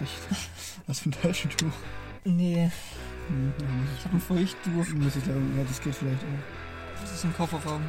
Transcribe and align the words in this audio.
Meinem 0.00 0.08
Gesicht. 0.08 0.50
Was 0.86 0.98
für 1.00 1.08
ein 1.10 1.12
Taschentuch. 1.12 1.72
Nee, 2.24 2.70
Hm, 3.28 3.52
ich 3.98 4.04
habe 4.04 4.16
ein 4.16 4.20
Feuchttuch. 4.20 4.86
ich, 4.86 4.94
muss 4.94 5.16
ich 5.16 5.24
glauben, 5.24 5.52
ja, 5.56 5.64
das 5.64 5.80
geht 5.80 5.94
vielleicht 5.96 6.22
auch. 6.22 7.00
Das 7.00 7.12
ist 7.12 7.24
ein 7.24 7.34
Kofferraum. 7.34 7.82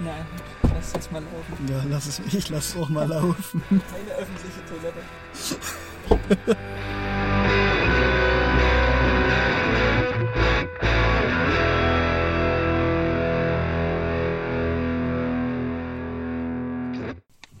Nein, 0.00 0.26
lass 0.74 0.92
jetzt 0.92 1.12
mal 1.12 1.22
laufen. 1.22 1.68
Ja, 1.68 1.84
lass 1.88 2.06
es, 2.06 2.18
ich 2.34 2.48
lass 2.48 2.70
es 2.70 2.76
auch 2.76 2.88
mal 2.88 3.06
laufen. 3.06 3.62
Keine 3.68 4.10
öffentliche 4.18 4.64
Toilette. 4.66 5.02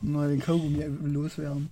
Mal 0.02 0.28
den 0.28 0.40
Kaugummi 0.40 0.84
loswerden. 1.04 1.70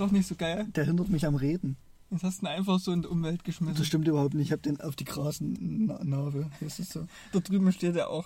Doch 0.00 0.10
nicht 0.10 0.26
so 0.26 0.34
geil. 0.34 0.66
Der 0.74 0.84
hindert 0.84 1.10
mich 1.10 1.26
am 1.26 1.34
Reden. 1.34 1.76
Jetzt 2.10 2.24
hast 2.24 2.40
du 2.40 2.46
ihn 2.46 2.48
einfach 2.48 2.80
so 2.80 2.90
in 2.92 3.02
die 3.02 3.08
Umwelt 3.08 3.40
Das 3.40 3.44
geschmissen. 3.44 3.84
stimmt 3.84 4.08
überhaupt 4.08 4.32
nicht. 4.34 4.46
Ich 4.46 4.52
habe 4.52 4.62
den 4.62 4.80
auf 4.80 4.96
die 4.96 5.04
Grasnarbe. 5.04 6.50
Das 6.60 6.78
ist 6.78 6.92
so. 6.92 7.06
Da 7.32 7.40
drüben 7.40 7.70
steht 7.72 7.96
er 7.96 8.08
auch. 8.08 8.24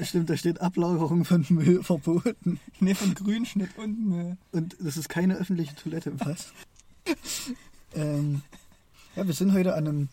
Stimmt, 0.00 0.30
da 0.30 0.36
steht 0.36 0.60
Ablagerung 0.60 1.24
von 1.24 1.44
Müll 1.50 1.82
verboten. 1.84 2.58
Nee, 2.80 2.94
von 2.94 3.14
Grünschnitt 3.14 3.76
und 3.78 4.04
Müll. 4.08 4.36
Und 4.50 4.76
das 4.80 4.96
ist 4.96 5.08
keine 5.08 5.36
öffentliche 5.36 5.76
Toilette, 5.76 6.18
was? 6.20 6.52
ähm, 7.94 8.42
ja, 9.14 9.26
wir 9.26 9.34
sind 9.34 9.52
heute 9.52 9.74
an, 9.74 9.86
einem, 9.86 10.08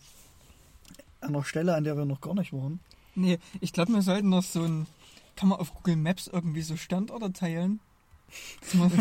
an 1.20 1.30
einer 1.30 1.42
Stelle, 1.44 1.74
an 1.74 1.84
der 1.84 1.96
wir 1.96 2.04
noch 2.04 2.20
gar 2.20 2.34
nicht 2.34 2.52
waren. 2.52 2.80
Nee, 3.14 3.38
ich 3.60 3.72
glaube, 3.72 3.92
wir 3.94 4.02
sollten 4.02 4.28
noch 4.28 4.44
so 4.44 4.62
ein. 4.62 4.86
Kann 5.34 5.48
man 5.48 5.58
auf 5.58 5.72
Google 5.74 5.96
Maps 5.96 6.28
irgendwie 6.30 6.60
so 6.62 6.76
Standorte 6.76 7.32
teilen? 7.32 7.80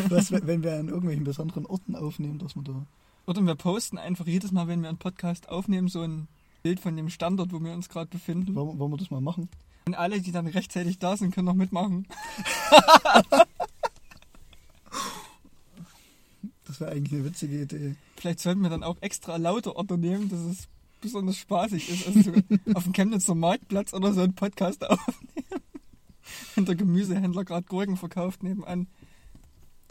Was, 0.10 0.32
wenn 0.32 0.64
wir 0.64 0.74
an 0.74 0.88
irgendwelchen 0.90 1.24
besonderen 1.24 1.66
Orten 1.66 1.96
aufnehmen, 1.96 2.40
dass 2.40 2.56
wir 2.56 2.64
da. 2.64 2.86
Oder 3.28 3.42
wir 3.42 3.56
posten 3.56 3.98
einfach 3.98 4.28
jedes 4.28 4.52
Mal, 4.52 4.68
wenn 4.68 4.82
wir 4.82 4.90
einen 4.90 4.98
Podcast 4.98 5.50
aufnehmen, 5.50 5.88
so 5.88 6.02
ein 6.02 6.28
Bild 6.64 6.80
von 6.80 6.96
dem 6.96 7.10
Standort, 7.10 7.54
wo 7.54 7.60
wir 7.60 7.74
uns 7.74 7.90
gerade 7.90 8.10
befinden. 8.10 8.56
Wollen, 8.56 8.78
wollen 8.80 8.92
wir 8.92 8.98
das 8.98 9.12
mal 9.12 9.22
machen? 9.22 9.50
Und 9.86 9.96
alle, 9.96 10.22
die 10.22 10.32
dann 10.32 10.48
rechtzeitig 10.48 11.00
da 11.00 11.18
sind, 11.18 11.34
können 11.34 11.46
noch 11.46 11.54
mitmachen. 11.54 12.08
Das 16.72 16.80
wäre 16.80 16.92
eigentlich 16.92 17.14
eine 17.20 17.26
witzige 17.26 17.64
Idee. 17.64 17.96
Vielleicht 18.16 18.40
sollten 18.40 18.62
wir 18.62 18.70
dann 18.70 18.82
auch 18.82 18.96
extra 19.02 19.36
laute 19.36 19.76
Orte 19.76 19.98
nehmen, 19.98 20.30
dass 20.30 20.40
es 20.40 20.70
besonders 21.02 21.36
spaßig 21.36 21.90
ist. 21.90 22.08
Also 22.08 22.22
so 22.22 22.32
auf 22.74 22.86
dem 22.86 22.94
Chemnitzer 22.94 23.36
Marktplatz 23.36 23.94
oder 23.94 24.14
so 24.14 24.22
einen 24.22 24.36
Podcast 24.36 24.90
aufnehmen. 24.90 25.46
Wenn 26.56 26.66
der 26.66 26.76
Gemüsehändler 26.76 27.44
gerade 27.44 27.66
Gurken 27.68 27.98
verkauft 27.98 28.44
nebenan. 28.44 28.88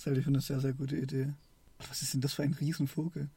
Das 0.01 0.07
halte 0.07 0.21
ich 0.21 0.25
für 0.25 0.31
eine 0.31 0.41
sehr, 0.41 0.61
sehr 0.61 0.73
gute 0.73 0.97
Idee. 0.97 1.35
Was 1.91 2.01
ist 2.01 2.15
denn 2.15 2.23
das 2.23 2.33
für 2.33 2.43
ein 2.43 2.55
Riesenvogel? 2.55 3.29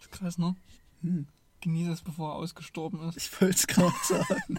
ist 0.00 0.10
krass, 0.10 0.36
ne? 0.36 0.56
Hm. 1.02 1.28
Genieße 1.60 1.92
es, 1.92 2.00
bevor 2.00 2.32
er 2.32 2.34
ausgestorben 2.34 3.00
ist. 3.08 3.16
Ich 3.16 3.40
wollte 3.40 3.54
es 3.54 3.66
gerade 3.68 3.94
sagen, 4.02 4.58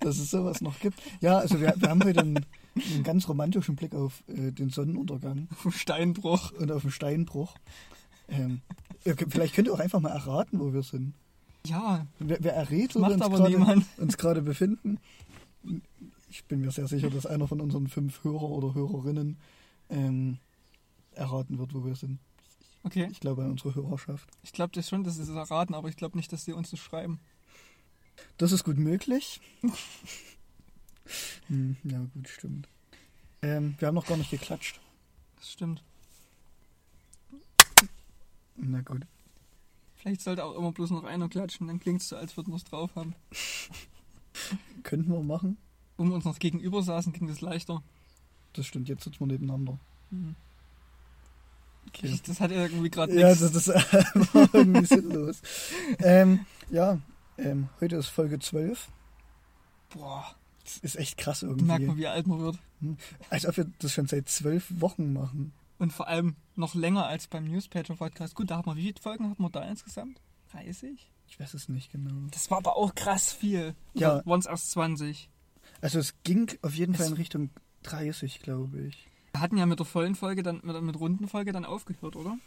dass 0.00 0.18
es 0.18 0.32
sowas 0.32 0.60
noch 0.60 0.80
gibt. 0.80 1.00
Ja, 1.20 1.38
also 1.38 1.60
wir, 1.60 1.74
wir 1.76 1.88
haben 1.88 2.02
heute 2.02 2.22
einen, 2.22 2.44
einen 2.74 3.04
ganz 3.04 3.28
romantischen 3.28 3.76
Blick 3.76 3.94
auf 3.94 4.24
äh, 4.26 4.50
den 4.50 4.70
Sonnenuntergang 4.70 5.46
Steinbruch. 5.70 6.50
und 6.50 6.72
auf 6.72 6.82
den 6.82 6.90
Steinbruch. 6.90 7.54
Ähm, 8.26 8.62
vielleicht 9.28 9.54
könnt 9.54 9.68
ihr 9.68 9.74
auch 9.74 9.78
einfach 9.78 10.00
mal 10.00 10.10
erraten, 10.10 10.58
wo 10.58 10.72
wir 10.72 10.82
sind. 10.82 11.14
Ja, 11.68 12.04
Wer, 12.18 12.38
wer 12.40 12.54
errät, 12.54 12.96
wo 12.96 13.00
wir 13.00 13.12
uns 13.12 13.20
gerade, 13.20 13.82
uns 13.96 14.16
gerade 14.18 14.42
befinden? 14.42 14.98
Ich 16.28 16.44
bin 16.46 16.62
mir 16.62 16.72
sehr 16.72 16.88
sicher, 16.88 17.10
dass 17.10 17.26
einer 17.26 17.46
von 17.46 17.60
unseren 17.60 17.86
fünf 17.86 18.24
Hörer 18.24 18.50
oder 18.50 18.74
Hörerinnen 18.74 19.36
ähm, 19.92 20.38
erraten 21.12 21.58
wird, 21.58 21.74
wo 21.74 21.84
wir 21.84 21.94
sind. 21.94 22.18
Okay, 22.84 23.08
Ich 23.12 23.20
glaube 23.20 23.44
an 23.44 23.52
unsere 23.52 23.74
Hörerschaft. 23.76 24.28
ich 24.42 24.52
glaube 24.52 24.72
das 24.74 24.88
schon, 24.88 25.04
dass 25.04 25.14
sie 25.16 25.22
es 25.22 25.28
erraten, 25.28 25.74
aber 25.74 25.88
ich 25.88 25.96
glaube 25.96 26.16
nicht, 26.16 26.32
dass 26.32 26.44
sie 26.44 26.52
uns 26.52 26.70
das 26.70 26.80
schreiben. 26.80 27.20
Das 28.38 28.50
ist 28.50 28.64
gut 28.64 28.76
möglich. 28.78 29.40
hm, 31.46 31.76
ja, 31.84 32.00
gut, 32.12 32.28
stimmt. 32.28 32.68
Ähm, 33.42 33.76
wir 33.78 33.88
haben 33.88 33.94
noch 33.94 34.06
gar 34.06 34.16
nicht 34.16 34.30
geklatscht. 34.30 34.80
Das 35.36 35.52
stimmt. 35.52 35.82
Na 38.56 38.80
gut. 38.80 39.06
Vielleicht 39.96 40.20
sollte 40.20 40.44
auch 40.44 40.56
immer 40.56 40.72
bloß 40.72 40.90
noch 40.90 41.04
einer 41.04 41.28
klatschen, 41.28 41.68
dann 41.68 41.78
klingt 41.78 42.00
es 42.02 42.08
so, 42.08 42.16
als 42.16 42.36
würden 42.36 42.50
wir 42.52 42.56
es 42.56 42.64
drauf 42.64 42.94
haben. 42.96 43.14
Könnten 44.82 45.12
wir 45.12 45.22
machen. 45.22 45.56
Wir 45.96 46.12
uns 46.12 46.24
noch 46.24 46.40
gegenüber 46.40 46.82
saßen, 46.82 47.12
ging 47.12 47.28
das 47.28 47.40
leichter. 47.40 47.82
Das 48.54 48.66
stimmt, 48.66 48.88
jetzt 48.88 49.04
sitzen 49.04 49.20
wir 49.20 49.26
nebeneinander. 49.28 49.78
Mhm. 50.10 50.34
Okay. 51.88 52.18
Das 52.26 52.40
hat 52.40 52.50
irgendwie 52.50 52.90
gerade 52.90 53.18
Ja, 53.18 53.34
das, 53.34 53.52
das 53.52 53.68
war 54.34 54.48
irgendwie 54.54 54.86
sinnlos. 54.86 55.42
ähm, 55.98 56.46
ja, 56.70 56.98
ähm, 57.38 57.68
heute 57.80 57.96
ist 57.96 58.08
Folge 58.08 58.38
12. 58.38 58.88
Boah, 59.90 60.34
Das 60.64 60.78
ist 60.78 60.96
echt 60.96 61.18
krass 61.18 61.40
da 61.40 61.46
merkt 61.48 61.62
man, 61.66 61.82
irgendwie. 61.82 62.00
wie 62.02 62.06
alt 62.06 62.26
man 62.26 62.40
wird. 62.40 62.58
Als 63.30 63.46
ob 63.46 63.56
wir 63.56 63.70
das 63.78 63.92
schon 63.92 64.06
seit 64.06 64.28
zwölf 64.28 64.66
Wochen 64.80 65.12
machen. 65.12 65.52
Und 65.78 65.92
vor 65.92 66.08
allem 66.08 66.36
noch 66.54 66.74
länger 66.74 67.06
als 67.06 67.26
beim 67.26 67.44
Newspaper-Podcast. 67.44 68.34
Gut, 68.34 68.50
da 68.50 68.56
haben 68.58 68.66
wir, 68.66 68.76
wie 68.76 68.82
viele 68.84 69.00
Folgen 69.00 69.28
hatten 69.30 69.42
wir 69.42 69.50
da 69.50 69.62
insgesamt? 69.68 70.20
30? 70.52 71.10
Ich 71.28 71.40
weiß 71.40 71.54
es 71.54 71.68
nicht 71.68 71.90
genau. 71.90 72.28
Das 72.30 72.50
war 72.50 72.58
aber 72.58 72.76
auch 72.76 72.94
krass 72.94 73.32
viel. 73.32 73.74
Ja. 73.94 74.22
Es 74.38 74.46
erst 74.46 74.70
20? 74.72 75.28
Also 75.80 75.98
es 75.98 76.14
ging 76.22 76.50
auf 76.62 76.74
jeden 76.74 76.94
Es- 76.94 77.00
Fall 77.00 77.08
in 77.08 77.14
Richtung 77.14 77.50
30, 77.82 78.40
glaube 78.40 78.80
ich. 78.82 79.08
Wir 79.32 79.40
hatten 79.40 79.56
ja 79.56 79.66
mit 79.66 79.78
der 79.78 79.86
vollen 79.86 80.14
Folge, 80.14 80.42
dann 80.42 80.60
mit, 80.62 80.80
mit 80.82 80.98
Rundenfolge 80.98 81.52
dann 81.52 81.64
aufgehört, 81.64 82.16
oder? 82.16 82.38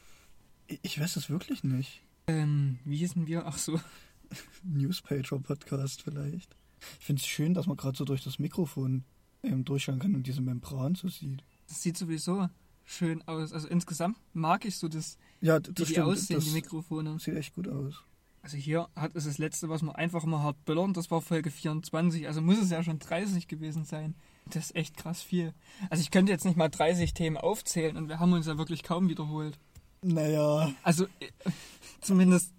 Ich- 0.68 0.80
Ich 0.84 1.00
weiß 1.00 1.16
es 1.16 1.30
wirklich 1.30 1.64
nicht. 1.64 2.02
Ähm, 2.28 2.80
wie 2.86 2.98
hießen 2.98 3.28
wir? 3.28 3.46
Ach 3.46 3.58
so. 3.58 3.80
Newspager-Podcast 4.64 6.02
vielleicht. 6.02 6.56
Ich 7.00 7.06
finde 7.06 7.22
es 7.22 7.28
schön, 7.28 7.54
dass 7.54 7.68
man 7.68 7.78
gerade 7.78 7.98
so 7.98 8.06
durch 8.06 8.24
das 8.24 8.40
Mikrofon 8.40 9.04
ähm, 9.44 9.66
durchschauen 9.66 10.00
kann 10.00 10.16
und 10.16 10.28
diese 10.28 10.42
Membran 10.42 10.96
so 10.96 11.08
sieht. 11.08 11.44
Das 11.68 11.82
sieht 11.82 11.98
sowieso 11.98 12.50
schön 12.84 13.22
aus. 13.28 13.54
Also 13.54 13.68
insgesamt 13.68 14.18
mag 14.34 14.66
ich 14.66 14.78
so 14.78 14.88
das, 14.88 15.18
Ja, 15.42 15.58
wie 15.58 15.72
das 15.74 15.88
die 15.88 15.94
stimmt. 15.94 16.08
aussehen, 16.08 16.36
das 16.38 16.46
die 16.46 16.52
Mikrofone. 16.52 17.20
sieht 17.20 17.36
echt 17.36 17.56
gut 17.56 17.68
aus. 17.68 18.04
Also 18.42 18.58
hier 18.58 18.88
hat 18.96 19.16
es 19.16 19.26
das 19.26 19.40
letzte, 19.40 19.70
was 19.70 19.82
wir 19.82 19.96
einfach 19.96 20.24
mal 20.26 20.40
hart 20.44 20.64
böllern, 20.66 20.94
das 20.94 21.10
war 21.10 21.22
Folge 21.22 21.50
24. 21.50 22.28
Also 22.28 22.42
muss 22.42 22.60
es 22.60 22.70
ja 22.70 22.84
schon 22.84 23.00
30 23.00 23.48
gewesen 23.48 23.86
sein. 23.86 24.14
Das 24.50 24.66
ist 24.66 24.76
echt 24.76 24.96
krass 24.98 25.22
viel. 25.22 25.54
Also 25.90 26.02
ich 26.02 26.12
könnte 26.12 26.32
jetzt 26.32 26.46
nicht 26.46 26.56
mal 26.58 26.70
30 26.70 27.14
Themen 27.14 27.38
aufzählen 27.38 27.98
und 27.98 28.10
wir 28.10 28.20
haben 28.20 28.34
uns 28.34 28.46
ja 28.46 28.58
wirklich 28.58 28.84
kaum 28.84 29.10
wiederholt. 29.10 29.58
Naja. 30.02 30.72
Also 30.84 31.06
äh, 31.20 31.30
zumindest 32.02 32.52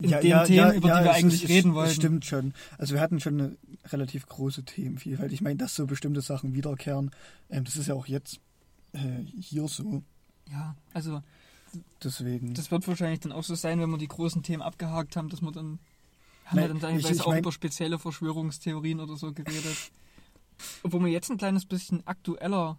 in 0.00 0.10
ja, 0.10 0.20
den 0.20 0.30
ja, 0.30 0.44
Themen, 0.44 0.56
ja, 0.58 0.72
über 0.74 0.88
ja, 0.88 0.98
die 0.98 1.04
wir 1.04 1.12
eigentlich 1.12 1.44
ist- 1.44 1.50
reden 1.50 1.74
wollten. 1.74 1.94
Stimmt 1.94 2.24
schon. 2.24 2.54
Also 2.78 2.94
wir 2.94 3.00
hatten 3.00 3.20
schon 3.20 3.40
eine 3.40 3.56
relativ 3.86 4.26
große 4.26 4.64
Themenvielfalt. 4.64 5.32
Ich 5.32 5.40
meine, 5.42 5.56
dass 5.56 5.74
so 5.74 5.86
bestimmte 5.86 6.20
Sachen 6.22 6.54
wiederkehren, 6.54 7.10
ähm, 7.50 7.64
das 7.64 7.76
ist 7.76 7.86
ja 7.88 7.94
auch 7.94 8.06
jetzt 8.06 8.40
äh, 8.92 8.98
hier 9.40 9.68
so. 9.68 10.02
Ja, 10.50 10.74
also 10.94 11.22
Deswegen. 12.02 12.54
das 12.54 12.70
wird 12.70 12.86
wahrscheinlich 12.88 13.20
dann 13.20 13.32
auch 13.32 13.44
so 13.44 13.54
sein, 13.54 13.80
wenn 13.80 13.90
wir 13.90 13.98
die 13.98 14.08
großen 14.08 14.42
Themen 14.42 14.62
abgehakt 14.62 15.16
haben, 15.16 15.28
dass 15.28 15.40
wir 15.42 15.52
dann 15.52 15.78
haben 16.46 16.58
wir 16.58 16.68
Nein, 16.68 16.68
dann 16.68 16.76
ich- 16.76 16.82
teilweise 17.02 17.14
ich 17.14 17.20
auch 17.22 17.26
mein- 17.32 17.40
über 17.40 17.52
spezielle 17.52 17.98
Verschwörungstheorien 17.98 19.00
oder 19.00 19.16
so 19.16 19.32
geredet. 19.32 19.76
Obwohl 20.82 21.04
wir 21.04 21.12
jetzt 21.12 21.30
ein 21.30 21.38
kleines 21.38 21.66
bisschen 21.66 22.06
aktueller 22.06 22.78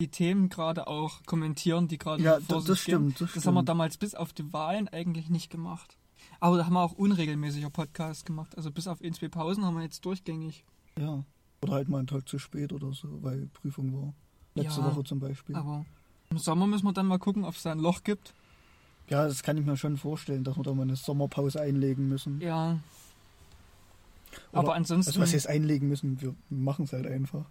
die 0.00 0.08
Themen 0.08 0.48
gerade 0.48 0.86
auch 0.88 1.22
kommentieren, 1.26 1.86
die 1.86 1.98
gerade 1.98 2.22
ja, 2.22 2.40
vor 2.40 2.56
das, 2.56 2.64
das 2.64 2.76
sich 2.78 2.86
gehen. 2.86 3.10
stimmt. 3.12 3.20
Das, 3.20 3.32
Das 3.34 3.46
haben 3.46 3.54
wir 3.54 3.62
damals 3.62 3.96
bis 3.98 4.14
auf 4.14 4.32
die 4.32 4.52
Wahlen 4.52 4.88
eigentlich 4.88 5.30
nicht 5.30 5.50
gemacht. 5.50 5.96
Aber 6.40 6.56
da 6.56 6.66
haben 6.66 6.72
wir 6.72 6.80
auch 6.82 6.92
unregelmäßiger 6.92 7.70
Podcasts 7.70 8.24
gemacht. 8.24 8.56
Also 8.56 8.72
bis 8.72 8.88
auf 8.88 9.00
ein, 9.00 9.12
zwei 9.14 9.28
Pausen 9.28 9.64
haben 9.64 9.76
wir 9.76 9.82
jetzt 9.82 10.04
durchgängig. 10.04 10.64
Ja. 10.98 11.24
Oder 11.62 11.72
halt 11.74 11.88
mal 11.88 11.98
einen 11.98 12.08
Tag 12.08 12.28
zu 12.28 12.38
spät 12.40 12.72
oder 12.72 12.92
so, 12.92 13.22
weil 13.22 13.46
Prüfung 13.52 13.92
war. 13.94 14.12
Letzte 14.54 14.80
Ja, 14.80 14.86
Woche 14.86 15.04
zum 15.04 15.20
Beispiel. 15.20 15.54
Aber 15.54 15.86
im 16.30 16.38
Sommer 16.38 16.66
müssen 16.66 16.84
wir 16.84 16.92
dann 16.92 17.06
mal 17.06 17.18
gucken, 17.18 17.44
ob 17.44 17.54
es 17.54 17.62
da 17.62 17.70
ein 17.70 17.78
Loch 17.78 18.02
gibt. 18.02 18.34
Ja, 19.08 19.26
das 19.26 19.42
kann 19.42 19.56
ich 19.56 19.64
mir 19.64 19.76
schon 19.76 19.96
vorstellen, 19.96 20.42
dass 20.42 20.56
wir 20.56 20.62
da 20.64 20.72
mal 20.74 20.82
eine 20.82 20.96
Sommerpause 20.96 21.60
einlegen 21.60 22.08
müssen. 22.08 22.40
Ja. 22.40 22.78
Oder- 24.52 24.60
aber 24.60 24.74
ansonsten. 24.74 25.10
Also 25.10 25.20
was 25.20 25.32
heißt 25.32 25.46
einlegen 25.48 25.88
müssen? 25.88 26.20
Wir 26.20 26.34
machen 26.50 26.84
es 26.84 26.92
halt 26.92 27.06
einfach. 27.06 27.44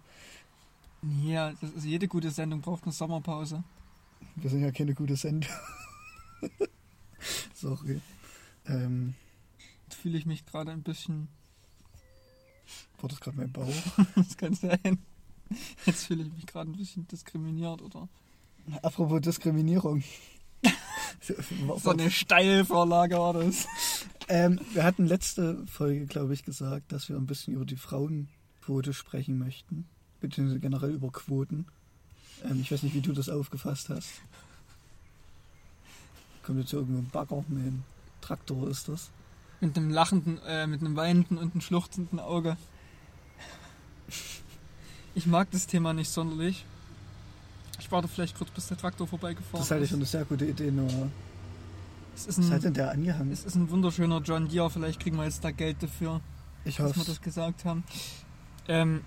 ja, 1.22 1.52
das 1.60 1.70
ist, 1.72 1.84
jede 1.84 2.08
gute 2.08 2.30
Sendung 2.30 2.60
braucht 2.60 2.84
eine 2.84 2.92
Sommerpause. 2.92 3.62
Wir 4.36 4.50
sind 4.50 4.62
ja 4.62 4.70
keine 4.70 4.94
gute 4.94 5.16
Sendung. 5.16 5.50
Sorry. 7.54 8.00
Ähm, 8.66 9.14
Jetzt 9.88 10.00
fühle 10.00 10.18
ich 10.18 10.26
mich 10.26 10.46
gerade 10.46 10.70
ein 10.72 10.82
bisschen. 10.82 11.28
war 13.00 13.08
das 13.10 13.20
gerade 13.20 13.36
mein 13.36 13.52
Bauch? 13.52 13.68
Das 14.14 14.36
kann 14.36 14.54
sein. 14.54 14.98
Jetzt 15.84 16.06
fühle 16.06 16.22
ich 16.24 16.32
mich 16.32 16.46
gerade 16.46 16.70
ein 16.70 16.76
bisschen 16.76 17.06
diskriminiert, 17.08 17.82
oder? 17.82 18.08
Apropos 18.82 19.20
Diskriminierung. 19.20 20.02
So 21.82 21.90
eine 21.90 22.10
Steilvorlage 22.10 23.16
war 23.16 23.34
das. 23.34 23.66
ähm, 24.28 24.60
wir 24.72 24.84
hatten 24.84 25.06
letzte 25.06 25.64
Folge, 25.66 26.06
glaube 26.06 26.34
ich, 26.34 26.44
gesagt, 26.44 26.92
dass 26.92 27.08
wir 27.08 27.16
ein 27.16 27.26
bisschen 27.26 27.54
über 27.54 27.64
die 27.64 27.76
Frauenquote 27.76 28.92
sprechen 28.92 29.38
möchten. 29.38 29.86
Beziehungsweise 30.20 30.60
generell 30.60 30.90
über 30.90 31.10
Quoten. 31.10 31.66
Ähm, 32.44 32.60
ich 32.60 32.70
weiß 32.72 32.82
nicht, 32.82 32.94
wie 32.94 33.00
du 33.00 33.12
das 33.12 33.28
aufgefasst 33.28 33.88
hast. 33.88 34.10
Kommt 36.42 36.60
jetzt 36.60 36.72
irgendwo 36.72 36.98
ein 36.98 37.08
Bagger 37.10 37.44
mit 37.48 37.62
einem 37.62 37.82
Traktor, 38.20 38.68
ist 38.68 38.88
das? 38.88 39.10
Mit 39.60 39.76
einem 39.76 39.90
lachenden, 39.90 40.40
äh, 40.46 40.66
mit 40.66 40.80
einem 40.80 40.96
weinenden 40.96 41.38
und 41.38 41.52
einem 41.52 41.60
schluchzenden 41.60 42.18
Auge. 42.18 42.56
Ich 45.14 45.26
mag 45.26 45.50
das 45.50 45.66
Thema 45.66 45.92
nicht 45.92 46.10
sonderlich. 46.10 46.64
Ich 47.82 47.90
warte 47.90 48.06
vielleicht 48.06 48.38
kurz, 48.38 48.48
bis 48.50 48.68
der 48.68 48.76
Traktor 48.76 49.08
vorbeigefahren 49.08 49.58
Das 49.60 49.70
halte 49.72 49.82
ich 49.84 49.90
für 49.90 49.96
eine 49.96 50.04
sehr 50.04 50.24
gute 50.24 50.44
Idee, 50.46 50.70
Noah. 50.70 51.08
Es 52.14 52.26
ist, 52.26 52.38
Was 52.38 52.46
hat 52.46 52.52
ein, 52.58 52.60
denn 52.62 52.74
der 52.74 52.90
angehangen? 52.92 53.32
es 53.32 53.44
ist 53.44 53.56
ein 53.56 53.68
wunderschöner 53.70 54.20
John 54.20 54.46
Deere. 54.48 54.70
Vielleicht 54.70 55.00
kriegen 55.00 55.16
wir 55.16 55.24
jetzt 55.24 55.42
da 55.42 55.50
Geld 55.50 55.82
dafür, 55.82 56.20
Ich 56.64 56.76
dass 56.76 56.94
wir 56.94 57.00
hoffe. 57.00 57.10
das 57.10 57.20
gesagt 57.20 57.64
haben. 57.64 57.82
Ähm, 58.68 59.00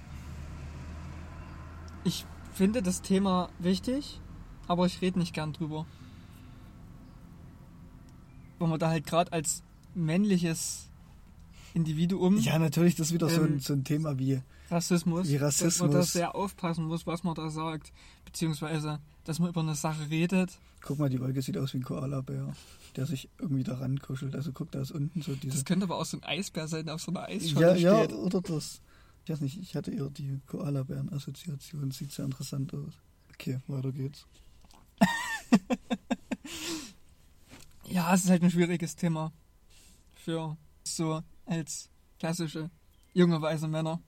ich 2.04 2.26
finde 2.54 2.82
das 2.84 3.02
Thema 3.02 3.50
wichtig, 3.60 4.20
aber 4.68 4.86
ich 4.88 5.02
rede 5.02 5.20
nicht 5.20 5.34
gern 5.34 5.54
drüber. 5.54 5.86
Weil 8.60 8.68
man 8.68 8.80
da 8.80 8.90
halt 8.90 9.06
gerade 9.06 9.32
als 9.32 9.64
männliches 9.94 10.90
Individuum 11.74 12.40
Ja, 12.40 12.60
natürlich, 12.60 12.96
das 12.96 13.08
ist 13.08 13.14
wieder 13.14 13.30
so, 13.30 13.42
Ähm, 13.42 13.56
ein, 13.56 13.60
so 13.62 13.72
ein 13.74 13.84
Thema 13.86 14.20
wie. 14.20 14.42
Rassismus, 14.72 15.28
Wie 15.30 15.38
dass 15.38 15.60
man 15.62 15.92
da 15.92 15.98
Rassismus. 16.00 16.14
sehr 16.14 16.34
aufpassen 16.36 16.86
muss, 16.86 17.06
was 17.06 17.24
man 17.24 17.36
da 17.36 17.50
sagt, 17.52 17.94
beziehungsweise, 18.36 19.00
dass 19.24 19.40
man 19.40 19.48
über 19.50 19.62
eine 19.62 19.76
Sache 19.76 20.10
redet. 20.10 20.60
Guck 20.82 21.00
mal, 21.00 21.10
die 21.10 21.22
Wolke 21.22 21.42
sieht 21.42 21.58
aus 21.58 21.74
wie 21.74 21.78
ein 21.78 21.84
Koalabär, 21.84 22.54
der 22.98 23.06
sich 23.06 23.30
irgendwie 23.40 23.64
daran 23.64 23.98
kuschelt. 24.00 24.36
Also 24.36 24.52
guck, 24.52 24.72
da 24.72 24.82
ist 24.82 24.92
unten 24.92 25.22
so 25.22 25.34
diese. 25.36 25.56
Das 25.56 25.64
könnte 25.64 25.86
aber 25.86 25.98
auch 25.98 26.06
so 26.06 26.18
ein 26.18 26.24
Eisbär 26.24 26.68
sein, 26.68 26.86
der 26.86 26.96
auf 26.96 27.02
so 27.02 27.12
einer 27.12 27.24
Eisscholle 27.24 27.78
Ja, 27.80 27.94
ja, 27.94 28.04
steht. 28.04 28.14
oder 28.18 28.42
das. 28.42 28.82
Ich 29.24 29.32
weiß 29.32 29.40
nicht, 29.40 29.58
ich 29.58 29.74
hatte 29.76 29.92
eher 29.92 30.10
die 30.10 30.42
Koalabären-Assoziation. 30.48 31.92
Sieht 31.92 32.12
sehr 32.12 32.26
interessant 32.26 32.74
aus. 32.74 32.94
Okay, 33.34 33.60
weiter 33.68 33.92
geht's. 33.94 34.26
Ja, 37.88 38.14
es 38.14 38.24
ist 38.26 38.30
halt 38.32 38.42
ein 38.44 38.50
schwieriges 38.52 38.96
Thema 38.96 39.32
für 40.16 40.58
so 40.84 41.22
als 41.46 41.90
klassische 42.20 42.70
junge 43.14 43.40
weiße 43.42 43.68
Männer. 43.68 44.02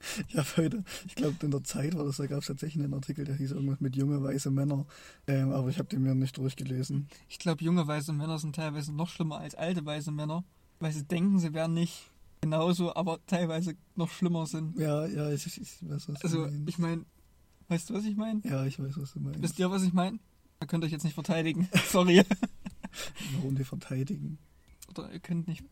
Ja, 0.28 0.44
heute, 0.56 0.84
ich 1.06 1.14
glaube, 1.14 1.36
in 1.44 1.50
der 1.50 1.64
Zeit 1.64 1.96
war 1.96 2.04
das, 2.04 2.16
da 2.18 2.26
gab 2.26 2.40
es 2.40 2.46
tatsächlich 2.46 2.82
einen 2.82 2.94
Artikel, 2.94 3.24
der 3.24 3.34
hieß 3.36 3.52
irgendwas 3.52 3.80
mit 3.80 3.96
junge 3.96 4.22
weiße 4.22 4.50
Männer. 4.50 4.86
Ähm, 5.26 5.50
aber 5.50 5.68
ich 5.68 5.78
habe 5.78 5.88
den 5.88 6.02
mir 6.02 6.14
nicht 6.14 6.36
durchgelesen. 6.36 7.08
Ich 7.28 7.38
glaube, 7.38 7.64
junge 7.64 7.86
weiße 7.86 8.12
Männer 8.12 8.38
sind 8.38 8.54
teilweise 8.56 8.92
noch 8.92 9.08
schlimmer 9.08 9.38
als 9.38 9.54
alte 9.54 9.84
weiße 9.84 10.10
Männer, 10.12 10.44
weil 10.80 10.92
sie 10.92 11.04
denken, 11.04 11.38
sie 11.38 11.52
wären 11.52 11.74
nicht 11.74 12.10
genauso, 12.40 12.94
aber 12.94 13.18
teilweise 13.26 13.74
noch 13.96 14.10
schlimmer 14.10 14.46
sind. 14.46 14.78
Ja, 14.78 15.06
ja, 15.06 15.30
ich, 15.32 15.46
ich, 15.46 15.88
weiß, 15.88 16.08
was 16.08 16.22
Also, 16.22 16.44
du 16.44 16.50
meinst. 16.50 16.68
ich 16.68 16.78
meine, 16.78 17.04
weißt 17.68 17.90
du, 17.90 17.94
was 17.94 18.04
ich 18.04 18.16
meine? 18.16 18.40
ja, 18.44 18.64
ich 18.64 18.78
weiß, 18.78 18.96
was 18.98 19.12
du 19.12 19.20
meinst. 19.20 19.42
Wisst 19.42 19.58
ihr, 19.58 19.70
was 19.70 19.82
ich 19.82 19.92
meine? 19.92 20.18
Ihr 20.60 20.66
könnt 20.66 20.84
euch 20.84 20.92
jetzt 20.92 21.04
nicht 21.04 21.14
verteidigen. 21.14 21.68
Sorry. 21.88 22.22
Warum 23.34 23.54
die 23.56 23.64
verteidigen, 23.64 24.38
Oder 24.90 25.12
ihr 25.12 25.20
könnt 25.20 25.46
nicht 25.48 25.64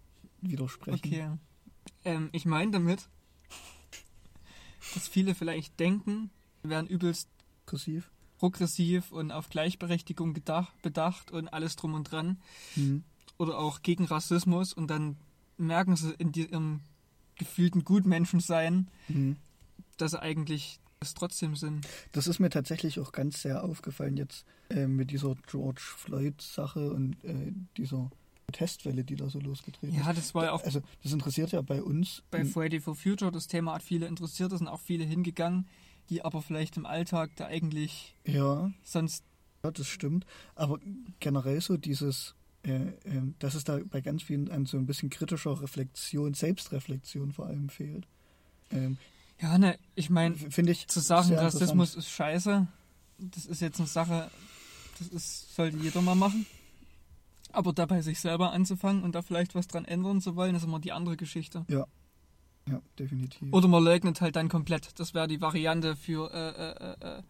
widersprechen. 0.43 1.01
Okay. 1.05 1.31
Ähm, 2.05 2.29
ich 2.33 2.45
meine 2.45 2.73
damit, 2.73 3.09
dass 4.97 5.09
viele 5.09 5.35
vielleicht 5.35 5.79
denken, 5.79 6.31
wir 6.63 6.71
wären 6.71 6.87
übelst 6.87 7.29
Kursiv. 7.67 8.11
progressiv 8.39 9.13
und 9.13 9.31
auf 9.31 9.51
Gleichberechtigung 9.51 10.33
gedacht, 10.33 10.73
bedacht 10.83 11.31
und 11.31 11.49
alles 11.49 11.77
drum 11.77 11.95
und 11.95 12.11
dran. 12.11 12.39
Hm. 12.75 13.05
Oder 13.39 13.59
auch 13.59 13.83
gegen 13.83 14.07
Rassismus 14.07 14.73
und 14.73 14.89
dann 14.89 15.17
merken 15.59 15.97
sie 15.97 16.15
in 16.15 16.33
ihrem 16.33 16.81
gefühlten 17.39 17.85
Gutmenschensein, 17.85 18.89
Hm. 19.09 19.37
dass 19.99 20.13
sie 20.13 20.23
eigentlich 20.23 20.81
es 21.01 21.13
trotzdem 21.13 21.57
sind. 21.57 21.87
Das 22.13 22.27
ist 22.27 22.39
mir 22.39 22.49
tatsächlich 22.49 22.99
auch 22.99 23.13
ganz 23.13 23.43
sehr 23.43 23.63
aufgefallen 23.65 24.17
jetzt 24.17 24.47
äh, 24.71 24.87
mit 24.87 25.11
dieser 25.11 25.35
George 25.47 25.83
Floyd-Sache 25.83 26.91
und 26.91 27.23
äh, 27.23 27.53
dieser 27.77 28.11
Protestwelle, 28.57 29.05
die 29.05 29.17
da 29.17 29.29
so 29.29 29.39
losgetreten 29.39 29.97
Ja, 29.97 30.13
das 30.13 30.35
war 30.35 30.45
ja 30.45 30.53
auch 30.53 30.61
ist. 30.61 30.67
Also 30.67 30.83
das 31.03 31.13
interessiert 31.13 31.53
ja 31.53 31.61
bei 31.63 31.83
uns. 31.83 32.23
bei 32.31 32.45
Friday 32.45 32.81
for 32.81 32.95
Future. 32.95 33.31
Das 33.31 33.47
Thema 33.47 33.75
hat 33.75 33.83
viele 33.83 34.07
interessiert, 34.07 34.53
es 34.53 34.59
sind 34.59 34.69
auch 34.69 34.81
viele 34.81 35.05
hingegangen, 35.05 35.67
die 36.09 36.25
aber 36.25 36.43
vielleicht 36.43 36.77
im 36.77 36.87
Alltag 36.87 37.31
da 37.37 37.47
eigentlich 37.47 38.15
ja, 38.25 38.71
sonst 38.83 39.25
ja, 39.63 39.71
das 39.71 39.87
stimmt. 39.87 40.27
Aber 40.55 40.79
generell 41.21 41.61
so 41.61 41.77
dieses, 41.77 42.35
äh, 42.65 42.73
äh, 42.75 42.93
dass 43.39 43.55
es 43.55 43.65
da 43.65 43.81
bei 43.85 44.01
ganz 44.01 44.23
vielen 44.23 44.51
an 44.51 44.67
so 44.67 44.77
ein 44.77 44.87
bisschen 44.87 45.11
kritischer 45.11 45.61
Reflexion, 45.61 46.35
Selbstreflexion 46.35 47.33
vor 47.33 47.47
allem 47.47 47.69
fehlt. 47.69 48.07
Ähm, 48.71 48.97
Ja, 49.41 49.59
ne, 49.59 49.79
ich 49.95 50.09
meine, 50.09 50.37
Finde 50.37 50.73
ich 50.73 50.89
zu 50.89 51.01
sagen, 51.01 51.35
Rassismus 51.35 51.95
ist 51.95 52.09
scheiße, 52.09 52.67
das 53.19 53.47
ist 53.47 53.61
jetzt 53.61 53.79
eine 53.79 53.89
Sache, 53.89 54.31
das 54.99 55.09
ist, 55.09 55.55
sollte 55.55 55.77
jeder 55.79 56.01
mal 56.01 56.15
machen. 56.15 56.47
Aber 57.53 57.73
dabei 57.73 58.03
sich 58.03 58.21
selber 58.21 58.53
anzufangen 58.53 59.03
und 59.03 59.15
da 59.15 59.23
vielleicht 59.23 59.55
was 59.55 59.67
dran 59.67 59.85
ändern 59.85 60.21
zu 60.21 60.37
wollen, 60.37 60.55
ist 60.55 60.65
immer 60.65 60.81
die 60.81 60.93
andere 60.93 61.17
Geschichte. 61.17 61.65
Ja, 62.69 62.81
definitiv. 62.99 63.53
Oder 63.53 63.69
man 63.69 63.85
leugnet 63.85 64.21
halt 64.21 64.37
dann 64.37 64.49
komplett. 64.49 64.99
Das 64.99 65.15
wäre 65.15 65.29
die 65.29 65.41
Variante 65.41 65.95
für 65.95 66.33
äh, 66.33 66.49
äh, 66.49 66.95
äh, 67.15 67.19
äh, 67.19 67.23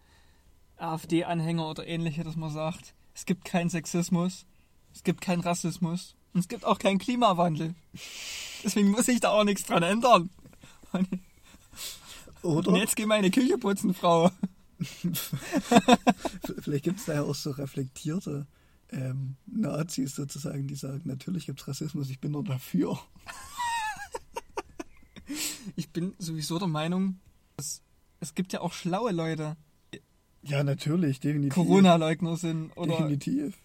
AfD-Anhänger 0.79 1.69
oder 1.69 1.87
ähnliche, 1.87 2.25
dass 2.25 2.37
man 2.37 2.51
sagt, 2.51 2.95
es 3.15 3.27
gibt 3.27 3.45
keinen 3.45 3.69
Sexismus, 3.69 4.47
es 4.95 5.03
gibt 5.03 5.21
keinen 5.21 5.41
Rassismus 5.41 6.17
und 6.33 6.41
es 6.41 6.49
gibt 6.49 6.65
auch 6.65 6.79
keinen 6.79 6.99
Klimawandel. 6.99 7.75
Deswegen 8.65 8.91
muss 8.91 9.07
sich 9.07 9.21
da 9.21 9.31
auch 9.31 9.45
nichts 9.45 9.65
dran 9.65 9.83
ändern. 9.83 10.31
Und 10.93 11.09
Oder 12.43 12.69
und 12.71 12.77
jetzt 12.77 12.97
geh 12.97 13.07
meine 13.07 13.31
Küche 13.31 13.59
putzen, 13.59 13.93
Frau. 13.93 14.31
Vielleicht 16.61 16.85
gibt 16.85 17.01
es 17.01 17.07
da 17.07 17.15
ja 17.15 17.23
auch 17.23 17.35
so 17.35 17.51
reflektierte 17.51 18.47
ähm, 18.91 19.37
Nazis 19.47 20.15
sozusagen, 20.15 20.67
die 20.69 20.75
sagen, 20.75 21.03
natürlich 21.05 21.47
gibt 21.47 21.61
es 21.61 21.69
Rassismus, 21.69 22.11
ich 22.11 22.21
bin 22.21 22.33
nur 22.33 22.45
dafür. 22.45 22.99
Ich 25.75 25.91
bin 25.91 26.15
sowieso 26.19 26.59
der 26.59 26.69
Meinung, 26.69 27.19
dass 27.57 27.83
es 28.21 28.35
gibt 28.35 28.53
ja 28.53 28.61
auch 28.61 28.73
schlaue 28.73 29.11
Leute, 29.13 29.57
Ja, 30.43 30.63
natürlich, 30.63 31.19
definitiv. 31.21 31.55
Corona-Leugner 31.55 32.37
sind 32.37 32.71
oder 32.77 32.97
Definitiv. 32.97 33.59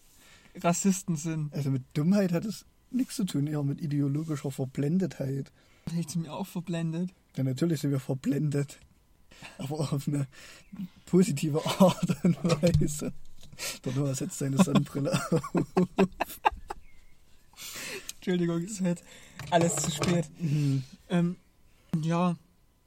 Rassisten 0.56 1.16
sind. 1.16 1.54
Also 1.54 1.70
mit 1.70 1.84
Dummheit 1.94 2.32
hat 2.32 2.44
es 2.46 2.66
nichts 2.90 3.16
zu 3.16 3.24
tun, 3.26 3.46
eher 3.48 3.64
mit 3.64 3.80
ideologischer 3.80 4.52
Verblendetheit. 4.52 5.52
Vielleicht 5.88 6.10
sind 6.10 6.24
mir 6.24 6.34
auch 6.34 6.48
verblendet. 6.48 7.12
Ja, 7.38 7.44
natürlich 7.44 7.80
sind 7.82 7.92
wir 7.92 8.00
verblendet. 8.00 8.80
Aber 9.60 9.80
auf 9.94 10.08
eine 10.08 10.28
positive 11.06 11.64
Art 11.80 12.24
und 12.26 12.44
Weise. 12.44 13.14
Noah 13.96 14.16
setzt 14.16 14.40
seine 14.40 14.64
Sonnenbrille 14.64 15.12
auf. 15.14 15.42
Entschuldigung, 18.16 18.64
es 18.64 18.82
halt 18.82 19.04
alles 19.50 19.76
zu 19.78 19.92
spät. 19.92 20.30
Mhm. 20.40 20.84
Ähm, 21.10 21.38
ja, 22.04 22.36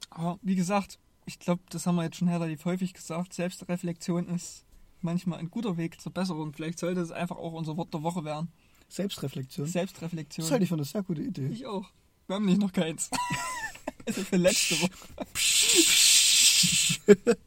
aber 0.09 0.39
wie 0.41 0.55
gesagt, 0.55 0.97
ich 1.25 1.39
glaube, 1.39 1.61
das 1.69 1.85
haben 1.85 1.95
wir 1.95 2.03
jetzt 2.03 2.17
schon 2.17 2.29
relativ 2.29 2.63
häufig 2.65 2.93
gesagt. 2.93 3.33
Selbstreflexion 3.33 4.29
ist 4.29 4.65
manchmal 5.01 5.39
ein 5.39 5.49
guter 5.49 5.77
Weg 5.77 5.99
zur 5.99 6.13
Besserung. 6.13 6.53
Vielleicht 6.53 6.79
sollte 6.79 7.01
es 7.01 7.11
einfach 7.11 7.37
auch 7.37 7.53
unser 7.53 7.77
Wort 7.77 7.93
der 7.93 8.03
Woche 8.03 8.23
werden. 8.23 8.49
Selbstreflexion. 8.87 9.67
Selbstreflexion. 9.67 10.45
Das 10.45 10.51
halte 10.51 10.63
ich 10.63 10.69
für 10.69 10.75
eine 10.75 10.85
sehr 10.85 11.03
gute 11.03 11.21
Idee. 11.21 11.47
ich 11.47 11.65
auch. 11.65 11.89
Wir 12.27 12.35
haben 12.35 12.45
nicht 12.45 12.59
noch 12.59 12.71
keins. 12.71 13.09
also 14.05 14.23
für 14.23 14.37
letzte 14.37 14.75
Woche. 14.81 14.91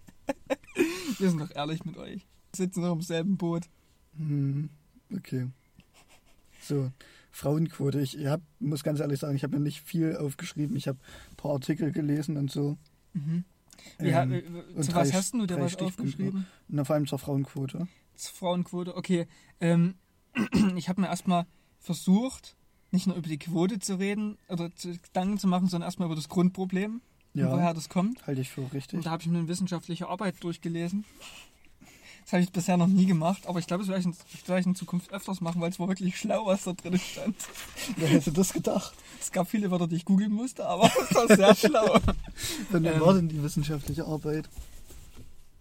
Wir 1.18 1.30
sind 1.30 1.40
doch 1.40 1.50
ehrlich 1.50 1.84
mit 1.84 1.96
euch. 1.96 2.26
Sitzen 2.54 2.80
noch 2.82 2.92
im 2.92 3.02
selben 3.02 3.36
Boot. 3.36 3.64
Hm, 4.16 4.70
okay. 5.14 5.48
So, 6.62 6.90
Frauenquote. 7.30 8.00
Ich 8.00 8.26
hab, 8.26 8.40
muss 8.58 8.82
ganz 8.82 9.00
ehrlich 9.00 9.20
sagen, 9.20 9.36
ich 9.36 9.42
habe 9.44 9.56
mir 9.56 9.62
nicht 9.62 9.80
viel 9.80 10.16
aufgeschrieben. 10.16 10.76
Ich 10.76 10.88
habe 10.88 10.98
ein 11.30 11.36
paar 11.36 11.52
Artikel 11.52 11.92
gelesen 11.92 12.36
und 12.36 12.50
so. 12.50 12.76
Mhm. 13.12 13.44
Ähm, 14.00 14.14
ha- 14.14 14.24
äh, 14.24 14.42
und 14.74 14.82
zu 14.82 14.94
was 14.94 15.12
hast 15.12 15.34
du 15.34 15.46
drei 15.46 15.60
was 15.62 15.76
aufgeschrieben? 15.76 16.46
Na, 16.68 16.84
vor 16.84 16.94
allem 16.96 17.06
zur 17.06 17.18
Frauenquote. 17.18 17.86
Zur 18.16 18.34
Frauenquote, 18.34 18.96
okay. 18.96 19.26
Ähm, 19.60 19.94
ich 20.76 20.88
habe 20.88 21.00
mir 21.00 21.06
erstmal 21.06 21.46
versucht, 21.78 22.56
nicht 22.90 23.06
nur 23.06 23.16
über 23.16 23.28
die 23.28 23.38
Quote 23.38 23.78
zu 23.78 23.94
reden 23.98 24.36
oder 24.48 24.74
zu 24.74 24.96
Gedanken 24.98 25.38
zu 25.38 25.46
machen, 25.46 25.68
sondern 25.68 25.86
erstmal 25.86 26.06
über 26.06 26.16
das 26.16 26.28
Grundproblem 26.28 27.00
und 27.34 27.40
Ja, 27.40 27.52
woher 27.52 27.72
das 27.72 27.88
kommt. 27.88 28.26
halte 28.26 28.40
ich 28.40 28.50
für 28.50 28.72
richtig. 28.72 28.96
Und 28.96 29.06
da 29.06 29.10
habe 29.12 29.22
ich 29.22 29.28
mir 29.28 29.38
eine 29.38 29.46
wissenschaftliche 29.48 30.08
Arbeit 30.08 30.42
durchgelesen. 30.42 31.04
Das 32.28 32.34
habe 32.34 32.42
ich 32.42 32.52
bisher 32.52 32.76
noch 32.76 32.88
nie 32.88 33.06
gemacht, 33.06 33.46
aber 33.46 33.58
ich 33.58 33.66
glaube, 33.66 33.84
das 33.84 33.88
werde 33.88 34.00
ich, 34.00 34.06
in- 34.06 34.12
das 34.32 34.46
werde 34.48 34.60
ich 34.60 34.66
in 34.66 34.74
Zukunft 34.74 35.10
öfters 35.14 35.40
machen, 35.40 35.62
weil 35.62 35.70
es 35.70 35.78
war 35.80 35.88
wirklich 35.88 36.18
schlau, 36.18 36.44
was 36.44 36.64
da 36.64 36.74
drin 36.74 36.98
stand. 36.98 37.34
Wer 37.96 38.08
hätte 38.08 38.32
das 38.32 38.52
gedacht? 38.52 38.92
Es 39.18 39.32
gab 39.32 39.48
viele 39.48 39.70
Wörter, 39.70 39.86
die 39.86 39.96
ich 39.96 40.04
googeln 40.04 40.32
musste, 40.32 40.66
aber 40.66 40.90
es 41.10 41.14
war 41.14 41.26
sehr 41.26 41.54
schlau. 41.54 41.98
Dann 42.70 42.84
Ähm. 42.84 43.00
war 43.00 43.14
denn 43.14 43.30
die 43.30 43.42
wissenschaftliche 43.42 44.04
Arbeit? 44.04 44.46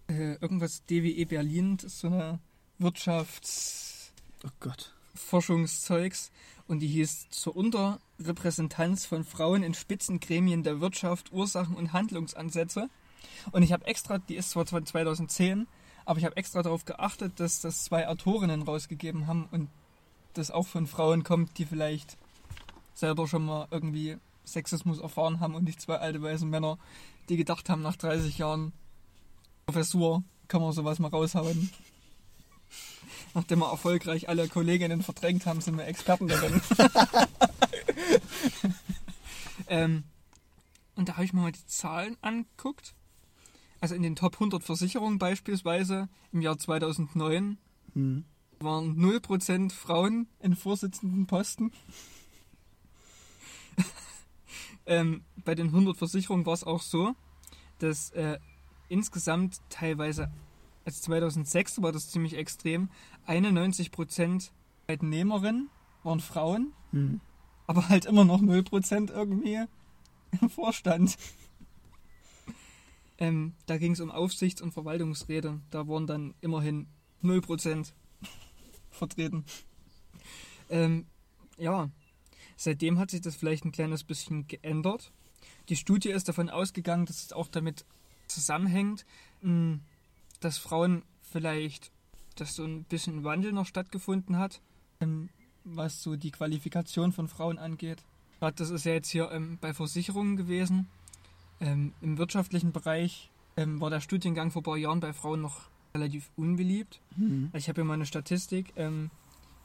Äh, 0.08 0.34
irgendwas 0.42 0.84
DWE 0.84 1.24
Berlin, 1.24 1.78
das 1.78 1.92
ist 1.94 2.00
so 2.00 2.08
eine 2.08 2.38
Wirtschafts... 2.78 4.12
Oh 4.44 4.50
Gott. 4.60 4.92
Forschungszeugs 5.14 6.30
und 6.66 6.80
die 6.80 6.86
hieß 6.88 7.30
zur 7.30 7.56
Unterrepräsentanz 7.56 9.06
von 9.06 9.24
Frauen 9.24 9.62
in 9.62 9.72
Spitzengremien 9.72 10.62
der 10.64 10.82
Wirtschaft, 10.82 11.32
Ursachen 11.32 11.74
und 11.76 11.94
Handlungsansätze. 11.94 12.90
Und 13.52 13.62
ich 13.62 13.72
habe 13.72 13.86
extra, 13.86 14.18
die 14.18 14.36
ist 14.36 14.50
zwar 14.50 14.66
von 14.66 14.84
2010, 14.84 15.66
Aber 16.08 16.18
ich 16.18 16.24
habe 16.24 16.38
extra 16.38 16.62
darauf 16.62 16.86
geachtet, 16.86 17.38
dass 17.38 17.60
das 17.60 17.84
zwei 17.84 18.08
Autorinnen 18.08 18.62
rausgegeben 18.62 19.26
haben 19.26 19.46
und 19.50 19.68
das 20.32 20.50
auch 20.50 20.66
von 20.66 20.86
Frauen 20.86 21.22
kommt, 21.22 21.58
die 21.58 21.66
vielleicht 21.66 22.16
selber 22.94 23.28
schon 23.28 23.44
mal 23.44 23.68
irgendwie 23.70 24.16
Sexismus 24.46 25.00
erfahren 25.00 25.40
haben 25.40 25.54
und 25.54 25.64
nicht 25.64 25.82
zwei 25.82 25.96
alte 25.96 26.22
weiße 26.22 26.46
Männer, 26.46 26.78
die 27.28 27.36
gedacht 27.36 27.68
haben, 27.68 27.82
nach 27.82 27.96
30 27.96 28.38
Jahren 28.38 28.72
Professur 29.66 30.22
kann 30.48 30.62
man 30.62 30.72
sowas 30.72 30.98
mal 30.98 31.08
raushauen. 31.08 31.70
Nachdem 33.34 33.58
wir 33.58 33.70
erfolgreich 33.70 34.30
alle 34.30 34.48
Kolleginnen 34.48 35.02
verdrängt 35.02 35.44
haben, 35.44 35.60
sind 35.60 35.76
wir 35.76 35.86
Experten 35.86 36.26
darin. 36.26 36.62
ähm, 39.68 40.04
und 40.94 41.10
da 41.10 41.16
habe 41.16 41.26
ich 41.26 41.34
mir 41.34 41.42
mal 41.42 41.52
die 41.52 41.66
Zahlen 41.66 42.16
angeguckt. 42.22 42.94
Also 43.80 43.94
in 43.94 44.02
den 44.02 44.16
Top 44.16 44.34
100 44.34 44.62
Versicherungen 44.62 45.18
beispielsweise 45.18 46.08
im 46.32 46.40
Jahr 46.42 46.58
2009 46.58 47.58
Hm. 47.94 48.24
waren 48.60 48.96
0% 48.98 49.72
Frauen 49.72 50.28
in 50.40 50.54
vorsitzenden 50.56 51.26
Posten. 51.26 51.72
ähm, 54.86 55.22
bei 55.44 55.54
den 55.54 55.68
100 55.68 55.96
Versicherungen 55.96 56.44
war 56.46 56.54
es 56.54 56.64
auch 56.64 56.82
so, 56.82 57.14
dass 57.78 58.10
äh, 58.10 58.38
insgesamt 58.88 59.60
teilweise, 59.70 60.30
also 60.84 61.00
2006 61.00 61.82
war 61.82 61.92
das 61.92 62.10
ziemlich 62.10 62.36
extrem, 62.36 62.90
91% 63.26 64.50
Arbeitnehmerinnen 64.86 65.70
waren 66.02 66.20
Frauen, 66.20 66.72
Hm. 66.90 67.20
aber 67.66 67.88
halt 67.88 68.06
immer 68.06 68.24
noch 68.24 68.40
0% 68.40 69.10
irgendwie 69.12 69.60
im 70.40 70.50
Vorstand. 70.50 71.16
Ähm, 73.18 73.54
da 73.66 73.78
ging 73.78 73.92
es 73.92 74.00
um 74.00 74.10
Aufsichts- 74.10 74.62
und 74.62 74.72
Verwaltungsräte. 74.72 75.60
Da 75.70 75.88
waren 75.88 76.06
dann 76.06 76.34
immerhin 76.40 76.86
0% 77.22 77.92
vertreten. 78.90 79.44
Ähm, 80.70 81.06
ja, 81.56 81.90
seitdem 82.56 82.98
hat 82.98 83.10
sich 83.10 83.20
das 83.20 83.36
vielleicht 83.36 83.64
ein 83.64 83.72
kleines 83.72 84.04
bisschen 84.04 84.46
geändert. 84.46 85.12
Die 85.68 85.76
Studie 85.76 86.10
ist 86.10 86.28
davon 86.28 86.48
ausgegangen, 86.48 87.06
dass 87.06 87.24
es 87.24 87.32
auch 87.32 87.48
damit 87.48 87.84
zusammenhängt, 88.28 89.04
mh, 89.42 89.80
dass 90.40 90.58
Frauen 90.58 91.02
vielleicht, 91.22 91.90
dass 92.36 92.54
so 92.54 92.64
ein 92.64 92.84
bisschen 92.84 93.24
Wandel 93.24 93.52
noch 93.52 93.66
stattgefunden 93.66 94.38
hat, 94.38 94.60
ähm, 95.00 95.28
was 95.64 96.02
so 96.02 96.16
die 96.16 96.30
Qualifikation 96.30 97.12
von 97.12 97.28
Frauen 97.28 97.58
angeht. 97.58 98.02
Das 98.40 98.70
ist 98.70 98.84
ja 98.84 98.92
jetzt 98.92 99.10
hier 99.10 99.30
ähm, 99.32 99.58
bei 99.60 99.74
Versicherungen 99.74 100.36
gewesen. 100.36 100.88
Ähm, 101.60 101.92
Im 102.00 102.18
wirtschaftlichen 102.18 102.72
Bereich 102.72 103.30
ähm, 103.56 103.80
war 103.80 103.90
der 103.90 104.00
Studiengang 104.00 104.50
vor 104.50 104.62
ein 104.62 104.64
paar 104.64 104.76
Jahren 104.76 105.00
bei 105.00 105.12
Frauen 105.12 105.40
noch 105.40 105.62
relativ 105.94 106.30
unbeliebt. 106.36 107.00
Hm. 107.16 107.50
Ich 107.54 107.68
habe 107.68 107.80
hier 107.80 107.84
mal 107.84 107.94
eine 107.94 108.06
Statistik, 108.06 108.72
ähm, 108.76 109.10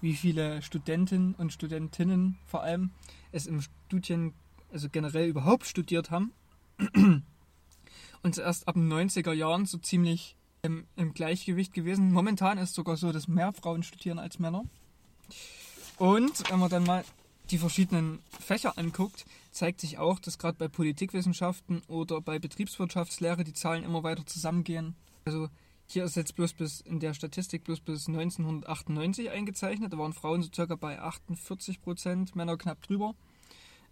wie 0.01 0.15
viele 0.15 0.61
Studentinnen 0.61 1.35
und 1.35 1.53
Studentinnen 1.53 2.37
vor 2.45 2.63
allem 2.63 2.91
es 3.31 3.47
im 3.47 3.61
Studien, 3.61 4.33
also 4.71 4.89
generell 4.89 5.27
überhaupt 5.27 5.65
studiert 5.65 6.11
haben. 6.11 6.31
Und 8.23 8.37
erst 8.37 8.69
ab 8.69 8.75
den 8.75 8.91
90er 8.91 9.33
Jahren 9.33 9.65
so 9.65 9.77
ziemlich 9.77 10.37
ähm, 10.63 10.85
im 10.95 11.13
Gleichgewicht 11.13 11.73
gewesen. 11.73 12.11
Momentan 12.11 12.57
ist 12.57 12.69
es 12.69 12.75
sogar 12.75 12.95
so, 12.95 13.11
dass 13.11 13.27
mehr 13.27 13.51
Frauen 13.51 13.83
studieren 13.83 14.17
als 14.17 14.39
Männer. 14.39 14.63
Und 15.97 16.49
wenn 16.49 16.59
man 16.59 16.69
dann 16.69 16.85
mal 16.85 17.03
die 17.51 17.57
verschiedenen 17.57 18.19
Fächer 18.39 18.77
anguckt, 18.77 19.25
zeigt 19.53 19.81
sich 19.81 19.97
auch, 19.97 20.19
dass 20.19 20.37
gerade 20.37 20.57
bei 20.57 20.67
Politikwissenschaften 20.67 21.81
oder 21.87 22.21
bei 22.21 22.39
Betriebswirtschaftslehre 22.39 23.43
die 23.43 23.53
Zahlen 23.53 23.83
immer 23.83 24.03
weiter 24.03 24.25
zusammengehen. 24.25 24.95
Also 25.25 25.49
hier 25.87 26.03
ist 26.03 26.15
jetzt 26.15 26.35
bloß 26.35 26.53
bis 26.53 26.81
in 26.81 26.99
der 26.99 27.13
Statistik 27.13 27.63
bloß 27.63 27.81
bis 27.81 28.07
1998 28.07 29.29
eingezeichnet. 29.29 29.93
Da 29.93 29.97
waren 29.97 30.13
Frauen 30.13 30.41
so 30.41 30.49
circa 30.53 30.75
bei 30.75 30.99
48 30.99 31.81
Prozent, 31.81 32.35
Männer 32.35 32.57
knapp 32.57 32.81
drüber. 32.81 33.15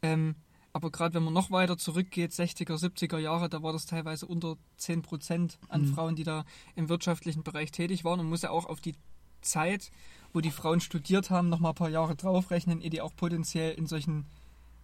Ähm, 0.02 0.36
aber 0.74 0.90
gerade 0.90 1.14
wenn 1.16 1.24
man 1.24 1.34
noch 1.34 1.52
weiter 1.52 1.78
zurückgeht, 1.78 2.32
60er, 2.32 2.78
70er 2.78 3.18
Jahre, 3.18 3.50
da 3.50 3.62
war 3.62 3.74
das 3.74 3.86
teilweise 3.86 4.26
unter 4.26 4.58
10 4.78 5.02
Prozent 5.02 5.60
an 5.68 5.82
Mhm. 5.82 5.94
Frauen, 5.94 6.16
die 6.16 6.24
da 6.24 6.46
im 6.76 6.90
wirtschaftlichen 6.90 7.44
Bereich 7.44 7.72
tätig 7.72 8.04
waren. 8.04 8.20
Und 8.20 8.30
muss 8.30 8.42
ja 8.42 8.52
auch 8.52 8.66
auf 8.66 8.80
die 8.80 8.96
Zeit, 9.42 9.92
wo 10.34 10.40
die 10.40 10.52
Frauen 10.52 10.80
studiert 10.80 11.30
haben, 11.30 11.50
noch 11.50 11.60
mal 11.60 11.70
ein 11.70 11.76
paar 11.76 11.90
Jahre 11.90 12.16
draufrechnen, 12.16 12.82
ehe 12.82 12.90
die 12.90 13.02
auch 13.02 13.16
potenziell 13.16 13.74
in 13.74 13.86
solchen, 13.86 14.26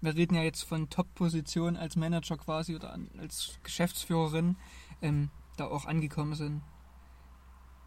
wir 0.08 0.16
reden 0.16 0.36
ja 0.36 0.42
jetzt 0.42 0.64
von 0.64 0.90
Top-Positionen 0.90 1.76
als 1.76 1.98
Manager 1.98 2.38
quasi 2.38 2.76
oder 2.76 2.94
an, 2.94 3.10
als 3.20 3.60
Geschäftsführerin, 3.64 4.56
ähm, 5.02 5.30
da 5.58 5.66
auch 5.66 5.86
angekommen 5.86 6.34
sind. 6.34 6.62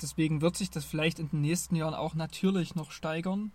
Deswegen 0.03 0.43
wird 0.43 0.55
sich 0.55 0.71
das 0.71 0.85
vielleicht 0.85 1.19
in 1.19 1.31
den 1.31 1.41
nächsten 1.41 1.77
Jahren 1.77 1.95
auch 1.95 2.15
natürlich 2.15 2.75
noch 2.75 2.91
steigern, 2.91 3.53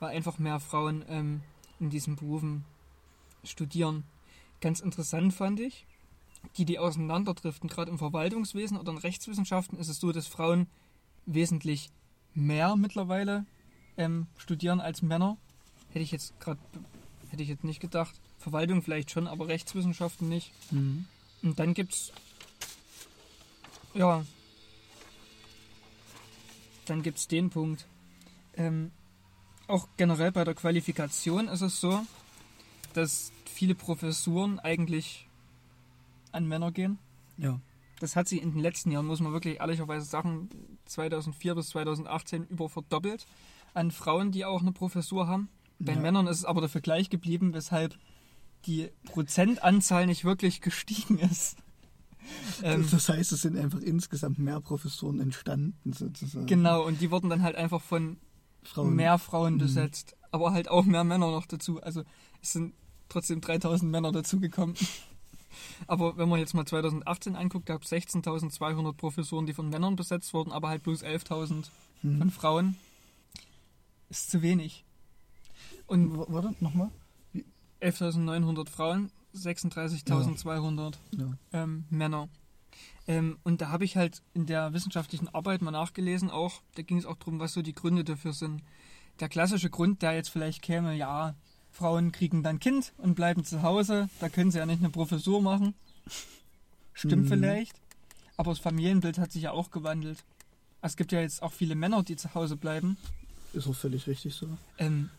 weil 0.00 0.14
einfach 0.14 0.38
mehr 0.38 0.60
Frauen 0.60 1.02
ähm, 1.08 1.40
in 1.80 1.88
diesen 1.88 2.16
Berufen 2.16 2.64
studieren. 3.42 4.04
Ganz 4.60 4.80
interessant 4.80 5.32
fand 5.32 5.58
ich, 5.58 5.86
die, 6.58 6.66
die 6.66 6.78
auseinanderdriften, 6.78 7.70
gerade 7.70 7.90
im 7.90 7.98
Verwaltungswesen 7.98 8.76
oder 8.76 8.92
in 8.92 8.98
Rechtswissenschaften, 8.98 9.78
ist 9.78 9.88
es 9.88 9.98
so, 9.98 10.12
dass 10.12 10.26
Frauen 10.26 10.66
wesentlich 11.24 11.90
mehr 12.34 12.76
mittlerweile 12.76 13.46
ähm, 13.96 14.26
studieren 14.36 14.80
als 14.80 15.00
Männer. 15.00 15.38
Hätte 15.88 16.00
ich 16.00 16.12
jetzt 16.12 16.38
gerade, 16.38 16.60
hätte 17.30 17.42
ich 17.42 17.48
jetzt 17.48 17.64
nicht 17.64 17.80
gedacht. 17.80 18.14
Verwaltung 18.38 18.82
vielleicht 18.82 19.10
schon, 19.10 19.26
aber 19.26 19.48
Rechtswissenschaften 19.48 20.28
nicht. 20.28 20.52
Hm. 20.70 21.06
Und 21.42 21.58
dann 21.58 21.74
gibt's 21.74 22.12
ja, 23.94 24.24
dann 26.86 27.02
gibt's 27.02 27.28
den 27.28 27.50
Punkt. 27.50 27.86
Ähm, 28.56 28.90
auch 29.66 29.88
generell 29.96 30.32
bei 30.32 30.44
der 30.44 30.54
Qualifikation 30.54 31.48
ist 31.48 31.60
es 31.60 31.80
so, 31.80 32.00
dass 32.94 33.32
viele 33.44 33.74
Professuren 33.74 34.58
eigentlich 34.58 35.28
an 36.32 36.46
Männer 36.46 36.72
gehen. 36.72 36.98
Ja. 37.36 37.60
Das 38.00 38.14
hat 38.14 38.28
sich 38.28 38.40
in 38.40 38.52
den 38.52 38.60
letzten 38.60 38.90
Jahren, 38.92 39.06
muss 39.06 39.20
man 39.20 39.32
wirklich 39.32 39.58
ehrlicherweise 39.58 40.06
sagen, 40.06 40.48
2004 40.86 41.54
bis 41.56 41.70
2018 41.70 42.46
über 42.48 42.68
verdoppelt 42.68 43.26
an 43.74 43.90
Frauen, 43.90 44.30
die 44.30 44.44
auch 44.44 44.60
eine 44.60 44.72
Professur 44.72 45.26
haben. 45.26 45.48
Bei 45.78 45.92
Ja. 45.94 46.00
Männern 46.00 46.26
ist 46.26 46.38
es 46.38 46.44
aber 46.44 46.60
dafür 46.60 46.80
gleich 46.80 47.08
geblieben, 47.10 47.54
weshalb 47.54 47.96
die 48.66 48.90
Prozentanzahl 49.06 50.06
nicht 50.06 50.24
wirklich 50.24 50.60
gestiegen 50.60 51.18
ist. 51.18 51.56
Ähm, 52.62 52.86
das 52.90 53.08
heißt, 53.08 53.32
es 53.32 53.40
sind 53.40 53.56
einfach 53.56 53.80
insgesamt 53.80 54.38
mehr 54.38 54.60
Professoren 54.60 55.18
entstanden, 55.18 55.94
sozusagen. 55.94 56.44
genau, 56.44 56.84
und 56.84 57.00
die 57.00 57.10
wurden 57.10 57.30
dann 57.30 57.42
halt 57.42 57.56
einfach 57.56 57.80
von 57.80 58.18
Frauen. 58.62 58.94
mehr 58.96 59.16
Frauen 59.16 59.54
Mhm. 59.54 59.58
besetzt. 59.58 60.14
Aber 60.30 60.52
halt 60.52 60.68
auch 60.68 60.84
mehr 60.84 61.04
Männer 61.04 61.30
noch 61.30 61.46
dazu. 61.46 61.80
Also 61.82 62.02
es 62.42 62.52
sind 62.52 62.74
trotzdem 63.08 63.40
3000 63.40 63.90
Männer 63.90 64.12
dazugekommen. 64.12 64.74
Aber 65.86 66.18
wenn 66.18 66.28
man 66.28 66.38
jetzt 66.38 66.52
mal 66.52 66.66
2018 66.66 67.34
anguckt, 67.34 67.64
gab 67.64 67.82
es 67.84 67.90
16.200 67.92 68.92
Professuren, 68.92 69.46
die 69.46 69.54
von 69.54 69.70
Männern 69.70 69.96
besetzt 69.96 70.34
wurden, 70.34 70.52
aber 70.52 70.68
halt 70.68 70.82
bloß 70.82 71.02
11.000 71.02 71.70
Hm. 72.02 72.18
von 72.18 72.30
Frauen. 72.30 72.76
Ist 74.10 74.30
zu 74.30 74.42
wenig. 74.42 74.84
Und 75.88 76.16
Warte, 76.16 76.54
nochmal? 76.60 76.90
11.900 77.80 78.68
Frauen, 78.68 79.10
36.200 79.34 80.94
Ja. 81.16 81.32
ähm, 81.52 81.84
Männer. 81.90 82.28
Ähm, 83.06 83.38
und 83.42 83.60
da 83.60 83.70
habe 83.70 83.84
ich 83.84 83.96
halt 83.96 84.22
in 84.34 84.46
der 84.46 84.72
wissenschaftlichen 84.72 85.28
Arbeit 85.28 85.62
mal 85.62 85.70
nachgelesen, 85.70 86.30
auch, 86.30 86.60
da 86.74 86.82
ging 86.82 86.98
es 86.98 87.06
auch 87.06 87.16
darum, 87.16 87.38
was 87.40 87.52
so 87.54 87.62
die 87.62 87.74
Gründe 87.74 88.04
dafür 88.04 88.32
sind. 88.32 88.62
Der 89.20 89.28
klassische 89.28 89.70
Grund, 89.70 90.02
der 90.02 90.12
jetzt 90.14 90.28
vielleicht 90.28 90.62
käme, 90.62 90.94
ja, 90.94 91.34
Frauen 91.70 92.12
kriegen 92.12 92.42
dann 92.42 92.58
Kind 92.60 92.92
und 92.98 93.14
bleiben 93.14 93.44
zu 93.44 93.62
Hause, 93.62 94.08
da 94.20 94.28
können 94.28 94.50
sie 94.50 94.58
ja 94.58 94.66
nicht 94.66 94.80
eine 94.80 94.90
Professur 94.90 95.40
machen. 95.40 95.74
Stimmt 96.92 97.24
Mhm. 97.24 97.28
vielleicht. 97.28 97.80
Aber 98.36 98.50
das 98.52 98.58
Familienbild 98.58 99.18
hat 99.18 99.32
sich 99.32 99.42
ja 99.42 99.52
auch 99.52 99.70
gewandelt. 99.70 100.24
Es 100.80 100.96
gibt 100.96 101.12
ja 101.12 101.20
jetzt 101.20 101.42
auch 101.42 101.52
viele 101.52 101.74
Männer, 101.74 102.02
die 102.02 102.16
zu 102.16 102.34
Hause 102.34 102.56
bleiben. 102.56 102.96
Ist 103.52 103.66
auch 103.66 103.74
völlig 103.74 104.06
richtig 104.06 104.34
so. 104.34 104.48
Ähm, 104.78 105.10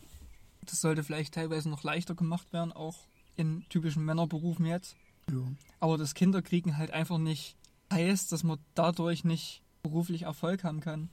das 0.62 0.82
sollte 0.82 1.04
vielleicht 1.04 1.34
teilweise 1.34 1.70
noch 1.70 1.84
leichter 1.84 2.16
gemacht 2.16 2.52
werden, 2.54 2.72
auch 2.72 3.08
in 3.36 3.66
typischen 3.70 4.06
Männerberufen 4.06 4.66
jetzt. 4.66 4.96
Ja. 5.32 5.42
Aber 5.80 5.98
das 5.98 6.14
Kinderkriegen 6.14 6.78
halt 6.78 6.92
einfach 6.92 7.18
nicht 7.18 7.56
heißt, 7.92 8.32
dass 8.32 8.44
man 8.44 8.60
dadurch 8.76 9.24
nicht 9.24 9.62
beruflich 9.82 10.24
Erfolg 10.24 10.64
haben 10.64 10.82
kann. 10.82 11.10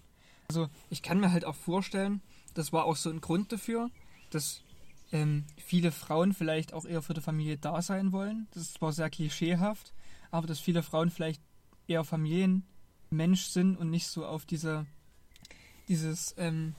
Also 0.49 0.69
ich 0.91 1.03
kann 1.03 1.21
mir 1.21 1.33
halt 1.33 1.45
auch 1.45 1.55
vorstellen, 1.55 2.21
das 2.55 2.73
war 2.73 2.85
auch 2.85 2.97
so 2.97 3.11
ein 3.11 3.21
Grund 3.21 3.53
dafür, 3.53 3.91
dass 4.31 4.63
ähm, 5.13 5.45
viele 5.57 5.93
Frauen 5.93 6.33
vielleicht 6.33 6.73
auch 6.73 6.85
eher 6.85 7.03
für 7.03 7.15
die 7.15 7.21
Familie 7.21 7.59
da 7.59 7.83
sein 7.83 8.13
wollen. 8.13 8.49
Das 8.53 8.65
ist 8.65 8.75
zwar 8.75 8.93
sehr 8.93 9.11
klischeehaft, 9.11 9.93
aber 10.31 10.47
dass 10.47 10.61
viele 10.61 10.83
Frauen 10.83 11.11
vielleicht 11.11 11.41
eher 11.87 12.05
Familienmensch 12.05 13.45
sind 13.47 13.77
und 13.77 13.91
nicht 13.91 14.09
so 14.09 14.27
auf 14.27 14.45
diese 14.45 14.87
dieses 15.89 16.35
ähm, 16.37 16.75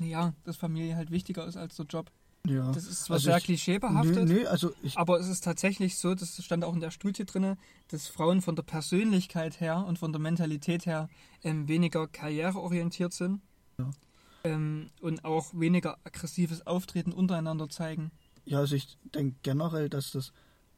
ja, 0.00 0.32
dass 0.44 0.56
Familie 0.56 0.96
halt 0.96 1.10
wichtiger 1.10 1.46
ist 1.46 1.56
als 1.56 1.76
der 1.76 1.86
Job. 1.86 2.10
Ja. 2.46 2.72
Das 2.72 2.86
ist 2.86 3.04
zwar 3.04 3.14
Also 3.14 3.26
sehr 3.26 3.36
ich- 3.38 3.44
klischeebehaftet, 3.44 4.28
Nö, 4.28 4.40
nö, 4.40 4.46
also 4.46 4.72
ich, 4.82 4.96
aber 4.98 5.20
es 5.20 5.28
ist 5.28 5.44
tatsächlich 5.44 5.96
so, 5.96 6.14
das 6.14 6.42
stand 6.44 6.64
auch 6.64 6.74
in 6.74 6.80
der 6.80 6.90
Studie 6.90 7.24
drin, 7.24 7.56
dass 7.88 8.08
Frauen 8.08 8.42
von 8.42 8.56
der 8.56 8.64
Persönlichkeit 8.64 9.60
her 9.60 9.84
und 9.86 9.98
von 10.00 10.10
der 10.12 10.20
Mentalität 10.20 10.84
her 10.86 11.08
ähm, 11.44 11.68
weniger 11.68 12.08
karriereorientiert 12.08 13.12
sind 13.12 13.40
Ja. 13.78 13.90
ähm, 14.42 14.90
und 15.00 15.24
auch 15.24 15.52
weniger 15.54 15.98
aggressives 16.02 16.66
Auftreten 16.66 17.12
untereinander 17.12 17.68
zeigen. 17.68 18.10
ja, 18.44 18.58
also 18.58 18.74
ich 18.74 18.98
denke 19.14 19.36
generell, 19.44 19.88
dass 19.88 20.10
das, 20.10 20.32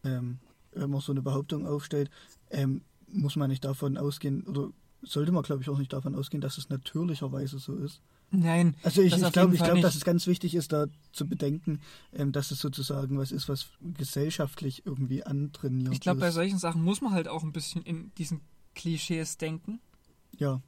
ähm, 0.05 0.39
wenn 0.73 0.91
man 0.91 1.01
so 1.01 1.13
eine 1.13 1.23
Behauptung 1.23 1.67
aufstellt, 1.67 2.11
ähm, 2.51 2.83
muss 3.09 3.37
man 3.37 3.49
nicht 3.49 3.65
davon 3.65 3.97
ausgehen, 3.97 4.43
oder 4.47 4.69
sollte 5.03 5.33
man, 5.33 5.43
glaube 5.43 5.63
ich, 5.63 5.71
auch 5.71 5.79
nicht 5.79 5.95
davon 5.95 6.15
ausgehen, 6.15 6.43
dass 6.43 6.59
es 6.59 6.69
natürlicherweise 6.69 7.59
so 7.59 7.75
ist. 7.77 8.03
Nein, 8.37 8.75
Also 8.83 9.03
ich, 9.03 9.13
ich 9.17 9.33
glaube, 9.33 9.57
glaube, 9.57 9.81
dass 9.81 9.95
es 9.95 10.05
ganz 10.05 10.27
wichtig 10.27 10.55
ist, 10.55 10.73
da 10.73 10.87
zu 11.13 11.27
bedenken, 11.29 11.81
ähm, 12.13 12.33
dass 12.33 12.51
es 12.51 12.59
sozusagen 12.59 13.19
was 13.19 13.33
ist, 13.33 13.49
was 13.49 13.67
gesellschaftlich 13.81 14.85
irgendwie 14.87 15.25
antrainiert 15.25 15.93
ich 15.95 16.01
glaube, 16.01 16.21
bei 16.21 16.31
solchen 16.31 16.59
Sachen 16.59 16.83
muss 16.83 17.01
man 17.01 17.13
halt 17.13 17.29
auch 17.29 17.43
ein 17.43 17.53
bisschen 17.53 17.83
in 17.83 18.13
diesen 18.19 18.41
Klischees 18.75 19.37
denken, 19.37 19.81
Ja, 20.39 20.61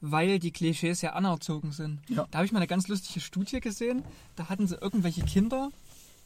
weil 0.00 0.38
die 0.38 0.50
Klischees 0.52 1.02
ja 1.02 1.12
anerzogen 1.12 1.72
sind. 1.72 2.00
Ja. 2.08 2.26
Da 2.30 2.38
habe 2.38 2.46
ich 2.46 2.52
mal 2.52 2.58
eine 2.60 2.66
ganz 2.66 2.88
lustige 2.88 3.20
Studie 3.20 3.60
gesehen. 3.60 4.02
Da 4.36 4.48
hatten 4.48 4.66
sie 4.66 4.76
irgendwelche 4.76 5.22
Kinder, 5.22 5.68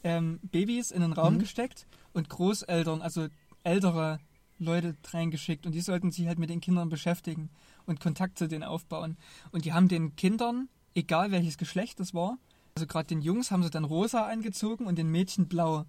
ähm, 0.03 0.39
Babys 0.43 0.91
in 0.91 1.01
den 1.01 1.11
Raum 1.13 1.35
Mhm. 1.35 1.39
gesteckt 1.39 1.85
und 2.13 2.29
Großeltern, 2.29 3.01
also 3.01 3.27
ältere 3.63 4.19
Leute 4.59 4.95
reingeschickt 5.11 5.65
und 5.65 5.73
die 5.73 5.81
sollten 5.81 6.11
sich 6.11 6.27
halt 6.27 6.39
mit 6.39 6.49
den 6.49 6.61
Kindern 6.61 6.87
beschäftigen 6.87 7.49
und 7.85 7.99
Kontakt 7.99 8.37
zu 8.39 8.47
denen 8.47 8.63
aufbauen. 8.63 9.17
Und 9.51 9.65
die 9.65 9.73
haben 9.73 9.89
den 9.89 10.15
Kindern, 10.15 10.69
egal 10.95 11.31
welches 11.31 11.57
Geschlecht 11.57 11.99
es 11.99 12.13
war, 12.13 12.37
also 12.75 12.87
gerade 12.87 13.07
den 13.07 13.21
Jungs 13.21 13.51
haben 13.51 13.63
sie 13.63 13.69
dann 13.69 13.83
rosa 13.85 14.23
angezogen 14.27 14.85
und 14.85 14.97
den 14.97 15.09
Mädchen 15.09 15.47
blau. 15.47 15.85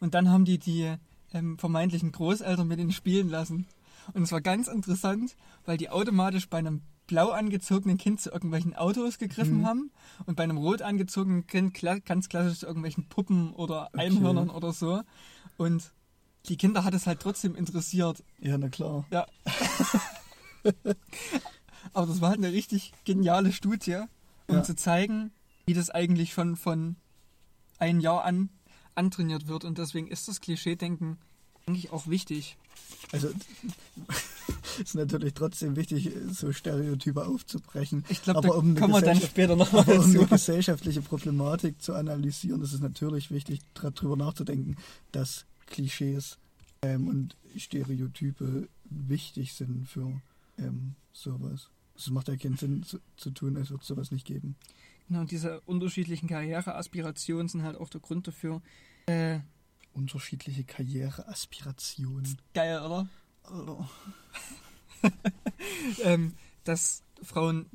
Und 0.00 0.14
dann 0.14 0.30
haben 0.30 0.44
die 0.44 0.58
die 0.58 0.94
ähm, 1.34 1.58
vermeintlichen 1.58 2.12
Großeltern 2.12 2.66
mit 2.68 2.78
ihnen 2.80 2.92
spielen 2.92 3.28
lassen. 3.28 3.66
Und 4.14 4.22
es 4.22 4.32
war 4.32 4.40
ganz 4.40 4.68
interessant, 4.68 5.36
weil 5.64 5.76
die 5.76 5.90
automatisch 5.90 6.48
bei 6.48 6.58
einem 6.58 6.82
blau 7.06 7.30
angezogenen 7.30 7.98
Kind 7.98 8.20
zu 8.20 8.30
irgendwelchen 8.30 8.74
Autos 8.74 9.18
gegriffen 9.18 9.58
Mhm. 9.58 9.66
haben 9.66 9.90
und 10.26 10.36
bei 10.36 10.44
einem 10.44 10.56
rot 10.56 10.82
angezogenen 10.82 11.46
Kind 11.46 11.74
kla 11.74 11.98
ganz 11.98 12.28
klassisch 12.28 12.60
zu 12.60 12.66
irgendwelchen 12.66 13.04
Puppen 13.08 13.52
oder 13.52 13.88
Okay. 13.92 14.06
Einhörnern 14.06 14.50
oder 14.50 14.72
so. 14.72 15.02
Und 15.58 15.92
die 16.48 16.56
Kinder 16.56 16.84
hat 16.84 16.94
es 16.94 17.06
halt 17.06 17.20
trotzdem 17.20 17.54
interessiert. 17.54 18.24
ja, 18.40 18.56
na 18.58 18.68
klar. 18.68 19.04
Ja. 19.10 19.26
Aber 21.92 22.06
das 22.06 22.20
war 22.20 22.30
halt 22.30 22.38
eine 22.38 22.52
richtig 22.52 22.92
geniale 23.04 23.52
Studie, 23.52 23.98
um 24.48 24.56
Ja. 24.56 24.62
zu 24.62 24.74
zeigen, 24.76 25.30
wie 25.66 25.74
das 25.74 25.90
eigentlich 25.90 26.32
schon 26.32 26.56
von 26.56 26.96
ein 27.78 28.00
Jahr 28.00 28.24
an 28.24 28.48
antrainiert 28.94 29.46
wird. 29.48 29.64
Und 29.64 29.78
deswegen 29.78 30.08
ist 30.08 30.28
das 30.28 30.40
Klischee-Denken 30.40 31.18
eigentlich 31.66 31.90
auch 31.92 32.06
wichtig. 32.08 32.56
Also 33.12 33.28
ist 34.80 34.94
natürlich 34.94 35.34
trotzdem 35.34 35.76
wichtig, 35.76 36.10
so 36.30 36.52
Stereotype 36.52 37.24
aufzubrechen. 37.26 38.04
Ich 38.08 38.22
glaube, 38.22 38.42
da 38.42 38.54
um 38.54 38.74
kommen 38.74 38.92
wir 38.92 39.00
dann 39.00 39.20
später 39.20 39.56
nochmal 39.56 39.82
Aber 39.82 39.96
um 39.96 40.04
eine 40.04 40.12
dazu. 40.14 40.26
gesellschaftliche 40.26 41.02
Problematik 41.02 41.80
zu 41.80 41.94
analysieren, 41.94 42.62
ist 42.62 42.72
es 42.72 42.80
natürlich 42.80 43.30
wichtig, 43.30 43.60
darüber 43.74 44.16
nachzudenken, 44.16 44.76
dass 45.12 45.46
Klischees 45.66 46.38
ähm, 46.82 47.08
und 47.08 47.36
Stereotype 47.56 48.68
wichtig 48.84 49.54
sind 49.54 49.88
für 49.88 50.20
ähm, 50.58 50.94
sowas. 51.12 51.68
Es 51.96 52.10
macht 52.10 52.28
ja 52.28 52.36
keinen 52.36 52.56
Sinn 52.56 52.82
zu, 52.82 52.98
zu 53.16 53.30
tun, 53.30 53.56
als 53.56 53.70
würde 53.70 53.82
es 53.82 53.88
sowas 53.88 54.10
nicht 54.10 54.26
geben. 54.26 54.56
Genau, 55.08 55.24
diese 55.24 55.60
unterschiedlichen 55.62 56.28
Karriereaspirationen 56.28 57.48
sind 57.48 57.62
halt 57.62 57.76
auch 57.76 57.88
der 57.88 58.00
Grund 58.00 58.26
dafür. 58.26 58.62
Äh, 59.06 59.40
Unterschiedliche 59.92 60.64
Karriereaspirationen. 60.64 62.38
geil, 62.54 62.80
oder? 62.80 63.08
Alter. 63.42 63.88
ähm, 66.04 66.34
dass 66.64 67.02
Frauen 67.22 67.66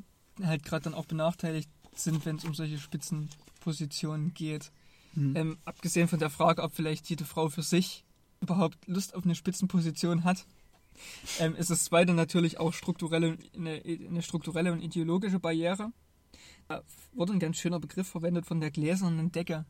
halt 0.41 0.63
gerade 0.63 0.85
dann 0.85 0.93
auch 0.93 1.05
benachteiligt 1.05 1.69
sind, 1.93 2.25
wenn 2.25 2.37
es 2.37 2.45
um 2.45 2.53
solche 2.53 2.79
Spitzenpositionen 2.79 4.33
geht. 4.33 4.71
Hm. 5.13 5.35
Ähm, 5.35 5.57
abgesehen 5.65 6.07
von 6.07 6.19
der 6.19 6.29
Frage, 6.29 6.63
ob 6.63 6.73
vielleicht 6.73 7.09
jede 7.09 7.25
Frau 7.25 7.49
für 7.49 7.63
sich 7.63 8.03
überhaupt 8.39 8.77
Lust 8.87 9.15
auf 9.15 9.25
eine 9.25 9.35
Spitzenposition 9.35 10.23
hat, 10.23 10.45
ähm, 11.39 11.55
ist 11.55 11.69
das 11.69 11.85
zweite 11.85 12.13
natürlich 12.13 12.59
auch 12.59 12.73
strukturelle, 12.73 13.37
eine, 13.55 13.81
eine 13.83 14.21
strukturelle 14.21 14.71
und 14.71 14.81
ideologische 14.81 15.39
Barriere. 15.39 15.91
Da 16.67 16.83
wurde 17.13 17.33
ein 17.33 17.39
ganz 17.39 17.57
schöner 17.57 17.79
Begriff 17.79 18.07
verwendet 18.07 18.45
von 18.45 18.59
der 18.59 18.71
gläsernen 18.71 19.31
Decke. 19.31 19.65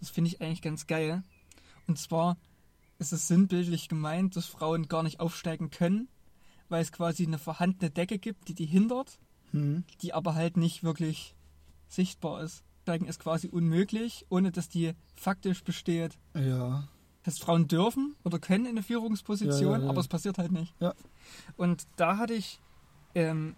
Das 0.00 0.10
finde 0.10 0.28
ich 0.28 0.40
eigentlich 0.40 0.62
ganz 0.62 0.86
geil. 0.86 1.22
Und 1.86 1.98
zwar 1.98 2.38
ist 2.98 3.12
es 3.12 3.28
sinnbildlich 3.28 3.88
gemeint, 3.88 4.36
dass 4.36 4.46
Frauen 4.46 4.88
gar 4.88 5.02
nicht 5.02 5.20
aufsteigen 5.20 5.70
können, 5.70 6.08
weil 6.68 6.82
es 6.82 6.92
quasi 6.92 7.26
eine 7.26 7.38
vorhandene 7.38 7.90
Decke 7.90 8.18
gibt, 8.18 8.48
die 8.48 8.54
die 8.54 8.66
hindert 8.66 9.18
Hm. 9.52 9.84
die 10.00 10.14
aber 10.14 10.34
halt 10.34 10.56
nicht 10.56 10.82
wirklich 10.82 11.34
sichtbar 11.88 12.42
ist. 12.42 12.62
Steigen 12.82 13.06
ist 13.06 13.20
quasi 13.20 13.48
unmöglich, 13.48 14.26
ohne 14.30 14.52
dass 14.52 14.68
die 14.68 14.94
faktisch 15.14 15.62
besteht. 15.64 16.18
Ja. 16.34 16.88
Das 17.24 17.34
heißt, 17.34 17.42
Frauen 17.44 17.68
dürfen 17.68 18.14
oder 18.24 18.38
können 18.38 18.64
in 18.64 18.70
eine 18.72 18.82
Führungsposition, 18.82 19.72
Ja, 19.80 19.84
ja, 19.84 19.88
aber 19.90 20.00
es 20.00 20.08
passiert 20.08 20.38
halt 20.38 20.52
nicht. 20.52 20.74
Und 21.56 21.86
da 21.96 22.16
hatte 22.16 22.32
ich, 22.34 22.58
ähm, 23.14 23.54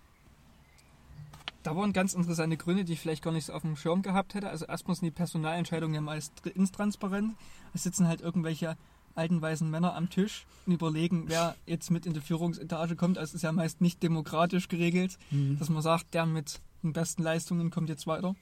da 1.62 1.76
waren 1.76 1.92
ganz 1.92 2.14
interessante 2.14 2.56
Gründe, 2.56 2.84
die 2.84 2.94
ich 2.94 3.00
vielleicht 3.00 3.22
gar 3.22 3.32
nicht 3.32 3.46
so 3.46 3.52
auf 3.52 3.62
dem 3.62 3.76
Schirm 3.76 4.02
gehabt 4.02 4.34
hätte. 4.34 4.48
Also 4.50 4.64
erstmal 4.66 4.96
sind 4.96 5.06
die 5.06 5.10
Personalentscheidungen 5.12 5.94
ja 5.94 6.00
meist 6.00 6.32
tr- 6.42 6.50
intransparent. 6.50 7.34
Es 7.72 7.84
sitzen 7.84 8.08
halt 8.08 8.20
irgendwelche 8.20 8.76
alten 9.14 9.40
weißen 9.40 9.70
Männer 9.70 9.94
am 9.94 10.10
Tisch 10.10 10.44
und 10.66 10.72
überlegen, 10.72 11.24
wer 11.28 11.54
jetzt 11.66 11.90
mit 11.90 12.04
in 12.06 12.14
die 12.14 12.20
Führungsetage 12.20 12.96
kommt. 12.96 13.18
Also 13.18 13.30
es 13.30 13.34
ist 13.36 13.42
ja 13.42 13.52
meist 13.52 13.80
nicht 13.80 14.02
demokratisch 14.02 14.66
geregelt 14.68 15.18
Hm. 15.28 15.58
dass 15.58 15.68
man 15.68 15.82
sagt, 15.82 16.14
der 16.14 16.26
mit 16.26 16.60
den 16.82 16.92
besten 16.92 17.22
Leistungen 17.22 17.70
kommt 17.70 17.88
jetzt 17.90 18.06
weiter. 18.08 18.34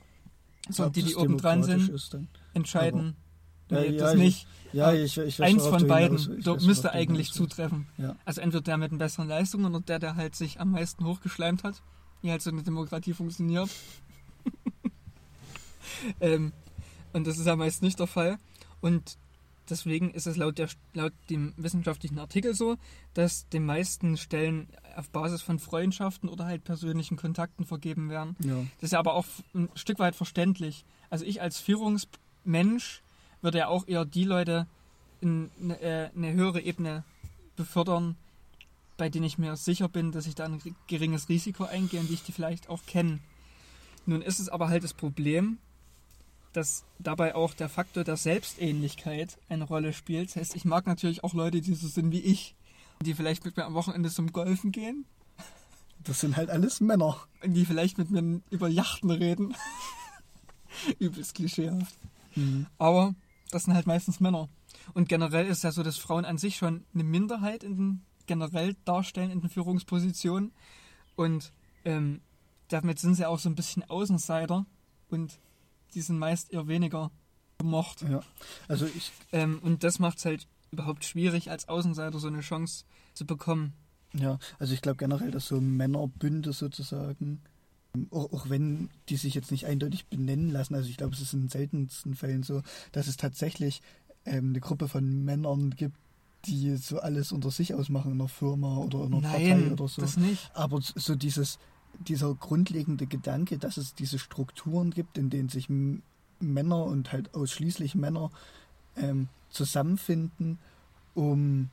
So, 0.71 0.87
Ob 0.87 0.93
die, 0.95 1.03
die 1.03 1.15
oben 1.17 1.37
dran 1.37 1.63
sind, 1.63 1.89
ist 1.91 2.17
dann. 3.71 3.85
entscheiden, 3.85 3.93
Ja, 3.93 3.93
nee, 3.93 3.99
ja, 3.99 4.13
ich- 4.13 4.19
nicht. 4.19 4.47
Ja, 4.73 4.85
Aber 4.87 4.97
ich, 4.99 5.19
ich 5.19 5.41
weiß, 5.41 5.49
Eins 5.49 5.67
von 5.67 5.89
beiden 5.89 6.17
hinaus- 6.17 6.47
weiß, 6.47 6.65
müsste 6.65 6.83
du 6.89 6.93
eigentlich 6.95 7.33
zutreffen. 7.33 7.89
Ja. 7.99 8.15
Also 8.25 8.41
entweder 8.41 8.63
der 8.63 8.77
mit 8.77 8.93
den 8.93 8.99
besseren 8.99 9.27
Leistungen 9.29 9.67
oder 9.75 9.81
der, 9.85 9.99
der 9.99 10.15
halt 10.15 10.37
sich 10.37 10.61
am 10.61 10.71
meisten 10.71 11.05
hochgeschleimt 11.05 11.65
hat, 11.65 11.83
wie 12.23 12.31
halt 12.31 12.41
so 12.41 12.51
eine 12.51 12.63
Demokratie 12.63 13.13
funktioniert. 13.13 13.69
ähm, 16.21 16.53
und 17.13 17.27
das 17.27 17.39
ist 17.39 17.47
ja 17.47 17.57
meist 17.57 17.83
nicht 17.83 17.99
der 17.99 18.07
Fall. 18.07 18.39
Und 18.81 19.19
deswegen 19.69 20.11
ist 20.13 20.27
es 20.27 20.37
laut, 20.37 20.59
der, 20.59 20.69
laut 20.95 21.13
dem 21.29 21.53
wissenschaftlichen 21.57 22.19
Artikel 22.19 22.55
so, 22.55 22.77
dass 23.15 23.49
die 23.49 23.61
meisten 23.61 24.17
Stellen 24.17 24.69
auf 24.97 25.11
Basis 25.11 25.43
von 25.43 25.59
Freundschaften 25.59 26.29
oder 26.29 26.45
halt 26.45 26.65
persönlichen 26.65 27.17
Kontakten 27.17 27.65
vergeben 27.65 28.09
werden. 28.11 28.37
Ja. 28.41 28.55
Das 28.79 28.85
ist 28.89 28.93
ja 28.93 28.99
aber 28.99 29.15
auch 29.15 29.27
ein 29.55 29.69
Stück 29.75 29.99
weit 29.99 30.15
verständlich. 30.17 30.85
Also 31.11 31.25
ich 31.25 31.43
als 31.43 31.59
Führungsmensch 31.59 33.03
würde 33.43 33.59
ja 33.59 33.69
auch 33.69 33.87
eher 33.89 34.05
die 34.05 34.25
Leute 34.25 34.67
in 35.21 35.51
eine, 35.63 35.81
äh, 35.81 36.11
eine 36.17 36.33
höhere 36.33 36.61
Ebene 36.61 37.05
befördern, 37.57 38.17
bei 38.97 39.09
denen 39.09 39.25
ich 39.25 39.39
mir 39.39 39.57
sicher 39.57 39.89
bin, 39.89 40.13
dass 40.13 40.27
ich 40.27 40.35
da 40.35 40.45
ein 40.45 40.61
ri- 40.61 40.75
geringes 40.87 41.29
Risiko 41.29 41.65
eingehe 41.65 42.01
und 42.01 42.09
die 42.09 42.15
ich 42.15 42.23
die 42.23 42.33
vielleicht 42.33 42.69
auch 42.69 42.85
kenne. 42.87 43.19
Nun 44.07 44.23
ist 44.23 44.41
es 44.41 44.49
aber 44.49 44.69
halt 44.69 44.83
das 44.85 44.95
Problem, 44.95 45.59
dass 46.53 46.85
dabei 46.99 47.35
auch 47.35 47.55
der 47.55 47.69
Faktor 47.69 48.03
der 48.05 48.17
Selbstähnlichkeit 48.17 49.39
eine 49.49 49.65
Rolle 49.65 49.93
spielt. 49.93 50.31
Das 50.31 50.37
heißt, 50.37 50.57
ich 50.57 50.65
mag 50.65 50.87
natürlich 50.87 51.23
auch 51.23 51.35
Leute, 51.35 51.61
die 51.61 51.75
so 51.75 51.87
sind 51.87 52.11
wie 52.13 52.21
ich, 52.21 52.55
die 53.03 53.15
vielleicht 53.15 53.45
mit 53.45 53.57
mir 53.57 53.65
am 53.67 53.75
Wochenende 53.75 54.11
zum 54.11 54.33
Golfen 54.33 54.73
gehen 54.73 55.05
Das 56.03 56.21
sind 56.21 56.37
halt 56.37 56.51
alles 56.51 56.81
Männer. 56.81 57.17
und 57.45 57.55
die 57.55 57.65
vielleicht 57.67 57.99
mit 57.99 58.11
mir 58.11 58.41
über 58.51 58.69
Yachten 58.69 59.11
reden. 59.11 59.55
Übelst 60.99 61.35
klischeehaft. 61.35 61.97
Mhm. 62.37 62.67
Aber 62.79 63.15
das 63.51 63.65
sind 63.65 63.75
halt 63.75 63.87
meistens 63.87 64.21
Männer. 64.21 64.49
Und 64.95 65.09
generell 65.09 65.47
ist 65.47 65.65
ja 65.65 65.73
so, 65.73 65.83
dass 65.83 65.97
Frauen 65.97 66.25
an 66.25 66.39
sich 66.39 66.57
schon 66.57 66.85
eine 66.95 67.05
Minderheit 67.05 67.65
in 67.65 67.77
den, 67.77 68.07
generell 68.27 68.77
darstellen 68.85 69.31
in 69.31 69.41
den 69.41 69.51
Führungspositionen. 69.51 70.53
Und 71.17 71.53
ähm, 71.85 72.21
damit 72.69 72.99
sind 72.99 73.15
sie 73.15 73.27
auch 73.27 73.39
so 73.39 73.49
ein 73.49 73.55
bisschen 73.55 73.89
Außenseiter 73.89 74.67
und 75.09 75.39
die 75.95 76.01
sind 76.01 76.19
meist 76.19 76.53
eher 76.53 76.69
weniger 76.69 77.11
gemocht. 77.59 78.03
Ja. 78.03 78.21
Also 78.69 78.87
ich, 78.87 79.13
Ähm, 79.33 79.59
und 79.63 79.85
das 79.85 79.99
macht 79.99 80.19
es 80.19 80.25
halt 80.25 80.47
überhaupt 80.71 81.05
schwierig, 81.05 81.51
als 81.51 81.69
Außenseiter 81.69 82.19
so 82.19 82.29
eine 82.29 82.41
Chance 82.41 82.85
zu 83.13 83.27
bekommen. 83.27 83.75
ja, 84.15 84.39
also 84.59 84.73
ich 84.73 84.83
glaube 84.83 84.97
generell, 84.97 85.31
dass 85.31 85.47
so 85.47 85.61
Männerbünde 85.61 86.53
sozusagen, 86.53 87.43
auch, 88.11 88.33
auch 88.33 88.49
wenn 88.49 88.89
die 89.09 89.17
sich 89.17 89.35
jetzt 89.35 89.51
nicht 89.51 89.67
eindeutig 89.67 90.07
benennen 90.07 90.51
lassen, 90.51 90.75
also 90.75 90.89
ich 90.89 90.97
glaube, 90.97 91.15
es 91.15 91.21
ist 91.21 91.33
in 91.33 91.43
den 91.43 91.49
seltensten 91.49 92.15
Fällen 92.15 92.43
so, 92.43 92.63
dass 92.93 93.07
es 93.07 93.17
tatsächlich 93.17 93.83
ähm, 94.25 94.51
eine 94.51 94.61
Gruppe 94.61 94.89
von 94.89 95.25
Männern 95.25 95.71
gibt, 95.71 95.97
die 96.47 96.77
so 96.77 97.01
alles 97.01 97.33
unter 97.33 97.51
sich 97.51 97.75
ausmachen 97.75 98.13
in 98.13 98.21
einer 98.21 98.29
Firma 98.29 98.79
oder 98.79 99.05
in 99.05 99.15
einer 99.15 99.23
Partei 99.23 99.49
Nein, 99.49 99.73
oder 99.73 99.89
so. 99.89 100.01
das 100.01 100.17
nicht. 100.17 100.51
Aber 100.55 100.81
so 100.81 101.15
dieses, 101.15 101.59
dieser 101.99 102.35
grundlegende 102.35 103.07
Gedanke, 103.07 103.59
dass 103.59 103.77
es 103.77 103.95
diese 103.95 104.19
Strukturen 104.19 104.91
gibt, 104.91 105.19
in 105.19 105.29
denen 105.29 105.49
sich 105.49 105.69
Männer 106.39 106.85
und 106.85 107.13
halt 107.13 107.35
ausschließlich 107.35 107.95
Männer 107.95 108.31
ähm, 108.97 109.29
zusammenfinden, 109.51 110.59
um 111.15 111.69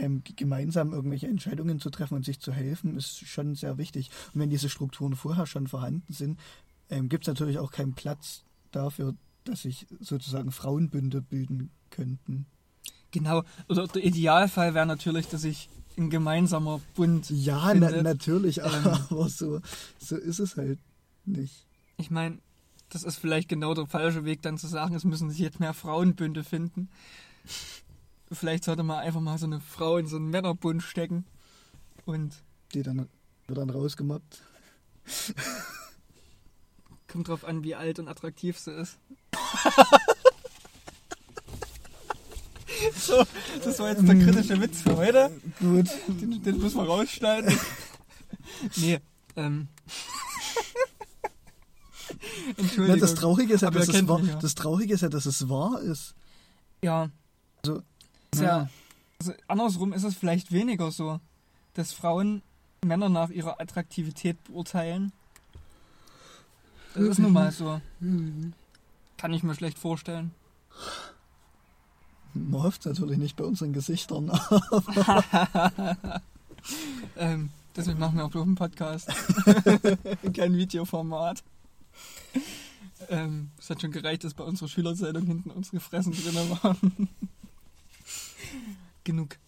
ähm, 0.00 0.22
gemeinsam 0.36 0.92
irgendwelche 0.92 1.28
Entscheidungen 1.28 1.78
zu 1.78 1.90
treffen 1.90 2.14
und 2.14 2.24
sich 2.24 2.40
zu 2.40 2.52
helfen, 2.52 2.96
ist 2.96 3.26
schon 3.28 3.54
sehr 3.54 3.78
wichtig. 3.78 4.10
Und 4.32 4.40
wenn 4.40 4.50
diese 4.50 4.68
Strukturen 4.68 5.14
vorher 5.14 5.46
schon 5.46 5.66
vorhanden 5.66 6.12
sind, 6.12 6.38
ähm, 6.88 7.08
gibt 7.08 7.24
es 7.24 7.28
natürlich 7.28 7.58
auch 7.58 7.70
keinen 7.70 7.94
Platz 7.94 8.42
dafür, 8.70 9.14
dass 9.44 9.62
sich 9.62 9.86
sozusagen 10.00 10.52
Frauenbünde 10.52 11.20
bilden 11.20 11.70
könnten. 11.90 12.46
Genau, 13.10 13.42
oder 13.68 13.86
der 13.86 14.04
Idealfall 14.04 14.74
wäre 14.74 14.86
natürlich, 14.86 15.28
dass 15.28 15.44
ich 15.44 15.68
ein 15.98 16.10
gemeinsamer 16.10 16.80
Bund. 16.94 17.28
Ja, 17.30 17.74
na, 17.74 17.90
natürlich, 18.02 18.58
ähm, 18.58 18.64
aber 19.10 19.28
so, 19.28 19.60
so 19.98 20.16
ist 20.16 20.38
es 20.38 20.56
halt 20.56 20.78
nicht. 21.24 21.66
Ich 21.98 22.10
meine, 22.10 22.38
das 22.88 23.02
ist 23.02 23.18
vielleicht 23.18 23.48
genau 23.48 23.74
der 23.74 23.86
falsche 23.86 24.24
Weg, 24.24 24.42
dann 24.42 24.56
zu 24.56 24.66
sagen, 24.66 24.94
es 24.94 25.04
müssen 25.04 25.30
sich 25.30 25.40
jetzt 25.40 25.60
mehr 25.60 25.74
Frauenbünde 25.74 26.42
finden. 26.42 26.88
Vielleicht 28.32 28.64
sollte 28.64 28.82
man 28.82 29.00
einfach 29.00 29.20
mal 29.20 29.38
so 29.38 29.46
eine 29.46 29.60
Frau 29.60 29.96
in 29.96 30.06
so 30.06 30.16
einen 30.16 30.30
Männerbund 30.30 30.82
stecken 30.82 31.24
und. 32.04 32.42
Die 32.74 32.82
dann 32.82 33.08
wird 33.46 33.58
dann 33.58 33.70
rausgemobbt. 33.70 34.42
Kommt 37.08 37.28
drauf 37.28 37.44
an, 37.44 37.64
wie 37.64 37.74
alt 37.74 37.98
und 37.98 38.06
attraktiv 38.06 38.58
sie 38.58 38.72
ist. 38.72 38.98
so, 42.96 43.24
das 43.64 43.78
war 43.80 43.90
jetzt 43.90 44.06
der 44.06 44.14
kritische 44.14 44.60
Witz 44.60 44.82
für 44.82 44.96
heute. 44.96 45.32
Gut. 45.58 45.88
Den, 46.06 46.42
den 46.42 46.58
müssen 46.58 46.76
wir 46.76 46.84
rausschneiden. 46.84 47.58
nee, 48.76 49.00
ähm. 49.34 49.66
Entschuldigung. 52.56 52.96
Ja, 52.96 53.00
das 53.00 53.14
Traurige 53.14 53.54
ist 53.54 53.62
ja, 53.62 53.70
dass 53.70 53.88
es 53.88 54.08
wahr, 54.08 54.20
das 54.40 54.54
Traurige 54.54 54.94
ist 54.94 55.00
ja, 55.00 55.08
dass 55.08 55.26
es 55.26 55.48
wahr 55.48 55.80
ist. 55.80 56.14
Ja. 56.82 57.10
Also, 57.64 57.82
ja. 58.36 58.42
ja. 58.42 58.68
Also 59.18 59.32
andersrum 59.48 59.92
ist 59.92 60.04
es 60.04 60.14
vielleicht 60.14 60.50
weniger 60.50 60.90
so, 60.90 61.20
dass 61.74 61.92
Frauen 61.92 62.42
Männer 62.84 63.08
nach 63.08 63.30
ihrer 63.30 63.60
Attraktivität 63.60 64.42
beurteilen. 64.44 65.12
Das 66.94 67.04
ist 67.04 67.18
nun 67.18 67.32
mal 67.32 67.52
so. 67.52 67.80
Kann 69.16 69.32
ich 69.32 69.42
mir 69.42 69.54
schlecht 69.54 69.78
vorstellen. 69.78 70.32
Man 72.34 72.62
hofft 72.62 72.86
natürlich 72.86 73.18
nicht 73.18 73.36
bei 73.36 73.44
unseren 73.44 73.72
Gesichtern. 73.72 74.30
ähm, 77.16 77.50
deswegen 77.76 77.98
machen 77.98 78.16
wir 78.16 78.24
auch 78.24 78.30
bloß 78.30 78.44
einen 78.44 78.54
Podcast. 78.54 79.08
Kein 80.34 80.56
Videoformat. 80.56 81.42
Ähm, 83.08 83.50
es 83.58 83.68
hat 83.70 83.80
schon 83.80 83.90
gereicht, 83.92 84.24
dass 84.24 84.34
bei 84.34 84.44
unserer 84.44 84.68
Schülerzeitung 84.68 85.26
hinten 85.26 85.50
unsere 85.50 85.80
Fressen 85.80 86.12
drin 86.12 86.34
waren. 86.62 87.08
Genug 89.04 89.38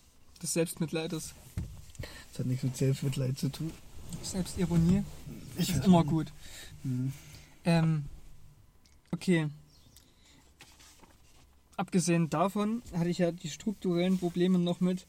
des 0.42 0.52
Selbstmitleides. 0.54 1.34
Das 2.30 2.38
hat 2.40 2.46
nichts 2.46 2.64
mit 2.64 2.76
Selbstmitleid 2.76 3.38
zu 3.38 3.48
tun. 3.48 3.72
Selbstironie 4.22 5.04
ich 5.56 5.70
ist 5.70 5.84
immer 5.84 6.04
gut. 6.04 6.32
Mhm. 6.82 7.12
Ähm, 7.64 8.04
okay. 9.10 9.48
Abgesehen 11.76 12.30
davon 12.30 12.82
hatte 12.94 13.08
ich 13.08 13.18
ja 13.18 13.32
die 13.32 13.50
strukturellen 13.50 14.18
Probleme 14.18 14.58
noch 14.58 14.80
mit. 14.80 15.06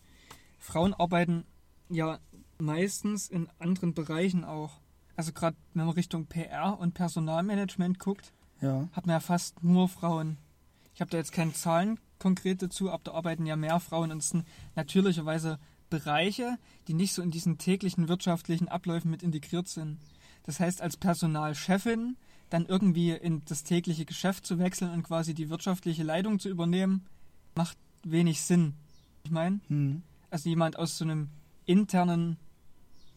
Frauen 0.60 0.93
arbeiten 0.93 1.45
ja 1.89 2.19
meistens 2.58 3.29
in 3.29 3.49
anderen 3.60 3.93
Bereichen 3.93 4.43
auch 4.43 4.79
also 5.15 5.32
gerade 5.32 5.56
wenn 5.73 5.86
man 5.86 5.95
Richtung 5.95 6.25
PR 6.25 6.77
und 6.79 6.93
Personalmanagement 6.93 7.99
guckt, 7.99 8.34
ja. 8.62 8.88
hat 8.93 9.06
man 9.06 9.15
ja 9.15 9.19
fast 9.19 9.63
nur 9.63 9.88
Frauen. 9.89 10.38
Ich 10.93 11.01
habe 11.01 11.12
da 11.12 11.17
jetzt 11.17 11.32
keine 11.32 11.53
Zahlen 11.53 11.99
konkret 12.19 12.62
dazu, 12.62 12.89
aber 12.89 13.03
da 13.03 13.12
arbeiten 13.13 13.45
ja 13.45 13.56
mehr 13.56 13.79
Frauen 13.79 14.12
und 14.12 14.19
es 14.19 14.29
sind 14.29 14.45
natürlicherweise 14.75 15.60
Bereiche, 15.89 16.58
die 16.88 16.93
nicht 16.93 17.13
so 17.13 17.21
in 17.21 17.32
diesen 17.32 17.58
täglichen 17.58 18.08
wirtschaftlichen 18.08 18.67
Abläufen 18.67 19.12
mit 19.12 19.23
integriert 19.23 19.67
sind. 19.67 19.97
Das 20.43 20.60
heißt, 20.60 20.82
als 20.82 20.97
Personalchefin 20.97 22.17
dann 22.49 22.65
irgendwie 22.65 23.12
in 23.12 23.43
das 23.45 23.63
tägliche 23.63 24.06
Geschäft 24.06 24.45
zu 24.45 24.60
wechseln 24.60 24.91
und 24.91 25.03
quasi 25.03 25.34
die 25.34 25.49
wirtschaftliche 25.49 26.03
Leitung 26.03 26.39
zu 26.39 26.49
übernehmen, 26.49 27.06
macht 27.56 27.77
wenig 28.03 28.41
Sinn. 28.41 28.73
Ich 29.23 29.32
meine, 29.32 29.60
hm. 29.67 30.03
also 30.29 30.49
jemand 30.49 30.77
aus 30.77 30.97
so 30.97 31.06
einem 31.06 31.29
internen, 31.65 32.38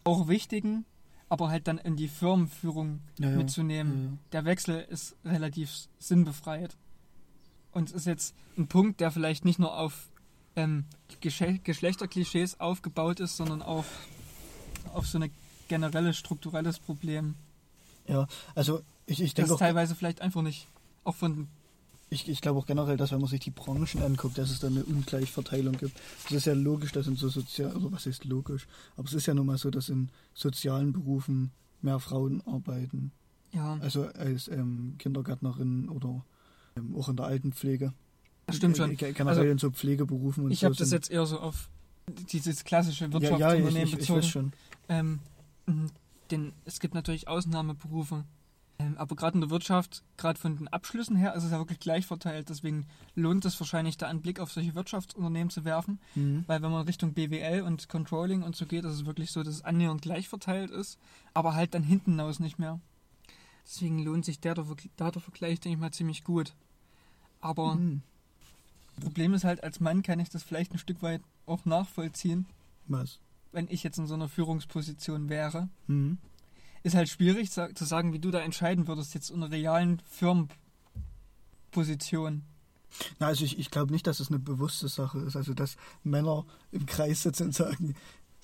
auch 0.03 0.27
wichtigen 0.27 0.85
aber 1.29 1.49
halt 1.49 1.67
dann 1.67 1.77
in 1.77 1.95
die 1.95 2.07
Firmenführung 2.07 3.01
ja, 3.19 3.29
mitzunehmen. 3.29 4.11
Ja, 4.11 4.29
der 4.31 4.45
Wechsel 4.45 4.85
ist 4.89 5.15
relativ 5.25 5.71
sinnbefreit. 5.99 6.77
Und 7.71 7.89
es 7.89 7.95
ist 7.95 8.05
jetzt 8.05 8.35
ein 8.57 8.67
Punkt, 8.67 8.99
der 8.99 9.11
vielleicht 9.11 9.45
nicht 9.45 9.59
nur 9.59 9.77
auf 9.77 10.07
ähm, 10.55 10.85
Geschlechterklischees 11.21 12.59
aufgebaut 12.59 13.19
ist, 13.19 13.37
sondern 13.37 13.61
auch 13.61 13.85
auf 14.93 15.07
so 15.07 15.19
ein 15.19 15.31
generelles 15.67 16.17
strukturelles 16.17 16.79
Problem. 16.79 17.35
Ja, 18.07 18.27
also 18.55 18.81
ich, 19.05 19.21
ich 19.21 19.33
denke. 19.33 19.51
Das 19.51 19.59
teilweise 19.59 19.95
vielleicht 19.95 20.21
einfach 20.21 20.41
nicht, 20.41 20.67
auch 21.03 21.15
von 21.15 21.47
ich, 22.09 22.27
ich 22.29 22.41
glaube 22.41 22.59
auch 22.59 22.65
generell, 22.65 22.95
dass 22.95 23.11
wenn 23.11 23.19
man 23.19 23.29
sich 23.29 23.41
die 23.41 23.51
Branchen 23.51 24.01
anguckt, 24.01 24.37
dass 24.37 24.49
es 24.49 24.59
da 24.59 24.67
eine 24.67 24.83
Ungleichverteilung 24.85 25.77
gibt. 25.77 25.99
Es 26.25 26.31
ist 26.31 26.45
ja 26.45 26.53
logisch, 26.53 26.93
dass 26.93 27.07
in 27.07 27.17
so 27.17 27.27
sozial, 27.27 27.71
also 27.71 27.91
was 27.91 28.05
ist 28.05 28.23
logisch, 28.23 28.67
aber 28.95 29.07
es 29.07 29.13
ist 29.13 29.25
ja 29.25 29.33
nun 29.33 29.45
mal 29.45 29.57
so, 29.57 29.69
dass 29.69 29.89
in 29.89 30.09
sozialen 30.33 30.93
Berufen 30.93 31.51
mehr 31.81 31.99
Frauen 31.99 32.41
arbeiten. 32.47 33.11
Ja. 33.51 33.77
Also 33.81 34.05
als 34.05 34.47
ähm, 34.47 34.95
Kindergärtnerin 34.99 35.89
oder 35.89 36.23
auch 36.97 37.09
in 37.09 37.15
der 37.15 37.25
Altenpflege. 37.25 37.93
Das 38.45 38.57
stimmt 38.57 38.77
schon. 38.77 38.91
Äh, 38.91 38.95
generell 38.95 39.27
also, 39.27 39.43
in 39.43 39.57
so 39.57 39.71
Pflegeberufen 39.71 40.45
und 40.45 40.51
Ich 40.51 40.59
so 40.59 40.65
habe 40.65 40.75
das 40.75 40.91
jetzt 40.91 41.11
eher 41.11 41.25
so 41.25 41.39
auf 41.39 41.69
dieses 42.31 42.63
klassische 42.63 43.11
Wirtschaftsunternehmen 43.11 43.73
ja, 43.73 43.79
ja, 43.79 43.83
ich, 43.83 43.93
ich, 43.93 43.99
bezogen. 43.99 44.19
Ich 44.19 44.25
weiß 44.25 44.31
schon. 44.31 44.53
Ähm, 44.89 45.19
denn 46.31 46.53
es 46.65 46.79
gibt 46.79 46.93
natürlich 46.93 47.27
Ausnahmeberufe 47.27 48.23
ähm, 48.79 48.95
aber 48.97 49.15
gerade 49.15 49.35
in 49.35 49.41
der 49.41 49.49
Wirtschaft, 49.49 50.03
gerade 50.17 50.39
von 50.39 50.57
den 50.57 50.67
Abschlüssen 50.67 51.15
her, 51.15 51.33
ist 51.33 51.43
es 51.43 51.51
ja 51.51 51.57
wirklich 51.57 51.79
gleich 51.79 52.05
verteilt. 52.05 52.49
Deswegen 52.49 52.85
lohnt 53.15 53.43
es 53.45 53.59
wahrscheinlich, 53.59 53.97
da 53.97 54.07
einen 54.07 54.21
Blick 54.21 54.39
auf 54.39 54.51
solche 54.51 54.75
Wirtschaftsunternehmen 54.75 55.49
zu 55.49 55.65
werfen. 55.65 55.99
Mhm. 56.15 56.43
Weil 56.47 56.61
wenn 56.61 56.71
man 56.71 56.85
Richtung 56.85 57.13
BWL 57.13 57.61
und 57.61 57.89
Controlling 57.89 58.43
und 58.43 58.55
so 58.55 58.65
geht, 58.65 58.85
ist 58.85 58.93
es 58.93 59.05
wirklich 59.05 59.31
so, 59.31 59.41
dass 59.41 59.55
es 59.55 59.63
annähernd 59.63 60.01
gleich 60.01 60.29
verteilt 60.29 60.69
ist, 60.69 60.99
aber 61.33 61.55
halt 61.55 61.73
dann 61.73 61.83
hinten 61.83 62.19
raus 62.19 62.39
nicht 62.39 62.59
mehr. 62.59 62.79
Deswegen 63.65 63.99
lohnt 63.99 64.25
sich 64.25 64.39
der, 64.39 64.53
der, 64.53 65.11
der 65.11 65.21
Vergleich, 65.21 65.59
denke 65.59 65.75
ich 65.75 65.81
mal, 65.81 65.91
ziemlich 65.91 66.23
gut. 66.23 66.53
Aber 67.41 67.75
mhm. 67.75 68.01
Problem 69.01 69.33
ist 69.33 69.43
halt, 69.43 69.63
als 69.63 69.79
Mann 69.79 70.03
kann 70.03 70.19
ich 70.19 70.29
das 70.29 70.43
vielleicht 70.43 70.73
ein 70.73 70.79
Stück 70.79 71.01
weit 71.01 71.21
auch 71.45 71.65
nachvollziehen. 71.65 72.45
Was? 72.87 73.19
Wenn 73.51 73.67
ich 73.69 73.83
jetzt 73.83 73.97
in 73.97 74.07
so 74.07 74.13
einer 74.13 74.27
Führungsposition 74.27 75.29
wäre. 75.29 75.69
Mhm 75.87 76.17
ist 76.87 76.95
halt 76.95 77.09
schwierig 77.09 77.51
zu 77.51 77.69
sagen, 77.75 78.13
wie 78.13 78.19
du 78.19 78.31
da 78.31 78.39
entscheiden 78.39 78.87
würdest, 78.87 79.13
jetzt 79.13 79.29
in 79.29 79.43
einer 79.43 79.51
realen 79.51 80.01
Firmenposition. 80.09 82.41
Na, 83.19 83.27
also 83.27 83.45
ich, 83.45 83.59
ich 83.59 83.69
glaube 83.69 83.91
nicht, 83.91 84.07
dass 84.07 84.19
es 84.19 84.29
eine 84.29 84.39
bewusste 84.39 84.87
Sache 84.87 85.19
ist. 85.19 85.35
Also, 85.35 85.53
dass 85.53 85.77
Männer 86.03 86.45
im 86.71 86.87
Kreis 86.87 87.21
sitzen 87.21 87.43
und 87.47 87.53
sagen, 87.53 87.93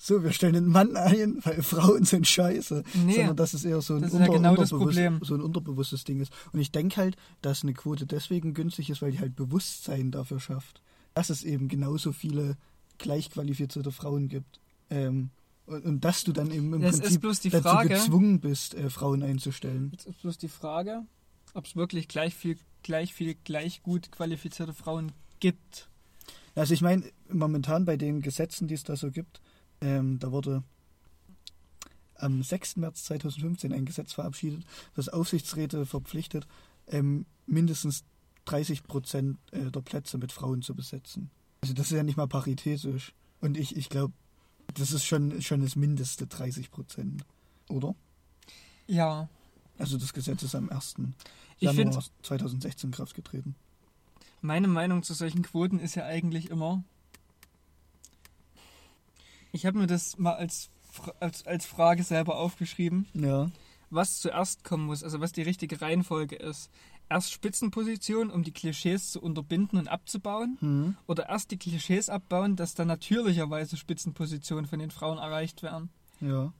so, 0.06 0.22
wir 0.22 0.32
stellen 0.32 0.54
einen 0.54 0.68
Mann 0.68 0.98
ein, 0.98 1.38
weil 1.44 1.62
Frauen 1.62 2.04
sind 2.04 2.26
scheiße. 2.26 2.84
Nee, 3.06 3.14
Sondern 3.14 3.36
dass 3.36 3.54
es 3.54 3.64
eher 3.64 3.80
so 3.80 3.94
ein, 3.94 4.04
unter, 4.04 4.18
ja 4.18 4.26
genau 4.26 4.50
unterbewusst, 4.50 5.00
so 5.22 5.34
ein 5.34 5.40
unterbewusstes 5.40 6.04
Ding 6.04 6.20
ist. 6.20 6.30
Und 6.52 6.60
ich 6.60 6.70
denke 6.70 6.98
halt, 6.98 7.16
dass 7.40 7.62
eine 7.62 7.72
Quote 7.72 8.04
deswegen 8.04 8.52
günstig 8.52 8.90
ist, 8.90 9.00
weil 9.00 9.12
die 9.12 9.20
halt 9.20 9.34
Bewusstsein 9.34 10.10
dafür 10.10 10.40
schafft, 10.40 10.82
dass 11.14 11.30
es 11.30 11.42
eben 11.42 11.68
genauso 11.68 12.12
viele 12.12 12.58
gleichqualifizierte 12.98 13.92
Frauen 13.92 14.28
gibt. 14.28 14.60
Ähm, 14.90 15.30
und, 15.64 15.86
und 15.86 16.04
dass 16.04 16.22
du 16.22 16.32
dann 16.32 16.50
eben 16.50 16.74
im 16.74 16.82
das 16.82 17.00
Prinzip 17.00 17.52
dazu 17.52 17.62
Frage, 17.62 17.88
gezwungen 17.88 18.40
bist, 18.40 18.74
äh, 18.74 18.90
Frauen 18.90 19.22
einzustellen. 19.22 19.88
Jetzt 19.92 20.04
ist 20.04 20.20
bloß 20.20 20.36
die 20.36 20.48
Frage, 20.48 21.00
ob 21.54 21.64
es 21.64 21.76
wirklich 21.76 22.08
gleich 22.08 22.34
viel, 22.34 22.58
gleich 22.82 23.14
viel, 23.14 23.36
gleich 23.42 23.82
gut 23.82 24.12
qualifizierte 24.12 24.74
Frauen 24.74 25.12
gibt. 25.40 25.88
Also 26.54 26.74
ich 26.74 26.82
meine, 26.82 27.04
momentan 27.32 27.86
bei 27.86 27.96
den 27.96 28.20
Gesetzen, 28.20 28.68
die 28.68 28.74
es 28.74 28.84
da 28.84 28.96
so 28.96 29.10
gibt, 29.10 29.40
ähm, 29.80 30.18
da 30.18 30.32
wurde 30.32 30.62
am 32.16 32.42
6. 32.42 32.76
März 32.76 33.04
2015 33.04 33.72
ein 33.72 33.84
Gesetz 33.84 34.12
verabschiedet, 34.12 34.64
das 34.94 35.08
Aufsichtsräte 35.08 35.86
verpflichtet, 35.86 36.46
ähm, 36.86 37.26
mindestens 37.46 38.04
30 38.46 38.84
Prozent 38.84 39.38
äh, 39.52 39.70
der 39.70 39.80
Plätze 39.80 40.18
mit 40.18 40.32
Frauen 40.32 40.62
zu 40.62 40.74
besetzen. 40.74 41.30
Also 41.62 41.74
das 41.74 41.86
ist 41.86 41.96
ja 41.96 42.02
nicht 42.02 42.16
mal 42.16 42.28
paritätisch. 42.28 43.14
Und 43.40 43.56
ich, 43.56 43.76
ich 43.76 43.88
glaube, 43.88 44.12
das 44.74 44.92
ist 44.92 45.04
schon, 45.04 45.40
schon 45.42 45.60
das 45.60 45.76
Mindeste, 45.76 46.26
30 46.26 46.70
Prozent, 46.70 47.24
oder? 47.68 47.94
Ja. 48.86 49.28
Also 49.78 49.98
das 49.98 50.12
Gesetz 50.12 50.42
ist 50.42 50.54
am 50.54 50.70
1. 50.70 50.96
Ich 51.58 51.72
Januar 51.72 52.04
2016 52.22 52.88
in 52.88 52.94
Kraft 52.94 53.14
getreten. 53.14 53.54
Meine 54.40 54.68
Meinung 54.68 55.02
zu 55.02 55.14
solchen 55.14 55.42
Quoten 55.42 55.78
ist 55.78 55.94
ja 55.94 56.04
eigentlich 56.04 56.50
immer, 56.50 56.84
ich 59.54 59.66
habe 59.66 59.78
mir 59.78 59.86
das 59.86 60.18
mal 60.18 60.34
als, 60.34 60.70
als, 61.20 61.46
als 61.46 61.64
Frage 61.64 62.02
selber 62.02 62.36
aufgeschrieben. 62.36 63.06
Ja. 63.14 63.50
Was 63.88 64.18
zuerst 64.18 64.64
kommen 64.64 64.86
muss, 64.86 65.04
also 65.04 65.20
was 65.20 65.32
die 65.32 65.42
richtige 65.42 65.80
Reihenfolge 65.80 66.34
ist. 66.34 66.70
erst 67.08 67.30
Spitzenposition, 67.30 68.30
um 68.30 68.42
die 68.42 68.52
Klischees 68.52 69.12
zu 69.12 69.22
unterbinden 69.22 69.78
und 69.78 69.88
abzubauen? 69.88 70.56
Hm. 70.60 70.96
Oder 71.06 71.28
erst 71.28 71.52
die 71.52 71.58
Klischees 71.58 72.08
abbauen, 72.08 72.56
dass 72.56 72.74
dann 72.74 72.88
natürlicherweise 72.88 73.76
Spitzenpositionen 73.76 74.66
von 74.66 74.80
den 74.80 74.90
Frauen 74.90 75.18
erreicht 75.18 75.62
werden? 75.62 75.90
Ja. 76.20 76.52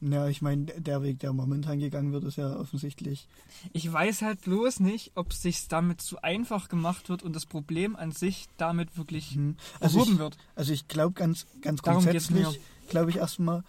Ja, 0.00 0.28
ich 0.28 0.42
meine, 0.42 0.66
der 0.66 1.02
Weg, 1.02 1.20
der 1.20 1.32
momentan 1.32 1.78
gegangen 1.78 2.12
wird, 2.12 2.24
ist 2.24 2.36
ja 2.36 2.56
offensichtlich. 2.56 3.28
Ich 3.72 3.90
weiß 3.90 4.22
halt 4.22 4.42
bloß 4.42 4.80
nicht, 4.80 5.12
ob 5.14 5.32
es 5.32 5.42
sich 5.42 5.68
damit 5.68 6.00
zu 6.00 6.22
einfach 6.22 6.68
gemacht 6.68 7.08
wird 7.08 7.22
und 7.22 7.34
das 7.34 7.46
Problem 7.46 7.96
an 7.96 8.12
sich 8.12 8.46
damit 8.56 8.96
wirklich 8.96 9.34
Hm. 9.34 9.56
Also 9.80 9.98
behoben 9.98 10.14
ich, 10.14 10.18
wird. 10.18 10.38
also 10.54 10.72
ich 10.72 10.88
glaube 10.88 11.14
ganz, 11.14 11.46
ganz 11.60 11.82
Darum 11.82 12.02
grundsätzlich, 12.02 12.60
glaube 12.88 13.10
ich 13.10 13.16
erstmal, 13.16 13.64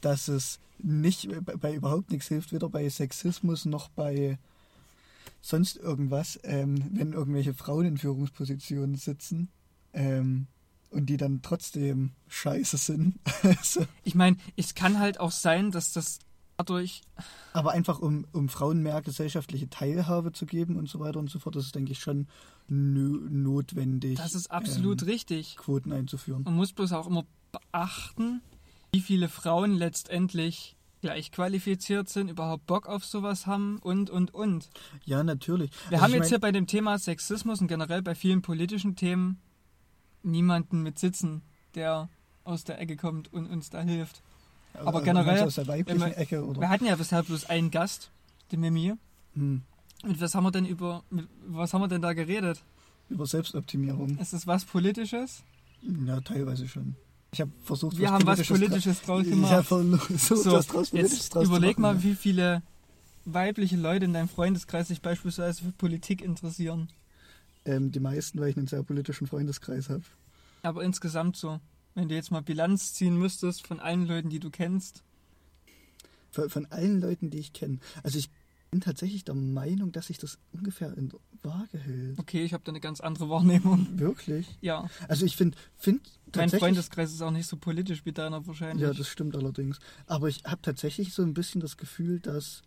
dass 0.00 0.28
es 0.28 0.58
nicht 0.78 1.28
bei, 1.44 1.56
bei 1.56 1.74
überhaupt 1.74 2.10
nichts 2.10 2.28
hilft, 2.28 2.52
weder 2.52 2.68
bei 2.68 2.88
Sexismus 2.88 3.64
noch 3.64 3.88
bei 3.88 4.38
sonst 5.40 5.76
irgendwas, 5.76 6.40
ähm, 6.42 6.90
wenn 6.92 7.12
irgendwelche 7.12 7.54
Frauen 7.54 7.86
in 7.86 7.98
Führungspositionen 7.98 8.96
sitzen 8.96 9.48
ähm, 9.94 10.46
und 10.94 11.06
die 11.06 11.16
dann 11.16 11.42
trotzdem 11.42 12.12
scheiße 12.28 12.76
sind. 12.78 13.18
also, 13.42 13.84
Ich 14.04 14.14
meine, 14.14 14.36
es 14.56 14.74
kann 14.74 14.98
halt 14.98 15.20
auch 15.20 15.30
sein, 15.32 15.70
dass 15.70 15.92
das 15.92 16.18
dadurch. 16.56 17.02
aber 17.52 17.72
einfach 17.72 17.98
um, 17.98 18.26
um 18.32 18.48
Frauen 18.48 18.82
mehr 18.82 19.02
gesellschaftliche 19.02 19.68
Teilhabe 19.68 20.32
zu 20.32 20.46
geben 20.46 20.76
und 20.76 20.88
so 20.88 21.00
weiter 21.00 21.18
und 21.18 21.28
so 21.28 21.38
fort, 21.40 21.56
das 21.56 21.66
ist, 21.66 21.74
denke 21.74 21.92
ich, 21.92 21.98
schon 22.00 22.28
notwendig, 22.68 24.16
Das 24.18 24.34
ist 24.34 24.50
absolut 24.50 25.02
ähm, 25.02 25.08
richtig. 25.08 25.56
Quoten 25.56 25.92
einzuführen. 25.92 26.42
Man 26.44 26.54
muss 26.54 26.72
bloß 26.72 26.92
auch 26.92 27.06
immer 27.06 27.24
beachten, 27.52 28.40
wie 28.92 29.00
viele 29.00 29.28
Frauen 29.28 29.74
letztendlich 29.74 30.76
gleich 31.00 31.30
qualifiziert 31.32 32.08
sind, 32.08 32.30
überhaupt 32.30 32.66
Bock 32.66 32.86
auf 32.86 33.04
sowas 33.04 33.46
haben 33.46 33.78
und, 33.80 34.08
und, 34.08 34.32
und. 34.32 34.70
Ja, 35.04 35.22
natürlich. 35.22 35.70
Wir 35.90 35.98
Also 35.98 36.04
haben 36.04 36.12
jetzt 36.12 36.20
mein- 36.20 36.28
hier 36.30 36.38
bei 36.40 36.52
dem 36.52 36.66
Thema 36.66 36.98
Sexismus 36.98 37.60
und 37.60 37.66
generell 37.68 38.00
bei 38.02 38.14
vielen 38.14 38.40
politischen 38.42 38.96
Themen 38.96 39.38
niemanden 40.24 40.82
mit 40.82 40.98
sitzen, 40.98 41.42
der 41.74 42.08
aus 42.44 42.64
der 42.64 42.80
Ecke 42.80 42.96
kommt 42.96 43.32
und 43.32 43.46
uns 43.46 43.70
da 43.70 43.80
hilft. 43.82 44.22
aber 44.74 44.88
also 44.94 45.00
generell, 45.04 45.26
meinst 45.26 45.42
du 45.42 45.46
aus 45.46 45.54
der 45.54 45.66
weiblichen 45.68 46.00
wir- 46.00 46.18
Ecke 46.18 46.44
oder? 46.44 46.60
Wir 46.60 46.68
hatten 46.68 46.86
ja 46.86 46.96
bisher 46.96 47.22
bloß 47.22 47.46
einen 47.46 47.70
Gast, 47.70 48.10
den 48.52 48.60
Mimi. 48.60 48.94
Hm. 49.34 49.62
Und 50.02 50.20
was 50.20 50.34
haben 50.34 50.44
wir 50.44 50.50
denn 50.50 50.66
über, 50.66 51.02
mit- 51.10 51.28
was 51.46 51.72
haben 51.72 51.80
wir 51.82 51.88
denn 51.88 52.02
da 52.02 52.12
geredet? 52.12 52.62
Über 53.08 53.26
Selbstoptimierung. 53.26 54.18
Ist 54.18 54.32
das 54.32 54.46
was 54.46 54.64
Politisches? 54.64 55.42
Ja, 56.06 56.20
teilweise 56.20 56.66
schon. 56.68 56.96
Ich 57.32 57.40
habe 57.40 57.50
versucht, 57.62 57.98
Wir 57.98 58.10
haben 58.10 58.26
was 58.26 58.40
dra- 58.40 58.48
Politisches 58.54 59.02
draus 59.02 59.22
Ich 59.24 59.30
gemacht. 59.30 59.52
habe 59.52 59.64
versucht, 59.64 60.18
So, 60.44 60.52
was 60.52 60.66
draus 60.66 60.90
Politisches 60.90 61.18
jetzt 61.18 61.34
draus 61.34 61.46
überleg 61.46 61.78
mal, 61.78 62.02
wie 62.02 62.14
viele 62.14 62.62
weibliche 63.24 63.76
Leute 63.76 64.04
in 64.04 64.12
deinem 64.12 64.28
Freundeskreis 64.28 64.88
sich 64.88 65.00
beispielsweise 65.02 65.62
für 65.64 65.72
Politik 65.72 66.20
interessieren. 66.22 66.88
Ähm, 67.64 67.90
die 67.92 68.00
meisten, 68.00 68.40
weil 68.40 68.50
ich 68.50 68.56
einen 68.56 68.66
sehr 68.66 68.82
politischen 68.82 69.26
Freundeskreis 69.26 69.88
habe. 69.88 70.02
Aber 70.62 70.82
insgesamt 70.82 71.36
so. 71.36 71.60
Wenn 71.94 72.08
du 72.08 72.14
jetzt 72.14 72.30
mal 72.30 72.42
Bilanz 72.42 72.92
ziehen 72.94 73.16
müsstest 73.16 73.66
von 73.66 73.80
allen 73.80 74.06
Leuten, 74.06 74.28
die 74.28 74.40
du 74.40 74.50
kennst. 74.50 75.02
Von, 76.30 76.50
von 76.50 76.66
allen 76.66 77.00
Leuten, 77.00 77.30
die 77.30 77.38
ich 77.38 77.52
kenne. 77.52 77.78
Also 78.02 78.18
ich 78.18 78.28
bin 78.70 78.80
tatsächlich 78.80 79.24
der 79.24 79.36
Meinung, 79.36 79.92
dass 79.92 80.08
sich 80.08 80.18
das 80.18 80.38
ungefähr 80.52 80.96
in 80.96 81.10
der 81.10 81.20
Waage 81.42 81.78
hält. 81.78 82.18
Okay, 82.18 82.42
ich 82.44 82.52
habe 82.52 82.64
da 82.64 82.72
eine 82.72 82.80
ganz 82.80 83.00
andere 83.00 83.28
Wahrnehmung. 83.28 83.86
Wirklich? 84.00 84.48
Ja, 84.60 84.90
Also 85.06 85.24
ich 85.24 85.36
finde, 85.36 85.56
find 85.76 86.00
mein. 86.34 86.50
Freundeskreis 86.50 87.12
ist 87.12 87.22
auch 87.22 87.30
nicht 87.30 87.46
so 87.46 87.56
politisch 87.56 88.04
wie 88.04 88.10
deiner 88.10 88.44
wahrscheinlich. 88.48 88.82
Ja, 88.82 88.92
das 88.92 89.06
stimmt 89.06 89.36
allerdings. 89.36 89.78
Aber 90.06 90.28
ich 90.28 90.42
habe 90.44 90.60
tatsächlich 90.60 91.14
so 91.14 91.22
ein 91.22 91.34
bisschen 91.34 91.60
das 91.60 91.76
Gefühl, 91.76 92.18
dass 92.18 92.62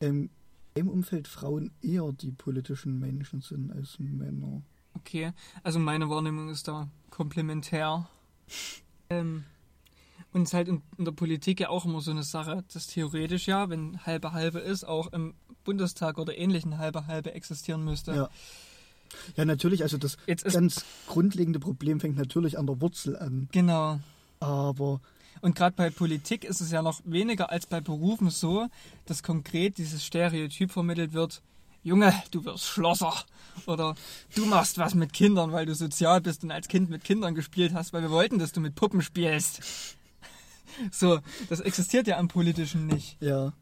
ähm, 0.00 0.30
im 0.74 0.88
Umfeld 0.88 1.28
Frauen 1.28 1.70
eher 1.82 2.12
die 2.12 2.32
politischen 2.32 2.98
Menschen 2.98 3.40
sind 3.40 3.72
als 3.72 3.98
Männer. 3.98 4.62
Okay, 4.94 5.32
also 5.62 5.78
meine 5.78 6.08
Wahrnehmung 6.08 6.48
ist 6.48 6.68
da 6.68 6.88
komplementär. 7.10 8.08
Ähm, 9.10 9.44
und 10.32 10.42
es 10.42 10.50
ist 10.50 10.54
halt 10.54 10.68
in, 10.68 10.82
in 10.96 11.04
der 11.04 11.12
Politik 11.12 11.60
ja 11.60 11.68
auch 11.68 11.84
immer 11.84 12.00
so 12.00 12.10
eine 12.10 12.22
Sache, 12.22 12.64
dass 12.72 12.86
theoretisch 12.86 13.46
ja, 13.46 13.68
wenn 13.68 14.04
halbe 14.06 14.32
halbe 14.32 14.60
ist, 14.60 14.84
auch 14.84 15.12
im 15.12 15.34
Bundestag 15.64 16.18
oder 16.18 16.36
ähnlichen 16.36 16.78
halbe 16.78 17.06
halbe 17.06 17.32
existieren 17.34 17.84
müsste. 17.84 18.14
Ja. 18.14 18.30
Ja, 19.36 19.44
natürlich, 19.44 19.82
also 19.82 19.98
das 19.98 20.16
Jetzt 20.26 20.44
ganz 20.44 20.86
grundlegende 21.06 21.60
Problem 21.60 22.00
fängt 22.00 22.16
natürlich 22.16 22.58
an 22.58 22.66
der 22.66 22.80
Wurzel 22.80 23.14
an. 23.16 23.48
genau. 23.52 24.00
Aber 24.40 25.00
Und 25.42 25.56
gerade 25.56 25.76
bei 25.76 25.90
Politik 25.90 26.44
ist 26.44 26.60
es 26.60 26.70
ja 26.70 26.80
noch 26.80 27.02
weniger 27.04 27.50
als 27.50 27.66
bei 27.66 27.80
Berufen 27.80 28.30
so, 28.30 28.68
dass 29.06 29.22
konkret 29.22 29.76
dieses 29.76 30.04
Stereotyp 30.04 30.70
vermittelt 30.70 31.12
wird, 31.12 31.42
Junge, 31.84 32.14
du 32.30 32.44
wirst 32.44 32.66
Schlosser. 32.66 33.12
Oder 33.66 33.96
du 34.34 34.46
machst 34.46 34.78
was 34.78 34.94
mit 34.94 35.12
Kindern, 35.12 35.52
weil 35.52 35.66
du 35.66 35.74
sozial 35.74 36.20
bist 36.20 36.44
und 36.44 36.52
als 36.52 36.68
Kind 36.68 36.90
mit 36.90 37.04
Kindern 37.04 37.34
gespielt 37.34 37.74
hast, 37.74 37.92
weil 37.92 38.02
wir 38.02 38.10
wollten, 38.10 38.38
dass 38.38 38.52
du 38.52 38.60
mit 38.60 38.74
Puppen 38.74 39.02
spielst. 39.02 39.62
So, 40.90 41.20
das 41.50 41.60
existiert 41.60 42.06
ja 42.06 42.16
am 42.16 42.28
Politischen 42.28 42.86
nicht. 42.86 43.20
ja, 43.20 43.52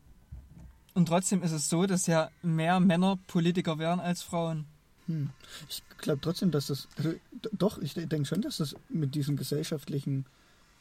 Und 0.94 1.08
trotzdem 1.08 1.42
ist 1.42 1.50
es 1.50 1.68
so, 1.68 1.86
dass 1.86 2.06
ja 2.06 2.30
mehr 2.40 2.78
Männer 2.78 3.18
Politiker 3.26 3.80
wären 3.80 3.98
als 3.98 4.22
Frauen. 4.22 4.66
hm. 5.06 5.30
ich 5.68 5.82
glaube 5.98 6.20
trotzdem, 6.20 6.52
dass 6.52 6.68
das. 6.68 6.86
Also, 6.96 7.14
doch, 7.50 7.78
ich 7.78 7.94
denke 7.94 8.26
schon, 8.26 8.42
dass 8.42 8.58
das 8.58 8.76
mit 8.88 9.16
diesem 9.16 9.36
gesellschaftlichen. 9.36 10.24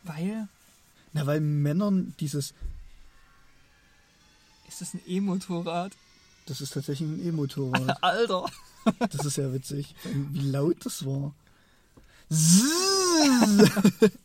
Weil, 0.03 0.47
Na, 1.13 1.25
weil 1.25 1.41
Männern 1.41 2.13
dieses. 2.19 2.53
ist 4.67 4.81
das 4.81 4.93
ein 4.93 5.01
E-Motorrad? 5.07 5.93
Das 6.45 6.61
ist 6.61 6.73
tatsächlich 6.73 7.09
ein 7.09 7.25
E-Motorrad. 7.25 7.97
Alter! 8.03 8.45
Das 9.11 9.25
ist 9.25 9.37
ja 9.37 9.53
witzig. 9.53 9.95
Wie 10.03 10.49
laut 10.49 10.85
das 10.85 11.05
war. 11.05 11.33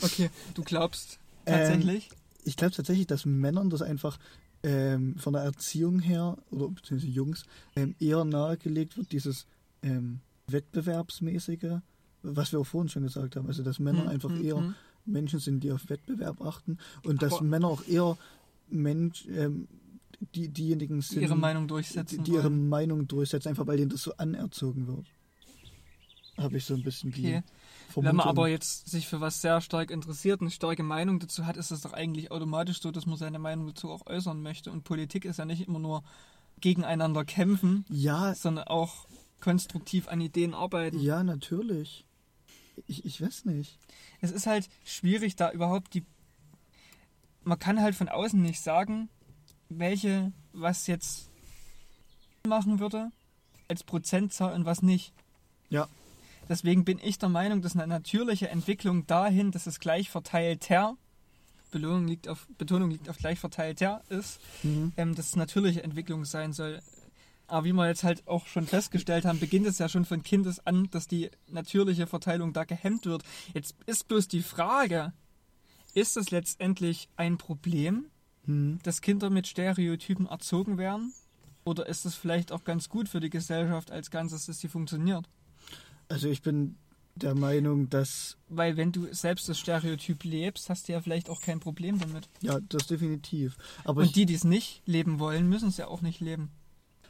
Okay, 0.00 0.30
du 0.54 0.62
glaubst 0.62 1.18
Ähm, 1.46 1.56
tatsächlich? 1.56 2.10
Ich 2.44 2.56
glaube 2.56 2.74
tatsächlich, 2.74 3.06
dass 3.06 3.26
Männern 3.26 3.70
das 3.70 3.82
einfach 3.82 4.18
ähm, 4.62 5.16
von 5.18 5.32
der 5.32 5.42
Erziehung 5.42 5.98
her, 5.98 6.36
oder 6.50 6.68
beziehungsweise 6.68 7.10
Jungs, 7.10 7.44
ähm, 7.74 7.94
eher 7.98 8.24
nahegelegt 8.24 8.96
wird, 8.96 9.12
dieses 9.12 9.46
ähm, 9.82 10.20
Wettbewerbsmäßige, 10.46 11.80
was 12.22 12.52
wir 12.52 12.60
auch 12.60 12.66
vorhin 12.66 12.88
schon 12.88 13.02
gesagt 13.02 13.36
haben. 13.36 13.46
Also, 13.48 13.62
dass 13.62 13.78
Männer 13.78 14.02
Hm, 14.02 14.08
einfach 14.08 14.30
hm, 14.30 14.44
eher 14.44 14.56
hm. 14.56 14.74
Menschen 15.08 15.40
sind, 15.40 15.64
die 15.64 15.72
auf 15.72 15.88
Wettbewerb 15.88 16.40
achten 16.42 16.78
und 17.04 17.22
dass 17.22 17.34
Aber- 17.34 17.44
Männer 17.44 17.68
auch 17.68 17.86
eher 17.86 18.16
Mensch, 18.70 19.26
ähm, 19.28 19.66
die, 20.34 20.48
diejenigen 20.48 21.00
sind, 21.00 21.22
ihre 21.22 21.36
Meinung 21.36 21.64
die, 21.64 21.68
durchsetzen. 21.68 22.24
die 22.24 22.32
ihre 22.32 22.44
wollen. 22.44 22.68
Meinung 22.68 23.06
durchsetzen, 23.08 23.48
einfach 23.48 23.66
weil 23.66 23.76
denen 23.78 23.90
das 23.90 24.02
so 24.02 24.12
anerzogen 24.16 24.86
wird. 24.86 25.06
Habe 26.36 26.56
ich 26.58 26.64
so 26.64 26.74
ein 26.74 26.82
bisschen 26.82 27.10
die 27.12 27.20
Okay. 27.26 27.42
Vermutung. 27.88 28.04
Wenn 28.10 28.16
man 28.16 28.26
aber 28.28 28.48
jetzt 28.48 28.88
sich 28.88 29.08
für 29.08 29.20
was 29.20 29.40
sehr 29.40 29.60
stark 29.60 29.90
interessiert, 29.90 30.40
eine 30.40 30.50
starke 30.50 30.82
Meinung 30.82 31.18
dazu 31.20 31.46
hat, 31.46 31.56
ist 31.56 31.70
es 31.70 31.80
doch 31.80 31.92
eigentlich 31.92 32.30
automatisch 32.30 32.80
so, 32.80 32.90
dass 32.90 33.06
man 33.06 33.16
seine 33.16 33.38
Meinung 33.38 33.66
dazu 33.68 33.90
auch 33.90 34.06
äußern 34.06 34.42
möchte. 34.42 34.70
Und 34.70 34.84
Politik 34.84 35.24
ist 35.24 35.38
ja 35.38 35.44
nicht 35.44 35.66
immer 35.66 35.78
nur 35.80 36.04
gegeneinander 36.60 37.24
kämpfen, 37.24 37.84
ja, 37.88 38.34
sondern 38.34 38.64
auch 38.68 39.06
konstruktiv 39.40 40.08
an 40.08 40.20
Ideen 40.20 40.52
arbeiten. 40.54 40.98
ja, 41.00 41.22
natürlich. 41.22 42.04
Ich, 42.86 43.04
ich 43.04 43.20
weiß 43.20 43.44
nicht. 43.46 43.78
Es 44.20 44.30
ist 44.30 44.46
halt 44.46 44.68
schwierig, 44.84 45.36
da 45.36 45.50
überhaupt 45.50 45.94
die. 45.94 46.04
Man 47.44 47.58
kann 47.58 47.80
halt 47.80 47.94
von 47.94 48.08
außen 48.08 48.40
nicht 48.40 48.60
sagen, 48.60 49.08
welche 49.68 50.32
was 50.52 50.86
jetzt 50.86 51.28
machen 52.46 52.78
würde 52.78 53.10
als 53.68 53.84
Prozentzahl 53.84 54.54
und 54.54 54.64
was 54.64 54.82
nicht. 54.82 55.12
Ja. 55.70 55.88
Deswegen 56.48 56.84
bin 56.84 56.98
ich 57.02 57.18
der 57.18 57.28
Meinung, 57.28 57.60
dass 57.60 57.74
eine 57.74 57.86
natürliche 57.86 58.48
Entwicklung 58.48 59.06
dahin, 59.06 59.50
dass 59.50 59.66
es 59.66 59.80
gleich 59.80 60.08
verteilter, 60.08 60.96
Belohnung 61.70 62.06
liegt 62.08 62.28
auf, 62.28 62.46
Betonung 62.56 62.90
liegt 62.90 63.10
auf 63.10 63.18
gleich 63.18 63.38
verteilter 63.38 64.02
ist, 64.08 64.40
Mhm. 64.62 64.92
ähm, 64.96 65.14
dass 65.14 65.26
es 65.26 65.36
natürliche 65.36 65.82
Entwicklung 65.82 66.24
sein 66.24 66.54
soll. 66.54 66.80
Aber 67.48 67.64
wie 67.64 67.72
wir 67.72 67.88
jetzt 67.88 68.04
halt 68.04 68.26
auch 68.28 68.46
schon 68.46 68.66
festgestellt 68.66 69.24
haben, 69.24 69.40
beginnt 69.40 69.66
es 69.66 69.78
ja 69.78 69.88
schon 69.88 70.04
von 70.04 70.22
Kindes 70.22 70.64
an, 70.66 70.88
dass 70.90 71.06
die 71.08 71.30
natürliche 71.48 72.06
Verteilung 72.06 72.52
da 72.52 72.64
gehemmt 72.64 73.06
wird. 73.06 73.22
Jetzt 73.54 73.74
ist 73.86 74.06
bloß 74.06 74.28
die 74.28 74.42
Frage, 74.42 75.12
ist 75.94 76.16
es 76.16 76.30
letztendlich 76.30 77.08
ein 77.16 77.38
Problem, 77.38 78.06
Mhm. 78.44 78.78
dass 78.82 79.00
Kinder 79.02 79.28
mit 79.28 79.46
Stereotypen 79.46 80.26
erzogen 80.26 80.78
werden? 80.78 81.12
Oder 81.64 81.86
ist 81.86 82.06
es 82.06 82.14
vielleicht 82.14 82.50
auch 82.52 82.64
ganz 82.64 82.88
gut 82.88 83.08
für 83.08 83.20
die 83.20 83.28
Gesellschaft 83.30 83.90
als 83.90 84.10
Ganzes, 84.10 84.46
dass 84.46 84.58
sie 84.60 84.68
funktioniert? 84.68 85.28
Also 86.08 86.28
ich 86.28 86.40
bin 86.40 86.76
der 87.14 87.34
Meinung, 87.34 87.90
dass, 87.90 88.38
Weil 88.48 88.76
wenn 88.78 88.92
du 88.92 89.12
selbst 89.12 89.48
das 89.50 89.58
Stereotyp 89.58 90.24
lebst, 90.24 90.70
hast 90.70 90.88
du 90.88 90.92
ja 90.92 91.00
vielleicht 91.02 91.28
auch 91.28 91.42
kein 91.42 91.60
Problem 91.60 91.98
damit. 91.98 92.28
ja, 92.40 92.58
das 92.60 92.86
definitiv. 92.86 93.56
Aber 93.84 94.02
Und 94.02 94.16
die, 94.16 94.24
die 94.24 94.34
es 94.34 94.44
nicht 94.44 94.80
leben 94.86 95.18
wollen, 95.18 95.48
müssen 95.48 95.68
es 95.68 95.76
ja 95.76 95.88
auch 95.88 96.00
nicht 96.00 96.20
leben. 96.20 96.50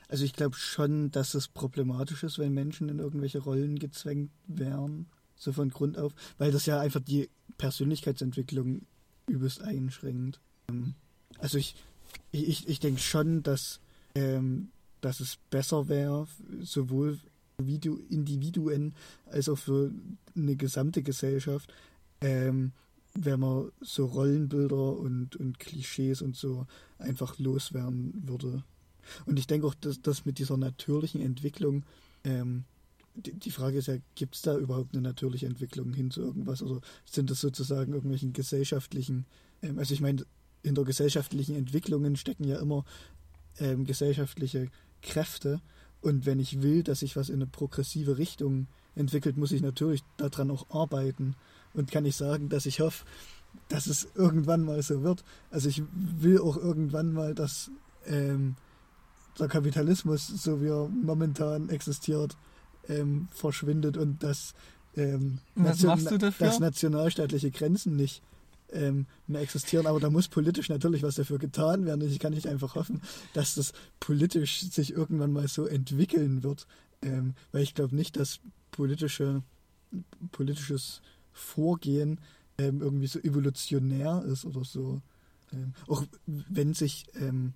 Also 0.09 0.25
ich 0.25 0.33
glaube 0.33 0.57
schon, 0.57 1.11
dass 1.11 1.35
es 1.35 1.49
problematisch 1.49 2.23
ist, 2.23 2.39
wenn 2.39 2.55
Menschen 2.55 2.89
in 2.89 2.99
irgendwelche 2.99 3.39
Rollen 3.41 3.79
gezwängt 3.79 4.31
werden, 4.47 5.07
so 5.37 5.53
von 5.53 5.71
Grund 5.71 5.99
auf, 5.99 6.13
weil 6.39 6.51
das 6.51 6.67
ja 6.67 6.81
einfach 6.81 7.01
die 7.01 7.29
Persönlichkeitsentwicklung 7.59 8.83
übelst 9.27 9.63
einschränkt. 9.63 10.41
Ähm, 10.69 10.95
Also 11.39 11.59
ich, 11.59 11.77
ich, 12.33 12.69
ich 12.69 12.81
denke 12.81 13.01
schon, 13.01 13.43
dass 13.43 13.81
ähm, 14.15 14.71
dass 15.01 15.21
es 15.21 15.39
besser 15.51 15.89
wäre, 15.89 16.27
sowohl 16.61 17.19
für 17.57 18.01
Individuen 18.09 18.95
als 19.27 19.49
auch 19.49 19.59
für 19.59 19.93
eine 20.37 20.57
gesamte 20.57 21.03
Gesellschaft, 21.03 21.73
ähm, 22.21 22.73
wenn 23.15 23.41
man 23.41 23.73
so 23.81 24.07
Rollenbilder 24.07 24.97
und, 24.97 25.37
und 25.37 25.59
Klischees 25.59 26.23
und 26.23 26.37
so 26.37 26.67
einfach 26.99 27.39
loswerden 27.39 28.23
würde. 28.29 28.63
Und 29.27 29.39
ich 29.39 29.47
denke 29.47 29.67
auch, 29.67 29.75
dass 29.75 30.01
das 30.03 30.25
mit 30.25 30.39
dieser 30.39 30.57
natürlichen 30.57 31.21
Entwicklung, 31.21 31.85
ähm, 32.25 32.65
die, 33.15 33.33
die, 33.33 33.51
Frage 33.51 33.79
ist 33.79 33.89
ja, 33.89 33.97
gibt 34.15 34.37
es 34.37 34.43
da 34.43 34.57
überhaupt 34.57 34.95
eine 34.95 35.03
natürliche 35.03 35.47
Entwicklung 35.47 35.93
hin 35.93 36.11
zu 36.11 36.21
irgendwas? 36.21 36.63
Oder 36.63 36.81
sind 37.05 37.31
das 37.31 37.41
sozusagen 37.41 37.93
irgendwelchen 37.93 38.33
gesellschaftlichen, 38.33 39.27
ähm, 39.63 39.79
also 39.79 39.95
ich 39.95 40.01
meine, 40.01 40.25
hinter 40.63 40.85
gesellschaftlichen 40.85 41.55
Entwicklungen 41.55 42.17
stecken 42.17 42.45
ja 42.45 42.59
immer 42.59 42.85
ähm, 43.59 43.85
gesellschaftliche 43.85 44.69
Kräfte. 45.03 45.61
Und 46.01 46.27
wenn 46.27 46.39
ich 46.39 46.63
will, 46.63 46.83
dass 46.83 47.01
sich 47.01 47.17
was 47.17 47.29
in 47.29 47.37
eine 47.37 47.47
progressive 47.47 48.19
Richtung 48.19 48.69
entwickelt, 48.95 49.37
muss 49.37 49.53
ich 49.53 49.63
natürlich 49.63 50.03
daran 50.17 50.51
auch 50.51 50.71
arbeiten. 50.71 51.35
Und 51.75 51.91
kann 51.91 52.05
ich 52.05 52.17
sagen, 52.17 52.49
dass 52.49 52.67
ich 52.67 52.81
hoffe, 52.81 53.05
dass 53.69 53.87
es 53.87 54.09
irgendwann 54.15 54.63
mal 54.63 54.83
so 54.83 55.03
wird. 55.03 55.25
Also 55.51 55.69
ich 55.69 55.83
will 55.93 56.41
auch 56.41 56.57
irgendwann 56.57 57.13
mal, 57.13 57.35
dass 57.35 57.71
ähm, 58.07 58.57
der 59.39 59.49
Kapitalismus, 59.49 60.27
so 60.27 60.61
wie 60.61 60.69
er 60.69 60.89
momentan 60.89 61.69
existiert, 61.69 62.37
ähm, 62.89 63.29
verschwindet 63.31 63.97
und 63.97 64.23
dass, 64.23 64.55
ähm, 64.97 65.39
nation 65.55 65.99
dass 66.39 66.61
nationalstaatliche 66.61 67.51
Grenzen 67.51 67.97
nicht 67.97 68.23
ähm, 68.73 69.07
mehr 69.27 69.41
existieren. 69.41 69.87
Aber 69.87 70.01
da 70.01 70.11
muss 70.11 70.29
politisch 70.29 70.69
natürlich 70.69 71.03
was 71.03 71.17
dafür 71.17 71.39
getan 71.39 71.87
werden. 71.87 72.07
Ich 72.07 72.19
kann 72.19 72.33
nicht 72.33 72.47
einfach 72.47 72.75
hoffen, 72.75 73.03
dass 73.35 73.55
das 73.55 73.73
politisch 74.01 74.61
sich 74.61 74.93
irgendwann 74.93 75.33
mal 75.33 75.49
so 75.49 75.67
entwickeln 75.67 76.43
wird. 76.43 76.67
Ähm, 77.03 77.35
weil 77.53 77.63
ich 77.63 77.75
glaube 77.75 77.95
nicht, 77.95 78.17
dass 78.17 78.41
politische, 78.71 79.43
politisches 80.33 81.01
Vorgehen 81.33 82.21
ähm, 82.59 82.81
irgendwie 82.81 83.07
so 83.07 83.21
evolutionär 83.21 84.25
ist 84.25 84.45
oder 84.45 84.65
so. 84.65 85.01
Ähm, 85.53 85.73
auch 85.87 86.05
wenn 86.27 86.75
sich 86.75 87.07
ähm, 87.15 87.55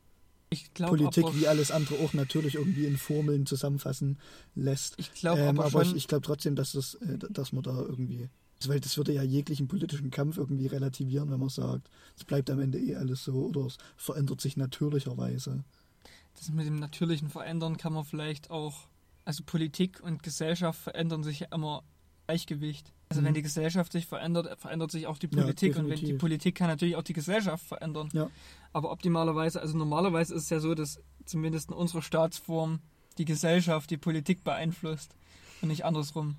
glaub, 0.74 0.90
Politik 0.90 1.24
wie 1.34 1.48
alles 1.48 1.70
andere 1.70 1.96
auch 1.96 2.12
natürlich 2.12 2.54
irgendwie 2.56 2.86
in 2.86 2.96
Formeln 2.96 3.46
zusammenfassen 3.46 4.18
lässt. 4.54 4.94
Ich 4.98 5.12
glaube 5.12 5.40
ähm, 5.40 5.58
aber, 5.58 5.66
aber 5.66 5.82
ich, 5.82 5.94
ich 5.94 6.08
glaube 6.08 6.24
trotzdem, 6.24 6.56
dass, 6.56 6.72
das, 6.72 6.94
äh, 6.94 7.18
dass 7.30 7.52
man 7.52 7.62
da 7.62 7.76
irgendwie 7.76 8.28
weil 8.68 8.80
das 8.80 8.96
würde 8.96 9.12
ja 9.12 9.22
jeglichen 9.22 9.68
politischen 9.68 10.10
Kampf 10.10 10.36
irgendwie 10.36 10.66
relativieren, 10.66 11.30
wenn 11.30 11.40
man 11.40 11.48
sagt, 11.48 11.88
es 12.16 12.24
bleibt 12.24 12.50
am 12.50 12.60
Ende 12.60 12.78
eh 12.78 12.96
alles 12.96 13.24
so 13.24 13.46
oder 13.46 13.66
es 13.66 13.76
verändert 13.96 14.40
sich 14.40 14.56
natürlicherweise. 14.56 15.64
Das 16.36 16.50
mit 16.50 16.66
dem 16.66 16.78
natürlichen 16.78 17.28
Verändern 17.28 17.76
kann 17.76 17.92
man 17.92 18.04
vielleicht 18.04 18.50
auch, 18.50 18.88
also 19.24 19.42
Politik 19.44 20.00
und 20.00 20.22
Gesellschaft 20.22 20.80
verändern 20.80 21.22
sich 21.24 21.40
ja 21.40 21.48
immer 21.52 21.82
Gleichgewicht. 22.26 22.92
Also 23.08 23.20
mhm. 23.20 23.26
wenn 23.26 23.34
die 23.34 23.42
Gesellschaft 23.42 23.92
sich 23.92 24.06
verändert, 24.06 24.58
verändert 24.58 24.90
sich 24.90 25.06
auch 25.06 25.18
die 25.18 25.28
Politik 25.28 25.74
ja, 25.74 25.82
und 25.82 25.90
wenn 25.90 25.98
die 25.98 26.14
Politik 26.14 26.54
kann 26.54 26.68
natürlich 26.68 26.96
auch 26.96 27.02
die 27.02 27.12
Gesellschaft 27.12 27.64
verändern. 27.66 28.08
Ja. 28.12 28.30
Aber 28.72 28.90
optimalerweise, 28.90 29.60
also 29.60 29.76
normalerweise 29.76 30.34
ist 30.34 30.44
es 30.44 30.50
ja 30.50 30.60
so, 30.60 30.74
dass 30.74 31.00
zumindest 31.24 31.70
in 31.70 31.76
unserer 31.76 32.02
Staatsform 32.02 32.80
die 33.18 33.24
Gesellschaft 33.24 33.90
die 33.90 33.98
Politik 33.98 34.44
beeinflusst 34.44 35.14
und 35.60 35.68
nicht 35.68 35.84
andersrum. 35.84 36.36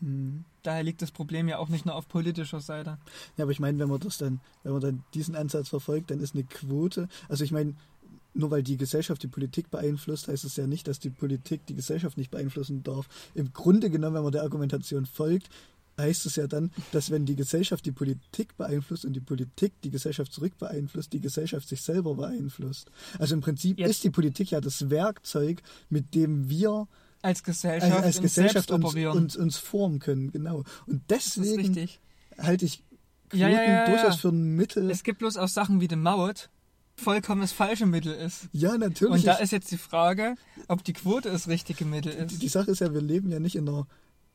Mhm. 0.00 0.44
Daher 0.62 0.82
liegt 0.82 1.00
das 1.00 1.10
Problem 1.10 1.48
ja 1.48 1.58
auch 1.58 1.68
nicht 1.68 1.86
nur 1.86 1.94
auf 1.94 2.08
politischer 2.08 2.60
Seite. 2.60 2.98
Ja, 3.36 3.44
aber 3.44 3.52
ich 3.52 3.60
meine, 3.60 3.78
wenn 3.78 3.88
man 3.88 4.00
das 4.00 4.18
dann, 4.18 4.40
wenn 4.62 4.72
man 4.72 4.80
dann 4.80 5.04
diesen 5.14 5.34
Ansatz 5.34 5.68
verfolgt, 5.68 6.10
dann 6.10 6.20
ist 6.20 6.34
eine 6.34 6.44
Quote, 6.44 7.08
also 7.28 7.42
ich 7.42 7.52
meine, 7.52 7.74
nur 8.34 8.50
weil 8.50 8.62
die 8.62 8.76
Gesellschaft 8.76 9.22
die 9.22 9.28
Politik 9.28 9.70
beeinflusst, 9.70 10.28
heißt 10.28 10.44
es 10.44 10.56
ja 10.56 10.66
nicht, 10.66 10.88
dass 10.88 10.98
die 10.98 11.10
Politik 11.10 11.66
die 11.66 11.74
Gesellschaft 11.74 12.16
nicht 12.16 12.30
beeinflussen 12.30 12.82
darf. 12.82 13.08
Im 13.34 13.52
Grunde 13.52 13.90
genommen, 13.90 14.16
wenn 14.16 14.22
man 14.22 14.32
der 14.32 14.42
Argumentation 14.42 15.06
folgt, 15.06 15.48
heißt 15.98 16.26
es 16.26 16.36
ja 16.36 16.46
dann, 16.46 16.70
dass 16.92 17.10
wenn 17.10 17.26
die 17.26 17.36
Gesellschaft 17.36 17.84
die 17.84 17.92
Politik 17.92 18.56
beeinflusst 18.56 19.04
und 19.04 19.12
die 19.12 19.20
Politik 19.20 19.72
die 19.82 19.90
Gesellschaft 19.90 20.32
zurück 20.32 20.56
beeinflusst, 20.58 21.12
die 21.12 21.20
Gesellschaft 21.20 21.68
sich 21.68 21.82
selber 21.82 22.14
beeinflusst. 22.14 22.90
Also 23.18 23.34
im 23.34 23.40
Prinzip 23.40 23.78
Jetzt. 23.78 23.90
ist 23.90 24.04
die 24.04 24.10
Politik 24.10 24.50
ja 24.50 24.60
das 24.60 24.88
Werkzeug, 24.90 25.62
mit 25.90 26.14
dem 26.14 26.48
wir 26.48 26.88
als 27.20 27.44
Gesellschaft, 27.44 27.92
als, 27.92 28.04
als 28.04 28.20
Gesellschaft 28.20 28.70
uns, 28.70 28.94
uns, 28.94 29.36
uns, 29.36 29.58
formen 29.58 30.00
können, 30.00 30.32
genau. 30.32 30.64
Und 30.86 31.02
deswegen 31.08 31.88
halte 32.38 32.64
ich 32.64 32.82
Quoten 33.28 33.40
ja, 33.40 33.48
ja, 33.48 33.62
ja, 33.62 33.86
durchaus 33.86 34.16
für 34.16 34.28
ein 34.28 34.56
Mittel. 34.56 34.90
Es 34.90 35.04
gibt 35.04 35.20
bloß 35.20 35.36
auch 35.36 35.48
Sachen 35.48 35.80
wie 35.80 35.88
den 35.88 36.02
Maut, 36.02 36.50
vollkommen 36.96 37.40
das 37.40 37.52
falsche 37.52 37.86
Mittel 37.86 38.12
ist. 38.12 38.48
Ja, 38.52 38.76
natürlich. 38.76 39.14
Und 39.14 39.26
da 39.26 39.34
ist 39.36 39.52
jetzt 39.52 39.70
die 39.70 39.78
Frage, 39.78 40.36
ob 40.68 40.84
die 40.84 40.92
Quote 40.92 41.30
das 41.30 41.48
richtige 41.48 41.84
Mittel 41.84 42.12
ist. 42.12 42.32
Die, 42.32 42.38
die 42.38 42.48
Sache 42.48 42.70
ist 42.70 42.80
ja, 42.80 42.92
wir 42.92 43.00
leben 43.00 43.30
ja 43.30 43.40
nicht 43.40 43.56
in 43.56 43.68
einer 43.68 43.86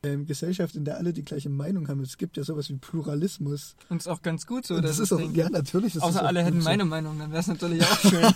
ähm, 0.04 0.26
Gesellschaft, 0.26 0.76
in 0.76 0.86
der 0.86 0.98
alle 0.98 1.14
die 1.14 1.24
gleiche 1.24 1.50
Meinung 1.50 1.88
haben. 1.88 2.02
Es 2.02 2.18
gibt 2.18 2.38
ja 2.38 2.44
sowas 2.44 2.70
wie 2.70 2.78
Pluralismus. 2.78 3.76
Und 3.90 3.98
ist 3.98 4.08
auch 4.08 4.22
ganz 4.22 4.46
gut 4.46 4.66
so. 4.66 4.80
Das 4.82 5.00
ist 5.00 5.12
auch, 5.12 5.20
ja, 5.34 5.50
natürlich. 5.50 5.96
Ist 5.96 6.04
Außer 6.04 6.24
alle 6.24 6.44
hätten 6.44 6.60
meine 6.60 6.84
so. 6.84 6.90
Meinung, 6.90 7.18
dann 7.20 7.32
wäre 7.32 7.42
es 7.42 7.48
natürlich 7.48 7.84
auch 7.84 8.00
schön. 8.00 8.24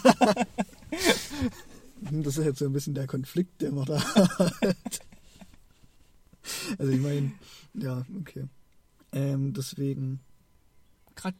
Das 2.24 2.38
ist 2.38 2.46
jetzt 2.46 2.60
so 2.60 2.66
ein 2.66 2.74
bisschen 2.74 2.96
der 2.96 3.08
Konflikt, 3.08 3.62
der 3.62 3.72
man 3.72 3.86
da 3.86 4.00
hat. 4.16 5.02
Also 6.78 6.92
ich 6.92 7.00
meine, 7.00 7.32
ja, 7.76 8.06
okay. 8.20 8.48
Ähm, 9.12 9.54
deswegen. 9.54 10.20
Gerade 11.16 11.38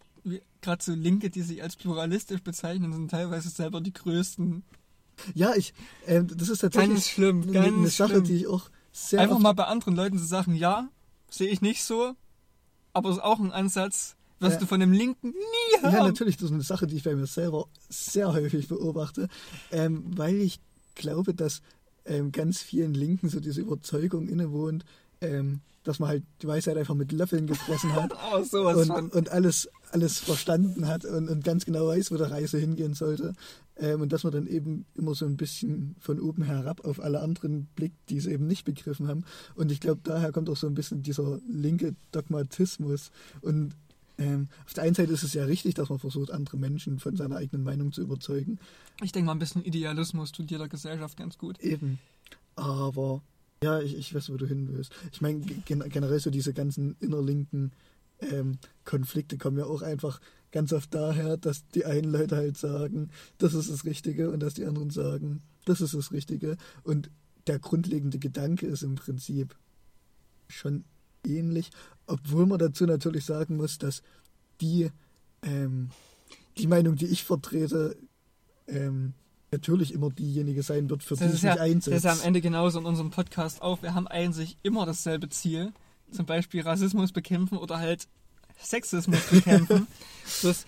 so 0.80 0.94
Linke, 0.94 1.30
die 1.30 1.42
sich 1.42 1.64
als 1.64 1.76
pluralistisch 1.76 2.42
bezeichnen, 2.42 2.94
sind 2.94 3.12
teilweise 3.12 3.50
selber 3.50 3.82
die 3.82 3.94
größten. 3.94 4.64
Ja, 5.34 5.54
ich, 5.56 5.74
ähm, 6.08 6.28
das 6.36 6.50
ist 6.50 6.60
tatsächlich 6.60 6.94
ganz 6.94 7.08
schlimm, 7.08 7.52
ganz 7.52 7.68
eine 7.68 7.88
Sache, 7.90 8.12
schlimm. 8.12 8.24
die 8.24 8.36
ich 8.36 8.48
auch 8.48 8.70
sehr. 8.92 9.20
Einfach 9.20 9.40
mal 9.40 9.54
bei 9.54 9.66
anderen 9.66 9.96
Leuten 9.96 10.18
zu 10.18 10.26
sagen, 10.26 10.56
ja, 10.56 10.90
sehe 11.30 11.50
ich 11.50 11.62
nicht 11.62 11.84
so, 11.84 12.14
aber 12.94 13.10
es 13.10 13.18
ist 13.18 13.24
auch 13.24 13.40
ein 13.40 13.52
Ansatz, 13.52 14.16
was 14.40 14.54
ja. 14.54 14.60
du 14.60 14.66
von 14.66 14.80
dem 14.80 14.92
Linken 14.92 15.30
nie 15.30 15.82
hörst. 15.82 15.94
Ja, 15.94 16.04
natürlich, 16.04 16.38
das 16.38 16.46
ist 16.46 16.54
eine 16.54 16.64
Sache, 16.64 16.88
die 16.88 16.96
ich 16.96 17.04
bei 17.04 17.16
mir 17.16 17.28
selber 17.28 17.68
sehr 17.90 18.34
häufig 18.34 18.68
beobachte, 18.68 19.28
ähm, 19.72 20.04
weil 20.18 20.36
ich 20.42 20.60
glaube, 20.96 21.34
dass 21.34 21.62
ähm, 22.06 22.32
ganz 22.32 22.62
vielen 22.62 22.94
Linken 22.94 23.30
so 23.30 23.40
diese 23.40 23.62
Überzeugung 23.62 24.28
innewohnt, 24.28 24.84
ähm, 25.22 25.62
dass 25.84 26.00
man 26.00 26.10
halt 26.10 26.24
die 26.42 26.48
Weisheit 26.48 26.78
einfach 26.78 26.96
mit 26.96 27.12
Löffeln 27.12 27.48
gefressen 27.48 27.94
hat 27.96 28.12
oh, 28.34 28.44
sowas 28.44 28.90
und, 28.90 29.14
und, 29.14 29.30
alles, 29.30 29.70
alles 29.92 30.20
verstanden 30.20 30.88
hat 30.88 31.06
und, 31.06 31.30
und, 31.30 31.44
ganz 31.44 31.66
genau 31.66 31.88
weiß, 31.88 32.12
wo 32.12 32.18
der 32.18 32.32
Reise 32.32 32.60
hingehen 32.60 32.94
sollte. 32.94 33.34
Ähm, 33.78 34.02
und 34.02 34.14
dass 34.14 34.24
man 34.24 34.34
dann 34.34 34.48
eben 34.48 34.86
immer 34.96 35.16
so 35.16 35.26
ein 35.26 35.38
bisschen 35.38 35.96
von 36.00 36.20
oben 36.20 36.44
herab 36.44 36.86
auf 36.86 37.00
alle 37.00 37.22
anderen 37.22 37.68
blickt, 37.76 38.10
die 38.10 38.18
es 38.18 38.28
eben 38.28 38.46
nicht 38.48 38.66
begriffen 38.66 39.08
haben. 39.08 39.24
Und 39.56 39.72
ich 39.72 39.80
glaube, 39.80 40.02
daher 40.04 40.32
kommt 40.32 40.50
auch 40.50 40.58
so 40.58 40.68
ein 40.68 40.76
bisschen 40.76 41.02
dieser 41.02 41.40
linke 41.48 41.96
Dogmatismus. 42.12 43.12
Und 43.42 43.74
ähm, 44.18 44.50
auf 44.66 44.74
der 44.74 44.84
einen 44.84 44.96
Seite 44.96 45.14
ist 45.14 45.24
es 45.24 45.34
ja 45.34 45.46
richtig, 45.46 45.74
dass 45.76 45.90
man 45.90 46.00
versucht, 46.00 46.32
andere 46.32 46.58
Menschen 46.58 47.00
von 47.00 47.16
seiner 47.16 47.38
eigenen 47.38 47.64
Meinung 47.64 47.92
zu 47.92 48.02
überzeugen. 48.02 48.60
Ich 49.02 49.12
denke 49.12 49.26
mal, 49.26 49.32
ein 49.34 49.40
bisschen 49.40 49.64
Idealismus 49.64 50.32
tut 50.32 50.52
jeder 50.52 50.68
Gesellschaft 50.68 51.18
ganz 51.18 51.38
gut. 51.38 51.60
Eben. 51.60 51.98
Aber 52.56 53.24
ja, 53.64 53.80
ich, 53.80 53.96
ich 53.96 54.14
weiß, 54.14 54.32
wo 54.32 54.38
du 54.38 54.48
hin 54.48 54.70
willst. 54.72 54.92
Ich 55.12 55.22
meine, 55.22 55.40
generell 55.40 56.20
so 56.20 56.32
diese 56.32 56.54
ganzen 56.54 56.96
innerlinken 57.00 57.72
ähm, 58.20 58.58
Konflikte 58.86 59.38
kommen 59.38 59.58
ja 59.58 59.66
auch 59.66 59.82
einfach 59.82 60.20
ganz 60.52 60.74
oft 60.74 60.94
daher, 60.94 61.38
dass 61.38 61.68
die 61.70 61.86
einen 61.86 62.12
Leute 62.12 62.36
halt 62.36 62.58
sagen, 62.58 63.10
das 63.38 63.54
ist 63.54 63.70
das 63.70 63.86
Richtige 63.86 64.32
und 64.32 64.42
dass 64.42 64.56
die 64.56 64.66
anderen 64.66 64.90
sagen, 64.90 65.42
das 65.66 65.80
ist 65.80 65.94
das 65.94 66.12
Richtige. 66.12 66.58
Und 66.84 67.12
der 67.48 67.60
grundlegende 67.60 68.20
Gedanke 68.20 68.66
ist 68.66 68.84
im 68.84 68.96
Prinzip 68.96 69.56
schon 70.48 70.84
ähnlich, 71.26 71.70
obwohl 72.08 72.48
man 72.48 72.60
dazu 72.60 72.86
natürlich 72.86 73.26
sagen 73.26 73.58
muss, 73.58 73.78
dass 73.78 74.02
die, 74.60 74.92
ähm, 75.44 75.90
die 76.58 76.68
Meinung, 76.68 76.96
die 76.96 77.08
ich 77.08 77.24
vertrete, 77.24 77.96
ähm, 78.68 79.14
natürlich 79.52 79.94
immer 79.94 80.10
diejenige 80.10 80.64
sein 80.64 80.90
wird, 80.90 81.04
für 81.04 81.16
das 81.16 81.28
die 81.28 81.34
sich 81.34 81.44
ja, 81.44 81.56
einsetzt. 81.56 81.88
Das 81.88 81.98
ist 81.98 82.04
ja 82.04 82.12
am 82.14 82.28
Ende 82.28 82.42
genauso 82.42 82.80
in 82.80 82.86
unserem 82.86 83.12
Podcast 83.12 83.62
auch. 83.62 83.82
Wir 83.82 83.94
haben 83.94 84.08
eigentlich 84.08 84.58
immer 84.64 84.86
dasselbe 84.86 85.30
Ziel. 85.30 85.74
Zum 86.12 86.26
Beispiel 86.26 86.62
Rassismus 86.62 87.12
bekämpfen 87.12 87.58
oder 87.58 87.78
halt 87.78 88.08
Sexismus 88.62 89.22
bekämpfen. 89.28 89.88
Bloß 90.42 90.66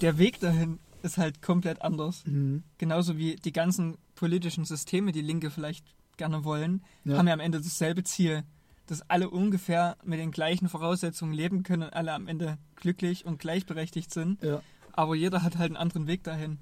der 0.00 0.18
Weg 0.18 0.40
dahin 0.40 0.78
ist 1.02 1.18
halt 1.18 1.42
komplett 1.42 1.82
anders. 1.82 2.22
Mhm. 2.26 2.62
Genauso 2.78 3.16
wie 3.16 3.36
die 3.36 3.52
ganzen 3.52 3.96
politischen 4.14 4.64
Systeme, 4.64 5.12
die 5.12 5.22
Linke 5.22 5.50
vielleicht 5.50 5.84
gerne 6.16 6.44
wollen, 6.44 6.82
ja. 7.04 7.16
haben 7.16 7.26
ja 7.26 7.34
am 7.34 7.40
Ende 7.40 7.60
dasselbe 7.60 8.04
Ziel 8.04 8.44
dass 8.90 9.08
alle 9.08 9.30
ungefähr 9.30 9.96
mit 10.02 10.18
den 10.18 10.32
gleichen 10.32 10.68
Voraussetzungen 10.68 11.32
leben 11.32 11.62
können 11.62 11.84
und 11.84 11.92
alle 11.94 12.12
am 12.12 12.26
Ende 12.26 12.58
glücklich 12.74 13.24
und 13.24 13.38
gleichberechtigt 13.38 14.12
sind. 14.12 14.42
Ja. 14.42 14.62
Aber 14.92 15.14
jeder 15.14 15.44
hat 15.44 15.58
halt 15.58 15.70
einen 15.70 15.76
anderen 15.76 16.08
Weg 16.08 16.24
dahin. 16.24 16.58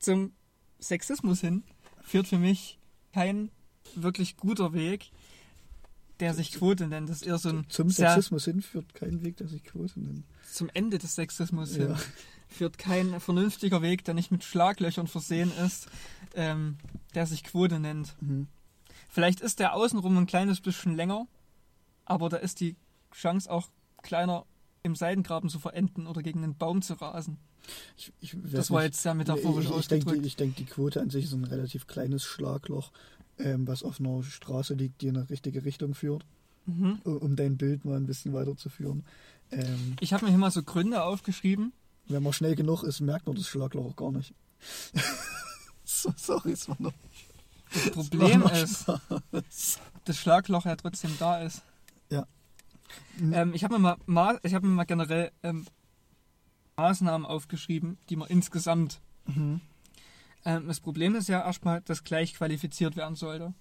Zum 0.00 0.32
Sexismus 0.80 1.40
hin 1.40 1.62
führt 2.02 2.26
für 2.26 2.38
mich 2.38 2.78
kein 3.12 3.50
wirklich 3.94 4.36
guter 4.36 4.72
Weg, 4.72 5.10
der 6.18 6.34
sich 6.34 6.52
Quote 6.52 6.86
nennt. 6.86 7.08
Das 7.08 7.22
ist 7.22 7.26
eher 7.26 7.38
so 7.38 7.50
ein 7.50 7.66
zum 7.68 7.90
Sexismus 7.90 8.44
hin 8.44 8.62
führt 8.62 8.94
kein 8.94 9.22
Weg, 9.22 9.36
der 9.36 9.48
sich 9.48 9.64
Quote 9.64 10.00
nennt. 10.00 10.24
Zum 10.50 10.68
Ende 10.74 10.98
des 10.98 11.14
Sexismus 11.14 11.76
ja. 11.76 11.86
hin. 11.86 11.96
führt 12.48 12.78
kein 12.78 13.20
vernünftiger 13.20 13.80
Weg, 13.80 14.04
der 14.04 14.14
nicht 14.14 14.30
mit 14.30 14.44
Schlaglöchern 14.44 15.06
versehen 15.06 15.52
ist, 15.64 15.88
ähm, 16.34 16.78
der 17.14 17.26
sich 17.26 17.44
Quote 17.44 17.78
nennt. 17.78 18.16
Mhm. 18.20 18.48
Vielleicht 19.08 19.40
ist 19.40 19.60
der 19.60 19.74
außenrum 19.74 20.18
ein 20.18 20.26
kleines 20.26 20.60
bisschen 20.60 20.94
länger, 20.94 21.26
aber 22.04 22.28
da 22.28 22.38
ist 22.38 22.60
die 22.60 22.76
Chance 23.12 23.50
auch 23.50 23.68
kleiner, 24.02 24.46
im 24.82 24.94
Seidengraben 24.94 25.50
zu 25.50 25.58
verenden 25.58 26.06
oder 26.06 26.22
gegen 26.22 26.42
einen 26.42 26.56
Baum 26.56 26.82
zu 26.82 26.94
rasen. 26.94 27.38
Ich, 27.96 28.12
ich 28.20 28.36
Das 28.52 28.70
war 28.70 28.82
jetzt 28.84 29.02
sehr 29.02 29.14
metaphorisch 29.14 29.66
ich, 29.66 29.70
ich 29.76 29.88
denke, 29.88 30.04
ausgedrückt. 30.06 30.24
die, 30.24 30.28
ich 30.28 30.36
denke, 30.36 30.56
die 30.56 30.64
Quote 30.64 31.00
an 31.00 31.10
sich 31.10 31.24
ist 31.26 31.32
ein 31.32 31.44
relativ 31.44 31.86
kleines 31.86 32.24
Schlagloch, 32.24 32.90
ähm, 33.38 33.66
was 33.66 33.82
auf 33.82 34.00
einer 34.00 34.22
Straße 34.22 34.74
liegt, 34.74 35.02
die 35.02 35.08
in 35.08 35.16
eine 35.16 35.30
richtige 35.30 35.64
Richtung 35.64 35.94
führt, 35.94 36.24
Mhm. 36.66 37.00
um, 37.04 37.36
dein 37.36 37.56
Bild 37.56 37.84
mal 37.84 37.96
ein 37.96 38.06
bisschen 38.06 38.32
weiterzuführen. 38.32 39.04
Ähm, 39.50 39.96
Ich 40.00 40.12
habe 40.12 40.24
mir 40.24 40.30
hier 40.30 40.38
mal 40.38 40.50
so 40.50 40.62
Gründe 40.62 41.02
aufgeschrieben. 41.02 41.72
wenn 42.08 42.22
man 42.22 42.32
schnell 42.32 42.54
genug 42.54 42.82
ist, 42.82 43.00
merkt 43.00 43.26
man 43.26 43.36
das 43.36 43.46
Schlagloch 43.48 43.86
auch 43.86 43.96
gar 43.96 44.12
nicht. 44.12 44.34
so, 45.84 46.12
sorry, 46.16 46.52
es 46.52 46.68
war 46.68 46.76
noch, 46.78 46.92
Das 47.72 47.90
Problem 47.90 48.42
war 48.42 48.52
noch 48.52 48.52
ist, 48.52 48.86
das 50.04 50.16
Schlagloch 50.16 50.64
ja 50.66 50.76
trotzdem 50.76 51.16
da 51.18 51.40
ist. 51.42 51.62
Mhm. 53.18 53.32
Ähm, 53.32 53.54
ich 53.54 53.62
habe 53.64 53.78
mir, 53.78 53.96
mal, 54.06 54.40
ich 54.42 54.52
mir 54.52 54.60
mal 54.62 54.84
generell 54.84 55.30
ähm, 55.42 55.64
Maßnahmen 56.76 57.26
aufgeschrieben, 57.26 57.98
die 58.08 58.16
man 58.16 58.28
insgesamt. 58.28 59.00
Mhm. 59.26 59.60
Ähm, 60.44 60.66
das 60.66 60.80
Problem 60.80 61.14
ist 61.14 61.28
ja 61.28 61.44
erstmal, 61.44 61.80
dass 61.82 62.04
gleich 62.04 62.34
qualifiziert 62.34 62.96
werden 62.96 63.16
sollte. 63.16 63.54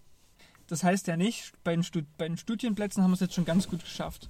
Das 0.67 0.83
heißt 0.83 1.07
ja 1.07 1.17
nicht, 1.17 1.53
bei 1.63 1.71
den, 1.71 1.83
Stud 1.83 2.05
bei 2.17 2.27
den 2.27 2.37
Studienplätzen 2.37 3.03
haben 3.03 3.11
wir 3.11 3.15
es 3.15 3.21
jetzt 3.21 3.33
schon 3.33 3.45
ganz 3.45 3.67
gut 3.67 3.81
geschafft. 3.81 4.29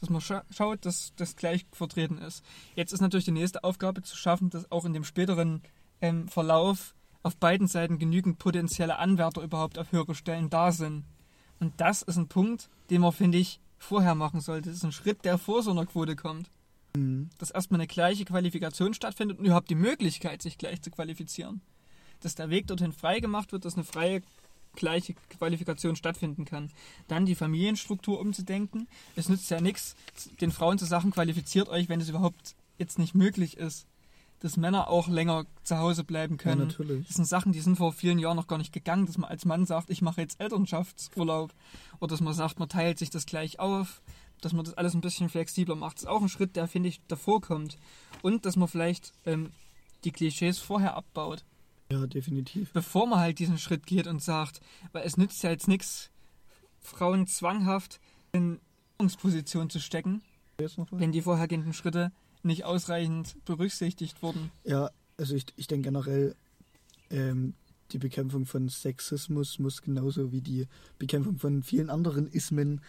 Dass 0.00 0.10
man 0.10 0.20
scha 0.20 0.44
schaut, 0.50 0.84
dass 0.84 1.12
das 1.16 1.36
gleich 1.36 1.66
vertreten 1.72 2.18
ist. 2.18 2.44
Jetzt 2.74 2.92
ist 2.92 3.00
natürlich 3.00 3.24
die 3.24 3.32
nächste 3.32 3.64
Aufgabe 3.64 4.02
zu 4.02 4.16
schaffen, 4.16 4.50
dass 4.50 4.70
auch 4.70 4.84
in 4.84 4.92
dem 4.92 5.04
späteren 5.04 5.62
ähm, 6.00 6.28
Verlauf 6.28 6.94
auf 7.22 7.36
beiden 7.36 7.66
Seiten 7.66 7.98
genügend 7.98 8.38
potenzielle 8.38 8.98
Anwärter 8.98 9.42
überhaupt 9.42 9.78
auf 9.78 9.92
höhere 9.92 10.14
Stellen 10.14 10.50
da 10.50 10.72
sind. 10.72 11.04
Und 11.60 11.80
das 11.80 12.02
ist 12.02 12.16
ein 12.16 12.28
Punkt, 12.28 12.68
den 12.90 13.00
man, 13.00 13.12
finde 13.12 13.38
ich, 13.38 13.60
vorher 13.78 14.14
machen 14.14 14.40
sollte. 14.40 14.68
Das 14.68 14.78
ist 14.78 14.84
ein 14.84 14.92
Schritt, 14.92 15.24
der 15.24 15.38
vor 15.38 15.62
so 15.62 15.70
einer 15.70 15.86
Quote 15.86 16.16
kommt. 16.16 16.50
Mhm. 16.98 17.30
Dass 17.38 17.50
erstmal 17.50 17.80
eine 17.80 17.86
gleiche 17.86 18.24
Qualifikation 18.24 18.94
stattfindet 18.94 19.38
und 19.38 19.44
überhaupt 19.44 19.70
die 19.70 19.74
Möglichkeit, 19.74 20.42
sich 20.42 20.58
gleich 20.58 20.82
zu 20.82 20.90
qualifizieren. 20.90 21.60
Dass 22.20 22.34
der 22.34 22.50
Weg 22.50 22.66
dorthin 22.66 22.92
frei 22.92 23.20
gemacht 23.20 23.52
wird, 23.52 23.64
dass 23.64 23.74
eine 23.74 23.84
freie 23.84 24.22
gleiche 24.74 25.14
Qualifikation 25.30 25.96
stattfinden 25.96 26.44
kann. 26.44 26.70
Dann 27.08 27.26
die 27.26 27.34
Familienstruktur 27.34 28.20
umzudenken. 28.20 28.86
Es 29.16 29.28
nützt 29.28 29.50
ja 29.50 29.60
nichts, 29.60 29.96
den 30.40 30.52
Frauen 30.52 30.78
zu 30.78 30.84
sagen, 30.84 31.10
qualifiziert 31.10 31.68
euch, 31.68 31.88
wenn 31.88 32.00
es 32.00 32.08
überhaupt 32.08 32.54
jetzt 32.78 32.98
nicht 32.98 33.14
möglich 33.14 33.56
ist. 33.56 33.86
Dass 34.40 34.56
Männer 34.56 34.86
auch 34.88 35.08
länger 35.08 35.46
zu 35.64 35.78
Hause 35.78 36.04
bleiben 36.04 36.36
Ja, 36.36 36.42
können. 36.42 36.68
natürlich. 36.68 37.08
Das 37.08 37.16
sind 37.16 37.24
Sachen, 37.24 37.50
die 37.50 37.60
sind 37.60 37.74
vor 37.76 37.92
vielen 37.92 38.20
Jahren 38.20 38.36
noch 38.36 38.46
gar 38.46 38.58
nicht 38.58 38.72
gegangen, 38.72 39.06
dass 39.06 39.18
man 39.18 39.28
als 39.28 39.44
Mann 39.44 39.66
sagt, 39.66 39.90
ich 39.90 40.00
mache 40.00 40.20
jetzt 40.20 40.40
Elternschaftsurlaub. 40.40 41.52
Oder 41.98 42.10
dass 42.10 42.20
man 42.20 42.34
sagt, 42.34 42.60
man 42.60 42.68
teilt 42.68 42.98
sich 42.98 43.10
das 43.10 43.26
gleich 43.26 43.58
auf. 43.58 44.00
Dass 44.40 44.52
man 44.52 44.64
das 44.64 44.74
alles 44.74 44.94
ein 44.94 45.00
bisschen 45.00 45.28
flexibler 45.28 45.74
macht. 45.74 45.96
Das 45.96 46.02
ist 46.04 46.08
auch 46.08 46.22
ein 46.22 46.28
Schritt, 46.28 46.56
der, 46.56 46.68
finde 46.68 46.88
ich, 46.88 47.00
davor 47.08 47.40
kommt. 47.40 47.76
Und 48.22 48.46
dass 48.46 48.56
man 48.56 48.68
vielleicht 48.68 49.12
ähm, 49.26 49.50
die 50.04 50.12
Klischees 50.12 50.58
vorher 50.58 50.96
abbaut. 50.96 51.44
Ja, 51.90 52.06
definitiv. 52.06 52.72
Bevor 52.72 53.06
man 53.06 53.20
halt 53.20 53.38
diesen 53.38 53.58
Schritt 53.58 53.86
geht 53.86 54.06
und 54.06 54.22
sagt, 54.22 54.60
weil 54.92 55.06
es 55.06 55.16
nützt 55.16 55.42
ja 55.42 55.50
jetzt 55.50 55.68
nichts, 55.68 56.10
Frauen 56.80 57.26
zwanghaft 57.26 57.98
in 58.32 58.60
Führungsposition 58.98 59.70
zu 59.70 59.78
stecken, 59.78 60.22
wenn 60.90 61.12
die 61.12 61.22
vorhergehenden 61.22 61.72
Schritte 61.72 62.10
nicht 62.42 62.64
ausreichend 62.64 63.36
berücksichtigt 63.44 64.22
wurden. 64.22 64.50
Ja, 64.64 64.90
also 65.16 65.36
ich, 65.36 65.46
ich 65.56 65.68
denke 65.68 65.88
generell, 65.88 66.34
ähm, 67.10 67.54
die 67.92 67.98
Bekämpfung 67.98 68.44
von 68.44 68.68
Sexismus 68.68 69.58
muss 69.60 69.82
genauso 69.82 70.32
wie 70.32 70.40
die 70.40 70.66
Bekämpfung 70.98 71.38
von 71.38 71.62
vielen 71.62 71.90
anderen 71.90 72.26
Ismen 72.26 72.80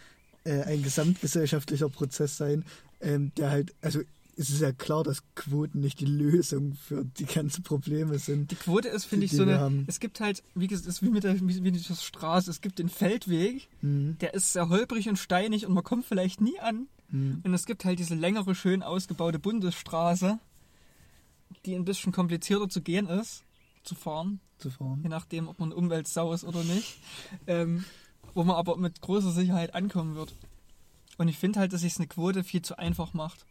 äh, 0.44 0.62
ein 0.62 0.82
gesamtgesellschaftlicher 0.82 1.88
Prozess 1.88 2.36
sein, 2.36 2.64
ähm, 3.00 3.32
der 3.36 3.50
halt, 3.50 3.74
also 3.80 4.00
es 4.36 4.48
ist 4.48 4.60
ja 4.62 4.72
klar, 4.72 5.04
dass 5.04 5.22
Quoten 5.34 5.80
nicht 5.80 6.00
die 6.00 6.06
Lösung 6.06 6.74
für 6.74 7.04
die 7.04 7.26
ganzen 7.26 7.62
Probleme 7.62 8.18
sind. 8.18 8.50
Die 8.50 8.54
Quote 8.56 8.88
ist, 8.88 9.04
finde 9.04 9.26
ich, 9.26 9.32
so 9.32 9.42
eine. 9.42 9.58
haben. 9.58 9.84
Es 9.86 10.00
gibt 10.00 10.20
halt, 10.20 10.42
wie 10.54 10.66
gesagt, 10.66 10.88
es 10.88 10.94
ist 10.96 11.02
wie 11.02 11.10
mit 11.10 11.24
der, 11.24 11.34
wie, 11.40 11.56
wie 11.56 11.60
mit 11.60 11.88
der 11.88 11.94
Straße. 11.94 12.50
Es 12.50 12.60
gibt 12.62 12.78
den 12.78 12.88
Feldweg, 12.88 13.68
Mhm. 13.82 14.16
der 14.20 14.32
ist 14.32 14.52
sehr 14.54 14.68
holprig 14.70 15.08
und 15.10 15.16
steinig 15.18 15.66
und 15.66 15.74
man 15.74 15.84
kommt 15.84 16.06
vielleicht 16.06 16.40
nie 16.40 16.58
an. 16.58 16.86
Mhm. 17.10 17.40
Und 17.44 17.52
es 17.52 17.66
gibt 17.66 17.84
halt 17.84 17.98
diese 17.98 18.14
längere, 18.14 18.54
schön 18.54 18.82
ausgebaute 18.82 19.38
Bundesstraße, 19.38 20.38
die 21.66 21.74
ein 21.74 21.84
bisschen 21.84 22.12
komplizierter 22.12 22.68
zu 22.70 22.80
gehen 22.80 23.08
ist, 23.08 23.42
zu 23.82 23.94
fahren, 23.94 24.40
Zu 24.58 24.70
fahren. 24.70 25.00
je 25.02 25.08
nachdem, 25.10 25.48
ob 25.48 25.58
man 25.58 25.72
Umweltsau 25.72 26.32
ist 26.32 26.44
oder 26.44 26.62
nicht, 26.64 26.98
ähm, 27.46 27.84
wo 28.34 28.44
man 28.44 28.56
aber 28.56 28.76
mit 28.76 29.00
großer 29.00 29.32
Sicherheit 29.32 29.74
ankommen 29.74 30.14
wird. 30.14 30.34
Und 31.18 31.28
ich 31.28 31.38
finde 31.38 31.60
halt, 31.60 31.72
dass 31.72 31.82
sich 31.82 31.96
eine 31.96 32.06
Quote 32.06 32.44
viel 32.44 32.62
zu 32.62 32.78
einfach 32.78 33.12
macht. 33.12 33.44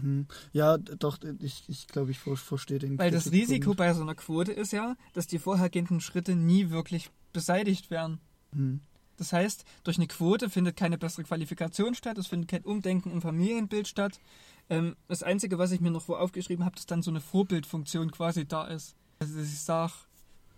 Mhm. 0.00 0.26
Ja, 0.52 0.76
doch, 0.78 1.18
ich, 1.40 1.62
ich 1.68 1.86
glaube, 1.86 2.10
ich 2.10 2.18
ver- 2.18 2.36
verstehe 2.36 2.78
den 2.78 2.98
Weil 2.98 3.10
das. 3.10 3.30
Risiko 3.32 3.74
bei 3.74 3.92
so 3.94 4.02
einer 4.02 4.14
Quote 4.14 4.52
ist 4.52 4.72
ja, 4.72 4.96
dass 5.14 5.26
die 5.26 5.38
vorhergehenden 5.38 6.00
Schritte 6.00 6.34
nie 6.34 6.70
wirklich 6.70 7.10
beseitigt 7.32 7.90
werden. 7.90 8.18
Mhm. 8.52 8.80
Das 9.16 9.32
heißt, 9.32 9.64
durch 9.84 9.96
eine 9.96 10.06
Quote 10.08 10.50
findet 10.50 10.76
keine 10.76 10.98
bessere 10.98 11.24
Qualifikation 11.24 11.94
statt, 11.94 12.18
es 12.18 12.26
findet 12.26 12.50
kein 12.50 12.64
Umdenken 12.64 13.10
im 13.10 13.22
Familienbild 13.22 13.88
statt. 13.88 14.20
Ähm, 14.68 14.96
das 15.08 15.22
Einzige, 15.22 15.58
was 15.58 15.72
ich 15.72 15.80
mir 15.80 15.90
noch 15.90 16.02
vor 16.02 16.20
aufgeschrieben 16.20 16.64
habe, 16.64 16.76
dass 16.76 16.84
dann 16.84 17.02
so 17.02 17.10
eine 17.10 17.20
Vorbildfunktion 17.22 18.10
quasi 18.10 18.46
da 18.46 18.66
ist. 18.66 18.94
Also, 19.18 19.38
dass 19.38 19.46
ich 19.48 19.60
sage, 19.60 19.92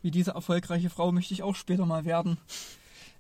wie 0.03 0.11
diese 0.11 0.33
erfolgreiche 0.33 0.91
Frau 0.91 1.13
möchte 1.13 1.35
ich 1.35 1.45
auch 1.45 1.55
später 1.55 1.87
mal 1.87 2.05
werden. 2.05 2.39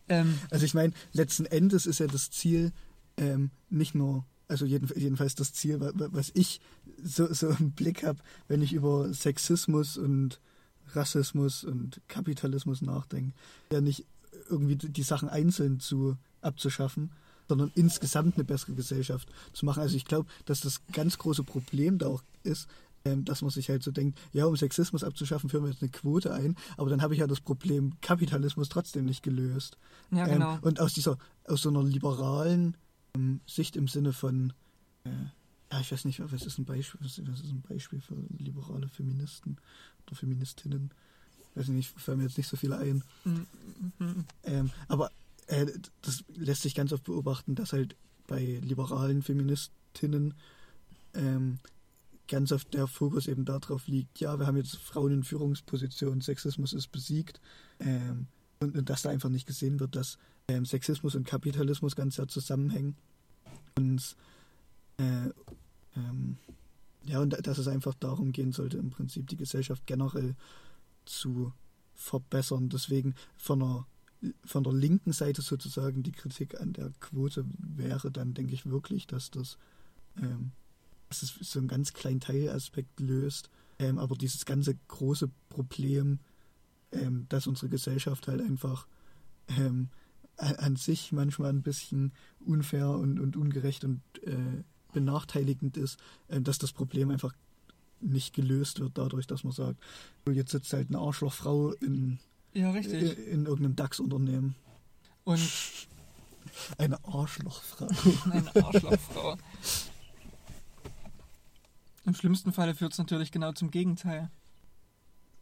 Ähm, 0.08 0.38
Also 0.50 0.64
ich 0.64 0.74
meine, 0.74 0.92
letzten 1.12 1.46
Endes 1.46 1.86
ist 1.86 2.00
ja 2.00 2.06
das 2.06 2.30
Ziel 2.30 2.72
ähm, 3.16 3.50
nicht 3.70 3.94
nur, 3.94 4.24
also 4.48 4.64
jeden, 4.64 4.88
jedenfalls 4.98 5.34
das 5.34 5.52
Ziel, 5.52 5.80
wa- 5.80 5.92
wa- 5.94 6.08
was 6.12 6.30
ich 6.34 6.60
so, 7.02 7.32
so 7.32 7.48
im 7.50 7.72
Blick 7.72 8.04
habe, 8.04 8.18
wenn 8.48 8.62
ich 8.62 8.72
über 8.72 9.12
Sexismus 9.12 9.96
und 9.96 10.40
Rassismus 10.94 11.64
und 11.64 12.00
Kapitalismus 12.08 12.80
nachdenke, 12.82 13.32
ja 13.72 13.80
nicht 13.80 14.06
irgendwie 14.48 14.76
die 14.76 14.88
die 14.88 15.02
Sachen 15.02 15.28
einzeln 15.28 15.80
zu 15.80 16.16
abzuschaffen, 16.40 17.10
sondern 17.48 17.70
insgesamt 17.74 18.36
eine 18.36 18.44
bessere 18.44 18.72
Gesellschaft 18.72 19.28
zu 19.52 19.66
machen. 19.66 19.80
Also 19.80 19.96
ich 19.96 20.04
glaube, 20.04 20.28
dass 20.46 20.60
das 20.60 20.80
ganz 20.92 21.18
große 21.18 21.42
Problem 21.44 21.98
da 21.98 22.06
auch 22.06 22.22
ist, 22.42 22.68
ähm, 23.04 23.24
dass 23.24 23.42
man 23.42 23.50
sich 23.50 23.68
halt 23.68 23.82
so 23.82 23.90
denkt, 23.90 24.18
ja, 24.32 24.46
um 24.46 24.56
Sexismus 24.56 25.04
abzuschaffen, 25.04 25.50
führen 25.50 25.64
wir 25.64 25.70
jetzt 25.70 25.82
eine 25.82 25.90
Quote 25.90 26.32
ein, 26.32 26.56
aber 26.76 26.90
dann 26.90 27.02
habe 27.02 27.14
ich 27.14 27.20
ja 27.20 27.26
das 27.26 27.40
Problem 27.40 27.94
Kapitalismus 28.00 28.68
trotzdem 28.68 29.04
nicht 29.04 29.22
gelöst. 29.22 29.78
ja, 30.10 30.26
genau. 30.26 30.54
Ähm, 30.54 30.58
und 30.62 30.80
aus 30.80 30.94
dieser, 30.94 31.18
aus 31.44 31.62
so 31.62 31.68
einer 31.68 31.82
liberalen 31.82 32.76
ähm, 33.14 33.40
Sicht 33.46 33.76
im 33.76 33.88
Sinne 33.88 34.12
von, 34.12 34.52
äh, 35.04 35.10
ja, 35.72 35.80
ich 35.80 35.92
weiß 35.92 36.04
nicht, 36.04 36.20
was 36.20 36.42
ist 36.42 36.58
ein 36.58 36.64
Beispiel, 36.64 37.00
was 37.02 37.20
was 37.26 37.40
ist 37.40 37.52
ein 37.52 37.62
Beispiel 37.68 38.00
für 38.00 38.16
liberale 38.38 38.88
Feministen 38.88 39.58
oder 40.06 40.16
Feministinnen? 40.16 40.90
Ich 41.50 41.56
weiß 41.60 41.68
nicht, 41.68 41.90
fallen 41.98 42.18
mir 42.18 42.24
jetzt 42.24 42.38
nicht 42.38 42.48
so 42.48 42.56
viele 42.56 42.78
ein. 42.78 43.02
Mhm, 43.24 43.46
mhm. 43.98 44.24
Ähm, 44.44 44.70
aber 44.86 45.10
äh, 45.46 45.66
das 46.02 46.24
lässt 46.34 46.62
sich 46.62 46.74
ganz 46.74 46.92
oft 46.92 47.04
beobachten, 47.04 47.54
dass 47.54 47.72
halt 47.72 47.96
bei 48.26 48.60
liberalen 48.62 49.22
Feministinnen 49.22 50.34
ähm, 51.14 51.58
ganz 52.28 52.52
oft 52.52 52.72
der 52.74 52.86
Fokus 52.86 53.26
eben 53.26 53.44
darauf 53.44 53.86
liegt, 53.88 54.20
ja, 54.20 54.38
wir 54.38 54.46
haben 54.46 54.56
jetzt 54.56 54.76
Frauen 54.76 55.12
in 55.12 55.24
Führungspositionen, 55.24 56.20
Sexismus 56.20 56.72
ist 56.72 56.88
besiegt. 56.88 57.40
Ähm, 57.80 58.26
und, 58.60 58.76
und 58.76 58.90
dass 58.90 59.02
da 59.02 59.10
einfach 59.10 59.28
nicht 59.28 59.46
gesehen 59.46 59.80
wird, 59.80 59.96
dass 59.96 60.18
ähm, 60.48 60.64
Sexismus 60.64 61.14
und 61.14 61.26
Kapitalismus 61.26 61.96
ganz 61.96 62.16
sehr 62.16 62.28
zusammenhängen. 62.28 62.96
Und 63.76 64.16
äh, 64.98 65.30
ähm, 65.96 66.36
ja, 67.04 67.20
und 67.20 67.46
dass 67.46 67.58
es 67.58 67.68
einfach 67.68 67.94
darum 67.94 68.32
gehen 68.32 68.52
sollte, 68.52 68.76
im 68.76 68.90
Prinzip 68.90 69.28
die 69.28 69.36
Gesellschaft 69.36 69.86
generell 69.86 70.34
zu 71.04 71.52
verbessern. 71.94 72.68
Deswegen 72.68 73.14
von 73.36 73.60
der, 73.60 73.86
von 74.44 74.64
der 74.64 74.72
linken 74.72 75.12
Seite 75.12 75.42
sozusagen 75.42 76.02
die 76.02 76.12
Kritik 76.12 76.60
an 76.60 76.72
der 76.72 76.90
Quote 77.00 77.44
wäre 77.58 78.10
dann, 78.10 78.34
denke 78.34 78.54
ich, 78.54 78.66
wirklich, 78.66 79.06
dass 79.06 79.30
das, 79.30 79.58
ähm, 80.16 80.52
dass 81.08 81.22
es 81.22 81.34
so 81.40 81.58
einen 81.58 81.68
ganz 81.68 81.92
kleinen 81.92 82.20
Teilaspekt 82.20 83.00
löst, 83.00 83.50
ähm, 83.78 83.98
aber 83.98 84.16
dieses 84.16 84.44
ganze 84.44 84.76
große 84.88 85.30
Problem, 85.48 86.18
ähm, 86.92 87.26
dass 87.28 87.46
unsere 87.46 87.68
Gesellschaft 87.68 88.28
halt 88.28 88.40
einfach 88.40 88.86
ähm, 89.56 89.88
an, 90.36 90.76
sich 90.76 91.12
manchmal 91.12 91.50
ein 91.50 91.62
bisschen 91.62 92.12
unfair 92.40 92.90
und, 92.90 93.18
und 93.18 93.36
ungerecht 93.36 93.84
und 93.84 94.00
äh, 94.22 94.62
benachteiligend 94.92 95.76
ist, 95.76 95.98
äh, 96.28 96.40
dass 96.40 96.58
das 96.58 96.72
Problem 96.72 97.10
einfach 97.10 97.34
nicht 98.00 98.34
gelöst 98.34 98.78
wird 98.78 98.96
dadurch, 98.96 99.26
dass 99.26 99.42
man 99.42 99.52
sagt, 99.52 99.82
so, 100.24 100.32
jetzt 100.32 100.52
sitzt 100.52 100.72
halt 100.72 100.88
eine 100.88 100.98
Arschlochfrau 100.98 101.72
in, 101.72 102.18
Ja, 102.54 102.68
in, 102.70 102.76
richtig. 102.76 103.18
in 103.26 103.46
irgendeinem 103.46 103.74
DAX-Unternehmen. 103.76 104.54
Und 105.24 105.40
Eine 106.78 107.02
Arschlochfrau. 107.04 107.88
eine 108.30 108.54
Arschlochfrau. 108.64 109.36
Im 112.08 112.14
schlimmsten 112.14 112.54
Falle 112.54 112.74
führt 112.74 112.92
es 112.92 112.98
natürlich 112.98 113.30
genau 113.32 113.52
zum 113.52 113.70
Gegenteil. 113.70 114.30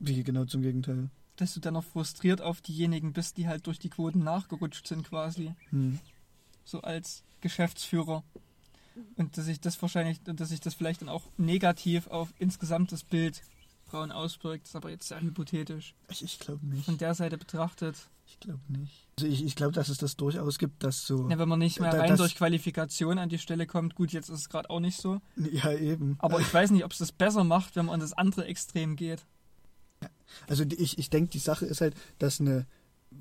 Wie 0.01 0.25
genau 0.25 0.47
zum 0.47 0.63
Gegenteil? 0.63 1.11
Dass 1.37 1.55
du 1.55 1.61
dann 1.61 1.75
noch 1.75 1.85
frustriert 1.85 2.43
auf 2.43 2.61
diejenigen 2.61 3.13
bist, 3.13 3.37
die 3.37 3.47
halt 3.47 3.69
durch 3.69 3.79
die 3.79 3.89
Quoten 3.89 4.25
nachgerutscht 4.25 4.85
sind 4.87 5.09
quasi. 5.09 5.55
Hm. 5.71 6.01
So 6.65 6.81
als 6.81 7.23
Geschäftsführer. 7.41 8.25
Und 9.15 9.39
dass 9.39 9.45
sich 9.45 9.61
das 9.61 9.81
wahrscheinlich, 9.81 10.21
dass 10.25 10.49
sich 10.49 10.61
das 10.61 10.75
vielleicht 10.75 11.03
dann 11.03 11.09
auch 11.09 11.23
negativ 11.37 12.09
auf 12.09 12.35
insgesamt 12.39 12.91
das 12.91 13.05
Bild 13.05 13.43
Frauen 13.85 14.11
auswirkt, 14.11 14.65
das 14.65 14.71
ist 14.71 14.77
aber 14.77 14.91
jetzt 14.91 15.07
sehr 15.07 15.21
hypothetisch. 15.21 15.95
Ich, 16.09 16.25
ich 16.25 16.41
glaube 16.41 16.67
nicht. 16.67 16.85
Von 16.85 16.99
der 16.99 17.15
Seite 17.15 17.39
betrachtet. 17.39 18.09
Ich 18.29 18.41
glaube 18.41 18.61
nicht. 18.69 19.07
Also 19.19 19.31
ich, 19.31 19.45
ich 19.45 19.55
glaube, 19.55 19.73
dass 19.73 19.89
es 19.89 19.99
das 19.99 20.17
durchaus 20.17 20.59
gibt, 20.59 20.83
dass 20.83 21.07
so. 21.07 21.29
Ja, 21.31 21.39
wenn 21.39 21.49
man 21.49 21.59
nicht 21.61 21.81
mehr 21.81 21.93
rein 21.93 22.09
das- 22.11 22.19
durch 22.19 22.35
Qualifikation 22.35 23.19
an 23.19 23.29
die 23.29 23.39
Stelle 23.39 23.67
kommt, 23.67 23.95
gut, 23.95 24.13
jetzt 24.13 24.29
ist 24.29 24.41
es 24.41 24.49
gerade 24.49 24.69
auch 24.69 24.81
nicht 24.81 25.01
so. 25.01 25.21
Ja, 25.37 25.73
eben. 25.73 26.17
Aber 26.19 26.41
ich 26.41 26.53
weiß 26.53 26.71
nicht, 26.73 26.85
ob 26.85 26.93
es 26.93 26.99
das 26.99 27.13
besser 27.13 27.45
macht, 27.45 27.77
wenn 27.77 27.87
man 27.87 27.95
an 27.95 28.01
das 28.01 28.13
andere 28.13 28.45
Extrem 28.47 28.97
geht. 28.97 29.25
Also 30.49 30.65
ich, 30.65 30.99
ich 30.99 31.09
denke, 31.09 31.31
die 31.31 31.39
Sache 31.39 31.67
ist 31.67 31.81
halt, 31.81 31.95
dass 32.19 32.41
eine 32.41 32.67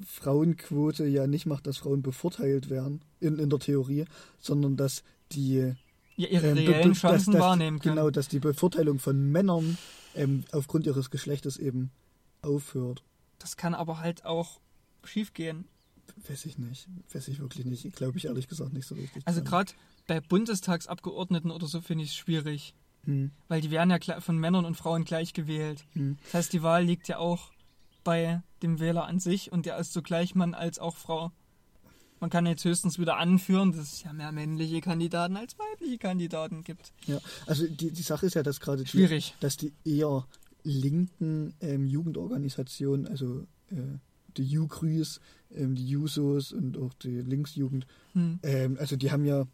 Frauenquote 0.05 1.05
ja 1.05 1.27
nicht 1.27 1.45
macht, 1.45 1.67
dass 1.67 1.77
Frauen 1.77 2.01
bevorteilt 2.01 2.69
werden, 2.69 3.01
in, 3.19 3.37
in 3.37 3.49
der 3.49 3.59
Theorie, 3.59 4.05
sondern 4.39 4.75
dass 4.75 5.03
die 5.31 5.73
Ja, 6.15 6.27
ihre 6.27 6.47
ähm, 6.49 6.57
reellen 6.57 6.89
be- 6.93 6.97
Chancen 6.97 7.31
dass, 7.33 7.39
dass, 7.39 7.41
wahrnehmen 7.41 7.79
können. 7.79 7.95
Genau, 7.95 8.09
dass 8.09 8.27
die 8.27 8.39
Bevorteilung 8.39 8.99
von 8.99 9.31
Männern 9.31 9.77
ähm, 10.15 10.43
aufgrund 10.51 10.85
ihres 10.87 11.09
Geschlechtes 11.11 11.57
eben 11.57 11.91
aufhört. 12.41 13.03
Das 13.39 13.55
kann 13.57 13.73
aber 13.75 13.99
halt 13.99 14.25
auch 14.25 14.59
schiefgehen. 15.07 15.65
Weiß 16.27 16.45
ich 16.45 16.57
nicht. 16.57 16.87
Weiß 17.13 17.27
ich 17.27 17.39
wirklich 17.39 17.65
nicht. 17.65 17.95
Glaube 17.95 18.17
ich 18.17 18.25
ehrlich 18.25 18.47
gesagt 18.47 18.73
nicht 18.73 18.87
so 18.87 18.95
richtig. 18.95 19.23
Also 19.25 19.43
gerade 19.43 19.73
bei 20.07 20.21
Bundestagsabgeordneten 20.21 21.51
oder 21.51 21.67
so 21.67 21.81
finde 21.81 22.03
ich 22.03 22.11
es 22.11 22.15
schwierig. 22.15 22.73
Hm, 23.05 23.31
Weil 23.47 23.61
die 23.61 23.71
werden 23.71 23.89
ja 23.91 24.19
von 24.21 24.37
Männern 24.37 24.65
und 24.65 24.75
Frauen 24.75 25.03
gleich 25.05 25.33
gewählt. 25.33 25.85
hm. 25.93 26.17
Das 26.25 26.33
heißt, 26.33 26.53
die 26.53 26.63
Wahl 26.63 26.83
liegt 26.83 27.07
ja 27.07 27.17
auch 27.17 27.51
bei 28.03 28.41
dem 28.61 28.79
Wähler 28.79 29.05
an 29.05 29.19
sich 29.19 29.51
und 29.51 29.65
der 29.65 29.77
ist 29.77 29.93
zugleich 29.93 30.35
Mann 30.35 30.53
als 30.53 30.79
auch 30.79 30.95
Frau. 30.95 31.31
Man 32.19 32.29
kann 32.29 32.45
jetzt 32.45 32.63
höchstens 32.63 32.97
wieder 32.97 33.17
anführen, 33.17 33.71
dass 33.73 33.93
es 33.93 34.03
ja 34.03 34.13
mehr 34.13 34.31
männliche 34.31 34.79
Kandidaten 34.81 35.35
als 35.37 35.57
weibliche 35.59 35.97
Kandidaten 35.97 36.63
gibt. 36.63 36.93
Ja, 37.07 37.19
also 37.45 37.67
die, 37.67 37.91
die 37.91 38.01
Sache 38.01 38.25
ist 38.27 38.35
ja, 38.35 38.43
dass 38.43 38.59
gerade 38.59 38.83
die, 38.83 38.89
Schwierig. 38.89 39.35
dass 39.41 39.57
die 39.57 39.73
eher 39.83 40.25
linken 40.63 41.53
ähm, 41.59 41.85
Jugendorganisationen, 41.85 43.07
also 43.07 43.45
äh, 43.69 43.75
die 44.37 44.45
Jugrüs, 44.45 45.19
ähm, 45.51 45.75
die 45.75 45.87
Jusos 45.87 46.51
und 46.51 46.77
auch 46.77 46.93
die 46.93 47.21
Linksjugend, 47.21 47.87
Hm. 48.13 48.39
ähm, 48.43 48.77
also 48.79 48.95
die 48.95 49.11
haben 49.11 49.25
ja 49.25 49.45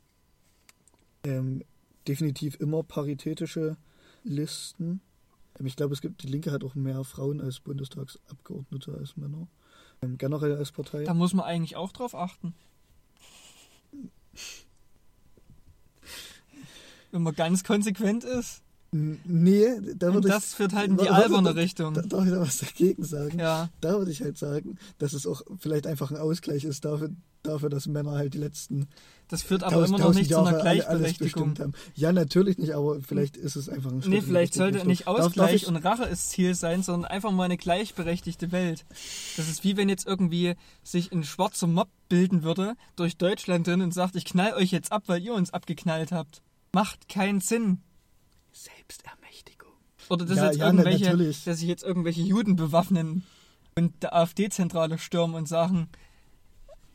ähm, 1.24 1.64
definitiv 2.08 2.60
immer 2.60 2.84
paritätische 2.84 3.78
Listen. 4.24 5.02
Ähm, 5.60 5.66
ich 5.66 5.76
glaube, 5.76 5.94
es 5.94 6.02
gibt, 6.02 6.24
die 6.24 6.28
Linke 6.28 6.52
hat 6.52 6.64
auch 6.64 6.76
mehr 6.76 7.04
Frauen 7.04 7.42
als 7.42 7.60
Bundestagsabgeordnete 7.60 8.94
als 8.94 9.18
Männer. 9.18 9.48
Ähm, 10.02 10.18
generell 10.18 10.56
als 10.58 10.72
Partei. 10.72 11.04
Da 11.04 11.14
muss 11.14 11.34
man 11.34 11.46
eigentlich 11.46 11.76
auch 11.76 11.92
drauf 11.92 12.16
achten. 12.16 12.54
Wenn 17.12 17.24
man 17.24 17.36
ganz 17.36 17.64
konsequent 17.64 18.24
ist. 18.24 18.64
Nee, 18.94 19.68
da 19.96 20.14
würde 20.14 20.28
ich. 20.28 20.34
das 20.34 20.54
führt 20.54 20.74
halt 20.74 20.89
in 20.89 20.98
die 20.98 21.10
alberne 21.10 21.56
Richtung. 21.56 21.94
Da, 21.94 22.02
darf 22.02 22.26
ich 22.26 22.32
da 22.32 22.42
was 22.42 22.58
dagegen 22.58 23.04
sagen? 23.06 23.39
Ja, 23.39 23.70
Da 23.80 23.98
würde 23.98 24.12
ich 24.12 24.22
halt 24.22 24.38
sagen, 24.38 24.78
dass 24.98 25.14
es 25.14 25.26
auch 25.26 25.42
vielleicht 25.60 25.88
einfach 25.88 26.12
ein 26.12 26.18
Ausgleich 26.18 26.66
ist 26.66 26.84
dafür, 26.84 27.10
dafür 27.44 27.70
dass 27.70 27.88
Männer 27.88 28.12
halt 28.12 28.34
die 28.34 28.38
letzten 28.39 28.88
das 29.30 29.44
führt 29.44 29.64
aber 29.64 29.76
tausend, 29.78 29.98
immer 30.00 30.08
noch 30.10 30.14
nicht 30.14 30.30
zu 30.30 30.38
einer 30.39 30.58
Jahre 30.58 30.62
alle- 30.70 30.88
alles 30.89 31.18
Gleichberechtigung. 31.18 31.74
Ja, 31.96 32.12
natürlich 32.12 32.58
nicht, 32.58 32.74
aber 32.74 33.00
vielleicht 33.02 33.38
ist 33.38 33.56
es 33.56 33.70
einfach 33.70 33.89
ein 33.92 34.02
Schritt 34.02 34.12
Nee, 34.12 34.22
vielleicht 34.22 34.54
sollte 34.56 34.86
nicht 34.86 35.08
Darf- 35.08 35.16
darf 35.16 35.26
Ausgleich 35.28 35.54
ich- 35.56 35.68
und 35.68 35.78
Rache 35.78 36.04
ist 36.04 36.30
Ziel 36.32 36.54
sein, 36.54 36.84
sondern 36.84 37.10
einfach 37.10 37.32
mal 37.32 37.46
eine 37.46 37.56
gleichberechtigte 37.56 38.52
Welt. 38.52 38.84
Das 39.38 39.48
ist 39.48 39.64
wie 39.64 39.78
wenn 39.78 39.88
jetzt 39.88 40.06
irgendwie 40.06 40.56
sich 40.84 41.14
ein 41.14 41.24
schwarzer 41.24 41.68
Mob 41.68 41.88
bilden 42.10 42.44
würde 42.44 42.74
durch 42.98 43.16
Deutschland 43.16 43.66
hin 43.70 43.82
und 43.82 43.94
sagt, 43.94 44.18
ich 44.18 44.26
knall 44.26 44.54
euch 44.54 44.72
jetzt 44.72 44.92
ab, 44.92 45.04
weil 45.08 45.22
ihr 45.24 45.34
uns 45.34 45.54
abgeknallt 45.54 46.12
habt. 46.12 46.42
Macht 46.74 47.08
keinen 47.08 47.39
Sinn. 47.39 47.80
Selbstermächtigung. 48.52 49.72
Oder 50.10 50.26
dass 50.26 50.38
Ja, 50.38 50.45
jetzt 50.47 50.58
ja, 50.58 50.68
irgendwelche, 50.68 51.06
natürlich. 51.06 51.43
dass 51.43 51.60
sich 51.60 51.68
jetzt 51.68 51.84
irgendwelche 51.84 52.22
Juden 52.22 52.56
bewaffnen 52.56 53.24
und 53.76 54.04
der 54.04 54.16
AfD-Zentrale 54.16 54.97
stürmen 54.97 55.36
und 55.36 55.47
sagen, 55.47 55.88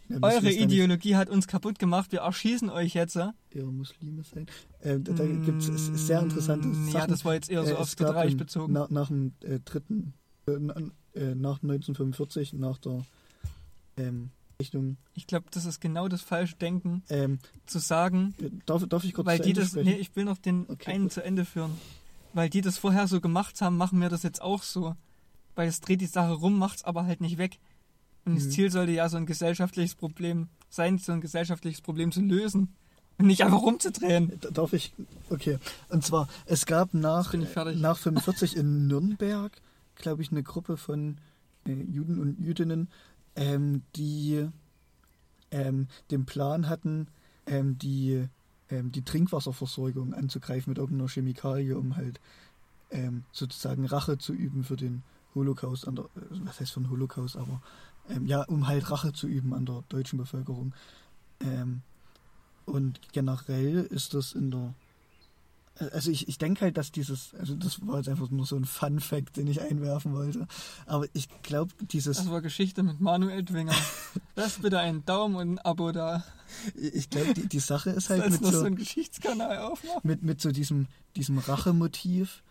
Ja, 0.09 0.19
eure 0.23 0.51
Ideologie 0.53 1.17
hat 1.17 1.29
uns 1.31 1.47
kaputt 1.47 1.79
gemacht, 1.79 2.13
wir 2.13 2.21
erschießen 2.21 2.69
euch 2.71 2.95
jetzt. 2.95 3.17
eher 3.17 3.33
Muslime 3.65 4.23
sein. 4.23 4.47
Ähm, 4.83 5.03
da 5.05 5.13
da 5.15 5.25
gibt 5.27 5.67
es 5.69 5.87
sehr 5.87 6.21
interessante 6.21 6.69
Mm, 6.69 6.75
Sachen. 6.75 6.93
Ja, 6.95 7.07
das 7.07 7.25
war 7.25 7.35
jetzt 7.35 7.51
eher 7.51 7.65
so 7.65 7.75
Äh, 7.75 7.77
aufs 7.79 7.97
im- 8.33 8.37
bezogen. 8.39 8.73
Na, 8.75 8.87
nach 8.91 9.09
dem 9.09 9.33
äh, 9.43 9.59
dritten, 9.65 10.13
äh, 10.47 10.53
äh, 10.53 11.35
nach 11.35 11.63
1945, 11.63 12.53
nach 12.53 12.79
der 12.79 13.05
ähm, 13.97 14.31
Richtung. 14.61 14.97
Ich 15.15 15.27
glaube, 15.27 15.47
das 15.51 15.65
ist 15.67 15.81
genau 15.81 16.09
das 16.09 16.23
falsche 16.23 16.57
Denken, 16.57 17.03
Ähm, 17.09 17.39
zu 17.67 17.79
sagen, 17.79 18.35
darf, 18.65 18.87
darf 18.89 19.05
ich 19.05 19.13
kurz 19.15 19.27
weil 19.27 19.37
zu 19.39 19.43
die 19.45 19.51
Ende 19.51 19.61
das, 19.61 19.71
sprechen? 19.71 19.89
nee, 19.91 19.97
ich 19.97 20.15
will 20.17 20.25
noch 20.25 20.39
den 20.39 20.67
Okay, 20.69 20.93
einen 20.93 21.05
gut. 21.05 21.13
zu 21.13 21.23
Ende 21.25 21.45
führen. 21.45 21.73
Weil 22.33 22.49
die 22.51 22.61
das 22.61 22.79
vorher 22.79 23.07
so 23.07 23.21
gemacht 23.21 23.61
haben, 23.61 23.77
machen 23.77 24.01
wir 24.01 24.09
das 24.09 24.23
jetzt 24.23 24.41
auch 24.43 24.63
so. 24.63 24.95
Weil 25.55 25.69
es 25.69 25.81
dreht 25.81 26.01
die 26.01 26.07
Sache 26.07 26.33
rum, 26.33 26.59
macht's 26.59 26.85
aber 26.85 27.07
halt 27.07 27.21
nicht 27.21 27.39
weg. 27.39 27.59
Und 28.25 28.35
das 28.37 28.45
Mhm. 28.45 28.51
Ziel 28.51 28.71
sollte 28.71 28.93
ja 28.93 29.09
so 29.09 29.17
ein 29.17 29.27
gesellschaftliches 29.27 29.95
Problem 29.95 30.49
sein, 30.69 30.99
so 30.99 31.13
ein 31.13 31.21
gesellschaftliches 31.21 31.81
Problem 31.81 32.13
zu 32.13 32.21
lösen. 32.21 32.75
Und 33.19 33.27
nicht 33.29 33.43
einfach 33.45 33.63
rumzudrehen. 33.63 34.39
D- 34.41 34.49
Darf 34.53 34.75
ich? 34.75 34.93
Okay. 35.31 35.59
Und 35.89 36.05
zwar, 36.05 36.29
es 36.45 36.67
gab 36.67 36.93
nach, 36.93 37.33
nach 37.33 37.97
45 37.99 38.57
in 38.57 38.87
Nürnberg, 38.89 39.53
glaube 39.95 40.21
ich, 40.21 40.31
eine 40.31 40.43
Gruppe 40.43 40.77
von 40.77 41.17
äh, 41.67 41.73
Juden 41.73 42.19
und 42.19 42.39
Jüdinnen, 42.39 42.89
ähm, 43.37 43.83
die 43.95 44.49
ähm, 45.51 45.89
den 46.11 46.27
Plan 46.27 46.69
hatten, 46.69 47.09
ähm, 47.47 47.79
die, 47.79 48.29
ähm, 48.71 48.93
die 48.93 49.03
Trinkwasserversorgung 49.03 50.15
anzugreifen 50.15 50.71
mit 50.71 50.79
irgendeiner 50.79 51.09
Chemikalie, 51.09 51.77
um 51.77 51.97
halt 51.97 52.21
ähm, 52.91 53.25
sozusagen 53.33 53.87
Rache 53.87 54.19
zu 54.19 54.33
üben 54.33 54.65
für 54.65 54.77
den 54.77 55.03
Holocaust, 55.35 55.87
an 55.87 55.97
der, 55.97 56.05
äh, 56.05 56.45
was 56.45 56.61
heißt 56.61 56.73
für 56.73 56.81
den 56.81 56.91
Holocaust, 56.91 57.37
aber 57.37 57.63
ähm, 58.09 58.27
ja, 58.27 58.43
um 58.43 58.67
halt 58.67 58.91
Rache 58.91 59.13
zu 59.13 59.27
üben 59.27 59.55
an 59.55 59.67
der 59.67 59.83
deutschen 59.89 60.19
Bevölkerung. 60.19 60.75
Und 62.65 63.13
generell 63.13 63.85
ist 63.85 64.15
das 64.15 64.33
in 64.33 64.51
der. 64.51 64.73
Also 65.93 66.11
ich, 66.11 66.27
ich 66.29 66.39
denke 66.39 66.63
halt, 66.63 66.79
dass 66.79 66.91
dieses, 66.91 67.35
also 67.35 67.55
das 67.55 67.87
war 67.87 67.99
jetzt 67.99 68.09
einfach 68.09 68.31
nur 68.31 68.47
so 68.47 68.57
ein 68.57 68.65
Fun 68.65 68.99
Fact, 69.01 69.37
den 69.37 69.47
ich 69.47 69.61
einwerfen 69.61 70.15
wollte. 70.15 70.47
Aber 70.87 71.07
ich 71.13 71.29
glaube, 71.43 71.73
dieses, 71.91 72.17
Das 72.17 72.31
war 72.31 72.41
Geschichte 72.41 72.83
mit 72.83 72.99
Manuel 73.01 73.43
Dwinger. 73.45 73.75
Lasst 74.37 74.63
bitte 74.63 74.79
einen 74.79 75.05
Daumen 75.05 75.35
und 75.37 75.53
ein 75.55 75.59
Abo 75.59 75.93
da. 75.93 76.25
ich 76.75 77.11
glaube, 77.11 77.35
die, 77.35 77.47
die 77.47 77.59
Sache 77.61 77.91
ist 77.91 78.09
halt 78.09 78.31
mit 78.31 78.43
so, 78.43 78.51
so 78.51 78.65
einen 78.65 78.77
Geschichtskanal 78.77 79.59
aufmachen. 79.59 80.01
mit, 80.03 80.23
mit 80.23 80.41
so 80.41 80.51
diesem, 80.51 80.87
diesem 81.15 81.39
Rachemotiv, 81.39 82.43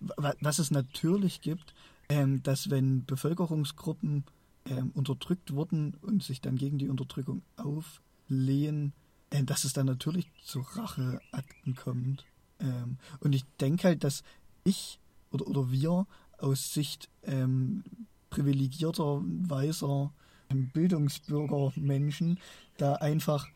wa- 0.00 0.34
was 0.40 0.58
es 0.58 0.70
natürlich 0.70 1.40
gibt, 1.40 1.72
ähm, 2.10 2.42
dass 2.42 2.68
wenn 2.70 3.04
Bevölkerungsgruppen 3.06 4.24
ähm, 4.66 4.90
unterdrückt 4.94 5.54
wurden 5.54 5.94
und 6.02 6.22
sich 6.22 6.40
dann 6.42 6.56
gegen 6.56 6.76
die 6.78 6.88
Unterdrückung 6.90 7.40
auflehnen, 7.56 8.92
äh, 9.30 9.42
dass 9.44 9.64
es 9.64 9.72
dann 9.72 9.86
natürlich 9.86 10.30
zu 10.44 10.60
Racheakten 10.60 11.74
kommt. 11.76 12.24
Ähm, 12.60 12.98
und 13.20 13.34
ich 13.34 13.44
denke 13.60 13.88
halt, 13.88 14.04
dass 14.04 14.22
ich 14.64 14.98
oder, 15.30 15.46
oder 15.46 15.70
wir 15.70 16.06
aus 16.38 16.72
Sicht 16.72 17.08
ähm, 17.24 17.84
privilegierter, 18.30 19.22
weißer 19.22 20.12
ähm, 20.50 20.70
Bildungsbürger 20.72 21.72
Menschen 21.76 22.38
da 22.76 22.94
einfach, 22.94 23.48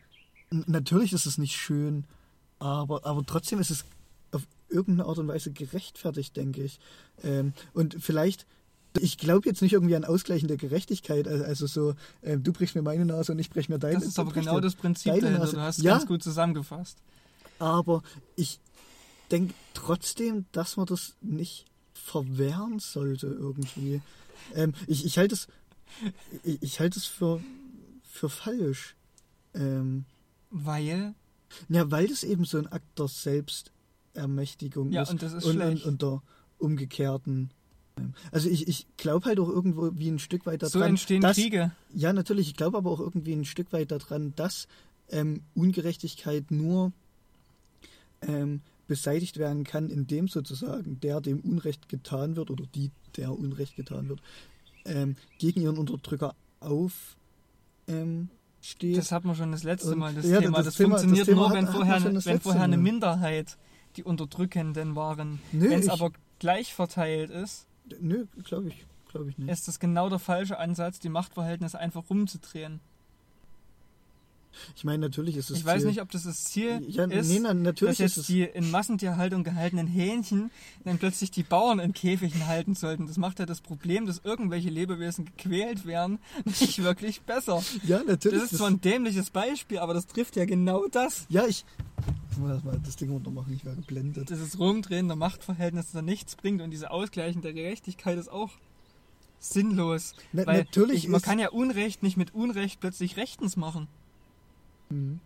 natürlich 0.49 1.13
ist 1.13 1.25
es 1.25 1.37
nicht 1.37 1.55
schön, 1.55 2.05
aber, 2.59 3.05
aber 3.05 3.25
trotzdem 3.25 3.59
ist 3.59 3.71
es 3.71 3.85
auf 4.31 4.43
irgendeine 4.69 5.07
Art 5.07 5.17
und 5.19 5.27
Weise 5.27 5.51
gerechtfertigt, 5.51 6.35
denke 6.35 6.63
ich. 6.63 6.79
Ähm, 7.23 7.53
und 7.73 7.97
vielleicht, 7.99 8.45
ich 8.99 9.17
glaube 9.17 9.47
jetzt 9.47 9.61
nicht 9.61 9.73
irgendwie 9.73 9.95
an 9.95 10.05
ausgleichende 10.05 10.57
Gerechtigkeit, 10.57 11.27
also, 11.27 11.43
also 11.43 11.67
so, 11.67 11.95
ähm, 12.21 12.43
du 12.43 12.51
brichst 12.51 12.75
mir 12.75 12.81
meine 12.81 13.05
Nase 13.05 13.31
und 13.31 13.39
ich 13.39 13.49
brech 13.49 13.69
mir 13.69 13.79
deine. 13.79 13.95
Das 13.95 14.03
ist 14.03 14.19
aber 14.19 14.31
genau 14.31 14.59
das 14.59 14.75
Prinzip 14.75 15.11
dahinter. 15.11 15.31
Nase. 15.31 15.55
Du 15.55 15.61
hast 15.61 15.77
es 15.77 15.83
ja, 15.83 15.93
ganz 15.93 16.07
gut 16.07 16.23
zusammengefasst. 16.23 16.97
aber 17.59 18.03
ich 18.35 18.59
denke 19.31 19.53
trotzdem, 19.73 20.45
dass 20.51 20.77
man 20.77 20.85
das 20.85 21.15
nicht 21.21 21.65
verwehren 21.93 22.79
sollte 22.79 23.27
irgendwie. 23.27 24.01
Ähm, 24.53 24.73
ich, 24.87 25.05
ich 25.05 25.17
halte 25.17 25.35
es, 25.35 25.47
ich, 26.43 26.61
ich 26.61 26.79
halte 26.79 26.99
es 26.99 27.05
für, 27.05 27.41
für 28.03 28.29
falsch. 28.29 28.95
Ähm, 29.53 30.05
Weil, 30.49 31.13
ja, 31.69 31.89
weil 31.91 32.07
das 32.07 32.23
eben 32.23 32.45
so 32.45 32.57
ein 32.57 32.67
Akt 32.67 32.97
der 32.99 33.07
Selbstermächtigung 33.07 34.91
Ja, 34.91 35.03
ist. 35.03 35.11
und 35.11 35.21
das 35.21 35.33
ist 35.33 35.45
und, 35.45 35.53
schlecht. 35.55 35.85
Und, 35.85 35.91
und 35.93 36.01
der 36.01 36.21
umgekehrten. 36.59 37.51
ähm, 37.97 38.13
Also 38.31 38.49
ich, 38.49 38.67
ich 38.67 38.87
glaube 38.97 39.25
halt 39.25 39.39
auch 39.39 39.49
irgendwo 39.49 39.91
wie 39.95 40.09
ein 40.09 40.19
Stück 40.19 40.45
weit 40.45 40.61
daran, 40.61 40.71
so 40.71 40.81
entstehen 40.81 41.21
dass, 41.21 41.37
Kriege. 41.37 41.71
Ja, 41.93 42.11
natürlich. 42.13 42.47
Ich 42.49 42.55
glaube 42.55 42.77
aber 42.77 42.89
auch 42.91 42.99
irgendwie 42.99 43.33
ein 43.33 43.45
Stück 43.45 43.71
weit 43.73 43.91
daran, 43.91 44.33
dass 44.35 44.67
ähm, 45.09 45.41
Ungerechtigkeit 45.53 46.49
nur 46.51 46.91
ähm, 48.21 48.61
beseitigt 48.93 49.37
werden 49.37 49.63
kann, 49.63 49.89
indem 49.89 50.27
sozusagen 50.27 50.99
der 50.99 51.19
dem 51.19 51.39
Unrecht 51.39 51.89
getan 51.89 52.35
wird 52.35 52.51
oder 52.51 52.65
die, 52.75 52.91
der 53.17 53.31
Unrecht 53.37 53.75
getan 53.75 54.07
wird, 54.09 54.21
ähm, 54.85 55.15
gegen 55.39 55.61
ihren 55.61 55.77
Unterdrücker 55.79 56.35
auf 56.59 57.15
ähm, 57.87 58.29
steht. 58.61 58.97
Das 58.97 59.11
hat 59.11 59.25
man 59.25 59.35
schon 59.35 59.51
das 59.51 59.63
letzte 59.63 59.93
Und- 59.93 59.97
Mal, 59.99 60.13
das 60.13 60.25
ja, 60.27 60.39
Thema. 60.39 60.57
das 60.57 60.65
Das, 60.67 60.75
Thema- 60.75 60.89
funktioniert 60.97 61.27
das 61.27 61.33
Thema 61.33 61.47
nur, 61.47 61.51
wenn 61.57 61.65
hat- 61.67 61.73
hat 61.73 61.75
vorher, 61.75 61.99
das 62.11 62.25
wenn 62.27 62.39
vorher 62.39 62.61
eine. 62.63 62.77
Minderheit 62.77 63.57
die 63.97 64.03
Unterdrückenden 64.03 64.95
waren. 64.95 65.39
Wenn 65.51 65.71
es 65.79 65.89
aber 65.89 66.11
gleich 66.39 66.73
verteilt 66.73 67.29
ist, 67.31 67.65
Nö, 67.99 68.25
glaube 68.43 68.67
ich, 68.69 68.85
glaube 69.11 69.29
ich 69.31 69.37
nicht. 69.37 69.49
ist 69.49 69.67
das 69.67 69.79
genau 69.79 70.07
der 70.09 70.19
falsche 70.19 70.57
Ansatz, 70.59 70.99
die 70.99 71.09
Machtverhältnisse 71.09 71.79
einfach 71.79 72.09
rumzudrehen. 72.09 72.79
Ich 74.75 74.83
meine, 74.83 74.99
natürlich 74.99 75.37
ist 75.37 75.49
es 75.49 75.59
Ich 75.59 75.65
weiß 75.65 75.81
Ziel- 75.81 75.89
nicht, 75.89 76.01
ob 76.01 76.11
das 76.11 76.23
das 76.23 76.43
Ziel 76.45 76.81
Ja, 76.87 77.05
ist, 77.05 77.29
nee, 77.29 77.39
na, 77.39 77.53
natürlich 77.53 77.97
dass 77.97 78.15
jetzt 78.15 78.29
die 78.29 78.43
in 78.43 78.71
Massentierhaltung 78.71 79.43
gehaltenen 79.43 79.87
Hähnchen 79.87 80.51
dann 80.85 80.97
plötzlich 80.97 81.31
die 81.31 81.43
Bauern 81.43 81.79
in 81.79 81.93
Käfigen 81.93 82.47
halten 82.47 82.75
sollten. 82.75 83.07
Das 83.07 83.17
macht 83.17 83.39
ja 83.39 83.45
das 83.45 83.61
Problem, 83.61 84.05
dass 84.05 84.21
irgendwelche 84.23 84.69
Lebewesen 84.69 85.25
gequält 85.25 85.85
werden, 85.85 86.19
nicht 86.45 86.83
wirklich 86.83 87.21
besser. 87.21 87.61
ja, 87.85 88.01
natürlich. 88.03 88.39
Das 88.41 88.51
ist 88.51 88.57
zwar 88.57 88.67
ein 88.69 88.81
dämliches 88.81 89.29
Beispiel, 89.29 89.79
aber 89.79 89.93
das 89.93 90.07
trifft 90.07 90.35
ja 90.35 90.45
genau 90.45 90.87
das. 90.87 91.25
ja, 91.29 91.45
ich. 91.47 91.65
Ich 92.31 92.37
muss 92.39 92.49
erstmal 92.49 92.79
das 92.79 92.95
Ding 92.95 93.11
runtermachen, 93.11 93.53
ich 93.53 93.63
war 93.63 93.75
geblendet. 93.75 94.31
Das 94.31 94.39
ist 94.39 94.57
Rumdrehen 94.57 95.07
der 95.07 95.15
Machtverhältnisse, 95.15 95.89
das 95.93 96.01
nichts 96.03 96.35
bringt 96.35 96.61
und 96.63 96.71
diese 96.71 96.89
Ausgleichen 96.89 97.43
der 97.43 97.53
Gerechtigkeit 97.53 98.17
ist 98.17 98.27
auch 98.31 98.49
sinnlos. 99.39 100.13
Na, 100.31 100.43
natürlich 100.45 101.03
ich, 101.03 101.07
man 101.09 101.21
kann 101.21 101.37
ja 101.39 101.49
Unrecht 101.49 102.01
nicht 102.03 102.17
mit 102.17 102.33
Unrecht 102.33 102.79
plötzlich 102.79 103.17
rechtens 103.17 103.55
machen. 103.57 103.87
Mhm. 104.93 105.19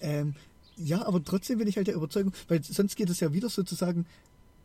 Ähm, 0.00 0.34
ja, 0.76 1.06
aber 1.06 1.22
trotzdem 1.22 1.58
bin 1.58 1.68
ich 1.68 1.76
halt 1.76 1.88
der 1.88 1.94
Überzeugung, 1.94 2.32
weil 2.48 2.62
sonst 2.62 2.96
geht 2.96 3.10
es 3.10 3.20
ja 3.20 3.32
wieder 3.32 3.50
sozusagen, 3.50 4.06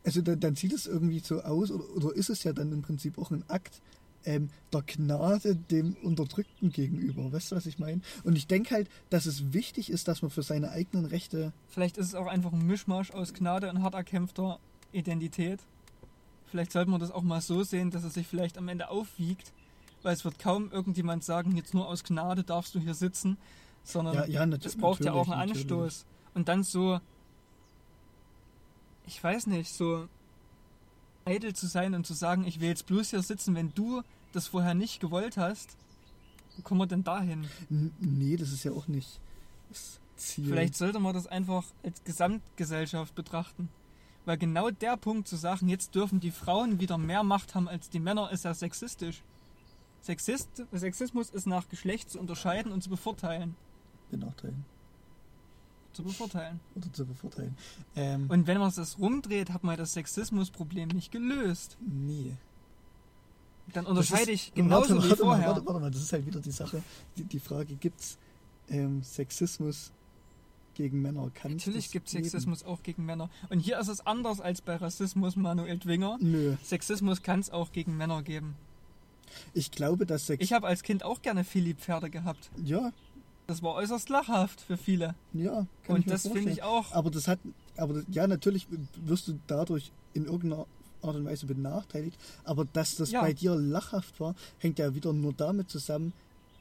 also 0.05 0.21
dann, 0.21 0.39
dann 0.39 0.55
sieht 0.55 0.73
es 0.73 0.87
irgendwie 0.87 1.19
so 1.19 1.41
aus, 1.41 1.71
oder, 1.71 1.89
oder 1.95 2.15
ist 2.15 2.29
es 2.29 2.43
ja 2.43 2.53
dann 2.53 2.71
im 2.71 2.81
Prinzip 2.81 3.17
auch 3.17 3.31
ein 3.31 3.43
Akt 3.49 3.81
ähm, 4.25 4.49
der 4.73 4.81
Gnade 4.81 5.55
dem 5.55 5.95
Unterdrückten 6.03 6.71
gegenüber. 6.71 7.31
Weißt 7.31 7.51
du, 7.51 7.55
was 7.55 7.65
ich 7.65 7.79
meine? 7.79 8.01
Und 8.23 8.37
ich 8.37 8.47
denke 8.47 8.73
halt, 8.73 8.89
dass 9.09 9.25
es 9.25 9.53
wichtig 9.53 9.89
ist, 9.89 10.07
dass 10.07 10.21
man 10.21 10.31
für 10.31 10.43
seine 10.43 10.71
eigenen 10.71 11.05
Rechte. 11.05 11.53
Vielleicht 11.67 11.97
ist 11.97 12.07
es 12.07 12.15
auch 12.15 12.27
einfach 12.27 12.53
ein 12.53 12.65
Mischmasch 12.65 13.11
aus 13.11 13.33
Gnade 13.33 13.69
und 13.69 13.81
hart 13.83 13.93
erkämpfter 13.93 14.59
Identität. 14.91 15.59
Vielleicht 16.47 16.71
sollte 16.71 16.89
man 16.89 16.99
das 16.99 17.11
auch 17.11 17.23
mal 17.23 17.41
so 17.41 17.63
sehen, 17.63 17.91
dass 17.91 18.03
es 18.03 18.13
sich 18.13 18.27
vielleicht 18.27 18.57
am 18.57 18.67
Ende 18.67 18.89
aufwiegt, 18.89 19.51
weil 20.03 20.13
es 20.13 20.23
wird 20.23 20.39
kaum 20.39 20.71
irgendjemand 20.71 21.23
sagen, 21.23 21.55
jetzt 21.55 21.73
nur 21.73 21.87
aus 21.87 22.03
Gnade 22.03 22.43
darfst 22.43 22.75
du 22.75 22.79
hier 22.79 22.93
sitzen, 22.93 23.37
sondern 23.85 24.15
Ja, 24.15 24.25
ja, 24.25 24.43
es 24.63 24.75
braucht 24.75 25.03
ja 25.05 25.13
auch 25.13 25.29
einen 25.29 25.47
natürlich, 25.49 25.61
Anstoß. 25.63 26.05
Und 26.33 26.47
dann 26.49 26.63
so, 26.63 26.99
ich 29.07 29.23
weiß 29.23 29.47
nicht, 29.47 29.73
so 29.73 30.07
eitel 31.25 31.53
zu 31.53 31.67
sein 31.67 31.93
und 31.93 32.05
zu 32.05 32.13
sagen, 32.13 32.45
ich 32.45 32.59
will 32.59 32.69
jetzt 32.69 32.85
bloß 32.87 33.11
hier 33.11 33.21
sitzen, 33.21 33.55
wenn 33.55 33.73
du 33.73 34.01
das 34.33 34.47
vorher 34.47 34.73
nicht 34.73 34.99
gewollt 34.99 35.37
hast. 35.37 35.77
Wo 36.57 36.61
kommen 36.63 36.81
wir 36.81 36.87
denn 36.87 37.03
dahin? 37.03 37.47
N- 37.69 37.93
Nee, 37.99 38.37
das 38.37 38.51
ist 38.51 38.63
ja 38.63 38.71
auch 38.71 38.87
nicht 38.87 39.19
das 39.69 39.99
Ziel. 40.15 40.45
Vielleicht 40.47 40.75
sollte 40.75 40.99
man 40.99 41.13
das 41.13 41.27
einfach 41.27 41.63
als 41.83 42.03
Gesamtgesellschaft 42.03 43.13
betrachten. 43.15 43.69
Weil 44.25 44.37
genau 44.37 44.71
der 44.71 44.97
Punkt 44.97 45.27
zu 45.27 45.35
sagen, 45.35 45.67
jetzt 45.69 45.93
dürfen 45.93 46.19
die 46.19 46.31
Frauen 46.31 46.79
wieder 46.79 46.97
mehr 46.97 47.21
Macht 47.23 47.53
haben 47.53 47.67
als 47.67 47.89
die 47.89 47.99
Männer, 47.99 48.31
ist 48.31 48.43
ja 48.45 48.53
sexistisch. 48.53 49.21
Sexist, 50.01 50.63
Sexismus 50.71 51.29
ist 51.29 51.45
nach 51.47 51.67
Geschlecht 51.69 52.09
zu 52.09 52.19
unterscheiden 52.19 52.71
und 52.71 52.81
zu 52.83 52.89
bevorteilen. 52.89 53.55
Benachteiligen 54.11 54.65
Zu 55.93 56.03
bevorteilen. 56.03 56.59
oder 56.75 56.91
zu 56.93 57.05
bevorteilen. 57.05 57.55
Ähm, 57.95 58.25
Und 58.29 58.47
wenn 58.47 58.57
man 58.59 58.71
das 58.75 58.99
rumdreht, 58.99 59.49
hat 59.51 59.63
man 59.63 59.77
das 59.77 59.93
Sexismusproblem 59.93 60.89
nicht 60.89 61.11
gelöst. 61.11 61.77
nee. 61.85 62.33
Dann 63.73 63.87
unterscheide 63.87 64.31
ist- 64.31 64.49
ich 64.49 64.53
genauso 64.53 64.93
warte, 64.93 65.05
wie 65.05 65.09
warte 65.09 65.23
vorher. 65.23 65.47
Mal, 65.47 65.55
warte, 65.55 65.65
warte 65.65 65.79
mal, 65.79 65.89
das 65.91 66.01
ist 66.03 66.13
halt 66.13 66.25
wieder 66.27 66.39
die 66.39 66.51
Sache, 66.51 66.83
die, 67.17 67.23
die 67.23 67.39
Frage, 67.39 67.73
gibt 67.75 67.99
es 67.99 68.17
ähm, 68.69 69.01
Sexismus 69.01 69.91
gegen 70.75 71.01
Männer? 71.01 71.31
Kann 71.33 71.53
Natürlich 71.53 71.89
gibt 71.89 72.05
es? 72.05 72.11
Sexismus 72.13 72.63
auch 72.63 72.83
gegen 72.83 73.05
Männer. 73.05 73.27
Und 73.49 73.59
hier 73.61 73.79
ist 73.79 73.87
es 73.87 74.05
anders 74.05 74.39
als 74.39 74.61
bei 74.61 74.75
Rassismus, 74.75 75.35
Manuel 75.35 75.79
Dwinger. 75.79 76.17
Nö, 76.21 76.55
Sexismus 76.63 77.23
kann 77.23 77.39
es 77.39 77.49
auch 77.49 77.71
gegen 77.71 77.97
Männer 77.97 78.21
geben. 78.21 78.55
ich 79.55 79.71
glaube, 79.71 80.05
dass 80.05 80.27
Sex... 80.27 80.43
Ich 80.43 80.53
habe 80.53 80.67
als 80.67 80.83
Kind 80.83 81.03
auch 81.03 81.23
gerne 81.23 81.43
Philipp-Pferde 81.43 82.11
gehabt. 82.11 82.51
ja, 82.63 82.91
Das 83.47 83.61
war 83.61 83.75
äußerst 83.75 84.09
lachhaft 84.09 84.61
für 84.61 84.77
viele. 84.77 85.15
ja, 85.33 85.67
kann 85.83 85.95
Und 85.97 85.99
ich 86.01 86.05
das 86.07 86.27
finde 86.27 86.51
ich 86.51 86.63
auch. 86.63 86.91
Aber 86.93 87.11
das 87.11 87.27
hat, 87.27 87.39
aber 87.77 88.03
ja, 88.09 88.25
natürlich 88.27 88.67
wirst 89.03 89.27
du 89.27 89.39
dadurch 89.47 89.91
in 90.13 90.25
irgendeiner 90.25 90.65
Art 91.01 91.15
und 91.15 91.25
Weise 91.25 91.45
benachteiligt. 91.45 92.19
Aber 92.43 92.65
dass 92.65 92.95
das 92.95 93.11
Ja. 93.11 93.21
bei 93.21 93.33
dir 93.33 93.55
lachhaft 93.55 94.19
war, 94.19 94.33
hängt 94.57 94.79
ja 94.79 94.95
wieder 94.95 95.13
nur 95.13 95.33
damit 95.33 95.69
zusammen, 95.69 96.13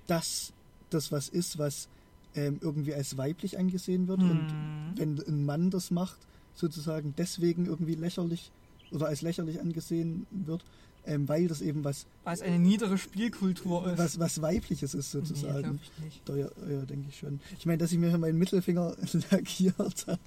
dass 0.07 0.53
das 0.91 1.11
was 1.11 1.28
ist, 1.28 1.59
was 1.59 1.89
ähm, 2.35 2.59
irgendwie 2.61 2.95
als 2.95 3.16
weiblich 3.16 3.59
angesehen 3.59 4.07
wird. 4.09 4.20
Und 4.22 4.53
Hm. 4.53 4.97
wenn 4.97 5.18
ein 5.26 5.45
Mann 5.47 5.70
das 5.70 5.91
macht, 5.91 6.18
sozusagen 6.53 7.14
deswegen 7.16 7.66
irgendwie 7.66 7.95
lächerlich 7.95 8.51
oder 8.93 9.07
als 9.07 9.22
lächerlich 9.22 9.61
angesehen 9.61 10.26
wird, 10.30 10.64
ähm, 11.07 11.29
weil 11.29 11.49
das 11.49 11.61
eben 11.61 11.85
was, 11.85 12.07
Weil 12.25 12.35
es 12.35 12.43
eine 12.43 12.59
niedere 12.59 12.99
Spielkultur 12.99 13.87
ist. 13.93 13.99
was, 13.99 14.19
was 14.19 14.43
weibliches 14.43 14.95
ist 14.95 15.15
nee, 15.15 15.21
sozusagen. 15.21 15.63
glaube 15.63 15.79
ich 15.83 16.05
nicht. 16.05 16.29
Ja, 16.29 16.71
ja 16.71 16.83
denke 16.87 17.09
ich 17.09 17.19
schon. 17.19 17.41
Ich 17.59 17.67
meine, 17.67 17.79
dass 17.79 17.93
ich 17.93 17.99
mir 17.99 18.09
hier 18.09 18.19
meinen 18.19 18.39
Mittelfinger 18.39 18.97
lackiert 19.31 20.07
habe. 20.07 20.21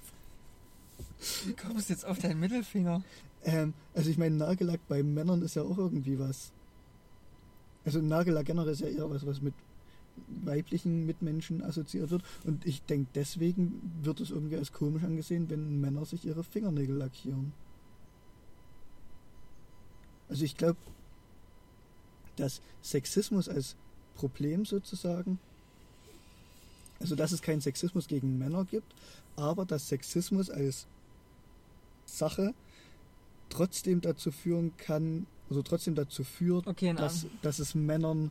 Wie 1.46 1.52
kommst 1.52 1.88
du 1.88 1.92
jetzt 1.92 2.04
auf 2.04 2.18
deinen 2.18 2.40
Mittelfinger? 2.40 3.02
Ähm, 3.44 3.74
also 3.94 4.10
ich 4.10 4.18
meine, 4.18 4.36
Nagellack 4.36 4.80
bei 4.88 5.02
Männern 5.02 5.42
ist 5.42 5.56
ja 5.56 5.62
auch 5.62 5.78
irgendwie 5.78 6.18
was. 6.18 6.52
Also 7.84 8.00
Nagellack 8.00 8.46
generell 8.46 8.72
ist 8.72 8.80
ja 8.80 8.88
eher 8.88 9.10
was, 9.10 9.26
was 9.26 9.40
mit 9.40 9.54
weiblichen 10.44 11.06
Mitmenschen 11.06 11.62
assoziiert 11.62 12.10
wird. 12.10 12.22
Und 12.44 12.66
ich 12.66 12.82
denke, 12.82 13.10
deswegen 13.14 13.80
wird 14.02 14.20
es 14.20 14.30
irgendwie 14.30 14.56
als 14.56 14.72
komisch 14.72 15.04
angesehen, 15.04 15.48
wenn 15.48 15.80
Männer 15.80 16.04
sich 16.04 16.24
ihre 16.24 16.44
Fingernägel 16.44 16.96
lackieren. 16.96 17.52
Also 20.28 20.44
ich 20.44 20.56
glaube, 20.56 20.78
dass 22.36 22.60
Sexismus 22.82 23.48
als 23.48 23.76
Problem 24.14 24.64
sozusagen, 24.64 25.38
also 27.00 27.14
dass 27.14 27.32
es 27.32 27.42
keinen 27.42 27.60
Sexismus 27.60 28.08
gegen 28.08 28.38
Männer 28.38 28.64
gibt, 28.64 28.94
aber 29.36 29.64
dass 29.64 29.88
Sexismus 29.88 30.50
als 30.50 30.86
Sache 32.04 32.54
trotzdem 33.48 34.00
dazu 34.00 34.30
führen 34.30 34.76
kann, 34.76 35.26
also 35.48 35.62
trotzdem 35.62 35.94
dazu 35.94 36.24
führt, 36.24 36.66
Okay, 36.66 36.92
dass, 36.94 37.26
dass 37.42 37.58
es 37.58 37.74
Männern 37.74 38.30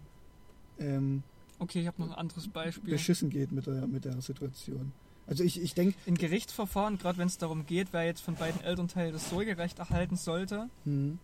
ähm, 0.80 1.24
okay, 1.60 1.82
ich 1.82 1.88
habe 1.88 2.02
noch 2.02 2.10
ein 2.10 2.16
anderes 2.16 2.48
Beispiel. 2.48 2.92
beschissen 2.92 3.30
geht 3.30 3.52
mit 3.52 3.66
der, 3.66 3.88
mit 3.88 4.06
der 4.06 4.22
Situation. 4.22 4.92
Also 5.26 5.44
ich, 5.44 5.62
ich 5.62 5.74
denke, 5.74 5.98
In 6.06 6.16
Gerichtsverfahren, 6.16 6.98
gerade 6.98 7.18
wenn 7.18 7.28
es 7.28 7.38
darum 7.38 7.66
geht, 7.66 7.90
wer 7.92 8.06
jetzt 8.06 8.22
von 8.22 8.36
beiden 8.36 8.62
Elternteilen 8.62 9.12
das 9.12 9.30
Sorgerecht 9.30 9.80
erhalten 9.80 10.16
sollte, 10.16 10.70
hm, 10.86 11.20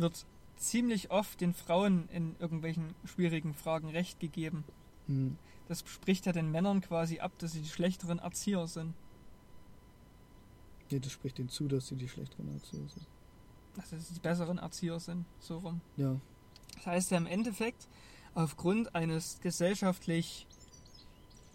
wird 0.00 0.26
ziemlich 0.56 1.10
oft 1.10 1.40
den 1.40 1.52
Frauen 1.54 2.08
in 2.10 2.36
irgendwelchen 2.38 2.94
schwierigen 3.04 3.54
Fragen 3.54 3.88
Recht 3.90 4.20
gegeben. 4.20 4.64
hm, 5.06 5.36
Das 5.68 5.80
spricht 5.86 6.26
ja 6.26 6.32
den 6.32 6.50
Männern 6.50 6.80
quasi 6.80 7.18
ab, 7.20 7.32
dass 7.38 7.52
sie 7.52 7.60
die 7.62 7.68
schlechteren 7.68 8.18
Erzieher 8.18 8.66
sind. 8.66 8.94
nee, 10.90 11.00
das 11.00 11.12
spricht 11.12 11.38
denen 11.38 11.48
zu, 11.48 11.66
dass 11.68 11.88
sie 11.88 11.96
die 11.96 12.08
schlechteren 12.08 12.52
Erzieher 12.54 12.88
sind. 12.88 13.06
Also 13.78 13.96
dass 13.96 14.08
sie 14.08 14.14
die 14.14 14.20
besseren 14.20 14.58
Erzieher 14.58 15.00
sind, 15.00 15.26
so 15.40 15.58
rum. 15.58 15.80
Ja, 15.96 16.18
Das 16.76 16.86
heißt 16.86 17.10
ja 17.10 17.16
im 17.18 17.26
Endeffekt, 17.26 17.88
aufgrund 18.34 18.94
eines 18.94 19.40
gesellschaftlich 19.40 20.46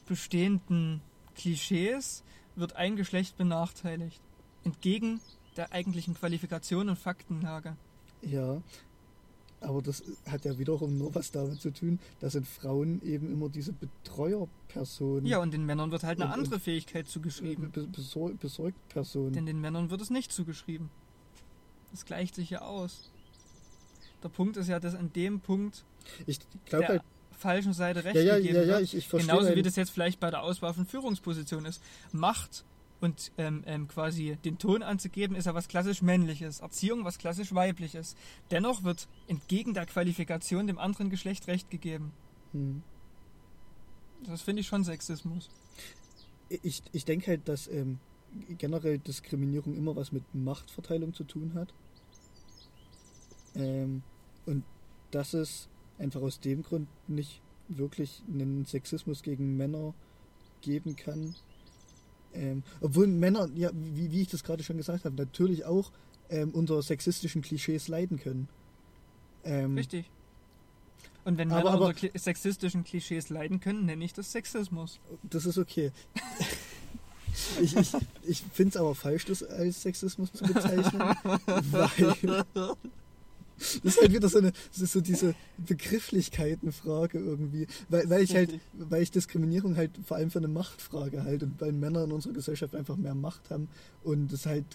bestehenden 0.06 1.02
Klischees 1.36 2.24
wird 2.56 2.76
ein 2.76 2.96
Geschlecht 2.96 3.38
benachteiligt. 3.38 4.22
Entgegen 4.64 5.20
der 5.58 5.72
eigentlichen 5.72 6.14
Qualifikation 6.14 6.90
und 6.90 6.98
Faktenlage. 7.00 7.76
Ja. 8.22 8.62
Aber 9.64 9.84
das 9.84 10.02
hat 10.28 10.44
ja 10.44 10.58
wiederum 10.58 10.98
nur 10.98 11.14
was 11.14 11.30
damit 11.32 11.62
zu 11.62 11.70
tun, 11.72 12.00
dass 12.20 12.34
in 12.34 12.44
Frauen 12.46 13.00
eben 13.04 13.32
immer 13.32 13.48
diese 13.48 13.74
Betreuerperson, 13.74 15.24
Ja, 15.26 15.38
und 15.40 15.52
den 15.54 15.66
Männern 15.68 15.92
wird 15.92 16.04
halt 16.04 16.20
eine 16.20 16.32
Und- 16.34 16.40
andere 16.40 16.60
Fähigkeit 16.60 17.08
zugeschrieben. 17.08 17.72
be 17.72 17.86
besor 17.86 18.32
besorgt 18.34 18.90
Person. 18.90 19.34
Denn 19.34 19.46
den 19.46 19.62
Männern 19.62 19.92
wird 19.92 20.02
es 20.02 20.10
nicht 20.10 20.32
zugeschrieben. 20.32 20.90
Das 21.92 22.06
gleicht 22.06 22.36
sich 22.36 22.50
ja 22.50 22.62
aus. 22.62 23.12
Der 24.24 24.30
Punkt 24.30 24.58
ist 24.58 24.68
ja, 24.68 24.80
dass 24.80 24.96
an 24.96 25.12
dem 25.14 25.40
Punkt 25.42 25.84
Ich 26.26 26.40
glaube 26.66 26.86
der 26.86 26.90
halt, 26.90 27.02
falschen 27.38 27.74
Seite 27.74 28.04
Recht 28.04 28.16
ja, 28.16 28.22
ja, 28.22 28.36
gegeben 28.38 28.56
ja, 28.56 28.62
ja, 28.62 28.68
wird. 28.70 28.82
ich, 28.82 28.96
ich 28.96 29.08
verstehe. 29.08 29.30
Genauso 29.32 29.50
wie 29.52 29.56
halt- 29.58 29.66
das 29.68 29.76
jetzt 29.76 29.92
vielleicht 29.92 30.20
bei 30.20 30.32
der 30.32 30.42
Auswahl 30.42 30.74
von 30.74 30.86
Führungspositionen 30.88 31.66
ist. 31.68 31.82
Macht 32.12 32.64
und 33.02 33.32
ähm, 33.38 33.64
ähm, 33.66 33.88
quasi 33.88 34.38
den 34.46 34.58
Ton 34.58 34.84
anzugeben, 34.84 35.36
ist 35.36 35.46
ja 35.46 35.54
was 35.54 35.68
klassisch 35.68 36.02
männliches. 36.02 36.60
Erziehung 36.60 37.04
was 37.04 37.18
klassisch 37.18 37.54
weibliches. 37.54 38.16
Dennoch 38.52 38.84
wird 38.84 39.08
entgegen 39.28 39.74
der 39.74 39.86
Qualifikation 39.86 40.68
dem 40.68 40.78
anderen 40.78 41.10
Geschlecht 41.10 41.48
Recht 41.48 41.70
gegeben. 41.70 42.14
Hm. 42.54 42.84
Das 44.26 44.42
finde 44.42 44.62
ich 44.62 44.68
schon 44.68 44.84
Sexismus. 44.84 45.50
ich, 46.50 46.84
ich 46.92 47.06
denke 47.06 47.28
halt, 47.28 47.48
dass 47.48 47.68
ähm, 47.68 48.00
generell 48.58 49.00
Diskriminierung 49.00 49.76
immer 49.76 49.96
was 49.96 50.12
mit 50.12 50.24
Machtverteilung 50.34 51.14
zu 51.14 51.24
tun 51.24 51.54
hat. 51.56 51.74
Ähm, 53.56 54.04
und 54.46 54.64
dass 55.12 55.34
es 55.34 55.70
einfach 55.98 56.22
aus 56.22 56.40
dem 56.40 56.64
Grund 56.64 56.88
nicht 57.08 57.42
wirklich 57.68 58.24
einen 58.28 58.66
Sexismus 58.66 59.24
gegen 59.24 59.58
Männer 59.58 59.94
geben 60.62 60.96
kann. 60.96 61.36
Ähm, 62.34 62.64
obwohl 62.80 63.08
Männer, 63.08 63.50
ja, 63.56 63.72
wie, 63.74 64.12
wie 64.12 64.22
ich 64.22 64.30
das 64.30 64.44
gerade 64.44 64.64
schon 64.64 64.78
gesagt 64.78 65.06
habe, 65.06 65.16
natürlich 65.16 65.66
auch 65.66 65.92
ähm, 66.30 66.52
unter 66.52 66.82
sexistischen 66.82 67.42
Klischees 67.42 67.88
leiden 67.88 68.20
können. 68.20 68.48
Ähm, 69.44 69.76
Richtig. 69.76 70.10
Und 71.24 71.38
wenn 71.38 71.50
Männer 71.50 71.72
aber, 71.72 71.88
unter 71.88 72.20
sexistischen 72.20 72.84
Klischees 72.84 73.30
leiden 73.30 73.60
können, 73.60 73.86
nenne 73.86 74.04
ich 74.04 74.14
das 74.14 74.32
Sexismus. 74.32 75.00
Das 75.24 75.46
ist 75.46 75.58
okay. 75.58 75.92
ich 77.62 77.76
ich, 77.76 77.94
ich 78.24 78.44
finde 78.54 78.70
es 78.70 78.78
aber 78.78 78.96
falsch, 78.96 79.26
das 79.26 79.44
als 79.44 79.82
Sexismus 79.82 80.32
zu 80.34 80.46
bezeichnen, 80.46 81.02
weil 81.72 82.46
das 83.84 83.96
ist 83.96 84.02
halt 84.02 84.14
wieder 84.14 84.28
so 84.28 84.40
eine, 84.40 84.52
das 84.52 84.82
ist 84.82 84.94
so 84.94 85.02
diese 85.02 85.36
Begrifflichkeitenfrage 85.58 87.20
irgendwie, 87.20 87.68
weil, 87.90 88.10
weil 88.10 88.24
ich 88.24 88.36
halt, 88.36 88.60
weil 88.74 89.04
ich 89.04 89.12
Diskriminierung 89.12 89.76
halt 89.76 89.92
vor 90.06 90.18
allem 90.18 90.32
für 90.32 90.40
eine 90.40 90.48
Machtfrage 90.48 91.24
halte 91.24 91.46
und 91.46 91.62
weil 91.62 91.72
Männer 91.72 92.04
in 92.04 92.12
unserer 92.12 92.34
Gesellschaft 92.34 92.76
einfach 92.76 92.98
mehr 92.98 93.16
Macht 93.16 93.50
haben 93.50 93.70
und 94.04 94.32
es 94.34 94.46
halt 94.46 94.66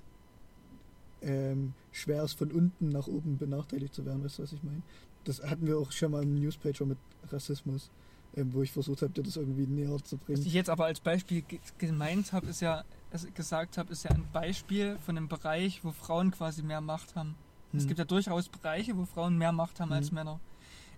ähm, 1.23 1.75
schwer 1.93 2.23
ist, 2.23 2.35
von 2.35 2.53
unten 2.53 2.91
nach 2.91 3.07
oben 3.07 3.39
benachteiligt 3.39 3.95
zu 3.95 4.05
werden, 4.05 4.23
weißt 4.25 4.39
du, 4.39 4.43
was 4.43 4.53
ich 4.53 4.63
meine? 4.63 4.83
Das 5.25 5.43
hatten 5.43 5.67
wir 5.67 5.79
auch 5.79 5.91
schon 5.91 6.13
mal 6.13 6.23
im 6.23 6.35
Newspager 6.35 6.87
mit 6.87 6.99
Rassismus, 7.33 7.91
ähm, 8.37 8.53
wo 8.53 8.63
ich 8.63 8.71
versucht 8.71 9.03
habe, 9.03 9.13
dir 9.13 9.23
das 9.23 9.37
irgendwie 9.37 9.67
näher 9.67 9.97
zu 10.05 10.19
bringen. 10.19 10.39
Was 10.39 10.47
ich 10.47 10.53
jetzt 10.53 10.71
aber 10.71 10.85
als 10.85 11.01
Beispiel 11.01 11.43
gemeint 11.79 12.33
habe, 12.33 12.47
ist 12.47 12.61
ja, 12.61 12.85
also 13.11 13.27
gesagt 13.35 13.79
habe, 13.79 13.93
ist 13.93 14.05
ja 14.05 14.11
ein 14.11 14.27
Beispiel 14.33 14.99
von 15.05 15.17
einem 15.17 15.29
Bereich, 15.29 15.83
wo 15.85 15.91
Frauen 15.91 16.31
quasi 16.31 16.63
mehr 16.63 16.81
Macht 16.81 17.17
haben. 17.17 17.35
Hm. 17.73 17.79
Es 17.79 17.87
gibt 17.87 17.99
ja 17.99 18.05
durchaus 18.05 18.49
Bereiche, 18.49 18.97
wo 18.97 19.05
Frauen 19.05 19.37
mehr 19.37 19.53
Macht 19.53 19.81
haben 19.81 19.91
hm. 19.91 19.97
als 19.97 20.13
Männer. 20.13 20.41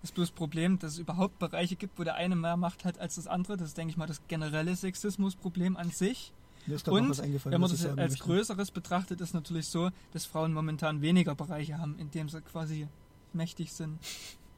Ist 0.01 0.13
bloß 0.13 0.29
das 0.29 0.35
Problem, 0.35 0.79
dass 0.79 0.93
es 0.93 0.99
überhaupt 0.99 1.39
Bereiche 1.39 1.75
gibt, 1.75 1.99
wo 1.99 2.03
der 2.03 2.15
eine 2.15 2.35
mehr 2.35 2.55
Macht 2.55 2.85
hat 2.85 2.99
als 2.99 3.15
das 3.15 3.27
andere. 3.27 3.57
Das 3.57 3.69
ist, 3.69 3.77
denke 3.77 3.91
ich 3.91 3.97
mal, 3.97 4.07
das 4.07 4.21
generelle 4.27 4.75
Sexismusproblem 4.75 5.75
an 5.75 5.91
sich. 5.91 6.31
Und 6.67 6.87
wenn 7.45 7.61
man 7.61 7.69
das 7.69 7.85
als 7.85 7.95
möchte. 7.95 8.23
Größeres 8.23 8.71
betrachtet, 8.71 9.21
ist 9.21 9.33
natürlich 9.33 9.67
so, 9.67 9.89
dass 10.11 10.25
Frauen 10.25 10.53
momentan 10.53 11.01
weniger 11.01 11.35
Bereiche 11.35 11.79
haben, 11.79 11.97
in 11.97 12.11
denen 12.11 12.29
sie 12.29 12.41
quasi 12.41 12.87
mächtig 13.33 13.73
sind. 13.73 13.99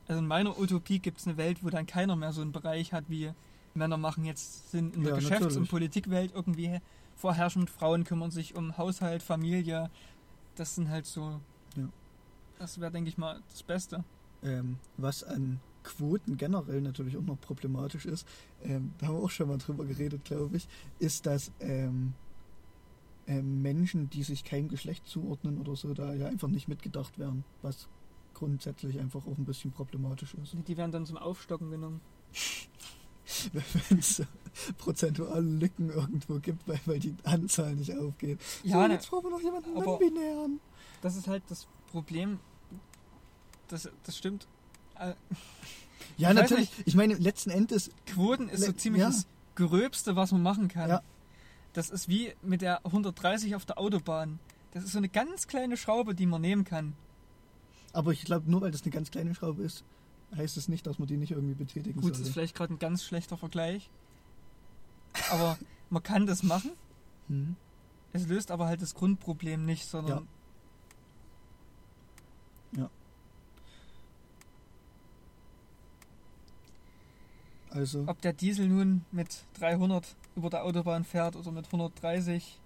Also 0.08 0.20
in 0.20 0.28
meiner 0.28 0.60
Utopie 0.60 1.00
gibt 1.00 1.20
es 1.20 1.28
eine 1.28 1.38
Welt, 1.38 1.64
wo 1.64 1.70
dann 1.70 1.86
keiner 1.86 2.16
mehr 2.16 2.34
so 2.34 2.42
einen 2.42 2.52
Bereich 2.52 2.92
hat, 2.92 3.06
wie 3.08 3.32
Männer 3.74 3.98
machen 3.98 4.26
jetzt 4.26 4.72
sind 4.72 4.96
in 4.96 5.04
der 5.04 5.14
ja, 5.14 5.20
Geschäfts- 5.20 5.42
natürlich. 5.42 5.58
und 5.58 5.70
Politikwelt 5.70 6.32
irgendwie 6.36 6.80
vorherrschend. 7.16 7.70
Frauen 7.70 8.04
kümmern 8.04 8.32
sich 8.32 8.56
um 8.56 8.78
Haushalt, 8.78 9.24
Familie. 9.24 9.90
Das 10.56 10.76
sind 10.76 10.90
halt 10.90 11.06
so 11.06 11.40
ja. 11.78 11.88
Das 12.62 12.80
wäre, 12.80 12.92
denke 12.92 13.10
ich 13.10 13.18
mal, 13.18 13.42
das 13.50 13.64
Beste. 13.64 14.04
Ähm, 14.44 14.78
was 14.98 15.24
an 15.24 15.60
Quoten 15.84 16.38
generell 16.38 16.82
natürlich 16.82 17.18
auch 17.18 17.24
noch 17.24 17.42
problematisch 17.42 18.06
ist, 18.06 18.28
ähm, 18.62 18.94
da 19.00 19.08
haben 19.08 19.16
wir 19.16 19.24
auch 19.24 19.32
schon 19.32 19.48
mal 19.48 19.58
drüber 19.58 19.84
geredet, 19.84 20.26
glaube 20.26 20.58
ich, 20.58 20.68
ist, 21.00 21.26
dass 21.26 21.52
ähm, 21.60 22.14
ähm, 23.26 23.64
Menschen, 23.64 24.12
die 24.12 24.22
sich 24.22 24.44
keinem 24.44 24.68
Geschlecht 24.68 25.08
zuordnen 25.08 25.60
oder 25.60 25.76
so, 25.76 25.96
da 25.96 26.14
ja 26.14 26.28
einfach 26.28 26.50
nicht 26.50 26.68
mitgedacht 26.68 27.18
werden, 27.18 27.44
was 27.64 27.88
grundsätzlich 28.36 29.00
einfach 29.00 29.26
auch 29.26 29.40
ein 29.40 29.46
bisschen 29.46 29.72
problematisch 29.72 30.36
ist. 30.36 30.56
Die 30.68 30.78
werden 30.78 30.92
dann 30.92 31.08
zum 31.08 31.18
Aufstocken 31.18 31.72
genommen. 31.72 32.00
Wenn 33.90 33.98
es 33.98 34.22
prozentuale 34.78 35.42
Lücken 35.42 35.90
irgendwo 35.90 36.38
gibt, 36.38 36.68
weil, 36.68 36.80
weil 36.86 37.00
die 37.00 37.16
Anzahl 37.24 37.74
nicht 37.76 37.98
aufgeht. 37.98 38.40
Ja, 38.64 38.86
so, 38.86 38.92
jetzt 38.92 39.10
brauchen 39.10 39.24
wir 39.26 39.32
noch 39.32 39.42
jemanden 39.42 39.74
non-binären. 39.74 40.60
Das 41.02 41.16
ist 41.16 41.28
halt 41.28 41.42
das 41.48 41.68
Problem, 41.88 42.40
das, 43.72 43.90
das 44.04 44.18
stimmt. 44.18 44.48
Äh, 45.00 45.14
ja, 46.18 46.30
ich 46.30 46.36
natürlich. 46.36 46.72
Ich 46.86 46.96
meine, 46.96 47.16
letzten 47.16 47.50
Endes. 47.50 47.90
Quoten 48.06 48.50
ist 48.50 48.66
so 48.66 48.72
ziemlich 48.72 49.02
ja. 49.02 49.08
das 49.08 49.26
Gröbste, 49.56 50.16
was 50.16 50.32
man 50.32 50.42
machen 50.42 50.68
kann. 50.68 50.90
Ja. 50.90 51.02
Das 51.74 51.90
ist 51.90 52.10
wie 52.10 52.34
mit 52.42 52.62
der 52.62 52.86
130 52.86 53.56
auf 53.56 53.66
der 53.66 53.78
Autobahn. 53.80 54.40
Das 54.74 54.84
ist 54.84 54.92
so 54.92 54.98
eine 54.98 55.10
ganz 55.10 55.48
kleine 55.48 55.78
Schraube, 55.78 56.16
die 56.16 56.26
man 56.26 56.42
nehmen 56.42 56.64
kann. 56.64 56.94
Aber 57.94 58.12
ich 58.12 58.24
glaube, 58.24 58.50
nur 58.50 58.62
weil 58.62 58.72
das 58.72 58.84
eine 58.84 58.92
ganz 58.92 59.12
kleine 59.12 59.36
Schraube 59.36 59.64
ist, 59.64 59.84
heißt 60.36 60.58
es 60.58 60.66
das 60.66 60.70
nicht, 60.70 60.88
dass 60.88 60.98
man 60.98 61.08
die 61.08 61.18
nicht 61.18 61.32
irgendwie 61.32 61.56
betätigen 61.56 62.00
Gut, 62.00 62.14
das 62.14 62.22
ist 62.22 62.30
vielleicht 62.30 62.56
gerade 62.56 62.74
ein 62.74 62.80
ganz 62.80 63.04
schlechter 63.04 63.38
Vergleich. 63.38 63.90
Aber 65.30 65.58
man 65.90 66.02
kann 66.04 66.26
das 66.26 66.44
machen. 66.44 66.72
Hm. 67.28 67.56
Es 68.14 68.28
löst 68.28 68.52
aber 68.52 68.68
halt 68.68 68.82
das 68.82 68.94
Grundproblem 68.96 69.66
nicht, 69.66 69.86
sondern 69.86 70.28
ja. 72.76 72.90
Also. 77.72 78.04
Ob 78.08 78.22
der 78.22 78.34
Diesel 78.34 78.68
nun 78.68 79.06
mit 79.12 79.46
300 79.60 80.16
über 80.36 80.50
der 80.50 80.64
Autobahn 80.64 81.04
fährt 81.04 81.36
oder 81.36 81.52
mit 81.52 81.66
130, 81.66 82.60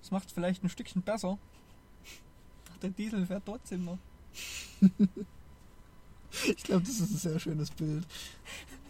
das 0.00 0.10
macht 0.10 0.28
es 0.28 0.32
vielleicht 0.32 0.62
ein 0.62 0.68
Stückchen 0.68 1.02
besser. 1.02 1.38
Der 2.82 2.90
Diesel 2.90 3.26
fährt 3.26 3.44
trotzdem 3.46 3.84
noch. 3.84 3.98
ich 6.46 6.62
glaube, 6.64 6.82
das 6.82 7.00
ist 7.00 7.10
ein 7.12 7.16
sehr 7.16 7.38
schönes 7.38 7.70
Bild. 7.70 8.04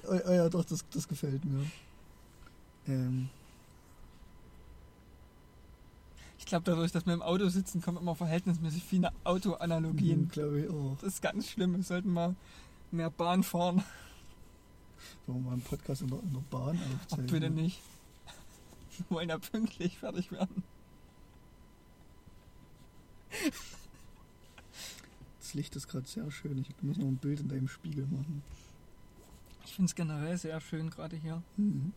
Oh, 0.04 0.18
oh 0.26 0.32
ja, 0.32 0.48
doch, 0.48 0.64
das, 0.64 0.84
das 0.90 1.06
gefällt 1.06 1.44
mir. 1.44 1.66
Ähm. 2.88 3.28
Ich 6.38 6.46
glaube, 6.46 6.64
dadurch, 6.64 6.90
dass 6.90 7.06
wir 7.06 7.14
im 7.14 7.22
Auto 7.22 7.48
sitzen, 7.48 7.80
kommen 7.82 7.98
immer 7.98 8.16
verhältnismäßig 8.16 8.82
viele 8.82 9.12
Autoanalogien. 9.22 10.22
Mhm, 10.22 10.28
glaube 10.28 10.60
ich 10.60 10.70
auch. 10.70 10.96
Das 11.00 11.14
ist 11.14 11.22
ganz 11.22 11.48
schlimm. 11.48 11.76
Wir 11.76 11.82
sollten 11.84 12.12
mal 12.12 12.34
mehr 12.90 13.10
Bahn 13.10 13.42
fahren. 13.42 13.84
Wollen 15.26 15.38
wir 15.42 15.46
mal 15.46 15.52
einen 15.52 15.62
Podcast 15.62 16.02
in 16.02 16.08
der, 16.08 16.20
in 16.20 16.32
der 16.32 16.40
Bahn 16.50 16.78
aufzeichnen? 16.78 17.26
Ach, 17.28 17.32
bitte 17.32 17.50
nicht. 17.50 17.80
Wir 18.96 19.16
wollen 19.16 19.28
ja 19.28 19.38
pünktlich 19.38 19.98
fertig 19.98 20.30
werden. 20.32 20.62
Das 25.38 25.54
Licht 25.54 25.74
ist 25.76 25.88
gerade 25.88 26.06
sehr 26.06 26.30
schön. 26.30 26.58
Ich 26.58 26.68
muss 26.82 26.98
noch 26.98 27.06
ein 27.06 27.16
Bild 27.16 27.40
in 27.40 27.48
deinem 27.48 27.68
Spiegel 27.68 28.06
machen. 28.06 28.42
Ich 29.64 29.74
finde 29.74 29.86
es 29.86 29.94
generell 29.94 30.36
sehr 30.36 30.60
schön 30.60 30.90
gerade 30.90 31.16
hier. 31.16 31.42
Mhm. 31.56 31.92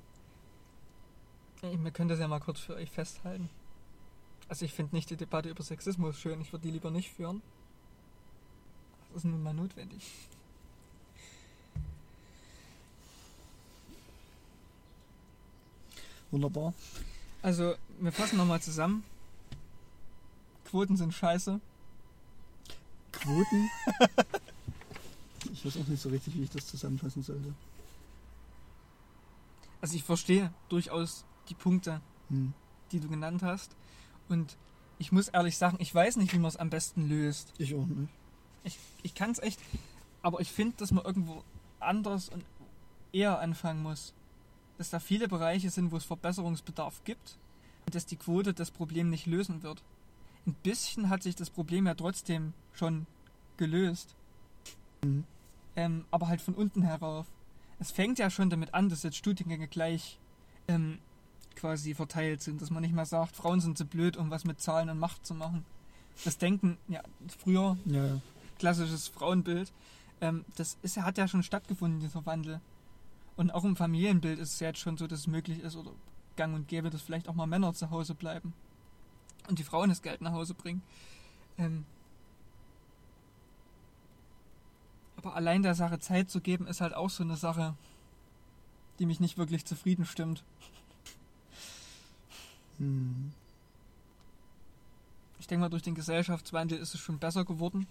Wir 1.61 1.91
können 1.91 2.09
das 2.09 2.19
ja 2.19 2.27
mal 2.27 2.39
kurz 2.39 2.59
für 2.59 2.75
euch 2.75 2.91
festhalten. 2.91 3.49
Also 4.47 4.65
ich 4.65 4.73
finde 4.73 4.95
nicht 4.95 5.09
die 5.09 5.17
Debatte 5.17 5.49
über 5.49 5.63
Sexismus 5.63 6.17
schön. 6.19 6.39
Ich 6.41 6.53
würde 6.53 6.63
die 6.63 6.71
lieber 6.71 6.91
nicht 6.91 7.11
führen. 7.11 7.41
Das 9.09 9.23
ist 9.23 9.25
nun 9.25 9.41
mal 9.41 9.53
notwendig. 9.53 10.11
Wunderbar. 16.35 16.73
Also, 17.41 17.75
wir 18.01 18.11
fassen 18.11 18.35
nochmal 18.35 18.61
zusammen. 18.61 19.05
Quoten 20.65 20.97
sind 20.97 21.13
scheiße. 21.13 21.61
Quoten? 23.13 23.69
ich 25.53 25.65
weiß 25.65 25.77
auch 25.77 25.87
nicht 25.87 26.01
so 26.01 26.09
richtig, 26.09 26.35
wie 26.35 26.43
ich 26.43 26.49
das 26.49 26.67
zusammenfassen 26.67 27.23
sollte. 27.23 27.53
Also 29.79 29.95
ich 29.95 30.03
verstehe 30.03 30.51
durchaus 30.67 31.23
die 31.47 31.53
Punkte, 31.53 32.01
hm. 32.27 32.53
die 32.91 32.99
du 32.99 33.07
genannt 33.07 33.41
hast. 33.41 33.73
Und 34.27 34.57
ich 34.99 35.13
muss 35.13 35.29
ehrlich 35.29 35.57
sagen, 35.57 35.77
ich 35.79 35.95
weiß 35.95 36.17
nicht, 36.17 36.33
wie 36.33 36.39
man 36.39 36.49
es 36.49 36.57
am 36.57 36.69
besten 36.69 37.07
löst. 37.07 37.53
Ich 37.59 37.73
auch 37.75 37.85
nicht. 37.85 38.11
Ich, 38.65 38.77
ich 39.03 39.15
kann 39.15 39.31
es 39.31 39.39
echt, 39.39 39.61
aber 40.21 40.41
ich 40.41 40.51
finde, 40.51 40.75
dass 40.75 40.91
man 40.91 41.05
irgendwo 41.05 41.45
anders 41.79 42.27
und 42.27 42.43
eher 43.13 43.39
anfangen 43.39 43.81
muss 43.81 44.13
dass 44.77 44.89
da 44.89 44.99
viele 44.99 45.27
Bereiche 45.27 45.69
sind, 45.69 45.91
wo 45.91 45.97
es 45.97 46.05
Verbesserungsbedarf 46.05 47.03
gibt 47.03 47.37
und 47.85 47.95
dass 47.95 48.05
die 48.05 48.15
Quote 48.15 48.53
das 48.53 48.71
Problem 48.71 49.09
nicht 49.09 49.25
lösen 49.25 49.63
wird. 49.63 49.83
Ein 50.45 50.55
bisschen 50.63 51.09
hat 51.09 51.23
sich 51.23 51.35
das 51.35 51.49
Problem 51.49 51.87
ja 51.87 51.95
trotzdem 51.95 52.53
schon 52.73 53.07
gelöst. 53.57 54.15
Mhm. 55.03 55.23
Ähm, 55.75 56.05
aber 56.11 56.27
halt 56.27 56.41
von 56.41 56.53
unten 56.53 56.83
herauf. 56.83 57.25
Es 57.79 57.91
fängt 57.91 58.19
ja 58.19 58.29
schon 58.29 58.49
damit 58.49 58.73
an, 58.73 58.89
dass 58.89 59.03
jetzt 59.03 59.17
Studiengänge 59.17 59.67
gleich 59.67 60.19
ähm, 60.67 60.99
quasi 61.55 61.93
verteilt 61.93 62.41
sind, 62.41 62.61
dass 62.61 62.69
man 62.69 62.81
nicht 62.81 62.93
mehr 62.93 63.05
sagt, 63.05 63.35
Frauen 63.35 63.59
sind 63.59 63.77
zu 63.77 63.85
blöd, 63.85 64.17
um 64.17 64.29
was 64.29 64.45
mit 64.45 64.61
Zahlen 64.61 64.89
und 64.89 64.99
Macht 64.99 65.25
zu 65.25 65.33
machen. 65.33 65.65
Das 66.23 66.37
Denken, 66.37 66.77
ja, 66.87 67.01
früher, 67.39 67.77
ja, 67.85 68.05
ja. 68.05 68.21
klassisches 68.59 69.09
Frauenbild, 69.09 69.71
ähm, 70.21 70.45
das 70.55 70.77
ist, 70.81 70.97
hat 70.97 71.17
ja 71.17 71.27
schon 71.27 71.43
stattgefunden, 71.43 71.99
dieser 71.99 72.25
Wandel. 72.25 72.61
Und 73.37 73.51
auch 73.51 73.65
im 73.65 73.75
Familienbild 73.75 74.39
ist 74.39 74.53
es 74.53 74.59
jetzt 74.59 74.79
schon 74.79 74.97
so, 74.97 75.07
dass 75.07 75.19
es 75.19 75.27
möglich 75.27 75.59
ist 75.59 75.75
oder 75.75 75.91
gang 76.35 76.55
und 76.55 76.67
gäbe, 76.67 76.89
dass 76.89 77.01
vielleicht 77.01 77.27
auch 77.27 77.35
mal 77.35 77.47
Männer 77.47 77.73
zu 77.73 77.89
Hause 77.89 78.15
bleiben 78.15 78.53
und 79.47 79.59
die 79.59 79.63
Frauen 79.63 79.89
das 79.89 80.01
Geld 80.01 80.21
nach 80.21 80.33
Hause 80.33 80.53
bringen. 80.53 80.81
Ähm 81.57 81.85
aber 85.17 85.35
allein 85.35 85.63
der 85.63 85.75
Sache 85.75 85.99
Zeit 85.99 86.29
zu 86.29 86.41
geben, 86.41 86.67
ist 86.67 86.81
halt 86.81 86.93
auch 86.93 87.09
so 87.09 87.23
eine 87.23 87.37
Sache, 87.37 87.75
die 88.99 89.05
mich 89.05 89.19
nicht 89.19 89.37
wirklich 89.37 89.65
zufrieden 89.65 90.05
stimmt. 90.05 90.43
Hm. 92.77 93.31
Ich 95.39 95.47
denke 95.47 95.61
mal, 95.61 95.69
durch 95.69 95.83
den 95.83 95.95
Gesellschaftswandel 95.95 96.77
ist 96.77 96.93
es 96.93 96.99
schon 96.99 97.19
besser 97.19 97.45
geworden. 97.45 97.87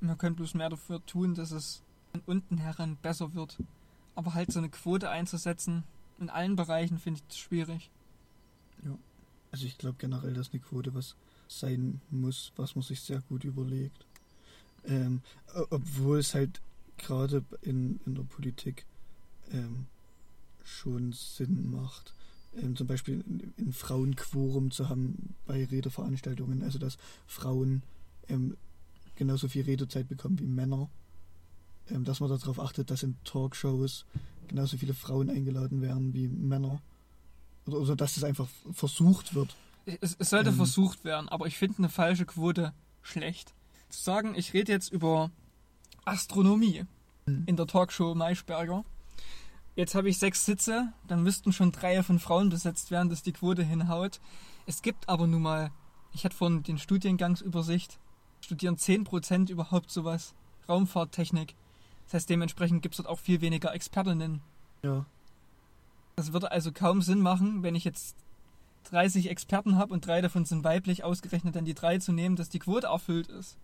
Wir 0.00 0.16
können 0.16 0.36
bloß 0.36 0.54
mehr 0.54 0.70
dafür 0.70 1.04
tun, 1.06 1.34
dass 1.34 1.52
es 1.52 1.82
von 2.10 2.22
unten 2.26 2.58
heran 2.58 2.96
besser 3.00 3.34
wird. 3.34 3.58
Aber 4.14 4.34
halt 4.34 4.52
so 4.52 4.58
eine 4.58 4.68
Quote 4.68 5.10
einzusetzen, 5.10 5.84
in 6.18 6.30
allen 6.30 6.56
Bereichen 6.56 6.98
finde 6.98 7.20
ich 7.28 7.36
schwierig. 7.36 7.90
Ja. 8.84 8.96
Also 9.50 9.66
ich 9.66 9.76
glaube 9.78 9.96
generell, 9.98 10.34
dass 10.34 10.52
eine 10.52 10.60
Quote 10.60 10.94
was 10.94 11.14
sein 11.48 12.00
muss, 12.10 12.52
was 12.56 12.74
man 12.74 12.82
sich 12.82 13.00
sehr 13.00 13.20
gut 13.28 13.44
überlegt. 13.44 14.06
Ähm, 14.84 15.22
obwohl 15.70 16.18
es 16.18 16.34
halt 16.34 16.60
gerade 16.96 17.44
in, 17.60 18.00
in 18.06 18.14
der 18.14 18.22
Politik 18.22 18.86
ähm, 19.52 19.86
schon 20.64 21.12
Sinn 21.12 21.70
macht. 21.70 22.14
Ähm, 22.54 22.76
zum 22.76 22.86
Beispiel 22.86 23.24
ein 23.58 23.72
Frauenquorum 23.72 24.70
zu 24.70 24.88
haben 24.88 25.34
bei 25.46 25.64
Redeveranstaltungen, 25.64 26.62
also 26.62 26.78
dass 26.78 26.98
Frauen 27.26 27.82
ähm, 28.28 28.56
genauso 29.16 29.48
viel 29.48 29.64
Redezeit 29.64 30.08
bekommen 30.08 30.38
wie 30.38 30.46
Männer. 30.46 30.88
Ähm, 31.92 32.04
dass 32.04 32.20
man 32.20 32.30
darauf 32.30 32.58
achtet, 32.60 32.90
dass 32.90 33.02
in 33.02 33.16
Talkshows 33.24 34.04
genauso 34.48 34.76
viele 34.76 34.94
Frauen 34.94 35.30
eingeladen 35.30 35.82
werden 35.82 36.14
wie 36.14 36.28
Männer. 36.28 36.80
Oder, 37.66 37.78
oder 37.78 37.96
dass 37.96 38.16
es 38.16 38.24
einfach 38.24 38.48
versucht 38.72 39.34
wird. 39.34 39.54
Es, 40.00 40.16
es 40.18 40.30
sollte 40.30 40.50
ähm, 40.50 40.56
versucht 40.56 41.04
werden, 41.04 41.28
aber 41.28 41.46
ich 41.46 41.56
finde 41.56 41.78
eine 41.78 41.88
falsche 41.88 42.24
Quote 42.24 42.72
schlecht. 43.02 43.54
Zu 43.88 44.02
sagen, 44.02 44.34
ich 44.36 44.52
rede 44.52 44.72
jetzt 44.72 44.92
über 44.92 45.30
Astronomie 46.04 46.84
hm. 47.26 47.44
in 47.46 47.56
der 47.56 47.66
Talkshow 47.66 48.14
Maischberger. 48.14 48.84
Jetzt 49.74 49.94
habe 49.94 50.08
ich 50.08 50.18
sechs 50.18 50.44
Sitze, 50.44 50.92
dann 51.08 51.22
müssten 51.22 51.52
schon 51.52 51.72
drei 51.72 52.02
von 52.02 52.18
Frauen 52.18 52.50
besetzt 52.50 52.90
werden, 52.90 53.08
dass 53.08 53.22
die 53.22 53.32
Quote 53.32 53.62
hinhaut. 53.62 54.20
Es 54.66 54.82
gibt 54.82 55.08
aber 55.08 55.26
nun 55.26 55.42
mal, 55.42 55.70
ich 56.12 56.24
hatte 56.24 56.36
vorhin 56.36 56.62
den 56.62 56.78
Studiengangsübersicht, 56.78 57.98
studieren 58.40 58.76
10% 58.76 59.50
überhaupt 59.50 59.90
sowas. 59.90 60.34
Raumfahrttechnik. 60.68 61.54
Das 62.06 62.14
heißt, 62.14 62.30
dementsprechend 62.30 62.82
gibt 62.82 62.94
es 62.94 62.96
dort 62.98 63.08
auch 63.08 63.18
viel 63.18 63.40
weniger 63.40 63.74
Expertinnen. 63.74 64.40
Ja. 64.82 65.06
Das 66.16 66.32
würde 66.32 66.50
also 66.50 66.72
kaum 66.72 67.02
Sinn 67.02 67.20
machen, 67.20 67.62
wenn 67.62 67.74
ich 67.74 67.84
jetzt 67.84 68.16
30 68.84 69.30
Experten 69.30 69.76
habe 69.76 69.92
und 69.92 70.06
drei 70.06 70.20
davon 70.20 70.44
sind 70.44 70.64
weiblich, 70.64 71.04
ausgerechnet 71.04 71.56
dann 71.56 71.64
die 71.64 71.74
drei 71.74 71.98
zu 71.98 72.12
nehmen, 72.12 72.36
dass 72.36 72.48
die 72.48 72.58
Quote 72.58 72.88
erfüllt 72.88 73.28
ist. 73.28 73.56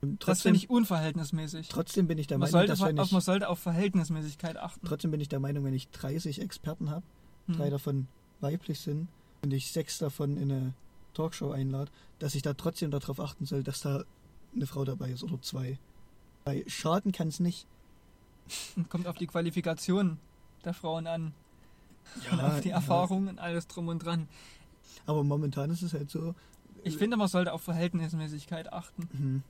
Trotzdem, 0.00 0.18
das 0.26 0.42
finde 0.42 0.56
ich 0.58 0.70
unverhältnismäßig. 0.70 1.68
Trotzdem 1.68 2.06
bin 2.06 2.18
ich 2.18 2.26
der 2.26 2.38
man 2.38 2.50
Meinung, 2.50 2.68
dass 2.68 2.80
wenn 2.80 2.96
ich, 2.98 3.12
man 3.12 3.20
sollte 3.20 3.48
auf 3.48 3.58
Verhältnismäßigkeit 3.58 4.56
achten. 4.56 4.86
Trotzdem 4.86 5.10
bin 5.10 5.20
ich 5.20 5.28
der 5.28 5.40
Meinung, 5.40 5.64
wenn 5.64 5.74
ich 5.74 5.88
30 5.90 6.40
Experten 6.40 6.90
habe, 6.90 7.04
hm. 7.46 7.56
drei 7.56 7.70
davon 7.70 8.08
weiblich 8.40 8.80
sind 8.80 9.08
und 9.42 9.52
ich 9.52 9.72
sechs 9.72 9.98
davon 9.98 10.36
in 10.36 10.50
eine 10.50 10.74
Talkshow 11.14 11.50
einlade, 11.50 11.90
dass 12.18 12.34
ich 12.34 12.42
da 12.42 12.54
trotzdem 12.54 12.90
darauf 12.90 13.20
achten 13.20 13.46
soll, 13.46 13.62
dass 13.62 13.80
da 13.80 14.04
eine 14.54 14.66
Frau 14.66 14.84
dabei 14.84 15.10
ist 15.10 15.22
oder 15.22 15.40
zwei. 15.40 15.78
Weil 16.44 16.68
schaden 16.68 17.12
kann 17.12 17.28
es 17.28 17.40
nicht. 17.40 17.66
Kommt 18.88 19.06
auf 19.06 19.16
die 19.16 19.26
Qualifikation 19.26 20.18
der 20.64 20.74
Frauen 20.74 21.06
an. 21.06 21.32
Ja, 22.24 22.32
und 22.32 22.40
auf 22.40 22.60
die 22.60 22.70
Erfahrung 22.70 23.24
ja. 23.24 23.30
und 23.30 23.38
alles 23.38 23.66
drum 23.66 23.88
und 23.88 24.00
dran. 24.00 24.28
Aber 25.06 25.24
momentan 25.24 25.70
ist 25.70 25.82
es 25.82 25.94
halt 25.94 26.10
so. 26.10 26.34
Ich 26.82 26.98
finde, 26.98 27.16
man 27.16 27.28
sollte 27.28 27.52
auf 27.52 27.62
Verhältnismäßigkeit 27.62 28.72
achten. 28.72 29.08
Mhm. 29.12 29.42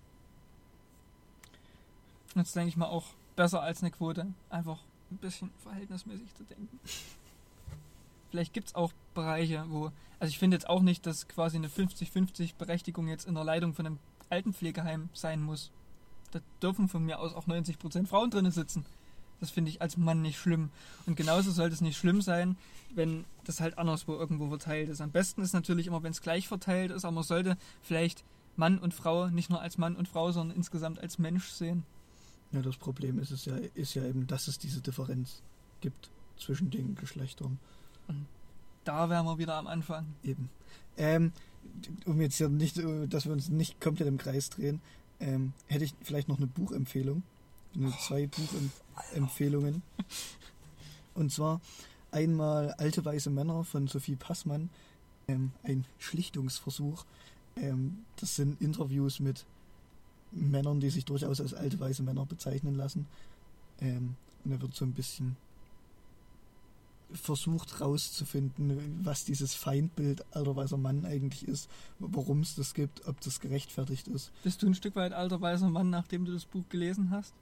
Das 2.34 2.52
denke 2.52 2.68
ich 2.68 2.76
mal 2.76 2.86
auch 2.86 3.06
besser 3.36 3.62
als 3.62 3.82
eine 3.82 3.90
Quote. 3.90 4.26
Einfach 4.50 4.78
ein 5.10 5.18
bisschen 5.18 5.50
verhältnismäßig 5.62 6.32
zu 6.34 6.44
denken. 6.44 6.78
Vielleicht 8.30 8.52
gibt 8.52 8.68
es 8.68 8.74
auch 8.74 8.92
Bereiche, 9.14 9.64
wo. 9.68 9.90
Also 10.18 10.30
ich 10.30 10.38
finde 10.38 10.56
jetzt 10.56 10.68
auch 10.68 10.82
nicht, 10.82 11.06
dass 11.06 11.28
quasi 11.28 11.56
eine 11.56 11.68
50-50 11.68 12.54
Berechtigung 12.56 13.08
jetzt 13.08 13.26
in 13.26 13.34
der 13.34 13.44
Leitung 13.44 13.74
von 13.74 13.86
einem 13.86 13.98
Altenpflegeheim 14.30 15.08
sein 15.12 15.42
muss. 15.42 15.70
Da 16.34 16.40
dürfen 16.60 16.88
von 16.88 17.04
mir 17.04 17.20
aus 17.20 17.32
auch 17.32 17.46
90% 17.46 18.08
Frauen 18.08 18.30
drinnen 18.30 18.50
sitzen. 18.50 18.84
Das 19.38 19.50
finde 19.50 19.70
ich 19.70 19.80
als 19.80 19.96
Mann 19.96 20.20
nicht 20.20 20.36
schlimm. 20.36 20.70
Und 21.06 21.16
genauso 21.16 21.52
sollte 21.52 21.74
es 21.74 21.80
nicht 21.80 21.96
schlimm 21.96 22.22
sein, 22.22 22.56
wenn 22.92 23.24
das 23.44 23.60
halt 23.60 23.78
anderswo 23.78 24.14
irgendwo 24.14 24.48
verteilt 24.48 24.88
ist. 24.88 25.00
Am 25.00 25.12
besten 25.12 25.42
ist 25.42 25.52
natürlich 25.52 25.86
immer, 25.86 26.02
wenn 26.02 26.10
es 26.10 26.22
gleich 26.22 26.48
verteilt 26.48 26.90
ist, 26.90 27.04
aber 27.04 27.14
man 27.14 27.24
sollte 27.24 27.56
vielleicht 27.82 28.24
Mann 28.56 28.80
und 28.80 28.94
Frau 28.94 29.28
nicht 29.28 29.48
nur 29.48 29.60
als 29.60 29.78
Mann 29.78 29.94
und 29.94 30.08
Frau, 30.08 30.32
sondern 30.32 30.56
insgesamt 30.56 30.98
als 30.98 31.18
Mensch 31.18 31.48
sehen. 31.50 31.84
Ja, 32.50 32.62
das 32.62 32.76
Problem 32.76 33.20
ist 33.20 33.30
es 33.30 33.44
ja, 33.44 33.54
ist 33.74 33.94
ja 33.94 34.04
eben, 34.04 34.26
dass 34.26 34.48
es 34.48 34.58
diese 34.58 34.80
Differenz 34.80 35.40
gibt 35.80 36.10
zwischen 36.36 36.70
den 36.70 36.96
Geschlechtern. 36.96 37.60
Und 38.08 38.26
da 38.82 39.08
wären 39.08 39.24
wir 39.24 39.38
wieder 39.38 39.54
am 39.54 39.68
Anfang. 39.68 40.14
Eben. 40.24 40.50
Ähm, 40.96 41.32
um 42.06 42.20
jetzt 42.20 42.40
ja 42.40 42.48
nicht, 42.48 42.78
äh, 42.78 43.06
dass 43.06 43.26
wir 43.26 43.32
uns 43.32 43.48
nicht 43.50 43.80
komplett 43.80 44.08
im 44.08 44.18
Kreis 44.18 44.50
drehen, 44.50 44.80
ähm, 45.24 45.54
hätte 45.68 45.84
ich 45.84 45.94
vielleicht 46.02 46.28
noch 46.28 46.36
eine 46.36 46.46
Buchempfehlung. 46.46 47.22
Eine 47.74 47.92
zwei 47.98 48.28
Buchempfehlungen. 48.28 49.82
Und 51.14 51.32
zwar 51.32 51.60
einmal 52.10 52.72
Alte 52.72 53.04
weiße 53.04 53.30
Männer 53.30 53.64
von 53.64 53.88
Sophie 53.88 54.16
Passmann. 54.16 54.68
Ähm, 55.26 55.52
ein 55.62 55.86
Schlichtungsversuch. 55.98 57.04
Ähm, 57.56 58.04
das 58.16 58.36
sind 58.36 58.60
Interviews 58.60 59.18
mit 59.20 59.46
Männern, 60.30 60.80
die 60.80 60.90
sich 60.90 61.04
durchaus 61.04 61.40
als 61.40 61.54
alte 61.54 61.80
weiße 61.80 62.02
Männer 62.02 62.26
bezeichnen 62.26 62.74
lassen. 62.74 63.06
Ähm, 63.80 64.16
und 64.44 64.52
er 64.52 64.60
wird 64.60 64.74
so 64.74 64.84
ein 64.84 64.92
bisschen 64.92 65.36
versucht 67.14 67.80
rauszufinden, 67.80 69.00
was 69.02 69.24
dieses 69.24 69.54
Feindbild 69.54 70.24
alter 70.34 70.56
weißer 70.56 70.76
Mann 70.76 71.04
eigentlich 71.04 71.46
ist, 71.46 71.68
warum 71.98 72.40
es 72.40 72.54
das 72.54 72.74
gibt, 72.74 73.06
ob 73.06 73.20
das 73.20 73.40
gerechtfertigt 73.40 74.08
ist. 74.08 74.32
Bist 74.42 74.62
du 74.62 74.66
ein 74.66 74.74
Stück 74.74 74.96
weit 74.96 75.12
alter 75.12 75.40
weißer 75.40 75.68
Mann, 75.68 75.90
nachdem 75.90 76.24
du 76.24 76.32
das 76.32 76.44
Buch 76.44 76.64
gelesen 76.68 77.10
hast? 77.10 77.32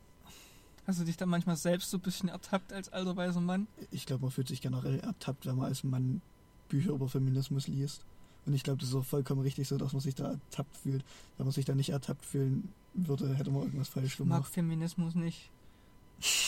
Hast 0.86 1.00
du 1.00 1.04
dich 1.04 1.16
dann 1.16 1.28
manchmal 1.28 1.56
selbst 1.56 1.90
so 1.90 1.98
ein 1.98 2.00
bisschen 2.00 2.28
ertappt 2.28 2.72
als 2.72 2.88
alter 2.92 3.16
weißer 3.16 3.40
Mann? 3.40 3.68
Ich 3.90 4.06
glaube, 4.06 4.22
man 4.22 4.30
fühlt 4.30 4.48
sich 4.48 4.60
generell 4.60 4.98
ertappt, 5.00 5.46
wenn 5.46 5.56
man 5.56 5.66
als 5.66 5.84
Mann 5.84 6.20
Bücher 6.68 6.92
über 6.92 7.08
Feminismus 7.08 7.68
liest. 7.68 8.04
Und 8.44 8.54
ich 8.54 8.64
glaube, 8.64 8.80
das 8.80 8.88
ist 8.88 8.94
auch 8.94 9.04
vollkommen 9.04 9.42
richtig 9.42 9.68
so, 9.68 9.76
dass 9.76 9.92
man 9.92 10.00
sich 10.00 10.16
da 10.16 10.32
ertappt 10.32 10.76
fühlt. 10.76 11.04
Wenn 11.36 11.46
man 11.46 11.52
sich 11.52 11.64
da 11.64 11.74
nicht 11.74 11.90
ertappt 11.90 12.24
fühlen 12.24 12.72
würde, 12.94 13.32
hätte 13.34 13.50
man 13.50 13.62
irgendwas 13.62 13.88
falsch 13.88 14.16
gemacht. 14.16 14.40
Ich 14.40 14.44
mag 14.44 14.52
Feminismus 14.52 15.14
nicht. 15.14 15.50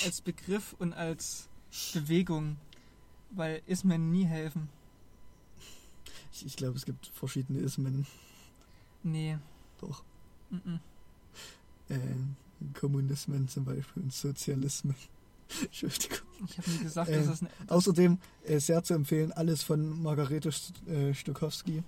Als 0.05 0.21
Begriff 0.21 0.75
und 0.79 0.93
als 0.93 1.49
Bewegung 1.93 2.57
weil 3.35 3.63
Ismen 3.67 4.11
nie 4.11 4.25
helfen. 4.25 4.69
Ich, 6.33 6.47
ich 6.47 6.57
glaube, 6.57 6.77
es 6.77 6.85
gibt 6.85 7.07
verschiedene 7.09 7.61
Ismen. 7.61 8.07
Nee. 9.03 9.39
Doch. 9.81 10.03
Mm 10.51 10.57
-mm. 10.57 10.79
Äh, 11.91 11.99
Kommunismen 12.79 13.49
zum 13.49 13.65
Beispiel 13.65 14.03
und 14.03 14.13
Sozialismen. 14.13 14.97
Entschuldigung. 15.63 16.19
Ich 16.47 16.59
habe 16.59 16.71
nie 16.71 16.79
gesagt, 16.79 17.11
äh, 17.11 17.17
dass 17.17 17.27
das... 17.27 17.43
Ne 17.43 17.49
außerdem 17.69 18.19
äh, 18.47 18.59
sehr 18.59 18.83
zu 18.83 18.95
empfehlen, 18.95 19.33
alles 19.33 19.63
von 19.63 20.03
Margarete 20.03 20.51
äh, 20.89 21.15
Stokowski. 21.15 21.83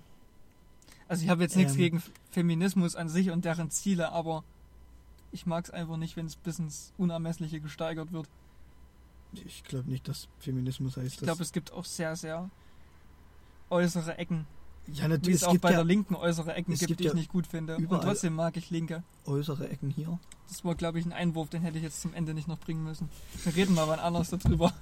Also 1.07 1.23
ich 1.23 1.29
habe 1.29 1.43
jetzt 1.43 1.55
nichts 1.55 1.73
ähm, 1.73 1.79
gegen 1.79 2.03
Feminismus 2.31 2.95
an 2.95 3.09
sich 3.09 3.31
und 3.31 3.45
deren 3.45 3.71
Ziele, 3.71 4.11
aber 4.11 4.43
ich 5.31 5.45
mag 5.45 5.65
es 5.65 5.71
einfach 5.71 5.97
nicht, 5.97 6.17
wenn 6.17 6.25
es 6.25 6.35
bis 6.35 6.59
ins 6.59 6.93
Unermessliche 6.97 7.59
gesteigert 7.61 8.11
wird. 8.11 8.27
Ich 9.33 9.63
glaube 9.63 9.89
nicht, 9.89 10.07
dass 10.07 10.27
Feminismus 10.39 10.97
heißt. 10.97 11.15
Ich 11.15 11.17
glaube, 11.19 11.43
es 11.43 11.51
gibt 11.51 11.73
auch 11.73 11.85
sehr, 11.85 12.15
sehr 12.15 12.49
äußere 13.69 14.17
Ecken. 14.17 14.47
Ja, 14.93 15.07
natürlich. 15.07 15.27
Wie 15.27 15.31
es, 15.31 15.41
es 15.41 15.47
auch 15.47 15.57
bei 15.57 15.71
ja, 15.71 15.77
der 15.77 15.85
Linken 15.85 16.15
äußere 16.15 16.53
Ecken 16.53 16.73
gibt, 16.73 16.87
gibt, 16.87 16.99
die 17.01 17.05
ja 17.05 17.09
ich 17.11 17.15
nicht 17.15 17.29
gut 17.29 17.45
finde. 17.45 17.77
Und 17.77 17.89
trotzdem 17.89 18.33
mag 18.33 18.55
ich 18.55 18.69
Linke. 18.69 19.03
Äußere 19.25 19.67
Ecken 19.69 19.89
hier. 19.89 20.17
Das 20.47 20.63
war, 20.63 20.75
glaube 20.75 20.99
ich, 20.99 21.05
ein 21.05 21.11
Einwurf, 21.11 21.49
den 21.49 21.61
hätte 21.61 21.77
ich 21.77 21.83
jetzt 21.83 22.01
zum 22.01 22.13
Ende 22.13 22.33
nicht 22.33 22.47
noch 22.47 22.59
bringen 22.59 22.83
müssen. 22.83 23.09
Wir 23.43 23.55
reden 23.55 23.75
mal 23.75 23.87
wann 23.87 23.99
anders 23.99 24.29
darüber. 24.29 24.73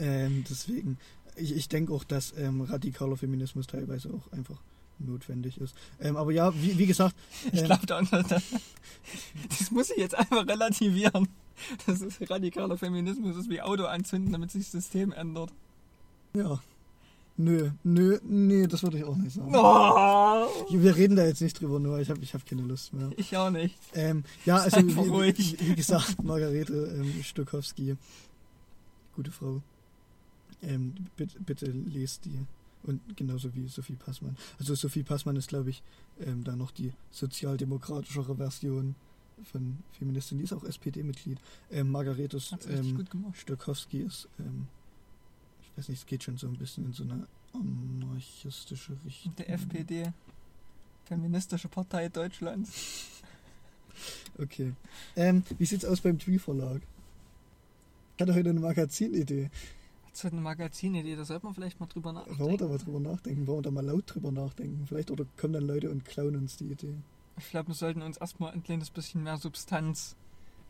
Ähm, 0.00 0.44
deswegen, 0.48 0.96
ich, 1.34 1.56
ich 1.56 1.68
denke 1.68 1.92
auch, 1.92 2.04
dass 2.04 2.32
ähm, 2.36 2.60
radikaler 2.60 3.16
Feminismus 3.16 3.66
teilweise 3.66 4.14
auch 4.14 4.30
einfach 4.30 4.62
notwendig 5.00 5.58
ist. 5.60 5.74
Ähm, 6.00 6.16
aber 6.16 6.30
ja, 6.30 6.54
wie, 6.54 6.78
wie 6.78 6.86
gesagt. 6.86 7.16
ich 7.50 7.64
glaube, 7.64 7.82
ähm, 7.90 8.08
das, 8.28 8.28
das 9.48 9.70
muss 9.72 9.90
ich 9.90 9.96
jetzt 9.96 10.16
einfach 10.16 10.46
relativieren. 10.46 11.26
Das 11.86 12.00
ist 12.00 12.30
radikaler 12.30 12.76
Feminismus, 12.76 13.36
das 13.36 13.44
ist 13.44 13.50
wie 13.50 13.60
Auto 13.60 13.84
anzünden, 13.84 14.32
damit 14.32 14.50
sich 14.50 14.64
das 14.64 14.72
System 14.72 15.12
ändert. 15.12 15.52
Ja. 16.34 16.60
Nö, 17.40 17.70
nö, 17.84 18.18
nee, 18.24 18.66
das 18.66 18.82
würde 18.82 18.98
ich 18.98 19.04
auch 19.04 19.16
nicht 19.16 19.32
sagen. 19.32 19.54
Oh. 19.54 20.48
Wir 20.70 20.96
reden 20.96 21.14
da 21.14 21.24
jetzt 21.24 21.40
nicht 21.40 21.60
drüber, 21.60 21.78
nur 21.78 22.00
ich 22.00 22.10
habe 22.10 22.20
ich 22.20 22.34
hab 22.34 22.44
keine 22.44 22.62
Lust 22.62 22.92
mehr. 22.92 23.10
Ich 23.16 23.36
auch 23.36 23.50
nicht. 23.50 23.78
Ähm, 23.94 24.24
ja, 24.44 24.56
also 24.56 24.78
wie, 24.78 24.96
wie, 24.96 25.68
wie, 25.68 25.74
gesagt, 25.76 26.20
Margarete 26.24 26.74
ähm, 26.74 27.22
Stokowski, 27.22 27.96
gute 29.14 29.30
Frau. 29.30 29.62
Ähm, 30.62 30.94
bitte, 31.16 31.38
bitte 31.38 31.66
lest 31.66 32.24
die. 32.24 32.40
Und 32.82 33.16
genauso 33.16 33.54
wie 33.54 33.68
Sophie 33.68 33.94
Passmann. 33.94 34.36
Also 34.58 34.74
Sophie 34.74 35.04
Passmann 35.04 35.36
ist, 35.36 35.48
glaube 35.48 35.70
ich, 35.70 35.82
ähm, 36.20 36.42
da 36.42 36.56
noch 36.56 36.72
die 36.72 36.92
sozialdemokratischere 37.12 38.34
Version 38.34 38.96
von 39.44 39.78
Feministin, 39.92 40.38
die 40.38 40.44
ist 40.44 40.52
auch 40.52 40.64
SPD-Mitglied. 40.64 41.38
Ähm, 41.70 41.90
Margarete 41.90 42.38
ähm, 42.68 43.06
Stokowski 43.34 44.00
ist, 44.00 44.28
ähm, 44.38 44.66
ich 45.62 45.78
weiß 45.78 45.88
nicht, 45.88 46.00
es 46.00 46.06
geht 46.06 46.22
schon 46.24 46.36
so 46.36 46.46
ein 46.48 46.56
bisschen 46.56 46.86
in 46.86 46.92
so 46.92 47.04
eine 47.04 47.26
anarchistische 47.52 48.96
Richtung. 49.04 49.34
Der 49.36 49.50
FPD. 49.50 50.12
Feministische 51.04 51.68
Partei 51.68 52.08
Deutschlands. 52.08 52.72
Okay. 54.38 54.74
Ähm, 55.16 55.42
wie 55.58 55.64
sieht's 55.64 55.84
aus 55.84 56.00
beim 56.00 56.20
Twi-Verlag? 56.20 56.82
Ich 58.16 58.22
hatte 58.22 58.32
heute 58.32 58.50
eine 58.50 58.60
Magazinidee. 58.60 59.50
Hast 60.12 60.24
du 60.24 60.28
eine 60.28 60.40
Magazinidee? 60.40 61.16
Da 61.16 61.24
sollte 61.24 61.46
man 61.46 61.54
vielleicht 61.54 61.80
mal 61.80 61.86
drüber 61.86 62.12
nachdenken. 62.12 62.56
da 62.56 62.68
mal 62.68 62.78
drüber 62.78 63.00
nachdenken? 63.00 63.46
Wollen 63.46 63.58
wir 63.58 63.62
da 63.62 63.70
mal 63.70 63.84
laut 63.84 64.04
drüber 64.06 64.30
nachdenken? 64.30 64.86
Vielleicht 64.86 65.10
oder 65.10 65.24
kommen 65.36 65.52
dann 65.52 65.66
Leute 65.66 65.90
und 65.90 66.04
klauen 66.04 66.36
uns 66.36 66.56
die 66.56 66.66
Idee. 66.66 66.94
Ich 67.38 67.50
glaube, 67.50 67.68
wir 67.68 67.74
sollten 67.74 68.02
uns 68.02 68.16
erstmal 68.16 68.52
ein 68.52 68.62
kleines 68.62 68.90
bisschen 68.90 69.22
mehr 69.22 69.36
Substanz 69.36 70.16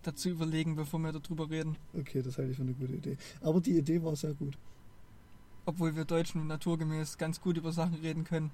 dazu 0.03 0.29
überlegen, 0.29 0.77
bevor 0.77 1.01
wir 1.01 1.13
darüber 1.13 1.51
reden. 1.51 1.77
Okay, 1.95 2.23
das 2.23 2.39
halte 2.39 2.51
ich 2.51 2.57
für 2.57 2.63
eine 2.63 2.75
gute 2.75 2.95
Idee. 2.95 3.17
Aber 3.41 3.61
die 3.61 3.77
Idee 3.77 4.03
war 4.03 4.15
sehr 4.17 4.35
gut. 4.35 4.57
Obwohl 5.67 5.97
wir 5.97 6.05
Deutschen 6.05 6.47
naturgemäß 6.47 7.19
ganz 7.19 7.41
gut 7.41 7.57
über 7.57 7.73
Sachen 7.73 7.95
reden 7.97 8.25
können, 8.25 8.51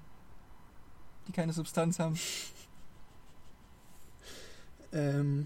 die 1.27 1.31
keine 1.31 1.53
Substanz 1.53 1.99
haben. 1.99 2.17
Ähm, 4.93 5.45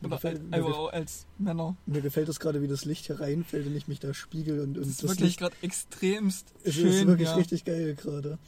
mir, 0.00 0.08
Oder 0.08 0.16
gefällt, 0.16 0.54
auch 0.64 0.92
als 0.92 1.26
Männer. 1.38 1.76
mir 1.86 2.00
gefällt 2.00 2.28
das 2.28 2.40
gerade, 2.40 2.60
wie 2.60 2.66
das 2.66 2.84
Licht 2.84 3.06
hier 3.06 3.20
reinfällt 3.20 3.66
und 3.66 3.76
ich 3.76 3.86
mich 3.86 4.00
da 4.00 4.12
spiegel 4.14 4.60
und, 4.60 4.76
und 4.76 4.78
Das 4.78 4.88
ist 4.88 5.02
das 5.04 5.10
wirklich 5.10 5.36
gerade 5.36 5.54
extremst 5.62 6.52
es 6.64 6.74
schön. 6.74 6.88
ist 6.88 7.06
wirklich 7.06 7.28
ja. 7.28 7.34
richtig 7.36 7.64
geil 7.64 7.94
gerade. 7.94 8.38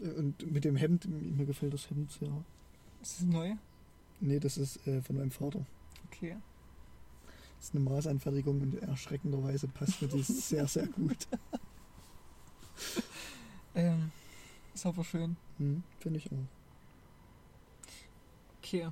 Und 0.00 0.50
mit 0.52 0.64
dem 0.64 0.76
Hemd, 0.76 1.06
mir 1.08 1.44
gefällt 1.46 1.74
das 1.74 1.90
Hemd 1.90 2.10
sehr. 2.12 2.44
Ist 3.02 3.20
das 3.20 3.26
neu? 3.26 3.54
Nee, 4.20 4.38
das 4.40 4.56
ist 4.58 4.86
äh, 4.86 5.00
von 5.02 5.16
meinem 5.16 5.30
Vater. 5.30 5.64
Okay. 6.06 6.36
Das 7.56 7.66
ist 7.66 7.74
eine 7.74 7.84
Maßanfertigung 7.84 8.60
und 8.60 8.74
erschreckenderweise 8.82 9.66
passt 9.68 10.00
mir 10.00 10.08
die 10.08 10.22
sehr, 10.22 10.66
sehr 10.68 10.86
gut. 10.86 11.16
Ähm, 13.74 14.10
ist 14.74 14.86
aber 14.86 15.04
schön. 15.04 15.36
Hm, 15.58 15.82
Finde 16.00 16.18
ich 16.18 16.30
auch. 16.30 16.36
Okay. 18.62 18.88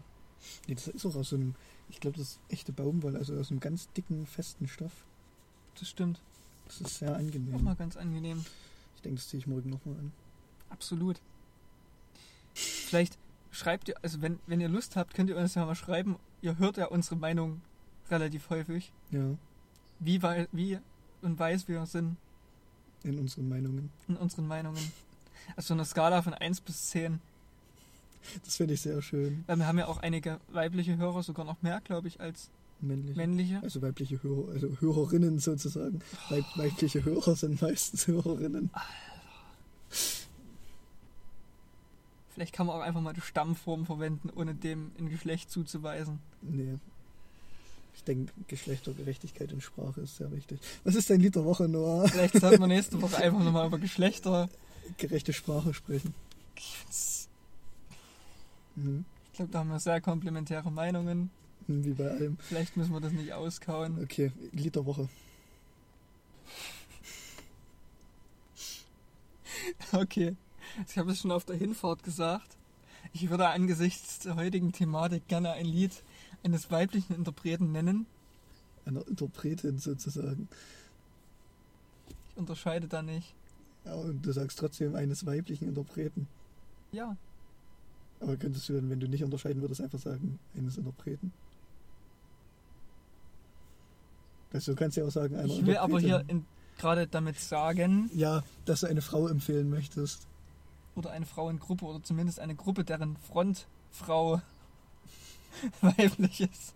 Nee, 0.66 0.74
das 0.74 0.88
ist 0.88 1.06
auch 1.06 1.14
aus 1.14 1.28
so 1.30 1.36
einem, 1.36 1.54
ich 1.88 2.00
glaube, 2.00 2.18
das 2.18 2.28
ist 2.32 2.40
echte 2.48 2.72
Baumwolle, 2.72 3.18
also 3.18 3.36
aus 3.38 3.50
einem 3.50 3.60
ganz 3.60 3.88
dicken, 3.92 4.26
festen 4.26 4.66
Stoff. 4.68 5.04
Das 5.78 5.88
stimmt. 5.88 6.20
Das 6.66 6.80
ist 6.80 6.98
sehr 6.98 7.12
Auch 7.12 7.18
angenehm. 7.18 7.62
mal 7.62 7.76
ganz 7.76 7.96
angenehm. 7.96 8.44
Ich 8.96 9.02
denke, 9.02 9.16
das 9.16 9.28
ziehe 9.28 9.38
ich 9.38 9.46
morgen 9.46 9.70
nochmal 9.70 9.96
an. 9.96 10.12
Absolut. 10.70 11.20
Vielleicht 12.54 13.18
schreibt 13.50 13.88
ihr, 13.88 13.94
also 14.02 14.22
wenn, 14.22 14.38
wenn 14.46 14.60
ihr 14.60 14.68
Lust 14.68 14.96
habt, 14.96 15.14
könnt 15.14 15.30
ihr 15.30 15.36
uns 15.36 15.54
ja 15.54 15.64
mal 15.64 15.74
schreiben. 15.74 16.16
Ihr 16.42 16.58
hört 16.58 16.76
ja 16.76 16.86
unsere 16.86 17.16
Meinung 17.16 17.60
relativ 18.10 18.50
häufig. 18.50 18.92
Ja, 19.10 19.36
Wie, 19.98 20.22
wei- 20.22 20.48
wie 20.52 20.78
und 21.22 21.38
weiß 21.38 21.68
wir 21.68 21.84
sind 21.86 22.16
in 23.02 23.18
unseren 23.18 23.48
Meinungen. 23.48 23.90
in 24.08 24.16
unseren 24.16 24.46
Meinungen. 24.46 24.92
Also 25.56 25.74
eine 25.74 25.84
Skala 25.84 26.22
von 26.22 26.34
1 26.34 26.60
bis 26.60 26.88
10. 26.90 27.20
Das 28.44 28.56
finde 28.56 28.74
ich 28.74 28.80
sehr 28.80 29.00
schön. 29.02 29.44
Weil 29.46 29.56
wir 29.58 29.66
haben 29.66 29.78
ja 29.78 29.86
auch 29.86 29.98
einige 29.98 30.40
weibliche 30.48 30.96
Hörer, 30.96 31.22
sogar 31.22 31.44
noch 31.44 31.62
mehr, 31.62 31.80
glaube 31.82 32.08
ich, 32.08 32.20
als 32.20 32.50
Männlich. 32.80 33.16
männliche. 33.16 33.62
Also 33.62 33.80
weibliche 33.82 34.22
Hörer, 34.22 34.50
also 34.52 34.68
Hörerinnen 34.80 35.38
sozusagen. 35.38 36.00
Weib, 36.30 36.44
weibliche 36.56 37.04
Hörer 37.04 37.36
sind 37.36 37.62
meistens 37.62 38.06
Hörerinnen. 38.08 38.70
Vielleicht 42.36 42.52
kann 42.52 42.66
man 42.66 42.76
auch 42.76 42.82
einfach 42.82 43.00
mal 43.00 43.14
die 43.14 43.22
Stammform 43.22 43.86
verwenden, 43.86 44.28
ohne 44.36 44.54
dem 44.54 44.92
ein 44.98 45.08
Geschlecht 45.08 45.50
zuzuweisen. 45.50 46.18
Nee. 46.42 46.74
Ich 47.94 48.04
denke, 48.04 48.30
Geschlechtergerechtigkeit 48.46 49.50
in 49.52 49.62
Sprache 49.62 50.02
ist 50.02 50.18
sehr 50.18 50.30
wichtig. 50.32 50.60
Was 50.84 50.96
ist 50.96 51.08
dein 51.08 51.20
Lied 51.20 51.34
der 51.34 51.46
Woche, 51.46 51.66
Noah? 51.66 52.06
Vielleicht 52.06 52.38
sollten 52.38 52.60
wir 52.60 52.66
nächste 52.66 53.00
Woche 53.00 53.16
einfach 53.22 53.42
nochmal 53.42 53.66
über 53.68 53.78
Geschlechter. 53.78 54.50
Gerechte 54.98 55.32
Sprache 55.32 55.72
sprechen. 55.72 56.12
Mhm. 58.74 59.06
Ich 59.32 59.36
glaube, 59.38 59.50
da 59.50 59.60
haben 59.60 59.70
wir 59.70 59.80
sehr 59.80 60.02
komplementäre 60.02 60.70
Meinungen. 60.70 61.30
Hm, 61.68 61.86
Wie 61.86 61.94
bei 61.94 62.10
allem. 62.10 62.36
Vielleicht 62.38 62.76
müssen 62.76 62.92
wir 62.92 63.00
das 63.00 63.12
nicht 63.12 63.32
auskauen. 63.32 63.98
Okay, 64.02 64.30
Lied 64.52 64.76
der 64.76 64.84
Woche. 64.84 65.08
Okay. 69.92 70.36
Ich 70.88 70.98
habe 70.98 71.12
es 71.12 71.20
schon 71.20 71.30
auf 71.30 71.44
der 71.44 71.56
Hinfahrt 71.56 72.02
gesagt. 72.02 72.56
Ich 73.12 73.30
würde 73.30 73.48
angesichts 73.48 74.18
der 74.20 74.36
heutigen 74.36 74.72
Thematik 74.72 75.26
gerne 75.28 75.52
ein 75.52 75.66
Lied 75.66 76.02
eines 76.44 76.70
weiblichen 76.70 77.14
Interpreten 77.14 77.72
nennen. 77.72 78.06
Einer 78.84 79.06
Interpretin 79.08 79.78
sozusagen. 79.78 80.48
Ich 82.30 82.36
unterscheide 82.36 82.88
da 82.88 83.02
nicht. 83.02 83.34
Ja, 83.84 83.94
und 83.94 84.24
du 84.24 84.32
sagst 84.32 84.58
trotzdem 84.58 84.94
eines 84.94 85.24
weiblichen 85.26 85.68
Interpreten. 85.68 86.26
Ja, 86.92 87.16
Aber 88.20 88.36
könntest 88.36 88.68
du 88.68 88.74
dann, 88.74 88.88
wenn 88.90 89.00
du 89.00 89.08
nicht 89.08 89.22
unterscheiden 89.24 89.60
würdest, 89.62 89.80
einfach 89.80 89.98
sagen, 89.98 90.38
eines 90.56 90.76
Interpreten? 90.76 91.32
Also 94.52 94.72
du 94.72 94.78
kannst 94.78 94.96
ja 94.96 95.04
auch 95.04 95.10
sagen, 95.10 95.36
einer 95.36 95.46
ich 95.46 95.66
will 95.66 95.76
aber 95.76 96.00
hier 96.00 96.24
in, 96.28 96.46
gerade 96.78 97.06
damit 97.06 97.38
sagen, 97.38 98.10
Ja, 98.14 98.42
dass 98.64 98.80
du 98.80 98.86
eine 98.86 99.02
Frau 99.02 99.28
empfehlen 99.28 99.68
möchtest. 99.68 100.26
Oder 100.96 101.10
eine 101.10 101.26
Frauengruppe 101.26 101.84
oder 101.84 102.02
zumindest 102.02 102.40
eine 102.40 102.54
Gruppe, 102.54 102.84
deren 102.84 103.16
Frontfrau 103.16 104.40
weiblich 105.80 106.40
ist, 106.40 106.74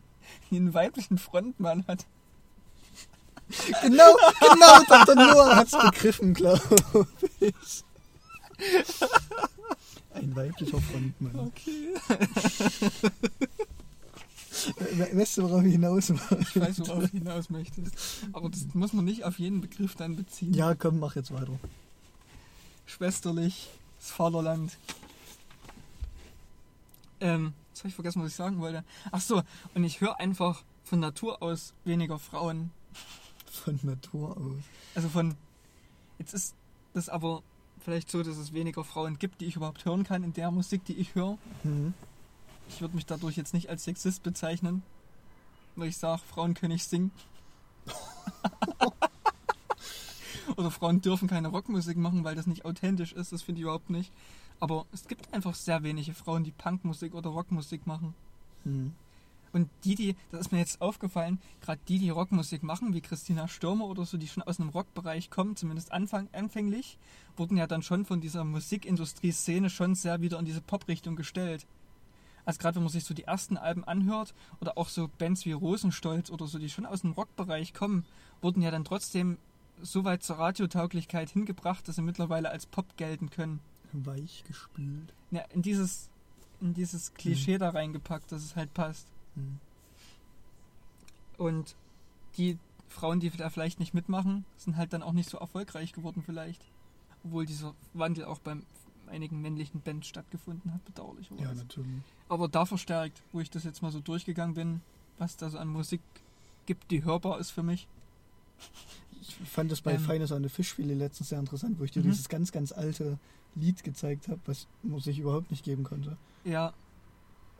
die 0.50 0.56
einen 0.56 0.74
weiblichen 0.74 1.18
Frontmann 1.18 1.86
hat. 1.86 2.06
Genau, 3.82 4.14
genau, 4.40 4.82
Dr. 4.88 5.14
Noah 5.16 5.56
hat's 5.56 5.72
begriffen, 5.76 6.34
glaube 6.34 6.62
ich. 7.40 7.84
Ein 10.14 10.36
weiblicher 10.36 10.80
Frontmann. 10.80 11.48
Okay. 11.48 11.94
We- 14.94 15.16
Weißt 15.18 15.38
du, 15.38 15.42
worauf 15.42 15.64
ich 15.64 15.72
hinaus 15.72 16.10
will? 16.10 16.20
Ich 16.40 16.60
weiß, 16.60 16.80
worauf 16.80 17.04
du 17.10 17.18
hinaus 17.18 17.50
möchtest. 17.50 17.94
Aber 18.32 18.48
das 18.50 18.66
muss 18.74 18.92
man 18.92 19.04
nicht 19.04 19.24
auf 19.24 19.38
jeden 19.38 19.60
Begriff 19.60 19.94
dann 19.96 20.16
beziehen. 20.16 20.52
Ja, 20.54 20.74
komm, 20.74 20.98
mach 21.00 21.16
jetzt 21.16 21.32
weiter. 21.32 21.58
Schwesterlich, 22.86 23.68
das 24.00 24.10
Vaterland. 24.10 24.76
Ähm, 27.20 27.52
jetzt 27.68 27.80
habe 27.80 27.88
ich 27.88 27.94
vergessen, 27.94 28.22
was 28.22 28.30
ich 28.30 28.36
sagen 28.36 28.58
wollte. 28.60 28.82
Ach 29.12 29.20
so, 29.20 29.42
und 29.74 29.84
ich 29.84 30.00
höre 30.00 30.18
einfach 30.18 30.62
von 30.84 31.00
Natur 31.00 31.42
aus 31.42 31.74
weniger 31.84 32.18
Frauen. 32.18 32.70
Von 33.50 33.78
Natur 33.82 34.36
aus. 34.36 34.64
Also 34.94 35.08
von. 35.08 35.36
Jetzt 36.18 36.34
ist 36.34 36.54
das 36.94 37.08
aber 37.08 37.42
vielleicht 37.80 38.10
so, 38.10 38.22
dass 38.22 38.36
es 38.36 38.52
weniger 38.52 38.84
Frauen 38.84 39.18
gibt, 39.18 39.40
die 39.40 39.46
ich 39.46 39.56
überhaupt 39.56 39.84
hören 39.84 40.04
kann 40.04 40.22
in 40.22 40.32
der 40.32 40.50
Musik, 40.50 40.84
die 40.84 40.94
ich 40.94 41.14
höre. 41.14 41.38
Mhm. 41.62 41.94
Ich 42.68 42.80
würde 42.80 42.94
mich 42.94 43.06
dadurch 43.06 43.36
jetzt 43.36 43.54
nicht 43.54 43.68
als 43.68 43.84
Sexist 43.84 44.22
bezeichnen, 44.22 44.82
weil 45.76 45.88
ich 45.88 45.96
sage, 45.96 46.22
Frauen 46.28 46.54
können 46.54 46.72
nicht 46.72 46.88
singen. 46.88 47.10
Oder 50.56 50.70
Frauen 50.70 51.00
dürfen 51.00 51.28
keine 51.28 51.48
Rockmusik 51.48 51.96
machen, 51.96 52.24
weil 52.24 52.34
das 52.34 52.46
nicht 52.46 52.64
authentisch 52.64 53.12
ist. 53.12 53.32
Das 53.32 53.42
finde 53.42 53.60
ich 53.60 53.62
überhaupt 53.62 53.90
nicht. 53.90 54.12
Aber 54.58 54.86
es 54.92 55.06
gibt 55.08 55.32
einfach 55.32 55.54
sehr 55.54 55.82
wenige 55.82 56.14
Frauen, 56.14 56.44
die 56.44 56.50
Punkmusik 56.50 57.14
oder 57.14 57.30
Rockmusik 57.30 57.86
machen. 57.86 58.14
Mhm. 58.64 58.92
Und 59.52 59.68
die, 59.84 59.94
die, 59.96 60.16
das 60.30 60.42
ist 60.42 60.52
mir 60.52 60.58
jetzt 60.58 60.80
aufgefallen, 60.80 61.40
gerade 61.60 61.80
die, 61.88 61.98
die 61.98 62.10
Rockmusik 62.10 62.62
machen, 62.62 62.94
wie 62.94 63.00
Christina 63.00 63.48
Stürmer 63.48 63.86
oder 63.86 64.04
so, 64.04 64.16
die 64.16 64.28
schon 64.28 64.44
aus 64.44 64.60
einem 64.60 64.68
Rockbereich 64.68 65.28
kommen, 65.28 65.56
zumindest 65.56 65.90
anfang, 65.90 66.28
anfänglich, 66.32 66.98
wurden 67.36 67.56
ja 67.56 67.66
dann 67.66 67.82
schon 67.82 68.04
von 68.04 68.20
dieser 68.20 68.44
Musikindustrie-Szene 68.44 69.68
schon 69.68 69.94
sehr 69.96 70.20
wieder 70.20 70.38
in 70.38 70.44
diese 70.44 70.60
Pop-Richtung 70.60 71.16
gestellt. 71.16 71.66
Also 72.44 72.58
gerade 72.58 72.76
wenn 72.76 72.84
man 72.84 72.92
sich 72.92 73.04
so 73.04 73.12
die 73.12 73.24
ersten 73.24 73.56
Alben 73.56 73.84
anhört 73.84 74.34
oder 74.60 74.78
auch 74.78 74.88
so 74.88 75.10
Bands 75.18 75.44
wie 75.44 75.52
Rosenstolz 75.52 76.30
oder 76.30 76.46
so, 76.46 76.58
die 76.58 76.70
schon 76.70 76.86
aus 76.86 77.02
dem 77.02 77.12
Rockbereich 77.12 77.74
kommen, 77.74 78.04
wurden 78.40 78.62
ja 78.62 78.70
dann 78.70 78.84
trotzdem 78.84 79.36
so 79.82 80.04
weit 80.04 80.22
zur 80.22 80.38
Radiotauglichkeit 80.38 81.30
hingebracht, 81.30 81.86
dass 81.88 81.96
sie 81.96 82.02
mittlerweile 82.02 82.50
als 82.50 82.66
Pop 82.66 82.96
gelten 82.96 83.30
können. 83.30 83.60
Weich 83.92 84.44
gespült. 84.46 85.12
Ja, 85.30 85.42
in 85.52 85.62
dieses, 85.62 86.08
in 86.60 86.74
dieses 86.74 87.14
Klischee 87.14 87.58
da 87.58 87.70
reingepackt, 87.70 88.30
dass 88.32 88.44
es 88.44 88.56
halt 88.56 88.72
passt. 88.74 89.06
Mhm. 89.34 89.58
Und 91.38 91.74
die 92.36 92.58
Frauen, 92.88 93.20
die 93.20 93.30
da 93.30 93.50
vielleicht 93.50 93.80
nicht 93.80 93.94
mitmachen, 93.94 94.44
sind 94.56 94.76
halt 94.76 94.92
dann 94.92 95.02
auch 95.02 95.12
nicht 95.12 95.30
so 95.30 95.38
erfolgreich 95.38 95.92
geworden 95.92 96.22
vielleicht. 96.24 96.62
Obwohl 97.24 97.46
dieser 97.46 97.74
Wandel 97.94 98.24
auch 98.24 98.38
bei 98.40 98.56
einigen 99.06 99.40
männlichen 99.40 99.80
Bands 99.80 100.08
stattgefunden 100.08 100.72
hat, 100.72 100.84
bedauerlicherweise. 100.84 101.42
Ja, 101.42 101.54
natürlich. 101.54 102.02
Aber 102.28 102.48
da 102.48 102.64
verstärkt, 102.64 103.22
wo 103.32 103.40
ich 103.40 103.50
das 103.50 103.64
jetzt 103.64 103.82
mal 103.82 103.90
so 103.90 104.00
durchgegangen 104.00 104.54
bin, 104.54 104.80
was 105.18 105.36
da 105.36 105.50
so 105.50 105.58
an 105.58 105.68
Musik 105.68 106.00
gibt, 106.66 106.90
die 106.90 107.04
hörbar 107.04 107.38
ist 107.40 107.50
für 107.50 107.62
mich. 107.62 107.88
Ich 109.20 109.34
fand 109.48 109.70
das 109.70 109.80
bei 109.82 109.94
Ähm. 109.94 110.00
Feine 110.00 110.26
Sahne 110.26 110.48
Fischfilet 110.48 110.94
letztens 110.96 111.28
sehr 111.30 111.38
interessant, 111.38 111.78
wo 111.78 111.84
ich 111.84 111.90
dir 111.90 112.00
Mhm. 112.00 112.10
dieses 112.10 112.28
ganz, 112.28 112.52
ganz 112.52 112.72
alte 112.72 113.18
Lied 113.54 113.82
gezeigt 113.84 114.28
habe, 114.28 114.40
was 114.46 114.66
man 114.82 115.00
sich 115.00 115.18
überhaupt 115.18 115.50
nicht 115.50 115.64
geben 115.64 115.82
konnte. 115.84 116.16
Ja, 116.44 116.72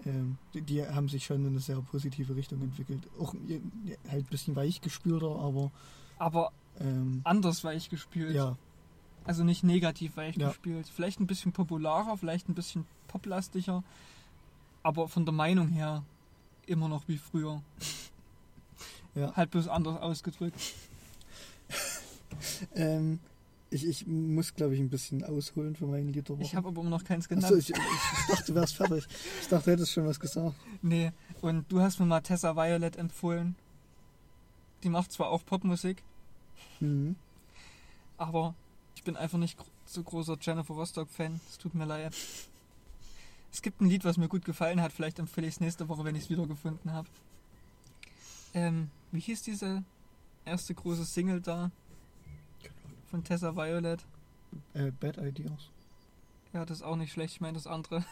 Ähm, 0.06 0.38
die, 0.54 0.62
die 0.62 0.86
haben 0.86 1.10
sich 1.10 1.26
schon 1.26 1.42
in 1.42 1.48
eine 1.48 1.60
sehr 1.60 1.76
positive 1.82 2.34
Richtung 2.34 2.62
entwickelt. 2.62 3.02
Auch 3.20 3.34
halt 4.10 4.24
ein 4.24 4.30
bisschen 4.30 4.56
weichgespülter, 4.56 5.38
aber 5.38 5.70
aber 6.18 6.52
ähm, 6.78 7.20
anders 7.24 7.64
weich 7.64 7.90
gespielt. 7.90 8.34
ja. 8.34 8.56
Also 9.24 9.44
nicht 9.44 9.62
negativ 9.62 10.16
weich 10.16 10.36
Ja. 10.38 10.54
Vielleicht 10.94 11.20
ein 11.20 11.26
bisschen 11.26 11.52
popularer, 11.52 12.16
vielleicht 12.16 12.48
ein 12.48 12.54
bisschen 12.54 12.86
poplastiger, 13.08 13.84
aber 14.82 15.08
von 15.08 15.26
der 15.26 15.34
Meinung 15.34 15.68
her 15.68 16.02
immer 16.66 16.88
noch 16.88 17.06
wie 17.06 17.18
früher. 17.18 17.60
Ja. 19.14 19.34
Halt 19.36 19.50
bloß 19.50 19.68
anders 19.68 20.00
ausgedrückt. 20.00 20.58
Ähm, 22.74 23.20
ich, 23.70 23.86
ich 23.86 24.06
muss, 24.06 24.54
glaube 24.54 24.74
ich, 24.74 24.80
ein 24.80 24.88
bisschen 24.90 25.22
ausholen 25.24 25.76
für 25.76 25.86
meinen 25.86 26.12
Lied 26.12 26.28
der 26.28 26.36
Woche. 26.36 26.44
Ich 26.44 26.54
habe 26.56 26.68
aber 26.68 26.80
immer 26.80 26.90
noch 26.90 27.04
keins 27.04 27.28
genannt. 27.28 27.44
Achso, 27.46 27.56
ich, 27.56 27.70
ich, 27.70 27.76
ich 27.76 28.26
dachte, 28.28 28.44
du 28.52 28.54
wärst 28.56 28.74
fertig. 28.76 29.06
Ich 29.42 29.48
dachte, 29.48 29.64
du 29.66 29.70
hättest 29.72 29.92
schon 29.92 30.06
was 30.06 30.18
gesagt. 30.18 30.54
Nee, 30.82 31.12
und 31.40 31.70
du 31.70 31.80
hast 31.80 32.00
mir 32.00 32.06
mal 32.06 32.20
Tessa 32.20 32.56
Violet 32.56 32.96
empfohlen. 32.96 33.54
Die 34.82 34.88
macht 34.88 35.12
zwar 35.12 35.28
auch 35.30 35.44
Popmusik, 35.44 36.02
Mhm. 36.80 37.14
aber 38.16 38.54
ich 38.96 39.04
bin 39.04 39.16
einfach 39.16 39.38
nicht 39.38 39.58
so 39.86 40.02
großer 40.02 40.36
Jennifer 40.40 40.74
Rostock-Fan. 40.74 41.40
Es 41.48 41.58
tut 41.58 41.74
mir 41.74 41.84
leid. 41.84 42.14
Es 43.52 43.62
gibt 43.62 43.80
ein 43.80 43.88
Lied, 43.88 44.04
was 44.04 44.16
mir 44.16 44.28
gut 44.28 44.44
gefallen 44.44 44.80
hat. 44.80 44.92
Vielleicht 44.92 45.18
empfehle 45.18 45.46
ich 45.46 45.54
es 45.54 45.60
nächste 45.60 45.88
Woche, 45.88 46.04
wenn 46.04 46.14
ich 46.16 46.24
es 46.24 46.30
wiedergefunden 46.30 46.92
habe. 46.92 47.08
Ähm, 48.54 48.90
wie 49.12 49.20
hieß 49.20 49.42
diese 49.42 49.82
erste 50.44 50.74
große 50.74 51.04
Single 51.04 51.40
da? 51.40 51.70
Von 53.10 53.24
Tessa 53.24 53.56
Violet. 53.56 54.04
Äh, 54.74 54.92
Bad 54.92 55.18
Ideas. 55.18 55.70
Ja, 56.52 56.64
das 56.64 56.78
ist 56.78 56.82
auch 56.82 56.96
nicht 56.96 57.12
schlecht. 57.12 57.34
Ich 57.34 57.40
meine 57.40 57.54
das 57.54 57.66
andere. 57.66 58.04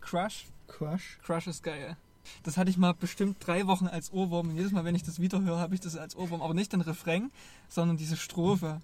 Crush. 0.00 0.46
Crush. 0.68 1.18
Crush 1.22 1.46
ist 1.46 1.62
geil. 1.62 1.96
Das 2.44 2.56
hatte 2.56 2.70
ich 2.70 2.76
mal 2.76 2.94
bestimmt 2.94 3.36
drei 3.44 3.66
Wochen 3.66 3.86
als 3.86 4.12
Ohrwurm. 4.12 4.50
Und 4.50 4.56
jedes 4.56 4.72
Mal, 4.72 4.84
wenn 4.84 4.94
ich 4.94 5.02
das 5.02 5.20
wieder 5.20 5.42
höre, 5.42 5.58
habe 5.58 5.74
ich 5.74 5.80
das 5.80 5.96
als 5.96 6.16
Ohrwurm. 6.16 6.40
Aber 6.42 6.54
nicht 6.54 6.72
den 6.72 6.80
Refrain, 6.80 7.30
sondern 7.68 7.96
diese 7.96 8.16
Strophe. 8.16 8.80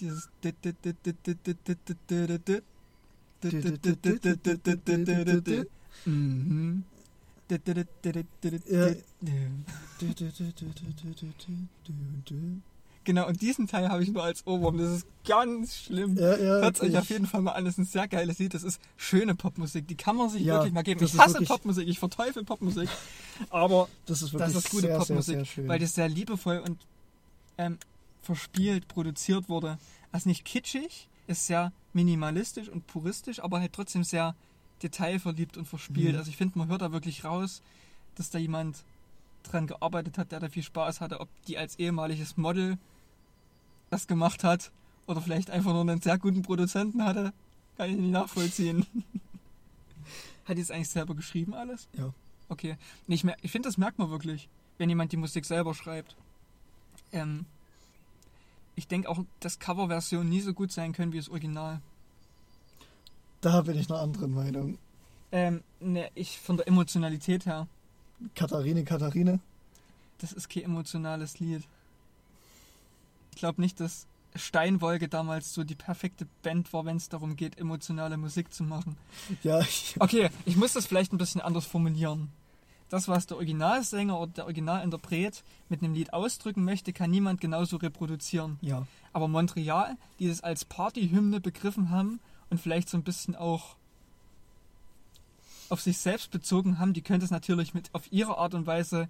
Dieses. 0.00 0.30
Mhm. 6.06 6.84
Genau, 13.04 13.28
und 13.28 13.42
diesen 13.42 13.66
Teil 13.66 13.90
habe 13.90 14.02
ich 14.02 14.10
nur 14.10 14.22
als 14.24 14.46
Ohrwurm. 14.46 14.78
Das 14.78 14.90
ist 14.90 15.06
ganz 15.26 15.76
schlimm. 15.76 16.16
Ja, 16.16 16.36
ja. 16.36 16.60
Hört 16.62 16.80
euch 16.80 16.96
auf 16.96 17.10
jeden 17.10 17.26
Fall 17.26 17.42
mal 17.42 17.52
an, 17.52 17.66
das 17.66 17.74
ist 17.74 17.78
ein 17.78 17.84
sehr 17.84 18.08
geiles 18.08 18.38
Lied. 18.38 18.54
Das 18.54 18.62
ist 18.62 18.80
schöne 18.96 19.34
Popmusik. 19.34 19.86
Die 19.88 19.94
kann 19.94 20.16
man 20.16 20.30
sich 20.30 20.42
Ja, 20.42 20.54
wirklich 20.54 20.72
mal 20.72 20.82
geben. 20.82 21.04
Ich 21.04 21.18
hasse 21.18 21.42
Popmusik, 21.42 21.86
ich 21.86 21.98
verteufel 21.98 22.44
Popmusik. 22.44 22.88
Aber 23.50 23.88
Das 24.06 24.22
ist 24.22 24.32
wirklich 24.32 24.54
das 24.54 24.64
ist 24.64 24.70
gute 24.70 24.86
sehr, 24.86 24.98
Popmusik, 24.98 25.24
sehr, 25.26 25.36
sehr 25.36 25.44
schön. 25.44 25.68
weil 25.68 25.78
das 25.78 25.94
sehr 25.94 26.08
liebevoll 26.08 26.58
und 26.66 26.78
ähm, 27.58 27.78
verspielt 28.22 28.88
produziert 28.88 29.50
wurde. 29.50 29.78
Also 30.10 30.28
nicht 30.30 30.44
kitschig, 30.46 31.08
ist 31.26 31.46
sehr 31.46 31.72
minimalistisch 31.92 32.68
und 32.70 32.86
puristisch, 32.86 33.40
aber 33.40 33.60
halt 33.60 33.72
trotzdem 33.74 34.02
sehr 34.02 34.34
detailverliebt 34.82 35.56
und 35.56 35.66
verspielt. 35.66 36.12
Mhm. 36.12 36.18
Also 36.18 36.30
ich 36.30 36.36
finde, 36.36 36.58
man 36.58 36.68
hört 36.68 36.82
da 36.82 36.92
wirklich 36.92 37.24
raus, 37.24 37.62
dass 38.16 38.30
da 38.30 38.38
jemand 38.38 38.84
dran 39.42 39.66
gearbeitet 39.66 40.18
hat, 40.18 40.32
der 40.32 40.40
da 40.40 40.48
viel 40.48 40.62
Spaß 40.62 41.00
hatte, 41.00 41.20
ob 41.20 41.28
die 41.46 41.58
als 41.58 41.78
ehemaliges 41.78 42.36
Model 42.36 42.78
das 43.90 44.06
gemacht 44.06 44.44
hat 44.44 44.72
oder 45.06 45.20
vielleicht 45.20 45.50
einfach 45.50 45.72
nur 45.72 45.82
einen 45.82 46.00
sehr 46.00 46.18
guten 46.18 46.42
Produzenten 46.42 47.04
hatte, 47.04 47.32
kann 47.76 47.90
ich 47.90 47.96
nicht 47.96 48.10
nachvollziehen. 48.10 48.86
hat 50.44 50.56
die 50.56 50.62
es 50.62 50.70
eigentlich 50.70 50.90
selber 50.90 51.14
geschrieben 51.14 51.54
alles? 51.54 51.88
Ja. 51.96 52.12
Okay. 52.48 52.76
Nee, 53.06 53.16
ich 53.16 53.24
ich 53.42 53.50
finde, 53.50 53.68
das 53.68 53.78
merkt 53.78 53.98
man 53.98 54.10
wirklich, 54.10 54.48
wenn 54.78 54.88
jemand 54.88 55.12
die 55.12 55.16
Musik 55.16 55.44
selber 55.44 55.74
schreibt. 55.74 56.16
Ähm, 57.12 57.46
ich 58.76 58.88
denke 58.88 59.08
auch, 59.08 59.24
dass 59.40 59.58
Coverversionen 59.58 60.28
nie 60.28 60.40
so 60.40 60.52
gut 60.52 60.72
sein 60.72 60.92
können 60.92 61.12
wie 61.12 61.18
das 61.18 61.28
Original. 61.28 61.80
Da 63.44 63.60
bin 63.60 63.78
ich 63.78 63.90
einer 63.90 64.00
anderen 64.00 64.32
Meinung. 64.32 64.78
Ähm, 65.30 65.62
ne, 65.78 66.10
ich 66.14 66.38
von 66.38 66.56
der 66.56 66.66
Emotionalität 66.66 67.44
her, 67.44 67.66
Katharine, 68.34 68.84
Katharine. 68.84 69.38
das 70.16 70.32
ist 70.32 70.48
kein 70.48 70.62
emotionales 70.62 71.40
Lied. 71.40 71.62
Ich 73.32 73.36
glaube 73.36 73.60
nicht, 73.60 73.80
dass 73.80 74.06
Steinwolke 74.34 75.08
damals 75.08 75.52
so 75.52 75.62
die 75.62 75.74
perfekte 75.74 76.26
Band 76.42 76.72
war, 76.72 76.86
wenn 76.86 76.96
es 76.96 77.10
darum 77.10 77.36
geht, 77.36 77.58
emotionale 77.58 78.16
Musik 78.16 78.50
zu 78.50 78.64
machen. 78.64 78.96
Ja, 79.42 79.60
ich, 79.60 79.94
Okay, 79.98 80.30
ich 80.46 80.56
muss 80.56 80.72
das 80.72 80.86
vielleicht 80.86 81.12
ein 81.12 81.18
bisschen 81.18 81.42
anders 81.42 81.66
formulieren. 81.66 82.30
Das, 82.88 83.08
was 83.08 83.26
der 83.26 83.36
Originalsänger 83.36 84.18
oder 84.18 84.32
der 84.32 84.44
Originalinterpret 84.44 85.44
mit 85.68 85.82
einem 85.82 85.92
Lied 85.92 86.14
ausdrücken 86.14 86.64
möchte, 86.64 86.94
kann 86.94 87.10
niemand 87.10 87.42
genauso 87.42 87.76
reproduzieren. 87.76 88.58
ja. 88.62 88.86
Aber 89.12 89.28
Montreal, 89.28 89.96
die 90.18 90.28
das 90.28 90.40
als 90.40 90.64
Partyhymne 90.64 91.40
begriffen 91.40 91.90
haben 91.90 92.20
und 92.50 92.60
vielleicht 92.60 92.88
so 92.88 92.96
ein 92.96 93.02
bisschen 93.02 93.36
auch 93.36 93.76
auf 95.70 95.80
sich 95.80 95.98
selbst 95.98 96.30
bezogen 96.30 96.78
haben, 96.78 96.92
die 96.92 97.02
können 97.02 97.20
das 97.20 97.30
natürlich 97.30 97.74
mit 97.74 97.90
auf 97.94 98.10
ihre 98.12 98.38
Art 98.38 98.54
und 98.54 98.66
Weise 98.66 99.08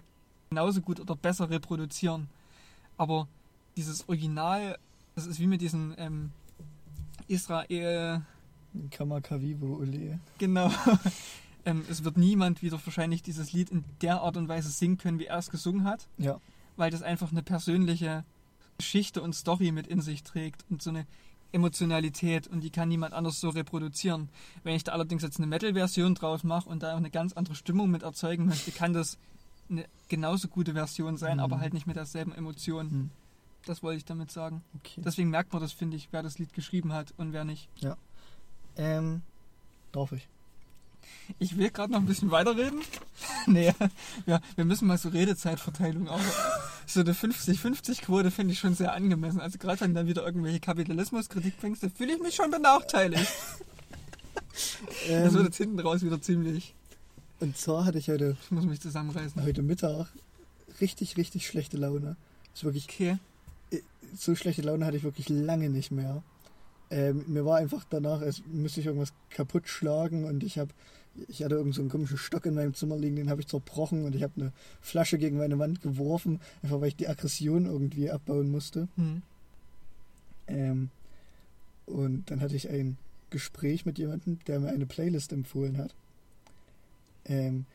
genauso 0.49 0.81
gut 0.81 0.99
oder 0.99 1.15
besser 1.15 1.49
reproduzieren. 1.49 2.27
Aber 2.97 3.27
dieses 3.75 4.07
Original, 4.07 4.77
das 5.15 5.25
ist 5.25 5.39
wie 5.39 5.47
mit 5.47 5.61
diesen 5.61 5.93
ähm, 5.97 6.31
Israel, 7.27 8.21
Kamakavivo, 8.91 9.77
Ole. 9.77 10.19
genau. 10.37 10.71
ähm, 11.65 11.83
es 11.89 12.03
wird 12.03 12.17
niemand 12.17 12.61
wieder 12.61 12.79
wahrscheinlich 12.85 13.21
dieses 13.23 13.51
Lied 13.53 13.69
in 13.69 13.83
der 14.01 14.21
Art 14.21 14.37
und 14.37 14.47
Weise 14.47 14.69
singen 14.69 14.97
können, 14.97 15.19
wie 15.19 15.25
er 15.25 15.37
es 15.37 15.49
gesungen 15.49 15.83
hat 15.83 16.07
Ja. 16.17 16.39
weil 16.77 16.91
das 16.91 17.01
einfach 17.01 17.31
eine 17.31 17.43
persönliche 17.43 18.23
Geschichte 18.77 19.21
und 19.21 19.33
Story 19.33 19.71
mit 19.71 19.87
in 19.87 20.01
sich 20.01 20.23
trägt 20.23 20.65
und 20.69 20.81
so 20.81 20.89
eine 20.89 21.05
Emotionalität 21.55 22.47
und 22.47 22.61
die 22.61 22.69
kann 22.69 22.89
niemand 22.89 23.13
anders 23.13 23.39
so 23.39 23.49
reproduzieren. 23.49 24.29
Wenn 24.63 24.75
ich 24.75 24.83
da 24.83 24.91
allerdings 24.91 25.23
jetzt 25.23 25.37
eine 25.37 25.47
Metal-Version 25.47 26.13
draus 26.13 26.43
mache 26.43 26.69
und 26.69 26.83
da 26.83 26.93
auch 26.93 26.97
eine 26.97 27.09
ganz 27.09 27.33
andere 27.33 27.55
Stimmung 27.55 27.89
mit 27.89 28.03
erzeugen 28.03 28.45
möchte, 28.45 28.71
kann 28.71 28.93
das 28.93 29.17
eine 29.69 29.85
genauso 30.09 30.47
gute 30.47 30.73
Version 30.73 31.17
sein, 31.17 31.37
Mhm. 31.37 31.43
aber 31.43 31.59
halt 31.59 31.73
nicht 31.73 31.87
mit 31.87 31.95
derselben 31.95 32.33
Emotion. 32.33 32.89
Hm. 32.91 33.09
Das 33.65 33.81
wollte 33.81 33.97
ich 33.97 34.05
damit 34.05 34.29
sagen. 34.31 34.63
Okay. 34.75 35.01
Deswegen 35.03 35.31
merkt 35.31 35.51
man 35.53 35.61
das, 35.61 35.71
finde 35.71 35.97
ich, 35.97 36.09
wer 36.11 36.21
das 36.21 36.37
Lied 36.37 36.53
geschrieben 36.53 36.93
hat 36.93 37.13
und 37.17 37.33
wer 37.33 37.45
nicht. 37.45 37.67
Ähm, 38.77 39.23
darf 39.91 40.11
ich? 40.11 40.27
Ich 41.39 41.57
will 41.57 41.71
gerade 41.71 41.91
noch 41.93 41.99
ein 41.99 42.05
bisschen 42.05 42.29
weiterreden. 42.29 42.81
nee, 43.47 43.73
ja, 44.27 44.39
wir 44.55 44.65
müssen 44.65 44.87
mal 44.87 44.97
so 44.99 45.09
Redezeitverteilung 45.09 46.07
auch. 46.09 46.19
So 46.87 46.99
eine 47.01 47.13
50-50-Quote 47.13 48.31
finde 48.31 48.53
ich 48.53 48.59
schon 48.59 48.75
sehr 48.75 48.93
angemessen. 48.93 49.41
Also 49.41 49.57
gerade 49.57 49.81
wenn 49.81 49.91
du 49.93 49.99
dann 49.99 50.07
wieder 50.07 50.25
irgendwelche 50.25 50.59
Kapitalismuskritik 50.59 51.59
bringst, 51.59 51.83
dann 51.83 51.91
fühle 51.91 52.13
ich 52.15 52.21
mich 52.21 52.35
schon 52.35 52.51
benachteiligt. 52.51 53.27
Das 55.07 55.33
wird 55.33 55.35
Ähm, 55.35 55.43
jetzt 55.45 55.57
hinten 55.57 55.79
raus 55.79 56.01
wieder 56.01 56.21
ziemlich. 56.21 56.73
und 57.41 57.57
zwar 57.57 57.83
hatte 57.83 57.97
ich 57.97 58.07
heute, 58.07 58.37
Ich 58.41 58.51
muss 58.51 58.63
mich 58.63 58.79
zusammenreißen. 58.79 59.43
heute 59.43 59.61
Mittag 59.61 60.07
richtig, 60.79 61.17
richtig 61.17 61.45
schlechte 61.45 61.75
Laune. 61.75 62.15
Ist 62.53 62.63
wirklich, 62.63 62.85
Okay. 62.89 63.17
so 64.17 64.33
schlechte 64.35 64.61
Laune 64.61 64.85
hatte 64.85 64.95
ich 64.95 65.03
wirklich 65.03 65.27
lange 65.27 65.69
nicht 65.69 65.91
mehr. 65.91 66.23
Ähm, 66.89 67.25
mir 67.27 67.43
war 67.45 67.57
einfach 67.57 67.83
danach, 67.89 68.21
als 68.21 68.43
müsste 68.47 68.79
ich 68.79 68.85
irgendwas 68.85 69.11
kaputt 69.29 69.67
schlagen 69.67 70.23
und 70.23 70.41
ich 70.41 70.57
habe, 70.57 70.69
ich 71.27 71.43
hatte 71.43 71.55
irgend 71.55 71.75
so 71.75 71.81
einen 71.81 71.89
komischen 71.89 72.17
Stock 72.17 72.45
in 72.45 72.55
meinem 72.55 72.73
Zimmer 72.73 72.97
liegen, 72.97 73.15
den 73.15 73.29
habe 73.29 73.41
ich 73.41 73.47
zerbrochen 73.47 74.03
und 74.03 74.15
ich 74.15 74.23
habe 74.23 74.33
eine 74.37 74.51
Flasche 74.81 75.17
gegen 75.17 75.37
meine 75.37 75.59
Wand 75.59 75.81
geworfen, 75.81 76.39
einfach 76.61 76.81
weil 76.81 76.89
ich 76.89 76.95
die 76.95 77.07
Aggression 77.07 77.65
irgendwie 77.65 78.09
abbauen 78.09 78.49
musste. 78.51 78.87
Hm. 78.95 79.21
Ähm, 80.47 80.89
und 81.85 82.29
dann 82.31 82.41
hatte 82.41 82.55
ich 82.55 82.69
ein 82.69 82.97
Gespräch 83.29 83.85
mit 83.85 83.97
jemandem, 83.97 84.39
der 84.47 84.59
mir 84.59 84.69
eine 84.69 84.85
Playlist 84.85 85.31
empfohlen 85.31 85.77
hat. 85.77 85.93
Ähm, 87.25 87.65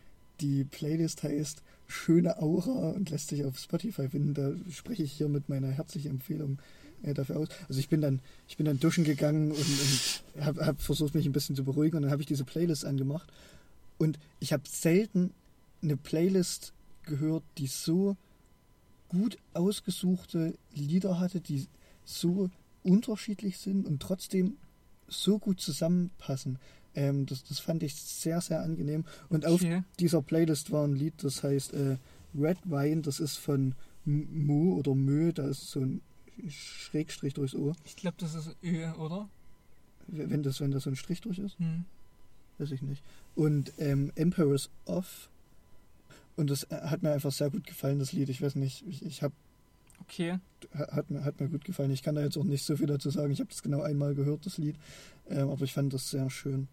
die 0.41 0.65
Playlist 0.65 1.23
heißt 1.23 1.63
Schöne 1.87 2.41
Aura 2.41 2.91
und 2.91 3.11
lässt 3.11 3.29
sich 3.29 3.45
auf 3.45 3.59
Spotify 3.59 4.09
finden. 4.09 4.33
Da 4.33 4.53
spreche 4.71 5.03
ich 5.03 5.13
hier 5.13 5.29
mit 5.29 5.49
meiner 5.49 5.69
herzlichen 5.69 6.13
Empfehlung 6.13 6.61
äh, 7.03 7.15
dafür 7.15 7.39
aus. 7.39 7.49
Also 7.69 7.81
ich 7.81 7.89
bin 7.89 8.01
dann, 8.01 8.21
ich 8.49 8.57
bin 8.57 8.67
dann 8.67 8.81
duschen 8.81 9.05
gegangen 9.05 9.51
und, 9.53 9.59
und 9.59 10.45
habe 10.45 10.67
hab 10.67 10.81
versucht, 10.81 11.15
mich 11.15 11.27
ein 11.27 11.33
bisschen 11.33 11.57
zu 11.57 11.65
beruhigen 11.65 11.97
und 11.97 12.03
dann 12.03 12.11
habe 12.11 12.23
ich 12.23 12.27
diese 12.27 12.45
Playlist 12.45 12.85
angemacht. 12.85 13.31
Und 13.99 14.19
ich 14.39 14.53
habe 14.53 14.63
selten 14.67 15.33
eine 15.83 15.97
Playlist 15.97 16.73
gehört, 17.05 17.43
die 17.59 17.67
so 17.67 18.17
gut 19.09 19.39
ausgesuchte 19.55 20.55
Lieder 20.75 21.19
hatte, 21.19 21.41
die 21.41 21.67
so 22.05 22.51
unterschiedlich 22.83 23.59
sind 23.59 23.87
und 23.87 24.01
trotzdem 24.01 24.57
so 25.09 25.39
gut 25.39 25.61
zusammenpassen. 25.61 26.59
Ähm, 26.95 27.27
das, 27.27 27.43
das 27.45 27.59
fand 27.59 27.83
ich 27.83 27.95
sehr, 27.95 28.41
sehr 28.41 28.63
angenehm. 28.63 29.05
Und 29.29 29.47
auf 29.47 29.61
Okay. 29.61 29.83
dieser 29.99 30.23
Playlist 30.23 30.71
war 30.71 30.87
ein 30.87 30.95
Lied, 30.95 31.15
das 31.23 31.43
heißt 31.43 31.73
äh, 31.75 31.97
Red 32.39 32.59
Wine, 32.65 33.03
das 33.03 33.21
ist 33.21 33.37
von 33.37 33.75
M- 34.07 34.47
Mo 34.47 34.75
oder 34.77 34.95
Mö, 34.95 35.33
da 35.33 35.47
ist 35.49 35.71
so 35.71 35.81
ein 35.81 36.01
Schrägstrich 36.49 37.35
durchs 37.35 37.55
O. 37.55 37.75
Ich 37.85 37.97
glaube, 37.97 38.17
das 38.19 38.35
ist 38.35 38.57
Ö, 38.63 38.91
oder? 38.93 39.29
Wenn 40.07 40.43
das, 40.43 40.61
wenn 40.61 40.71
das 40.71 40.85
so 40.85 40.91
ein 40.91 40.97
Strich 40.97 41.21
durch 41.21 41.39
ist, 41.39 41.59
Hm. 41.59 41.85
weiß 42.59 42.71
ich 42.73 42.83
nicht. 42.83 43.03
Und 43.35 43.73
ähm, 43.79 44.13
Emperor's 44.17 44.71
Off. 44.87 45.29
Und 46.37 46.51
das 46.51 46.65
äh, 46.65 46.81
hat 46.83 47.03
mir 47.03 47.13
einfach 47.13 47.33
sehr 47.33 47.51
gut 47.51 47.67
gefallen, 47.67 47.99
das 47.99 48.13
Lied. 48.13 48.29
Ich 48.29 48.41
weiß 48.43 48.55
nicht, 48.57 48.85
ich, 48.89 49.05
ich 49.05 49.23
habe 49.23 49.35
Okay. 50.03 50.39
Ha- 50.75 50.97
Hat 50.97 51.11
mir, 51.11 51.23
hat 51.25 51.39
mir 51.41 51.49
gut 51.49 51.65
gefallen. 51.65 51.91
Ich 51.91 52.03
kann 52.03 52.15
da 52.15 52.23
jetzt 52.23 52.37
auch 52.39 52.45
nicht 52.45 52.65
so 52.65 52.77
viel 52.77 52.87
dazu 52.87 53.11
sagen. 53.11 53.31
Ich 53.33 53.39
habe 53.41 53.51
das 53.51 53.63
genau 53.63 53.83
einmal 53.83 54.15
gehört, 54.15 54.47
das 54.47 54.57
Lied. 54.59 54.77
Ähm, 55.29 55.51
aber 55.51 55.63
ich 55.65 55.75
fand 55.75 55.93
das 55.93 56.11
sehr 56.11 56.31
schön. 56.31 56.67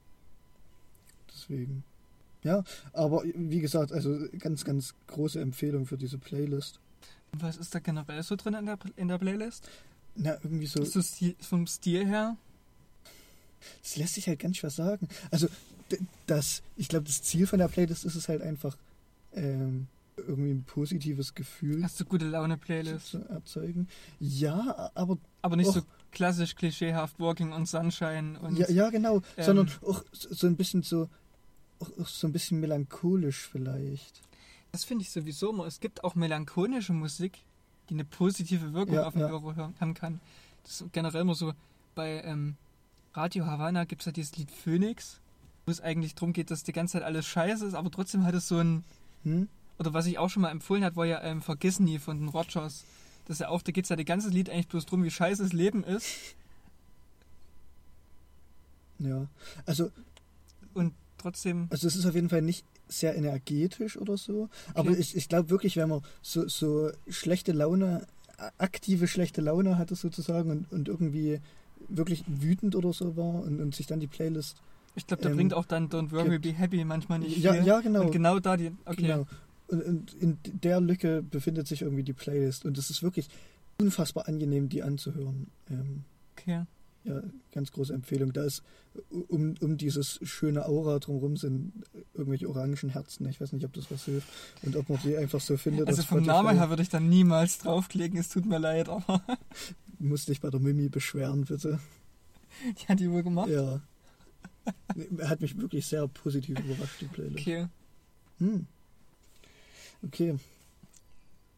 Deswegen. 1.31 1.83
Ja, 2.43 2.63
aber 2.93 3.23
wie 3.35 3.59
gesagt, 3.59 3.91
also 3.91 4.17
ganz, 4.39 4.63
ganz 4.63 4.93
große 5.07 5.39
Empfehlung 5.41 5.85
für 5.85 5.97
diese 5.97 6.17
Playlist. 6.17 6.79
Was 7.33 7.57
ist 7.57 7.73
da 7.75 7.79
generell 7.79 8.23
so 8.23 8.35
drin 8.35 8.53
in 8.55 8.65
der, 8.65 8.77
in 8.95 9.07
der 9.07 9.17
Playlist? 9.17 9.69
Na, 10.15 10.33
irgendwie 10.43 10.65
so. 10.65 10.81
Ist 10.81 10.95
das 10.95 11.17
vom 11.41 11.67
Stil 11.67 12.05
her? 12.07 12.35
Das 13.83 13.97
lässt 13.97 14.15
sich 14.15 14.27
halt 14.27 14.39
ganz 14.39 14.57
schwer 14.57 14.69
sagen. 14.69 15.07
Also, 15.31 15.47
das, 16.25 16.61
ich 16.75 16.87
glaube, 16.89 17.05
das 17.05 17.21
Ziel 17.21 17.47
von 17.47 17.59
der 17.59 17.67
Playlist 17.67 18.05
ist 18.05 18.15
es 18.15 18.27
halt 18.29 18.41
einfach, 18.41 18.77
ähm, 19.33 19.87
irgendwie 20.17 20.51
ein 20.51 20.63
positives 20.63 21.35
Gefühl 21.35 21.83
Hast 21.83 21.99
du 21.99 22.05
gute 22.05 22.25
Laune 22.25 22.57
Playlist? 22.57 23.07
zu 23.07 23.19
erzeugen. 23.29 23.87
Ja, 24.19 24.89
aber 24.95 25.17
Aber 25.43 25.55
nicht 25.55 25.71
so 25.71 25.79
Och. 25.81 25.85
klassisch 26.11 26.55
klischeehaft 26.55 27.19
Walking 27.19 27.53
on 27.53 27.67
Sunshine 27.67 28.39
und 28.39 28.57
ja, 28.57 28.67
ja 28.69 28.89
genau, 28.89 29.21
ähm, 29.37 29.43
sondern 29.45 29.71
auch 29.85 30.03
so 30.11 30.33
so 30.33 30.47
ein 30.47 30.55
bisschen 30.55 30.81
so, 30.81 31.07
auch, 31.79 31.91
auch 31.99 32.07
so 32.07 32.27
ein 32.27 32.33
bisschen 32.33 32.59
melancholisch 32.59 33.47
vielleicht. 33.51 34.21
Das 34.77 34.83
finde 34.83 35.01
ich 35.01 35.09
sowieso 35.09 35.49
immer. 35.49 35.65
Es 35.65 35.79
gibt 35.79 36.03
auch 36.03 36.13
melancholische 36.13 36.93
Musik, 36.93 37.39
die 37.89 37.95
eine 37.95 38.05
positive 38.05 38.73
Wirkung 38.73 38.93
Ja, 38.93 39.07
auf 39.07 39.13
den 39.13 39.21
ja. 39.21 39.29
Hörer 39.29 39.73
haben 39.79 39.95
kann. 39.95 40.19
Das 40.63 40.81
ist 40.81 40.93
generell 40.93 41.21
immer 41.21 41.33
so. 41.33 41.53
Bei 41.95 42.21
ähm, 42.23 42.57
Radio 43.15 43.47
Havana 43.47 43.85
gibt 43.85 44.03
es 44.03 44.05
ja 44.05 44.11
dieses 44.11 44.37
Lied 44.37 44.51
Phoenix, 44.51 45.19
wo 45.65 45.71
es 45.71 45.81
eigentlich 45.81 46.13
darum 46.13 46.31
geht, 46.31 46.51
dass 46.51 46.63
die 46.63 46.73
ganze 46.73 46.93
Zeit 46.93 47.01
alles 47.01 47.25
scheiße 47.25 47.65
ist, 47.65 47.73
aber 47.73 47.89
trotzdem 47.89 48.23
hat 48.23 48.35
es 48.35 48.47
so 48.47 48.59
ein 48.59 48.83
Hm? 49.23 49.49
oder 49.79 49.93
was 49.93 50.05
ich 50.05 50.19
auch 50.19 50.29
schon 50.29 50.43
mal 50.43 50.51
empfohlen 50.51 50.83
hat, 50.83 50.95
war 50.95 51.07
ja 51.07 51.23
ähm, 51.23 51.41
Vergiss 51.41 51.79
nie 51.79 51.97
von 51.97 52.19
den 52.19 52.29
Rogers. 52.29 52.83
Das 53.25 53.39
ja 53.39 53.49
auch, 53.49 53.63
da 53.63 53.71
geht 53.71 53.85
es 53.85 53.89
ja 53.89 53.95
das 53.95 54.05
ganze 54.05 54.29
Lied 54.29 54.47
eigentlich 54.47 54.67
bloß 54.67 54.85
drum, 54.85 55.03
wie 55.03 55.09
scheiße 55.09 55.41
das 55.41 55.53
Leben 55.53 55.83
ist. 55.83 56.07
Ja, 58.99 59.27
also, 59.65 59.91
Und 60.75 60.93
trotzdem, 61.17 61.67
also 61.71 61.87
es 61.87 61.95
ist 61.95 62.05
auf 62.05 62.13
jeden 62.13 62.29
Fall 62.29 62.43
nicht 62.43 62.63
sehr 62.87 63.15
energetisch 63.15 63.97
oder 63.97 64.17
so, 64.17 64.49
aber 64.73 64.91
Okay. 64.91 64.99
ich, 64.99 65.15
ich 65.15 65.27
glaube 65.29 65.49
wirklich, 65.49 65.75
wenn 65.77 65.89
man 65.89 66.01
so, 66.21 66.47
so 66.47 66.89
schlechte 67.09 67.51
Laune, 67.51 68.05
aktive 68.57 69.07
schlechte 69.07 69.41
Laune 69.41 69.77
hatte 69.77 69.95
sozusagen 69.95 70.51
und, 70.51 70.71
und 70.71 70.87
irgendwie 70.87 71.39
wirklich 71.89 72.23
wütend 72.27 72.75
oder 72.75 72.93
so 72.93 73.15
war 73.17 73.41
und, 73.43 73.59
und 73.61 73.75
sich 73.75 73.87
dann 73.87 73.99
die 73.99 74.07
Playlist 74.07 74.57
ich 74.95 75.05
glaube, 75.05 75.21
da 75.21 75.29
ähm, 75.29 75.35
bringt 75.35 75.53
auch 75.53 75.65
dann 75.65 75.89
Don't 75.89 76.11
Worry, 76.11 76.39
Be 76.39 76.53
Happy 76.53 76.83
manchmal 76.83 77.19
nicht 77.19 77.37
Ja, 77.37 77.53
viel. 77.53 77.65
ja, 77.65 77.81
genau. 77.81 78.01
Und 78.05 78.11
genau 78.11 78.39
da 78.39 78.57
die, 78.57 78.71
okay. 78.85 79.03
Genau. 79.03 79.27
Und, 79.67 79.83
und 79.83 80.13
in 80.15 80.37
der 80.43 80.81
Lücke 80.81 81.21
befindet 81.21 81.67
sich 81.67 81.83
irgendwie 81.83 82.01
die 82.01 82.13
Playlist. 82.13 82.65
Und 82.65 82.77
es 82.79 82.89
ist 82.89 83.03
wirklich 83.03 83.27
unfassbar 83.79 84.27
angenehm, 84.27 84.69
die 84.69 84.81
anzuhören. 84.81 85.47
Ähm, 85.69 86.03
okay. 86.35 86.63
Ja, 87.07 87.21
ganz 87.51 87.71
große 87.71 87.93
Empfehlung. 87.93 88.33
Da 88.33 88.43
ist 88.43 88.63
um, 89.09 89.55
um 89.61 89.77
dieses 89.77 90.19
schöne 90.23 90.65
Aura 90.65 90.99
drumherum 90.99 91.37
sind 91.37 91.71
irgendwelche 92.13 92.49
orangen 92.49 92.75
Herzen. 92.89 93.27
Ich 93.29 93.39
weiß 93.39 93.53
nicht, 93.53 93.65
ob 93.65 93.73
das 93.73 93.89
was 93.89 94.05
hilft. 94.05 94.27
Und 94.63 94.75
ob 94.75 94.89
man 94.89 94.99
die 95.03 95.15
einfach 95.15 95.39
so 95.39 95.57
findet. 95.57 95.87
Also 95.87 96.03
vom. 96.03 96.23
Namen 96.23 96.57
her 96.57 96.69
würde 96.69 96.83
ich 96.83 96.89
dann 96.89 97.07
niemals 97.07 97.59
draufklicken, 97.59 98.19
es 98.19 98.29
tut 98.29 98.45
mir 98.45 98.59
leid, 98.59 98.89
aber 98.89 99.21
Muss 99.99 100.25
dich 100.25 100.41
bei 100.41 100.49
der 100.49 100.59
Mimi 100.59 100.89
beschweren, 100.89 101.45
bitte. 101.45 101.79
die 102.79 102.87
hat 102.87 102.99
die 102.99 103.09
wohl 103.09 103.23
gemacht. 103.23 103.49
Ja. 103.49 103.81
Hat 105.23 105.41
mich 105.41 105.59
wirklich 105.59 105.87
sehr 105.87 106.07
positiv 106.07 106.59
überrascht, 106.59 107.01
die 107.01 107.05
Playlist. 107.05 107.39
Okay. 107.39 107.67
Hm. 108.39 108.67
Okay. 110.05 110.37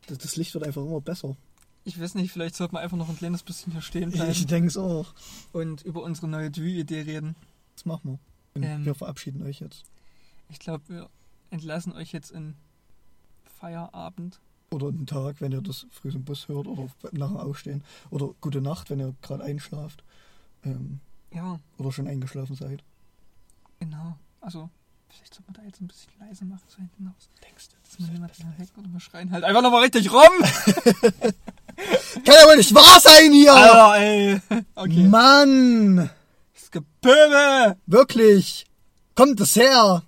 Das, 0.08 0.20
das 0.20 0.36
Licht 0.38 0.54
wird 0.54 0.66
einfach 0.66 0.84
immer 0.84 1.02
besser. 1.02 1.36
Ich 1.86 2.00
weiß 2.00 2.16
nicht, 2.16 2.32
vielleicht 2.32 2.56
sollte 2.56 2.74
man 2.74 2.84
einfach 2.84 2.98
noch 2.98 3.10
ein 3.10 3.18
kleines 3.18 3.42
bisschen 3.44 3.72
hier 3.72 3.82
stehen 3.82 4.12
bleiben 4.12 4.32
Ich 4.32 4.46
denke 4.46 4.68
es 4.68 4.78
auch. 4.78 5.08
und 5.54 5.82
über 5.84 6.04
unsere 6.04 6.28
neue 6.28 6.52
Due-Idee 6.52 7.02
reden. 7.02 7.36
Das 7.76 7.86
machen 7.86 8.20
wir. 8.56 8.62
Ähm. 8.62 8.86
wir 8.86 8.96
verabschieden 8.96 9.42
euch 9.44 9.60
jetzt. 9.62 9.86
Ich 10.50 10.60
glaube, 10.60 10.84
wir 10.88 11.10
entlassen 11.52 11.94
euch 11.94 12.12
jetzt 12.12 12.32
in 12.32 12.56
Feierabend. 13.60 14.40
Oder 14.72 14.90
einen 14.90 15.08
Tag, 15.08 15.42
wenn 15.42 15.52
ihr 15.52 15.62
das 15.62 15.88
früh 15.90 16.10
im 16.10 16.24
Bus 16.24 16.48
hört 16.48 16.68
oder 16.68 16.88
nach 17.12 17.28
dem 17.30 17.38
Aufstehen. 17.38 17.84
Oder 18.12 18.30
gute 18.42 18.62
Nacht, 18.62 18.90
wenn 18.90 19.00
ihr 19.00 19.16
gerade 19.22 19.44
einschlaft. 19.44 20.04
Ähm, 20.64 21.00
Ja, 21.34 21.60
oder 21.78 21.92
schon 21.92 22.08
eingeschlafen 22.08 22.56
seid. 22.56 22.84
genau. 23.80 24.16
Also, 24.42 24.70
vielleicht 25.10 25.34
sollte 25.34 25.52
man 25.52 25.62
da 25.62 25.68
jetzt 25.68 25.82
ein 25.82 25.88
bisschen 25.88 26.12
leise 26.20 26.46
machen, 26.46 26.64
so 26.68 26.78
hinten 26.78 27.08
raus. 27.08 27.30
Denkst 27.44 27.70
du, 27.70 27.76
dass 27.84 28.00
man 28.00 28.14
niemand 28.14 28.40
mehr 28.40 28.58
hackt 28.58 28.78
oder 28.78 28.88
wir 28.88 29.00
schreien 29.00 29.32
halt 29.32 29.44
einfach 29.44 29.62
nochmal 29.62 29.82
richtig 29.84 30.12
rum? 30.12 30.22
Kann 32.14 32.36
ja 32.36 32.48
wohl 32.48 32.58
nicht 32.58 32.74
wahr 32.74 33.00
sein 33.00 33.32
hier! 33.32 33.54
Alter, 33.54 34.02
ey. 34.02 34.42
Okay. 34.76 35.08
Mann! 35.08 36.10
Das 36.54 36.72
Gepöbel! 36.72 37.76
Wirklich! 37.86 38.66
Kommt 39.16 39.40
es 39.42 39.56
her! 39.56 40.04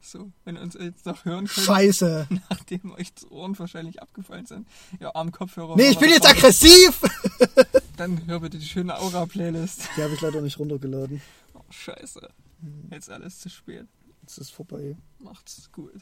So, 0.00 0.30
wenn 0.44 0.56
ihr 0.56 0.62
uns 0.62 0.74
jetzt 0.74 1.06
noch 1.06 1.24
hören 1.24 1.46
könnt, 1.46 1.66
Scheiße! 1.66 2.28
nachdem 2.50 2.92
euch 2.92 3.12
die 3.14 3.26
Ohren 3.26 3.58
wahrscheinlich 3.58 4.00
abgefallen 4.00 4.46
sind. 4.46 4.68
Ja, 5.00 5.14
arm 5.14 5.32
Kopfhörer. 5.32 5.76
Nee, 5.76 5.88
ich 5.90 5.98
bin 5.98 6.10
jetzt 6.10 6.24
das- 6.24 6.32
aggressiv! 6.32 7.00
Dann 7.96 8.26
hör 8.26 8.40
bitte 8.40 8.58
die 8.58 8.66
schöne 8.66 8.96
Aura-Playlist. 8.98 9.88
Die 9.96 10.02
habe 10.02 10.14
ich 10.14 10.20
leider 10.20 10.40
nicht 10.40 10.58
runtergeladen. 10.58 11.20
Oh, 11.54 11.60
scheiße. 11.70 12.28
Jetzt 12.90 13.10
alles 13.10 13.40
zu 13.40 13.48
spät. 13.48 13.86
Jetzt 14.22 14.38
ist 14.38 14.50
vorbei. 14.50 14.96
Macht's 15.18 15.70
gut. 15.72 15.92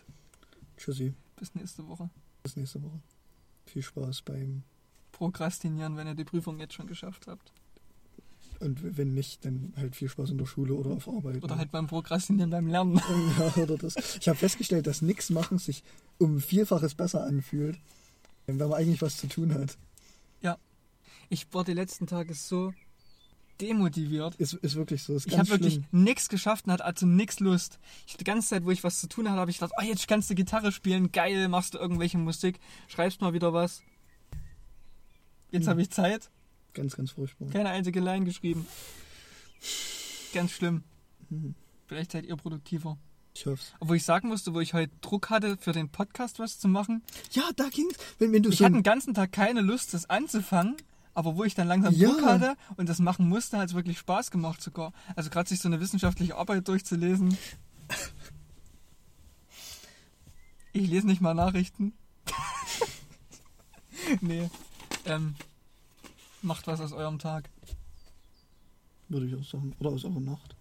Tschüssi. 0.77 1.12
Bis 1.36 1.55
nächste 1.55 1.86
Woche. 1.89 2.09
Bis 2.43 2.56
nächste 2.56 2.82
Woche. 2.82 3.01
Viel 3.66 3.82
Spaß 3.82 4.23
beim. 4.23 4.62
Prokrastinieren, 5.12 5.97
wenn 5.97 6.06
ihr 6.06 6.14
die 6.14 6.24
Prüfung 6.24 6.59
jetzt 6.59 6.74
schon 6.74 6.86
geschafft 6.86 7.26
habt. 7.26 7.52
Und 8.60 8.97
wenn 8.97 9.12
nicht, 9.12 9.44
dann 9.44 9.72
halt 9.76 9.97
viel 9.97 10.09
Spaß 10.09 10.30
in 10.30 10.39
der 10.39 10.47
Schule 10.47 10.74
oder 10.74 10.90
auf 10.90 11.09
Arbeit. 11.09 11.43
Oder 11.43 11.59
halt 11.59 11.72
beim 11.72 11.86
Prokrastinieren 11.86 12.51
beim 12.51 12.66
Lernen. 12.68 13.01
Ja, 13.39 13.62
oder 13.62 13.76
das. 13.76 13.94
Ich 14.20 14.28
habe 14.28 14.39
festgestellt, 14.39 14.86
dass 14.86 15.02
nichts 15.02 15.30
machen 15.30 15.59
sich 15.59 15.82
um 16.18 16.40
Vielfaches 16.40 16.94
besser 16.94 17.24
anfühlt, 17.24 17.78
wenn 18.47 18.56
man 18.56 18.72
eigentlich 18.72 19.02
was 19.02 19.16
zu 19.16 19.26
tun 19.26 19.55
hat. 19.55 19.76
Ich 21.32 21.47
war 21.55 21.64
die 21.64 21.72
letzten 21.72 22.06
Tage 22.06 22.34
so 22.34 22.74
demotiviert. 23.59 24.34
Ist, 24.34 24.52
ist 24.52 24.74
wirklich 24.74 25.02
so. 25.02 25.14
Ist 25.14 25.26
Ich 25.26 25.39
habe 25.39 25.48
wirklich 25.48 25.80
nichts 25.90 26.28
geschafft 26.28 26.66
und 26.66 26.72
hatte 26.72 26.84
also 26.84 27.06
nichts 27.06 27.40
Lust. 27.40 27.78
Ich 28.06 28.18
die 28.18 28.24
ganze 28.24 28.48
Zeit, 28.48 28.66
wo 28.66 28.70
ich 28.70 28.84
was 28.84 29.01
zu 29.01 29.09
tun 29.09 29.26
hatte, 29.30 29.40
habe 29.40 29.51
ich 29.51 29.56
gedacht, 29.56 29.72
oh, 29.78 29.82
jetzt 29.82 30.06
kannst 30.06 30.28
du 30.28 30.34
Gitarre 30.34 30.72
spielen, 30.72 31.10
geil, 31.10 31.48
machst 31.48 31.72
du 31.72 31.78
irgendwelche 31.78 32.18
Musik, 32.18 32.60
schreibst 32.86 33.22
mal 33.22 33.32
wieder 33.32 33.55
was. 33.55 33.82
Jetzt 35.53 35.65
Hm. 35.65 35.70
habe 35.70 35.83
ich 35.83 35.91
Zeit, 35.91 36.31
Ganz, 36.74 36.97
ganz 36.97 37.12
furchtbar. 37.12 37.49
keine 37.51 37.69
einzige 37.70 38.01
Line 38.01 38.24
geschrieben. 38.24 38.66
Ganz 40.35 40.51
schlimm. 40.51 40.83
Hm. 41.29 41.55
Vielleicht 41.87 42.12
seid 42.12 42.24
ihr 42.27 42.37
produktiver. 42.37 42.99
Ich 43.35 43.47
hoff's. 43.47 43.73
Obwohl 43.81 43.97
ich 43.97 44.05
sagen 44.05 44.29
musste, 44.29 44.53
wo 44.55 44.61
ich 44.61 44.74
heute 44.74 44.93
Druck 45.01 45.31
hatte, 45.31 45.57
für 45.59 45.73
den 45.73 45.89
Podcast 45.91 46.39
was 46.39 46.59
zu 46.59 46.69
machen. 46.69 47.03
Ja, 47.33 47.45
da 47.57 47.69
ging's. 47.69 47.95
Wenn, 48.19 48.33
wenn 48.33 48.43
du 48.43 48.51
Ich 48.51 48.59
so 48.59 48.65
hatte 48.65 48.74
den 48.74 48.83
ganzen 48.83 49.15
Tag 49.15 49.33
keine 49.33 49.61
Lust, 49.61 49.95
das 49.95 50.09
anzufangen, 50.11 50.77
aber 51.15 51.37
wo 51.37 51.45
ich 51.45 51.55
dann 51.55 51.69
langsam 51.69 51.95
Ja. 51.95 52.11
Druck 52.11 52.24
hatte 52.24 52.57
und 52.77 52.89
das 52.89 52.99
machen 52.99 53.29
musste, 53.29 53.59
hat 53.59 53.69
es 53.69 53.74
wirklich 53.74 53.99
Spaß 53.99 54.31
gemacht 54.31 54.61
sogar. 54.62 54.93
Also 55.16 55.31
gerade 55.31 55.49
sich 55.49 55.61
so 55.61 55.69
eine 55.69 55.81
wissenschaftliche 55.81 56.37
Arbeit 56.37 56.66
durchzulesen. 56.69 57.37
Ich 60.73 60.89
lese 60.89 61.07
nicht 61.07 61.20
mal 61.20 61.35
Nachrichten. 61.35 61.93
nee. 64.23 64.49
Ähm, 65.07 65.35
macht 66.43 66.66
was 66.66 66.81
aus 66.81 66.93
eurem 66.93 67.19
Tag. 67.19 67.49
würde 69.09 69.27
ich 69.27 69.35
auch 69.35 69.45
sagen. 69.45 69.74
Oder 69.81 69.91
aus 69.91 70.05
eurer 70.05 70.20
Nacht. 70.20 70.55